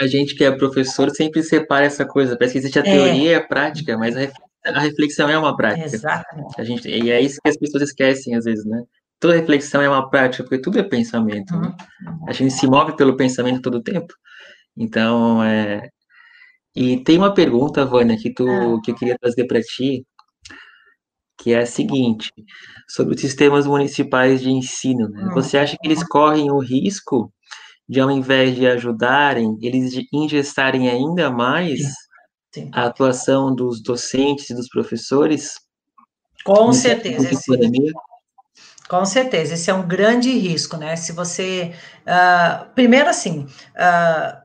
a 0.00 0.06
gente 0.06 0.34
que 0.34 0.44
é 0.44 0.50
professor 0.50 1.10
sempre 1.10 1.42
separa 1.42 1.84
essa 1.84 2.04
coisa. 2.04 2.36
Parece 2.36 2.52
que 2.52 2.58
existe 2.58 2.78
a 2.78 2.82
é. 2.82 2.84
teoria 2.84 3.32
e 3.32 3.34
a 3.34 3.46
prática, 3.46 3.96
mas 3.96 4.16
a 4.64 4.80
reflexão 4.80 5.28
é 5.28 5.38
uma 5.38 5.56
prática. 5.56 5.86
Exatamente. 5.86 6.60
A 6.60 6.64
gente, 6.64 6.88
e 6.88 7.10
é 7.10 7.20
isso 7.20 7.40
que 7.42 7.48
as 7.48 7.56
pessoas 7.56 7.84
esquecem 7.84 8.34
às 8.34 8.44
vezes, 8.44 8.64
né? 8.64 8.82
Toda 9.20 9.36
reflexão 9.36 9.80
é 9.80 9.88
uma 9.88 10.10
prática, 10.10 10.42
porque 10.42 10.58
tudo 10.58 10.78
é 10.78 10.82
pensamento. 10.82 11.56
Né? 11.56 11.74
Uhum. 12.06 12.28
A 12.28 12.32
gente 12.32 12.52
se 12.52 12.66
move 12.66 12.96
pelo 12.96 13.16
pensamento 13.16 13.62
todo 13.62 13.76
o 13.76 13.82
tempo. 13.82 14.12
Então, 14.76 15.42
é... 15.42 15.88
E 16.74 17.02
tem 17.04 17.16
uma 17.16 17.32
pergunta, 17.32 17.86
Vânia, 17.86 18.18
que, 18.18 18.32
tu, 18.34 18.48
ah. 18.48 18.80
que 18.82 18.90
eu 18.90 18.94
queria 18.96 19.16
trazer 19.18 19.46
para 19.46 19.60
ti, 19.60 20.04
que 21.38 21.52
é 21.52 21.60
a 21.60 21.66
seguinte, 21.66 22.30
sobre 22.88 23.14
os 23.14 23.20
sistemas 23.20 23.66
municipais 23.66 24.42
de 24.42 24.50
ensino. 24.50 25.08
Né? 25.08 25.24
Hum. 25.24 25.34
Você 25.34 25.56
acha 25.56 25.76
que 25.80 25.86
eles 25.86 26.06
correm 26.06 26.50
o 26.50 26.58
risco 26.58 27.32
de 27.89 28.01
ao 28.01 28.11
invés 28.11 28.55
de 28.55 28.66
ajudarem, 28.66 29.59
eles 29.61 29.93
ingestarem 30.12 30.89
ainda 30.89 31.31
mais 31.31 31.81
Sim. 32.55 32.70
A 32.73 32.85
atuação 32.85 33.52
dos 33.52 33.82
docentes 33.82 34.48
e 34.48 34.55
dos 34.55 34.69
professores? 34.69 35.55
Com 36.44 36.73
certeza. 36.73 37.28
Com 38.89 39.05
certeza, 39.05 39.55
esse 39.55 39.70
é 39.70 39.74
um 39.74 39.89
grande 39.89 40.31
risco, 40.39 40.77
né? 40.77 40.94
Se 40.94 41.11
você. 41.11 41.74
Uh, 42.02 42.73
primeiro, 42.74 43.11
assim. 43.11 43.40
Uh, 43.40 44.44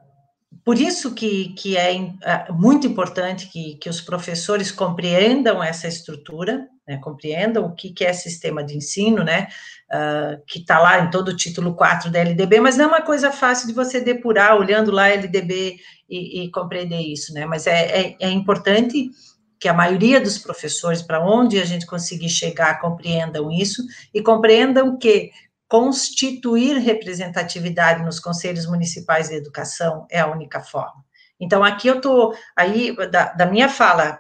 por 0.65 0.79
isso 0.79 1.13
que, 1.13 1.49
que 1.49 1.77
é 1.77 1.93
uh, 1.99 2.53
muito 2.53 2.87
importante 2.87 3.47
que, 3.47 3.75
que 3.75 3.89
os 3.89 4.01
professores 4.01 4.71
compreendam 4.71 5.63
essa 5.63 5.87
estrutura, 5.87 6.67
né, 6.89 6.97
compreendam 6.97 7.67
o 7.67 7.75
que, 7.75 7.91
que 7.93 8.03
é 8.03 8.11
sistema 8.11 8.63
de 8.63 8.75
ensino, 8.75 9.23
né, 9.23 9.47
uh, 9.91 10.41
que 10.47 10.57
está 10.57 10.79
lá 10.79 10.99
em 10.99 11.11
todo 11.11 11.29
o 11.29 11.35
título 11.35 11.75
4 11.75 12.09
da 12.09 12.19
LDB, 12.19 12.59
mas 12.59 12.77
não 12.77 12.85
é 12.85 12.87
uma 12.87 13.01
coisa 13.03 13.31
fácil 13.31 13.67
de 13.67 13.73
você 13.73 14.01
depurar 14.01 14.57
olhando 14.57 14.89
lá 14.89 15.03
a 15.03 15.09
LDB 15.09 15.77
e, 16.09 16.41
e 16.41 16.51
compreender 16.51 16.99
isso, 16.99 17.31
né, 17.31 17.45
mas 17.45 17.67
é, 17.67 18.01
é, 18.01 18.15
é 18.19 18.29
importante 18.31 19.11
que 19.59 19.67
a 19.67 19.73
maioria 19.73 20.19
dos 20.19 20.39
professores, 20.39 21.03
para 21.03 21.23
onde 21.23 21.61
a 21.61 21.65
gente 21.65 21.85
conseguir 21.85 22.29
chegar, 22.29 22.81
compreendam 22.81 23.51
isso 23.51 23.83
e 24.11 24.19
compreendam 24.23 24.97
que 24.97 25.29
constituir 25.67 26.77
representatividade 26.77 28.03
nos 28.03 28.19
conselhos 28.19 28.65
municipais 28.65 29.29
de 29.29 29.35
educação 29.35 30.07
é 30.09 30.21
a 30.21 30.31
única 30.31 30.61
forma. 30.61 31.05
Então, 31.39 31.63
aqui 31.63 31.87
eu 31.87 31.97
estou, 31.97 32.33
aí, 32.55 32.95
da, 33.11 33.33
da 33.33 33.45
minha 33.45 33.69
fala 33.69 34.19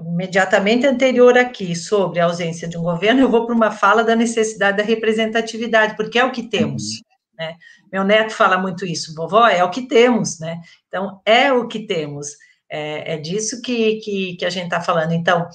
imediatamente 0.00 0.86
anterior 0.86 1.36
aqui, 1.36 1.74
sobre 1.74 2.20
a 2.20 2.26
ausência 2.26 2.68
de 2.68 2.78
um 2.78 2.82
governo, 2.82 3.20
eu 3.20 3.30
vou 3.30 3.44
para 3.44 3.54
uma 3.54 3.70
fala 3.70 4.04
da 4.04 4.14
necessidade 4.14 4.76
da 4.76 4.82
representatividade, 4.82 5.96
porque 5.96 6.18
é 6.18 6.24
o 6.24 6.30
que 6.30 6.48
temos, 6.48 6.82
uhum. 6.84 7.00
né? 7.38 7.56
Meu 7.92 8.04
neto 8.04 8.32
fala 8.32 8.56
muito 8.56 8.86
isso, 8.86 9.14
vovó, 9.14 9.46
é 9.48 9.62
o 9.64 9.70
que 9.70 9.82
temos, 9.82 10.38
né? 10.38 10.60
Então, 10.88 11.20
é 11.24 11.52
o 11.52 11.66
que 11.66 11.86
temos, 11.86 12.28
é, 12.70 13.14
é 13.14 13.16
disso 13.18 13.60
que, 13.62 13.96
que, 13.96 14.36
que 14.36 14.44
a 14.44 14.50
gente 14.50 14.64
está 14.64 14.80
falando. 14.80 15.12
Então, 15.12 15.48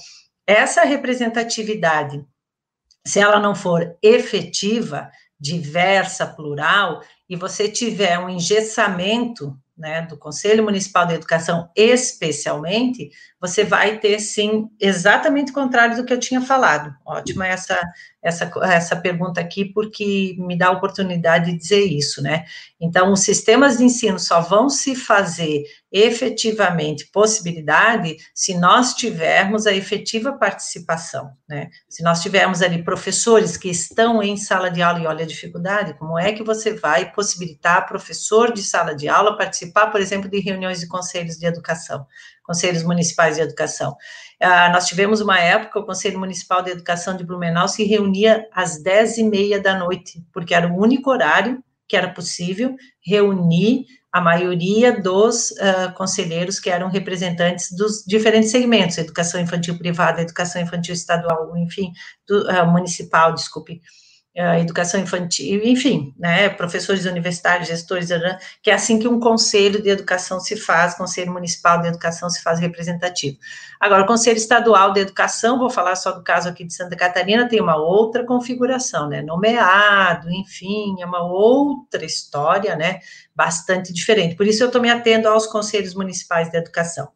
essa 0.46 0.82
representatividade, 0.82 2.24
se 3.06 3.20
ela 3.20 3.40
não 3.40 3.54
for 3.54 3.96
efetiva, 4.02 5.10
diversa, 5.38 6.26
plural, 6.26 7.00
e 7.28 7.36
você 7.36 7.68
tiver 7.68 8.18
um 8.18 8.28
engessamento 8.28 9.56
né, 9.80 10.02
do 10.02 10.16
Conselho 10.16 10.62
Municipal 10.62 11.06
de 11.06 11.14
Educação, 11.14 11.70
especialmente, 11.74 13.10
você 13.40 13.64
vai 13.64 13.98
ter, 13.98 14.20
sim, 14.20 14.68
exatamente 14.78 15.50
o 15.50 15.54
contrário 15.54 15.96
do 15.96 16.04
que 16.04 16.12
eu 16.12 16.20
tinha 16.20 16.42
falado. 16.42 16.94
Ótima 17.04 17.46
essa, 17.48 17.80
essa, 18.22 18.50
essa 18.64 18.96
pergunta 18.96 19.40
aqui, 19.40 19.64
porque 19.64 20.36
me 20.38 20.56
dá 20.56 20.68
a 20.68 20.72
oportunidade 20.72 21.50
de 21.50 21.56
dizer 21.56 21.84
isso, 21.84 22.22
né? 22.22 22.44
Então, 22.78 23.12
os 23.12 23.20
sistemas 23.20 23.78
de 23.78 23.84
ensino 23.84 24.18
só 24.18 24.40
vão 24.40 24.68
se 24.68 24.94
fazer 24.94 25.64
efetivamente 25.90 27.06
possibilidade 27.12 28.16
se 28.34 28.56
nós 28.56 28.94
tivermos 28.94 29.66
a 29.66 29.72
efetiva 29.72 30.32
participação, 30.32 31.30
né? 31.48 31.70
Se 31.88 32.02
nós 32.02 32.20
tivermos 32.20 32.60
ali 32.60 32.84
professores 32.84 33.56
que 33.56 33.70
estão 33.70 34.22
em 34.22 34.36
sala 34.36 34.70
de 34.70 34.82
aula 34.82 35.00
e 35.00 35.06
olha 35.06 35.24
a 35.24 35.28
dificuldade, 35.28 35.94
como 35.94 36.18
é 36.18 36.32
que 36.32 36.42
você 36.42 36.74
vai 36.74 37.10
possibilitar 37.10 37.88
professor 37.88 38.52
de 38.52 38.62
sala 38.62 38.94
de 38.94 39.08
aula 39.08 39.36
participar, 39.36 39.86
por 39.86 40.00
exemplo, 40.00 40.28
de 40.28 40.40
reuniões 40.40 40.80
de 40.80 40.88
conselhos 40.88 41.36
de 41.36 41.46
educação, 41.46 42.06
conselhos 42.44 42.82
municipais 42.82 43.36
de 43.36 43.42
educação? 43.42 43.96
Ah, 44.40 44.70
nós 44.70 44.86
tivemos 44.86 45.20
uma 45.20 45.38
época, 45.38 45.80
o 45.80 45.84
Conselho 45.84 46.18
Municipal 46.18 46.62
de 46.62 46.70
Educação 46.70 47.14
de 47.14 47.22
Blumenau 47.22 47.68
se 47.68 47.84
reunia 47.84 48.48
às 48.52 48.82
dez 48.82 49.18
e 49.18 49.22
meia 49.22 49.60
da 49.60 49.78
noite, 49.78 50.24
porque 50.32 50.54
era 50.54 50.66
o 50.66 50.80
único 50.80 51.10
horário 51.10 51.62
que 51.86 51.96
era 51.96 52.08
possível 52.08 52.74
reunir 53.04 53.84
a 54.12 54.20
maioria 54.20 55.00
dos 55.00 55.50
uh, 55.52 55.92
conselheiros 55.94 56.58
que 56.58 56.70
eram 56.70 56.88
representantes 56.88 57.70
dos 57.76 58.02
diferentes 58.04 58.50
segmentos, 58.50 58.96
educação 58.96 59.40
infantil 59.40 59.76
privada, 59.76 60.22
educação 60.22 60.62
infantil 60.62 60.94
estadual, 60.94 61.56
enfim, 61.56 61.92
do, 62.26 62.48
uh, 62.48 62.66
municipal, 62.66 63.34
desculpe, 63.34 63.80
educação 64.34 65.00
infantil, 65.00 65.60
enfim, 65.64 66.14
né, 66.16 66.48
professores 66.48 67.04
universitários, 67.04 67.66
gestores, 67.66 68.10
que 68.62 68.70
é 68.70 68.74
assim 68.74 68.98
que 68.98 69.08
um 69.08 69.18
conselho 69.18 69.82
de 69.82 69.88
educação 69.88 70.38
se 70.38 70.56
faz, 70.56 70.94
conselho 70.94 71.32
municipal 71.32 71.80
de 71.80 71.88
educação 71.88 72.30
se 72.30 72.40
faz 72.40 72.60
representativo. 72.60 73.36
Agora, 73.80 74.04
o 74.04 74.06
conselho 74.06 74.36
estadual 74.36 74.92
de 74.92 75.00
educação, 75.00 75.58
vou 75.58 75.68
falar 75.68 75.96
só 75.96 76.12
do 76.12 76.22
caso 76.22 76.48
aqui 76.48 76.64
de 76.64 76.72
Santa 76.72 76.96
Catarina, 76.96 77.48
tem 77.48 77.60
uma 77.60 77.76
outra 77.76 78.24
configuração, 78.24 79.08
né, 79.08 79.20
nomeado, 79.20 80.30
enfim, 80.30 80.96
é 81.00 81.06
uma 81.06 81.22
outra 81.22 82.04
história, 82.04 82.76
né, 82.76 83.00
bastante 83.34 83.92
diferente. 83.92 84.36
Por 84.36 84.46
isso 84.46 84.62
eu 84.62 84.68
estou 84.68 84.80
me 84.80 84.90
atendo 84.90 85.28
aos 85.28 85.46
conselhos 85.46 85.94
municipais 85.94 86.48
de 86.50 86.56
educação. 86.56 87.08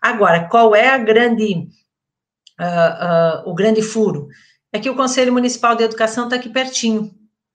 Agora, 0.00 0.48
qual 0.48 0.74
é 0.74 0.88
a 0.88 0.98
grande, 0.98 1.68
uh, 2.60 3.44
uh, 3.44 3.50
o 3.50 3.54
grande 3.54 3.82
furo? 3.82 4.28
É 4.72 4.78
que 4.78 4.90
o 4.90 4.96
Conselho 4.96 5.32
Municipal 5.32 5.74
de 5.74 5.84
Educação 5.84 6.24
está 6.24 6.36
aqui 6.36 6.48
pertinho. 6.48 7.14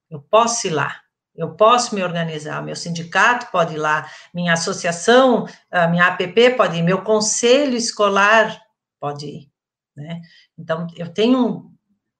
Eu 0.09 0.21
posso 0.21 0.67
ir 0.67 0.71
lá, 0.71 1.01
eu 1.35 1.55
posso 1.55 1.93
me 1.95 2.03
organizar, 2.03 2.63
meu 2.63 2.75
sindicato 2.75 3.51
pode 3.51 3.75
ir 3.75 3.77
lá, 3.77 4.09
minha 4.33 4.53
associação, 4.53 5.47
a 5.69 5.87
minha 5.87 6.07
APP 6.07 6.51
pode 6.51 6.77
ir, 6.77 6.83
meu 6.83 7.01
conselho 7.01 7.75
escolar 7.75 8.61
pode 8.99 9.25
ir, 9.25 9.51
né? 9.95 10.21
Então, 10.57 10.87
eu 10.95 11.09
tenho 11.09 11.71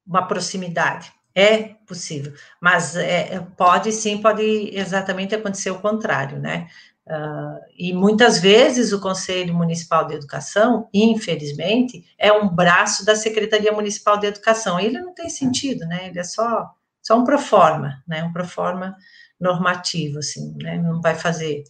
uma 0.06 0.28
proximidade, 0.28 1.12
é 1.34 1.76
possível, 1.88 2.34
mas 2.62 2.96
é, 2.96 3.40
pode 3.58 3.92
sim, 3.92 4.22
pode 4.22 4.44
exatamente 4.74 5.34
acontecer 5.36 5.72
o 5.72 5.80
contrário, 5.80 6.40
né? 6.40 6.68
Uh, 7.07 7.61
e 7.77 7.94
muitas 7.94 8.40
vezes 8.40 8.91
o 8.91 8.99
Conselho 8.99 9.53
Municipal 9.53 10.07
de 10.07 10.15
Educação, 10.15 10.90
infelizmente, 10.91 12.03
é 12.18 12.34
um 12.34 12.49
braço 12.49 13.06
da 13.06 13.15
Secretaria 13.15 13.72
Municipal 13.72 14.18
de 14.18 14.26
Educação. 14.27 14.80
Ele 14.80 14.99
não 14.99 15.14
tem 15.14 15.30
sentido, 15.30 15.86
né? 15.86 16.07
Ele 16.07 16.19
é 16.19 16.23
só, 16.23 16.73
só 17.02 17.19
um 17.19 17.23
proforma, 17.23 18.03
né? 18.07 18.23
Um 18.23 18.34
proforma 18.34 18.95
normativo, 19.40 20.18
assim, 20.18 20.56
né? 20.61 20.77
Não 20.80 20.99
vai 20.99 21.14
fazer 21.14 21.64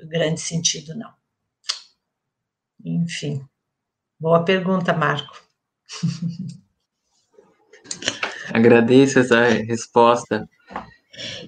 grande 0.00 0.40
sentido, 0.40 0.96
não. 0.96 1.12
Enfim. 2.84 3.46
Boa 4.18 4.44
pergunta, 4.44 4.92
Marco. 4.92 5.40
Agradeço 8.52 9.20
essa 9.20 9.44
resposta. 9.44 10.48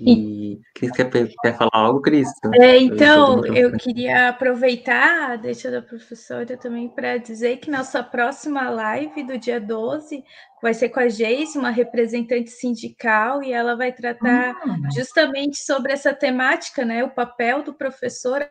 E 0.00 0.39
E 0.51 0.60
Cris 0.74 0.90
quer, 0.93 1.10
quer 1.10 1.56
falar 1.56 1.70
algo, 1.72 2.01
Cris? 2.01 2.28
É, 2.55 2.77
então, 2.78 3.44
eu 3.47 3.72
queria 3.77 4.28
aproveitar 4.28 5.32
a 5.32 5.36
deixa 5.36 5.70
da 5.70 5.81
professora 5.81 6.56
também 6.56 6.89
para 6.89 7.18
dizer 7.18 7.59
que 7.59 7.70
nossa 7.70 8.02
próxima 8.02 8.68
live 8.70 9.22
do 9.22 9.39
dia 9.39 9.60
12 9.60 10.24
vai 10.62 10.74
ser 10.74 10.89
com 10.90 11.01
a 11.01 11.09
Geise, 11.09 11.59
uma 11.59 11.70
representante 11.70 12.51
sindical, 12.51 13.43
e 13.43 13.52
ela 13.52 13.77
vai 13.77 13.93
tratar 13.93 14.55
hum. 14.66 14.89
justamente 14.94 15.59
sobre 15.59 15.93
essa 15.93 16.12
temática, 16.12 16.85
né? 16.85 17.02
O 17.05 17.10
papel 17.10 17.62
do 17.62 17.72
professor 17.72 18.47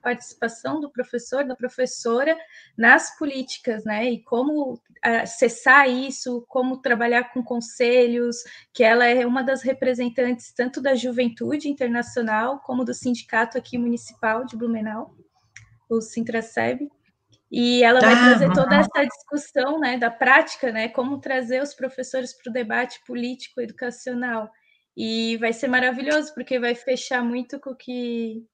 participação 0.00 0.80
do 0.80 0.90
professor, 0.90 1.44
da 1.44 1.54
professora 1.54 2.36
nas 2.76 3.16
políticas, 3.18 3.84
né? 3.84 4.10
E 4.10 4.22
como 4.22 4.80
acessar 5.02 5.88
isso, 5.88 6.44
como 6.48 6.80
trabalhar 6.80 7.32
com 7.32 7.42
conselhos, 7.42 8.36
que 8.72 8.84
ela 8.84 9.06
é 9.06 9.26
uma 9.26 9.42
das 9.42 9.62
representantes 9.62 10.52
tanto 10.52 10.80
da 10.80 10.94
juventude 10.94 11.68
internacional 11.68 12.60
como 12.60 12.84
do 12.84 12.92
sindicato 12.92 13.56
aqui 13.56 13.78
municipal 13.78 14.44
de 14.44 14.56
Blumenau, 14.56 15.14
o 15.88 16.00
Sintraceb. 16.00 16.88
E 17.50 17.82
ela 17.82 18.00
vai 18.00 18.14
ah, 18.14 18.16
trazer 18.16 18.52
toda 18.52 18.76
essa 18.76 19.04
discussão, 19.04 19.80
né, 19.80 19.98
da 19.98 20.08
prática, 20.08 20.70
né, 20.70 20.88
como 20.88 21.18
trazer 21.18 21.60
os 21.60 21.74
professores 21.74 22.32
para 22.32 22.48
o 22.48 22.52
debate 22.52 23.00
político 23.04 23.60
educacional. 23.60 24.48
E 24.96 25.36
vai 25.38 25.52
ser 25.52 25.66
maravilhoso, 25.66 26.32
porque 26.32 26.60
vai 26.60 26.74
fechar 26.74 27.24
muito 27.24 27.58
com 27.58 27.70
o 27.70 27.76
que 27.76 28.46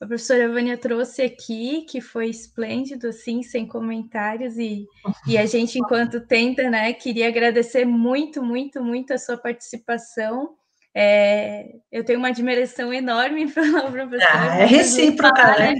a 0.00 0.06
professora 0.06 0.48
Vânia 0.48 0.78
trouxe 0.78 1.22
aqui, 1.22 1.82
que 1.82 2.00
foi 2.00 2.28
esplêndido, 2.28 3.08
assim, 3.08 3.42
sem 3.42 3.66
comentários, 3.66 4.56
e, 4.56 4.86
e 5.26 5.36
a 5.36 5.44
gente, 5.44 5.76
enquanto 5.78 6.20
tenta, 6.20 6.70
né, 6.70 6.92
queria 6.92 7.26
agradecer 7.26 7.84
muito, 7.84 8.40
muito, 8.42 8.82
muito 8.82 9.12
a 9.12 9.18
sua 9.18 9.36
participação. 9.36 10.56
É, 10.94 11.76
eu 11.92 12.04
tenho 12.04 12.18
uma 12.18 12.28
admiração 12.28 12.92
enorme 12.92 13.46
pela 13.52 13.90
professora. 13.90 14.52
Ah, 14.52 14.58
é 14.60 14.64
recíproca, 14.64 15.58
né? 15.58 15.74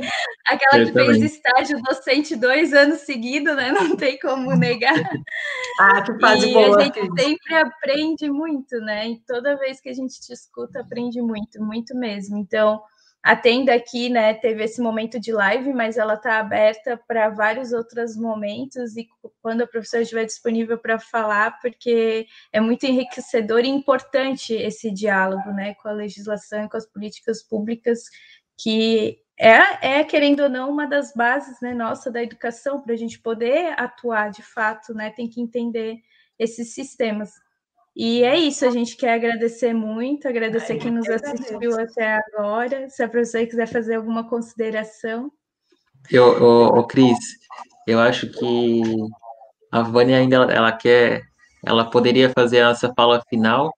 Aquela 0.47 0.83
eu 0.83 0.87
que 0.87 0.93
também. 0.93 1.21
fez 1.21 1.33
estágio 1.33 1.83
docente 1.83 2.37
dois 2.37 2.73
anos 2.73 3.01
seguidos, 3.01 3.57
né? 3.57 3.73
Não 3.73 3.97
tem 3.97 4.19
como 4.19 4.55
negar. 4.55 4.95
ah, 5.81 6.03
que 6.03 6.19
fase 6.21 6.51
e 6.51 6.53
boa. 6.53 6.77
a 6.77 6.83
gente 6.85 7.01
filho. 7.01 7.15
sempre 7.19 7.55
aprende 7.55 8.31
muito, 8.31 8.77
né? 8.81 9.09
E 9.09 9.21
toda 9.27 9.59
vez 9.59 9.81
que 9.81 9.89
a 9.89 9.95
gente 9.95 10.21
te 10.21 10.33
escuta, 10.33 10.81
aprende 10.81 11.21
muito, 11.23 11.61
muito 11.61 11.97
mesmo. 11.97 12.37
Então, 12.37 12.81
a 13.29 13.37
tenda 13.37 13.75
aqui, 13.75 14.09
né, 14.09 14.33
teve 14.33 14.65
esse 14.65 14.81
momento 14.81 15.21
de 15.21 15.31
live, 15.33 15.75
mas 15.75 15.99
ela 15.99 16.15
está 16.15 16.39
aberta 16.39 16.97
para 17.07 17.29
vários 17.29 17.75
outros 17.75 18.17
momentos 18.17 18.97
e 18.97 19.07
quando 19.43 19.61
a 19.61 19.67
professora 19.67 20.03
estiver 20.03 20.25
disponível 20.25 20.79
para 20.79 20.99
falar, 20.99 21.61
porque 21.61 22.27
é 22.51 22.59
muito 22.59 22.87
enriquecedor 22.87 23.67
e 23.67 23.69
importante 23.69 24.55
esse 24.55 24.91
diálogo, 24.91 25.51
né, 25.51 25.75
com 25.75 25.89
a 25.89 25.93
legislação 25.93 26.65
e 26.65 26.71
com 26.71 26.79
as 26.79 26.87
políticas 26.87 27.43
públicas, 27.43 28.05
que 28.57 29.19
é, 29.39 29.99
é 29.99 30.05
querendo 30.05 30.45
ou 30.45 30.49
não, 30.49 30.71
uma 30.71 30.87
das 30.87 31.13
bases, 31.13 31.61
né, 31.61 31.75
nossa 31.75 32.11
da 32.11 32.23
educação 32.23 32.81
para 32.81 32.95
a 32.95 32.97
gente 32.97 33.19
poder 33.19 33.79
atuar 33.79 34.31
de 34.31 34.43
fato, 34.43 34.95
né, 34.95 35.11
tem 35.11 35.29
que 35.29 35.39
entender 35.39 35.99
esses 36.39 36.73
sistemas. 36.73 37.33
E 38.01 38.23
é 38.23 38.39
isso, 38.39 38.65
a 38.65 38.71
gente 38.71 38.97
quer 38.97 39.15
agradecer 39.15 39.75
muito, 39.75 40.29
agradecer 40.29 40.75
Ai, 40.75 40.79
quem 40.79 40.93
nos 40.93 41.09
assistiu 41.09 41.57
agradeço. 41.57 41.81
até 41.81 42.21
agora. 42.29 42.89
Se 42.89 43.03
a 43.03 43.09
professora 43.09 43.45
quiser 43.45 43.67
fazer 43.67 43.97
alguma 43.97 44.29
consideração. 44.29 45.33
Eu, 46.09 46.41
ô, 46.41 46.79
ô, 46.79 46.87
Cris, 46.87 47.19
eu 47.89 47.99
acho 47.99 48.31
que 48.31 48.83
a 49.73 49.83
Vânia 49.83 50.17
ainda 50.17 50.37
ela 50.37 50.71
quer, 50.71 51.23
ela 51.67 51.91
poderia 51.91 52.31
fazer 52.31 52.59
essa 52.59 52.93
fala 52.95 53.21
final, 53.29 53.75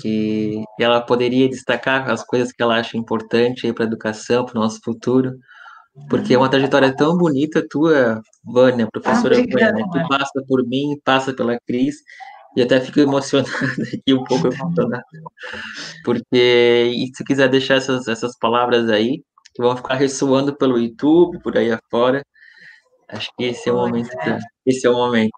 que 0.00 0.62
ela 0.78 1.00
poderia 1.00 1.48
destacar 1.48 2.08
as 2.08 2.22
coisas 2.22 2.52
que 2.52 2.62
ela 2.62 2.78
acha 2.78 2.96
importante 2.96 3.72
para 3.72 3.84
a 3.84 3.88
educação, 3.88 4.44
para 4.44 4.56
o 4.56 4.62
nosso 4.62 4.78
futuro, 4.84 5.36
porque 6.08 6.32
é 6.32 6.38
uma 6.38 6.48
trajetória 6.48 6.94
tão 6.94 7.18
bonita 7.18 7.66
tua, 7.68 8.22
Vânia, 8.44 8.86
professora 8.86 9.36
ah, 9.36 9.42
Vânia, 9.42 9.72
né? 9.72 9.82
Tu 9.90 10.08
passa 10.08 10.44
por 10.46 10.64
mim, 10.64 10.96
passa 11.04 11.34
pela 11.34 11.58
Cris, 11.66 11.96
e 12.56 12.62
até 12.62 12.80
fico 12.80 13.00
emocionado 13.00 13.50
aqui, 13.94 14.14
um 14.14 14.24
pouco 14.24 14.48
emocionado. 14.48 15.04
Porque, 16.04 16.92
e 16.94 17.10
se 17.14 17.24
quiser 17.24 17.48
deixar 17.48 17.76
essas, 17.76 18.08
essas 18.08 18.36
palavras 18.38 18.88
aí, 18.88 19.22
que 19.54 19.62
vão 19.62 19.76
ficar 19.76 19.94
ressoando 19.94 20.56
pelo 20.56 20.78
YouTube, 20.78 21.40
por 21.40 21.56
aí 21.56 21.70
afora, 21.70 22.22
acho 23.08 23.30
que 23.36 23.44
esse 23.44 23.68
é 23.68 23.72
o 23.72 23.76
momento. 23.76 24.12
É. 24.20 24.38
Esse 24.66 24.86
é 24.86 24.90
o 24.90 24.94
momento. 24.94 25.32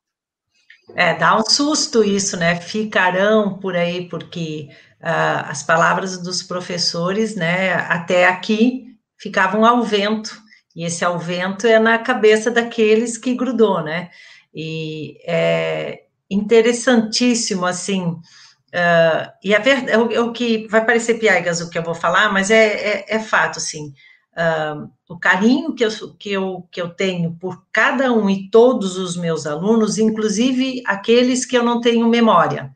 É, 0.94 1.14
dá 1.14 1.36
um 1.36 1.42
susto 1.48 2.02
isso, 2.02 2.36
né? 2.36 2.56
Ficarão 2.56 3.58
por 3.58 3.76
aí, 3.76 4.08
porque 4.08 4.68
uh, 5.00 5.46
as 5.48 5.62
palavras 5.62 6.20
dos 6.22 6.42
professores, 6.42 7.36
né, 7.36 7.74
até 7.74 8.26
aqui, 8.26 8.86
ficavam 9.18 9.64
ao 9.64 9.82
vento, 9.82 10.36
e 10.74 10.84
esse 10.84 11.04
ao 11.04 11.18
vento 11.18 11.66
é 11.66 11.78
na 11.78 11.98
cabeça 11.98 12.50
daqueles 12.50 13.16
que 13.18 13.34
grudou, 13.34 13.82
né? 13.82 14.10
E 14.54 15.16
é, 15.24 16.04
interessantíssimo, 16.30 17.66
assim, 17.66 18.02
uh, 18.04 19.30
e 19.42 19.54
a 19.54 19.58
verdade, 19.58 19.90
é 19.90 19.98
o, 19.98 20.12
é 20.12 20.20
o, 20.20 20.32
que 20.32 20.68
vai 20.68 20.84
parecer 20.84 21.14
piagas 21.14 21.60
o 21.60 21.68
que 21.68 21.76
eu 21.76 21.82
vou 21.82 21.94
falar, 21.94 22.32
mas 22.32 22.50
é, 22.50 22.66
é, 22.66 23.04
é 23.08 23.18
fato, 23.18 23.58
assim, 23.58 23.92
uh, 24.36 24.88
o 25.08 25.18
carinho 25.18 25.74
que 25.74 25.84
eu, 25.84 25.90
que, 26.16 26.30
eu, 26.30 26.68
que 26.70 26.80
eu 26.80 26.90
tenho 26.90 27.36
por 27.40 27.64
cada 27.72 28.12
um 28.12 28.30
e 28.30 28.48
todos 28.48 28.96
os 28.96 29.16
meus 29.16 29.46
alunos, 29.46 29.98
inclusive 29.98 30.82
aqueles 30.86 31.44
que 31.44 31.56
eu 31.58 31.64
não 31.64 31.80
tenho 31.80 32.08
memória, 32.08 32.70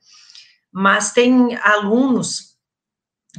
mas 0.73 1.13
tem 1.13 1.57
alunos 1.57 2.55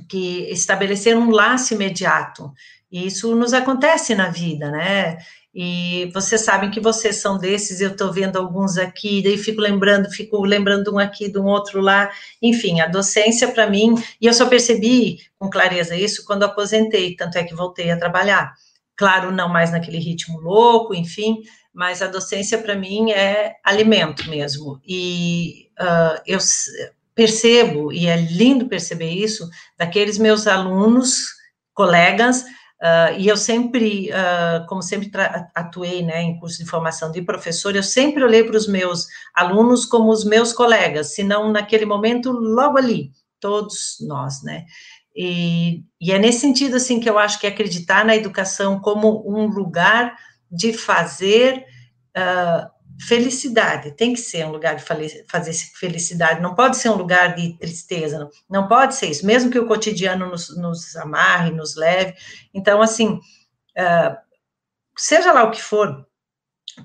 que 0.09 0.49
estabeleceram 0.49 1.21
um 1.21 1.31
laço 1.31 1.73
imediato, 1.73 2.53
e 2.91 3.05
isso 3.05 3.35
nos 3.35 3.53
acontece 3.53 4.15
na 4.15 4.29
vida, 4.29 4.71
né? 4.71 5.17
E 5.57 6.11
vocês 6.13 6.41
sabem 6.41 6.69
que 6.69 6.81
vocês 6.81 7.15
são 7.15 7.37
desses, 7.37 7.79
eu 7.79 7.91
estou 7.91 8.11
vendo 8.11 8.35
alguns 8.35 8.77
aqui, 8.77 9.23
daí 9.23 9.37
fico 9.37 9.61
lembrando, 9.61 10.11
fico 10.11 10.43
lembrando 10.43 10.93
um 10.93 10.99
aqui, 10.99 11.31
de 11.31 11.39
um 11.39 11.45
outro 11.45 11.79
lá. 11.79 12.11
Enfim, 12.41 12.81
a 12.81 12.87
docência 12.87 13.47
para 13.47 13.69
mim, 13.69 13.95
e 14.19 14.25
eu 14.27 14.33
só 14.33 14.47
percebi 14.47 15.19
com 15.39 15.49
clareza 15.49 15.95
isso 15.95 16.25
quando 16.25 16.43
aposentei, 16.43 17.15
tanto 17.15 17.37
é 17.37 17.43
que 17.45 17.55
voltei 17.55 17.89
a 17.89 17.97
trabalhar. 17.97 18.53
Claro, 18.97 19.31
não 19.31 19.47
mais 19.47 19.71
naquele 19.71 19.97
ritmo 19.97 20.41
louco, 20.41 20.93
enfim, 20.93 21.37
mas 21.73 22.01
a 22.01 22.07
docência 22.07 22.57
para 22.57 22.75
mim 22.75 23.11
é 23.11 23.55
alimento 23.63 24.29
mesmo. 24.29 24.81
E 24.85 25.69
uh, 25.79 26.21
eu 26.27 26.39
percebo, 27.15 27.93
e 27.93 28.07
é 28.07 28.17
lindo 28.17 28.67
perceber 28.67 29.09
isso, 29.09 29.49
daqueles 29.77 30.17
meus 30.17 30.47
alunos, 30.47 31.27
colegas, 31.73 32.43
Uh, 32.81 33.17
e 33.17 33.27
eu 33.27 33.37
sempre, 33.37 34.09
uh, 34.09 34.65
como 34.67 34.81
sempre 34.81 35.09
atuei 35.55 36.03
né, 36.03 36.21
em 36.21 36.37
curso 36.37 36.57
de 36.57 36.69
formação 36.69 37.09
de 37.11 37.21
professor, 37.21 37.75
eu 37.75 37.83
sempre 37.83 38.23
olhei 38.23 38.43
para 38.43 38.57
os 38.57 38.67
meus 38.67 39.07
alunos 39.33 39.85
como 39.85 40.11
os 40.11 40.25
meus 40.25 40.51
colegas, 40.51 41.15
se 41.15 41.23
não 41.23 41.51
naquele 41.51 41.85
momento, 41.85 42.31
logo 42.31 42.77
ali, 42.77 43.11
todos 43.39 43.97
nós, 44.01 44.43
né? 44.43 44.65
E, 45.15 45.83
e 46.01 46.11
é 46.11 46.19
nesse 46.19 46.41
sentido, 46.41 46.75
assim, 46.75 46.99
que 46.99 47.09
eu 47.09 47.17
acho 47.17 47.39
que 47.39 47.47
acreditar 47.47 48.03
na 48.03 48.15
educação 48.15 48.79
como 48.79 49.23
um 49.25 49.47
lugar 49.47 50.13
de 50.51 50.73
fazer 50.73 51.63
uh, 52.17 52.69
felicidade, 52.99 53.91
tem 53.91 54.13
que 54.13 54.19
ser 54.19 54.45
um 54.45 54.51
lugar 54.51 54.75
de 54.75 54.83
fazer 54.83 55.53
felicidade, 55.75 56.41
não 56.41 56.55
pode 56.55 56.77
ser 56.77 56.89
um 56.89 56.95
lugar 56.95 57.35
de 57.35 57.57
tristeza, 57.57 58.19
não, 58.19 58.29
não 58.49 58.67
pode 58.67 58.95
ser 58.95 59.07
isso, 59.07 59.25
mesmo 59.25 59.51
que 59.51 59.59
o 59.59 59.67
cotidiano 59.67 60.27
nos, 60.27 60.55
nos 60.57 60.95
amarre, 60.95 61.51
nos 61.51 61.75
leve. 61.75 62.13
Então, 62.53 62.81
assim, 62.81 63.19
uh, 63.77 64.17
seja 64.97 65.31
lá 65.31 65.43
o 65.43 65.51
que 65.51 65.61
for, 65.61 66.05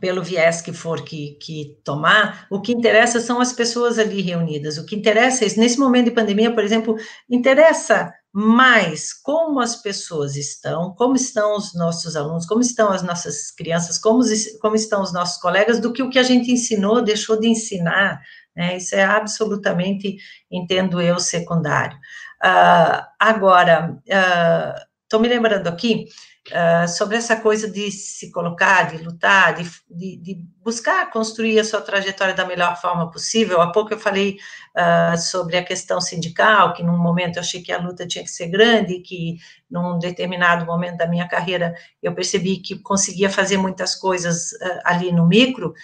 pelo 0.01 0.23
viés 0.23 0.61
que 0.61 0.73
for 0.73 1.03
que, 1.03 1.37
que 1.41 1.79
tomar, 1.85 2.47
o 2.51 2.61
que 2.61 2.73
interessa 2.73 3.21
são 3.21 3.41
as 3.41 3.53
pessoas 3.53 3.99
ali 3.99 4.21
reunidas. 4.21 4.79
O 4.79 4.87
que 4.87 4.95
interessa 4.95 5.45
é 5.45 5.47
isso. 5.47 5.59
Nesse 5.59 5.79
momento 5.79 6.07
de 6.07 6.13
pandemia, 6.13 6.53
por 6.53 6.63
exemplo, 6.63 6.97
interessa 7.29 8.13
mais 8.33 9.13
como 9.13 9.61
as 9.61 9.77
pessoas 9.77 10.37
estão, 10.37 10.95
como 10.95 11.17
estão 11.17 11.57
os 11.57 11.75
nossos 11.75 12.15
alunos, 12.15 12.47
como 12.47 12.61
estão 12.61 12.91
as 12.93 13.03
nossas 13.03 13.51
crianças, 13.51 13.99
como, 13.99 14.23
como 14.61 14.77
estão 14.77 15.03
os 15.03 15.13
nossos 15.13 15.41
colegas, 15.41 15.81
do 15.81 15.93
que 15.93 16.03
o 16.03 16.11
que 16.11 16.19
a 16.19 16.23
gente 16.23 16.51
ensinou, 16.51 17.03
deixou 17.03 17.39
de 17.39 17.49
ensinar. 17.49 18.23
Né? 18.55 18.77
Isso 18.77 18.95
é 18.95 19.03
absolutamente, 19.03 20.17
entendo 20.51 21.01
eu, 21.01 21.19
secundário. 21.19 21.97
Uh, 22.43 23.05
agora, 23.19 23.99
estou 24.07 25.19
uh, 25.19 25.23
me 25.23 25.29
lembrando 25.29 25.67
aqui 25.67 26.07
uh, 26.51 26.89
sobre 26.89 27.17
essa 27.17 27.37
coisa 27.37 27.71
de 27.71 27.91
se 27.91 28.31
colocar, 28.31 28.91
de 28.91 29.03
lutar, 29.03 29.55
de, 29.55 29.71
de, 29.89 30.17
de, 30.17 30.45
buscar 30.63 31.11
construir 31.11 31.59
a 31.59 31.65
sua 31.65 31.81
trajetória 31.81 32.35
da 32.35 32.47
melhor 32.47 32.81
forma 32.81 33.11
possível. 33.11 33.61
Há 33.61 33.73
pouco 33.73 33.93
eu 33.93 33.99
falei 33.99 34.37
uh, 34.77 35.17
sobre 35.19 35.57
a 35.57 35.65
questão 35.65 36.01
sindical, 36.01 36.73
que 36.73 36.83
num 36.83 36.99
momento 36.99 37.37
eu 37.37 37.41
achei 37.41 37.63
que 37.63 37.73
a 37.73 37.79
luta 37.79 38.07
tinha 38.07 38.25
que 38.25 38.31
ser 38.31 38.49
grande, 38.49 39.01
que 39.01 39.39
num 39.71 39.99
determinado 39.99 40.67
momento 40.67 40.99
da 40.99 41.07
minha 41.07 41.29
carreira 41.29 41.75
eu 42.03 42.15
percebi 42.15 42.59
que 42.59 42.79
conseguia 42.79 43.31
fazer 43.31 43.57
muitas 43.57 43.95
coisas 43.95 44.53
uh, 44.53 44.81
ali 44.85 45.13
no 45.13 45.27
micro. 45.27 45.75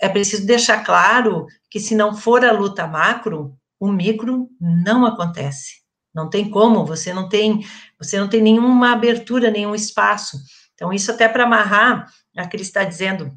é 0.00 0.08
preciso 0.08 0.46
deixar 0.46 0.84
claro 0.84 1.46
que 1.70 1.78
se 1.80 1.94
não 1.94 2.14
for 2.14 2.44
a 2.44 2.52
luta 2.52 2.86
macro, 2.86 3.56
o 3.78 3.90
micro 3.90 4.48
não 4.60 5.06
acontece 5.06 5.81
Não 6.14 6.28
tem 6.28 6.50
como, 6.50 6.84
você 6.84 7.12
não 7.12 7.28
tem, 7.28 7.64
você 7.98 8.18
não 8.20 8.28
tem 8.28 8.42
nenhuma 8.42 8.92
abertura, 8.92 9.50
nenhum 9.50 9.74
espaço. 9.74 10.38
Então, 10.74 10.92
isso 10.92 11.10
até 11.10 11.28
para 11.28 11.44
amarrar, 11.44 12.06
a 12.36 12.46
Cris 12.46 12.66
está 12.66 12.84
dizendo, 12.84 13.32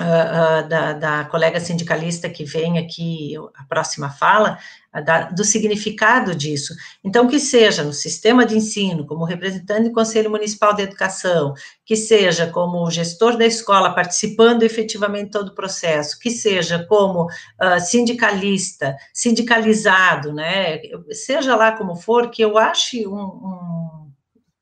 uh, 0.00 0.68
da, 0.68 0.92
da, 0.92 1.24
colega 1.24 1.60
sindicalista 1.60 2.28
que 2.28 2.44
vem 2.44 2.78
aqui, 2.78 3.34
a 3.54 3.64
próxima 3.64 4.10
fala, 4.10 4.58
da, 5.04 5.30
do 5.30 5.44
significado 5.44 6.34
disso. 6.34 6.74
Então, 7.02 7.26
que 7.26 7.38
seja 7.38 7.82
no 7.82 7.92
sistema 7.92 8.44
de 8.44 8.56
ensino, 8.56 9.06
como 9.06 9.24
representante 9.24 9.88
do 9.88 9.94
Conselho 9.94 10.30
Municipal 10.30 10.74
de 10.74 10.82
Educação, 10.82 11.54
que 11.84 11.96
seja 11.96 12.46
como 12.46 12.90
gestor 12.90 13.36
da 13.36 13.46
escola, 13.46 13.94
participando 13.94 14.62
efetivamente 14.62 15.30
todo 15.30 15.48
o 15.48 15.54
processo, 15.54 16.18
que 16.18 16.30
seja 16.30 16.84
como 16.86 17.24
uh, 17.24 17.80
sindicalista, 17.80 18.96
sindicalizado, 19.14 20.32
né, 20.32 20.80
seja 21.10 21.56
lá 21.56 21.72
como 21.72 21.96
for, 21.96 22.30
que 22.30 22.42
eu 22.42 22.58
ache 22.58 23.06
um, 23.06 23.14
um 23.14 24.01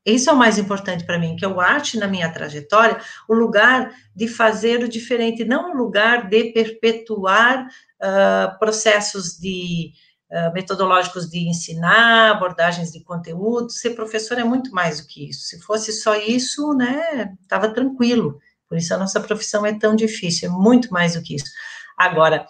isso 0.05 0.31
é 0.31 0.33
o 0.33 0.37
mais 0.37 0.59
importante 0.59 1.05
para 1.05 1.19
mim, 1.19 1.37
que 1.37 1.45
eu 1.45 1.61
ache 1.61 1.99
na 1.99 2.07
minha 2.07 2.33
trajetória 2.33 3.01
o 3.29 3.35
lugar 3.35 3.93
de 4.15 4.27
fazer 4.27 4.83
o 4.83 4.89
diferente, 4.89 5.45
não 5.45 5.73
o 5.73 5.77
lugar 5.77 6.29
de 6.29 6.53
perpetuar 6.53 7.67
uh, 7.67 8.59
processos 8.59 9.39
de 9.39 9.93
uh, 10.31 10.53
metodológicos 10.55 11.29
de 11.29 11.47
ensinar, 11.49 12.31
abordagens 12.31 12.91
de 12.91 13.03
conteúdo. 13.05 13.71
Ser 13.71 13.91
professor 13.91 14.39
é 14.39 14.45
muito 14.45 14.73
mais 14.73 15.01
do 15.01 15.07
que 15.07 15.29
isso. 15.29 15.43
Se 15.43 15.61
fosse 15.61 15.93
só 15.93 16.17
isso, 16.17 16.73
né, 16.73 17.35
estava 17.43 17.69
tranquilo. 17.69 18.39
Por 18.67 18.79
isso 18.79 18.95
a 18.95 18.99
nossa 18.99 19.21
profissão 19.21 19.67
é 19.67 19.79
tão 19.79 19.95
difícil, 19.95 20.49
é 20.49 20.53
muito 20.53 20.93
mais 20.93 21.15
do 21.15 21.23
que 21.23 21.35
isso. 21.35 21.51
Agora, 21.99 22.47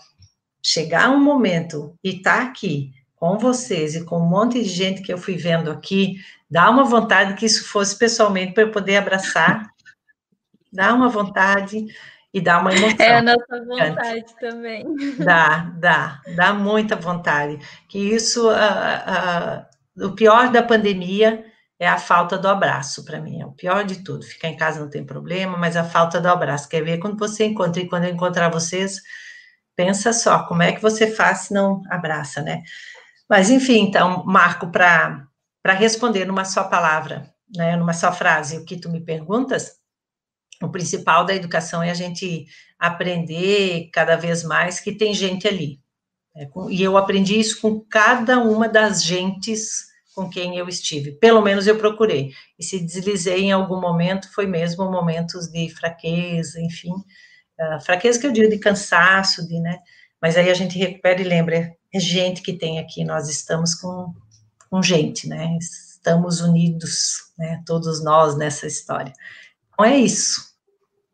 chegar 0.62 1.10
um 1.10 1.20
momento 1.20 1.98
e 2.04 2.16
estar 2.16 2.38
tá 2.38 2.42
aqui 2.44 2.92
com 3.16 3.38
vocês 3.38 3.94
e 3.94 4.04
com 4.04 4.18
um 4.18 4.28
monte 4.28 4.62
de 4.62 4.68
gente 4.68 5.02
que 5.02 5.12
eu 5.12 5.18
fui 5.18 5.36
vendo 5.36 5.70
aqui, 5.70 6.16
dá 6.50 6.68
uma 6.68 6.84
vontade 6.84 7.34
que 7.34 7.46
isso 7.46 7.68
fosse 7.68 7.96
pessoalmente 7.96 8.52
para 8.52 8.64
eu 8.64 8.70
poder 8.70 8.96
abraçar, 8.96 9.70
dá 10.72 10.92
uma 10.92 11.08
vontade 11.08 11.86
e 12.32 12.40
dá 12.40 12.58
uma 12.58 12.72
emoção. 12.72 13.06
É 13.06 13.16
a 13.16 13.22
nossa 13.22 13.64
vontade 13.64 14.24
também. 14.40 14.84
Dá, 15.18 15.72
dá, 15.78 16.20
dá 16.34 16.52
muita 16.52 16.96
vontade. 16.96 17.58
Que 17.88 17.98
isso, 17.98 18.48
uh, 18.48 18.54
uh, 18.54 20.06
o 20.06 20.12
pior 20.12 20.50
da 20.50 20.62
pandemia 20.62 21.44
é 21.78 21.88
a 21.88 21.98
falta 21.98 22.36
do 22.36 22.46
abraço 22.46 23.04
para 23.04 23.20
mim, 23.20 23.40
é 23.40 23.46
o 23.46 23.52
pior 23.52 23.84
de 23.84 24.04
tudo. 24.04 24.24
Ficar 24.24 24.48
em 24.48 24.56
casa 24.56 24.80
não 24.80 24.90
tem 24.90 25.04
problema, 25.04 25.56
mas 25.56 25.76
a 25.76 25.84
falta 25.84 26.20
do 26.20 26.28
abraço. 26.28 26.68
Quer 26.68 26.84
ver 26.84 26.98
quando 26.98 27.18
você 27.18 27.44
encontra 27.46 27.80
e 27.80 27.88
quando 27.88 28.04
eu 28.04 28.10
encontrar 28.10 28.50
vocês, 28.50 29.00
pensa 29.74 30.12
só, 30.12 30.44
como 30.44 30.62
é 30.62 30.72
que 30.72 30.82
você 30.82 31.10
faz 31.10 31.38
se 31.38 31.54
não 31.54 31.82
abraça, 31.88 32.42
né? 32.42 32.62
Mas, 33.28 33.48
enfim, 33.48 33.86
então, 33.86 34.24
Marco, 34.26 34.70
para 34.70 35.26
responder 35.66 36.24
numa 36.24 36.44
só 36.44 36.64
palavra, 36.64 37.32
né, 37.54 37.76
numa 37.76 37.92
só 37.92 38.12
frase, 38.12 38.58
o 38.58 38.64
que 38.64 38.76
tu 38.76 38.90
me 38.90 39.00
perguntas, 39.00 39.78
o 40.62 40.68
principal 40.68 41.24
da 41.24 41.34
educação 41.34 41.82
é 41.82 41.90
a 41.90 41.94
gente 41.94 42.46
aprender 42.78 43.88
cada 43.92 44.16
vez 44.16 44.42
mais 44.44 44.80
que 44.80 44.92
tem 44.92 45.14
gente 45.14 45.48
ali. 45.48 45.80
Né, 46.34 46.48
e 46.70 46.82
eu 46.82 46.96
aprendi 46.96 47.38
isso 47.38 47.60
com 47.60 47.80
cada 47.80 48.38
uma 48.38 48.68
das 48.68 49.02
gentes 49.02 49.90
com 50.14 50.28
quem 50.28 50.56
eu 50.56 50.68
estive. 50.68 51.12
Pelo 51.12 51.40
menos 51.40 51.66
eu 51.66 51.78
procurei. 51.78 52.32
E 52.58 52.64
se 52.64 52.78
deslizei 52.78 53.44
em 53.44 53.52
algum 53.52 53.80
momento, 53.80 54.32
foi 54.32 54.46
mesmo 54.46 54.90
momentos 54.90 55.48
de 55.48 55.68
fraqueza, 55.70 56.60
enfim. 56.60 56.92
Uh, 56.92 57.80
fraqueza 57.84 58.18
que 58.18 58.26
eu 58.26 58.32
digo 58.32 58.50
de 58.50 58.58
cansaço, 58.58 59.46
de, 59.46 59.58
né? 59.60 59.78
Mas 60.20 60.36
aí 60.36 60.50
a 60.50 60.54
gente 60.54 60.78
recupera 60.78 61.20
e 61.20 61.24
lembra, 61.24 61.74
é 61.92 61.98
gente 61.98 62.42
que 62.42 62.52
tem 62.52 62.78
aqui, 62.78 63.04
nós 63.04 63.28
estamos 63.28 63.74
com, 63.74 64.12
com 64.70 64.82
gente, 64.82 65.28
né? 65.28 65.58
Estamos 65.60 66.40
unidos, 66.40 67.32
né? 67.36 67.62
Todos 67.66 68.02
nós 68.02 68.36
nessa 68.36 68.66
história. 68.66 69.12
Então 69.72 69.84
é 69.84 69.96
isso. 69.96 70.50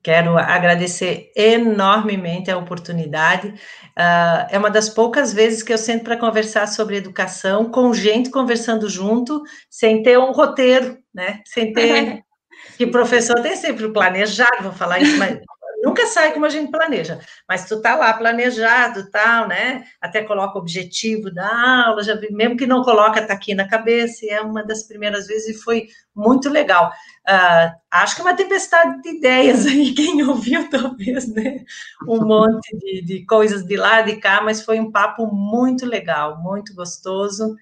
Quero 0.03 0.39
agradecer 0.39 1.33
enormemente 1.35 2.49
a 2.49 2.59
oportunidade. 2.59 3.49
Uh, 3.49 4.47
é 4.51 4.57
uma 4.57 4.71
das 4.71 4.89
poucas 4.89 5.33
vezes 5.33 5.65
que 5.65 5.73
eu 5.73 5.79
sento 5.79 6.05
para 6.05 6.17
conversar 6.17 6.69
sobre 6.69 6.97
educação, 6.97 7.73
com 7.73 7.93
gente 7.93 8.31
conversando 8.31 8.89
junto, 8.89 9.43
sem 9.69 10.05
ter 10.05 10.17
um 10.17 10.31
roteiro, 10.31 10.97
né? 11.13 11.41
Sem 11.45 11.73
ter. 11.73 12.23
que 12.79 12.87
professor 12.87 13.41
tem 13.43 13.57
sempre 13.57 13.87
o 13.87 13.93
planejado, 13.93 14.63
vou 14.63 14.73
falar 14.73 15.01
isso, 15.01 15.19
mas 15.19 15.41
nunca 15.87 16.05
sai 16.09 16.33
como 16.33 16.45
a 16.45 16.49
gente 16.49 16.73
planeja, 16.73 17.21
mas 17.49 17.65
tu 17.67 17.81
tá 17.81 17.95
lá 17.95 18.13
planejado, 18.13 19.09
tal, 19.09 19.47
né? 19.47 19.85
Até 20.01 20.23
coloca 20.25 20.59
o 20.59 20.61
objetivo 20.61 21.31
da 21.31 21.87
aula, 21.87 22.03
já 22.03 22.17
vi, 22.17 22.33
mesmo 22.33 22.57
que 22.57 22.67
não 22.67 22.83
coloca, 22.83 23.25
tá 23.25 23.35
aqui 23.35 23.55
na 23.55 23.69
cabeça, 23.69 24.27
e 24.27 24.31
é 24.31 24.41
uma 24.41 24.65
das 24.65 24.83
primeiras 24.83 25.29
vezes 25.29 25.57
e 25.57 25.63
foi 25.63 25.87
muito 26.13 26.49
legal. 26.49 26.91
Uh, 27.29 27.71
acho 27.89 28.17
que 28.17 28.21
é 28.21 28.25
uma 28.25 28.35
tempestade 28.35 29.01
de 29.01 29.11
ideias 29.11 29.65
aí, 29.65 29.95
quem 29.95 30.25
ouviu 30.25 30.69
talvez, 30.69 31.33
né? 31.33 31.65
Um 32.09 32.27
monte 32.27 32.77
de, 32.77 33.03
de 33.03 33.25
coisas 33.25 33.65
de 33.65 33.77
lá 33.77 34.03
de 34.03 34.17
cá, 34.17 34.41
mas 34.43 34.65
foi 34.65 34.81
um 34.81 34.91
papo 34.91 35.27
muito 35.27 35.87
legal, 35.87 36.43
muito 36.43 36.75
gostoso. 36.75 37.55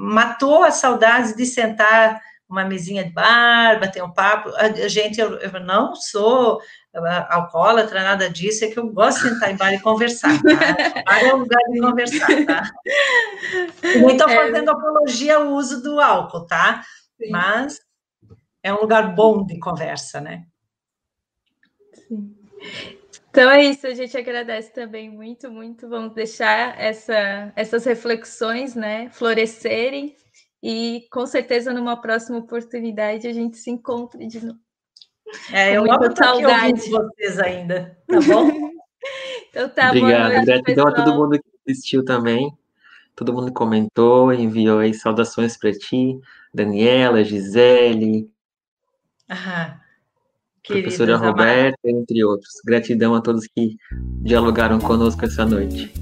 Matou 0.00 0.64
as 0.64 0.74
saudades 0.74 1.34
de 1.34 1.46
sentar 1.46 2.20
uma 2.52 2.64
mesinha 2.66 3.02
de 3.02 3.10
bar, 3.10 3.80
bater 3.80 4.04
um 4.04 4.12
papo. 4.12 4.50
A 4.56 4.86
gente, 4.86 5.18
eu, 5.18 5.38
eu 5.38 5.60
não 5.60 5.96
sou 5.96 6.60
alcoólatra, 7.28 8.02
nada 8.02 8.28
disso, 8.28 8.64
é 8.64 8.68
que 8.68 8.78
eu 8.78 8.88
gosto 8.88 9.22
de 9.22 9.30
sentar 9.30 9.50
em 9.50 9.56
bar 9.56 9.72
e 9.72 9.80
conversar, 9.80 10.40
tá? 10.42 11.02
Bar 11.04 11.24
é 11.24 11.34
um 11.34 11.38
lugar 11.38 11.62
de 11.70 11.80
conversar, 11.80 12.46
tá? 12.46 12.70
não 14.00 14.10
estou 14.10 14.28
é. 14.28 14.36
fazendo 14.36 14.70
apologia 14.70 15.36
ao 15.36 15.48
uso 15.48 15.82
do 15.82 15.98
álcool, 16.00 16.46
tá? 16.46 16.82
Sim. 17.16 17.30
Mas 17.30 17.80
é 18.62 18.72
um 18.72 18.80
lugar 18.80 19.14
bom 19.14 19.44
de 19.44 19.58
conversa, 19.58 20.20
né? 20.20 20.44
Sim. 22.08 22.36
Então 23.30 23.50
é 23.50 23.64
isso, 23.64 23.86
a 23.86 23.94
gente 23.94 24.16
agradece 24.16 24.70
também 24.74 25.08
muito, 25.10 25.50
muito. 25.50 25.88
Vamos 25.88 26.14
deixar 26.14 26.78
essa, 26.78 27.50
essas 27.56 27.86
reflexões, 27.86 28.74
né, 28.74 29.08
florescerem 29.08 30.14
e 30.62 31.06
com 31.10 31.26
certeza 31.26 31.72
numa 31.72 32.00
próxima 32.00 32.38
oportunidade 32.38 33.26
a 33.26 33.32
gente 33.32 33.56
se 33.56 33.70
encontre 33.70 34.26
de 34.26 34.44
novo. 34.44 34.60
É, 35.52 35.76
eu 35.76 35.90
amo 35.90 36.04
estar 36.06 36.32
aqui 36.32 36.90
vocês 36.90 37.38
ainda, 37.38 37.96
tá 38.06 38.20
bom? 38.20 38.50
então 39.50 39.68
tá, 39.68 39.88
Obrigado, 39.88 40.32
noite, 40.32 40.46
gratidão 40.46 40.86
a 40.88 40.92
todo 40.92 41.14
mundo 41.14 41.38
que 41.38 41.70
assistiu 41.70 42.04
também. 42.04 42.52
Todo 43.14 43.32
mundo 43.32 43.52
comentou, 43.52 44.32
enviou 44.32 44.78
aí 44.78 44.94
saudações 44.94 45.56
para 45.56 45.72
ti, 45.72 46.18
Daniela, 46.52 47.22
Gisele, 47.22 48.30
ah, 49.28 49.78
professora 50.66 51.16
Roberta, 51.16 51.78
entre 51.84 52.24
outros. 52.24 52.54
Gratidão 52.64 53.14
a 53.14 53.20
todos 53.20 53.46
que 53.46 53.76
dialogaram 54.22 54.78
conosco 54.78 55.24
essa 55.24 55.44
noite. 55.44 55.92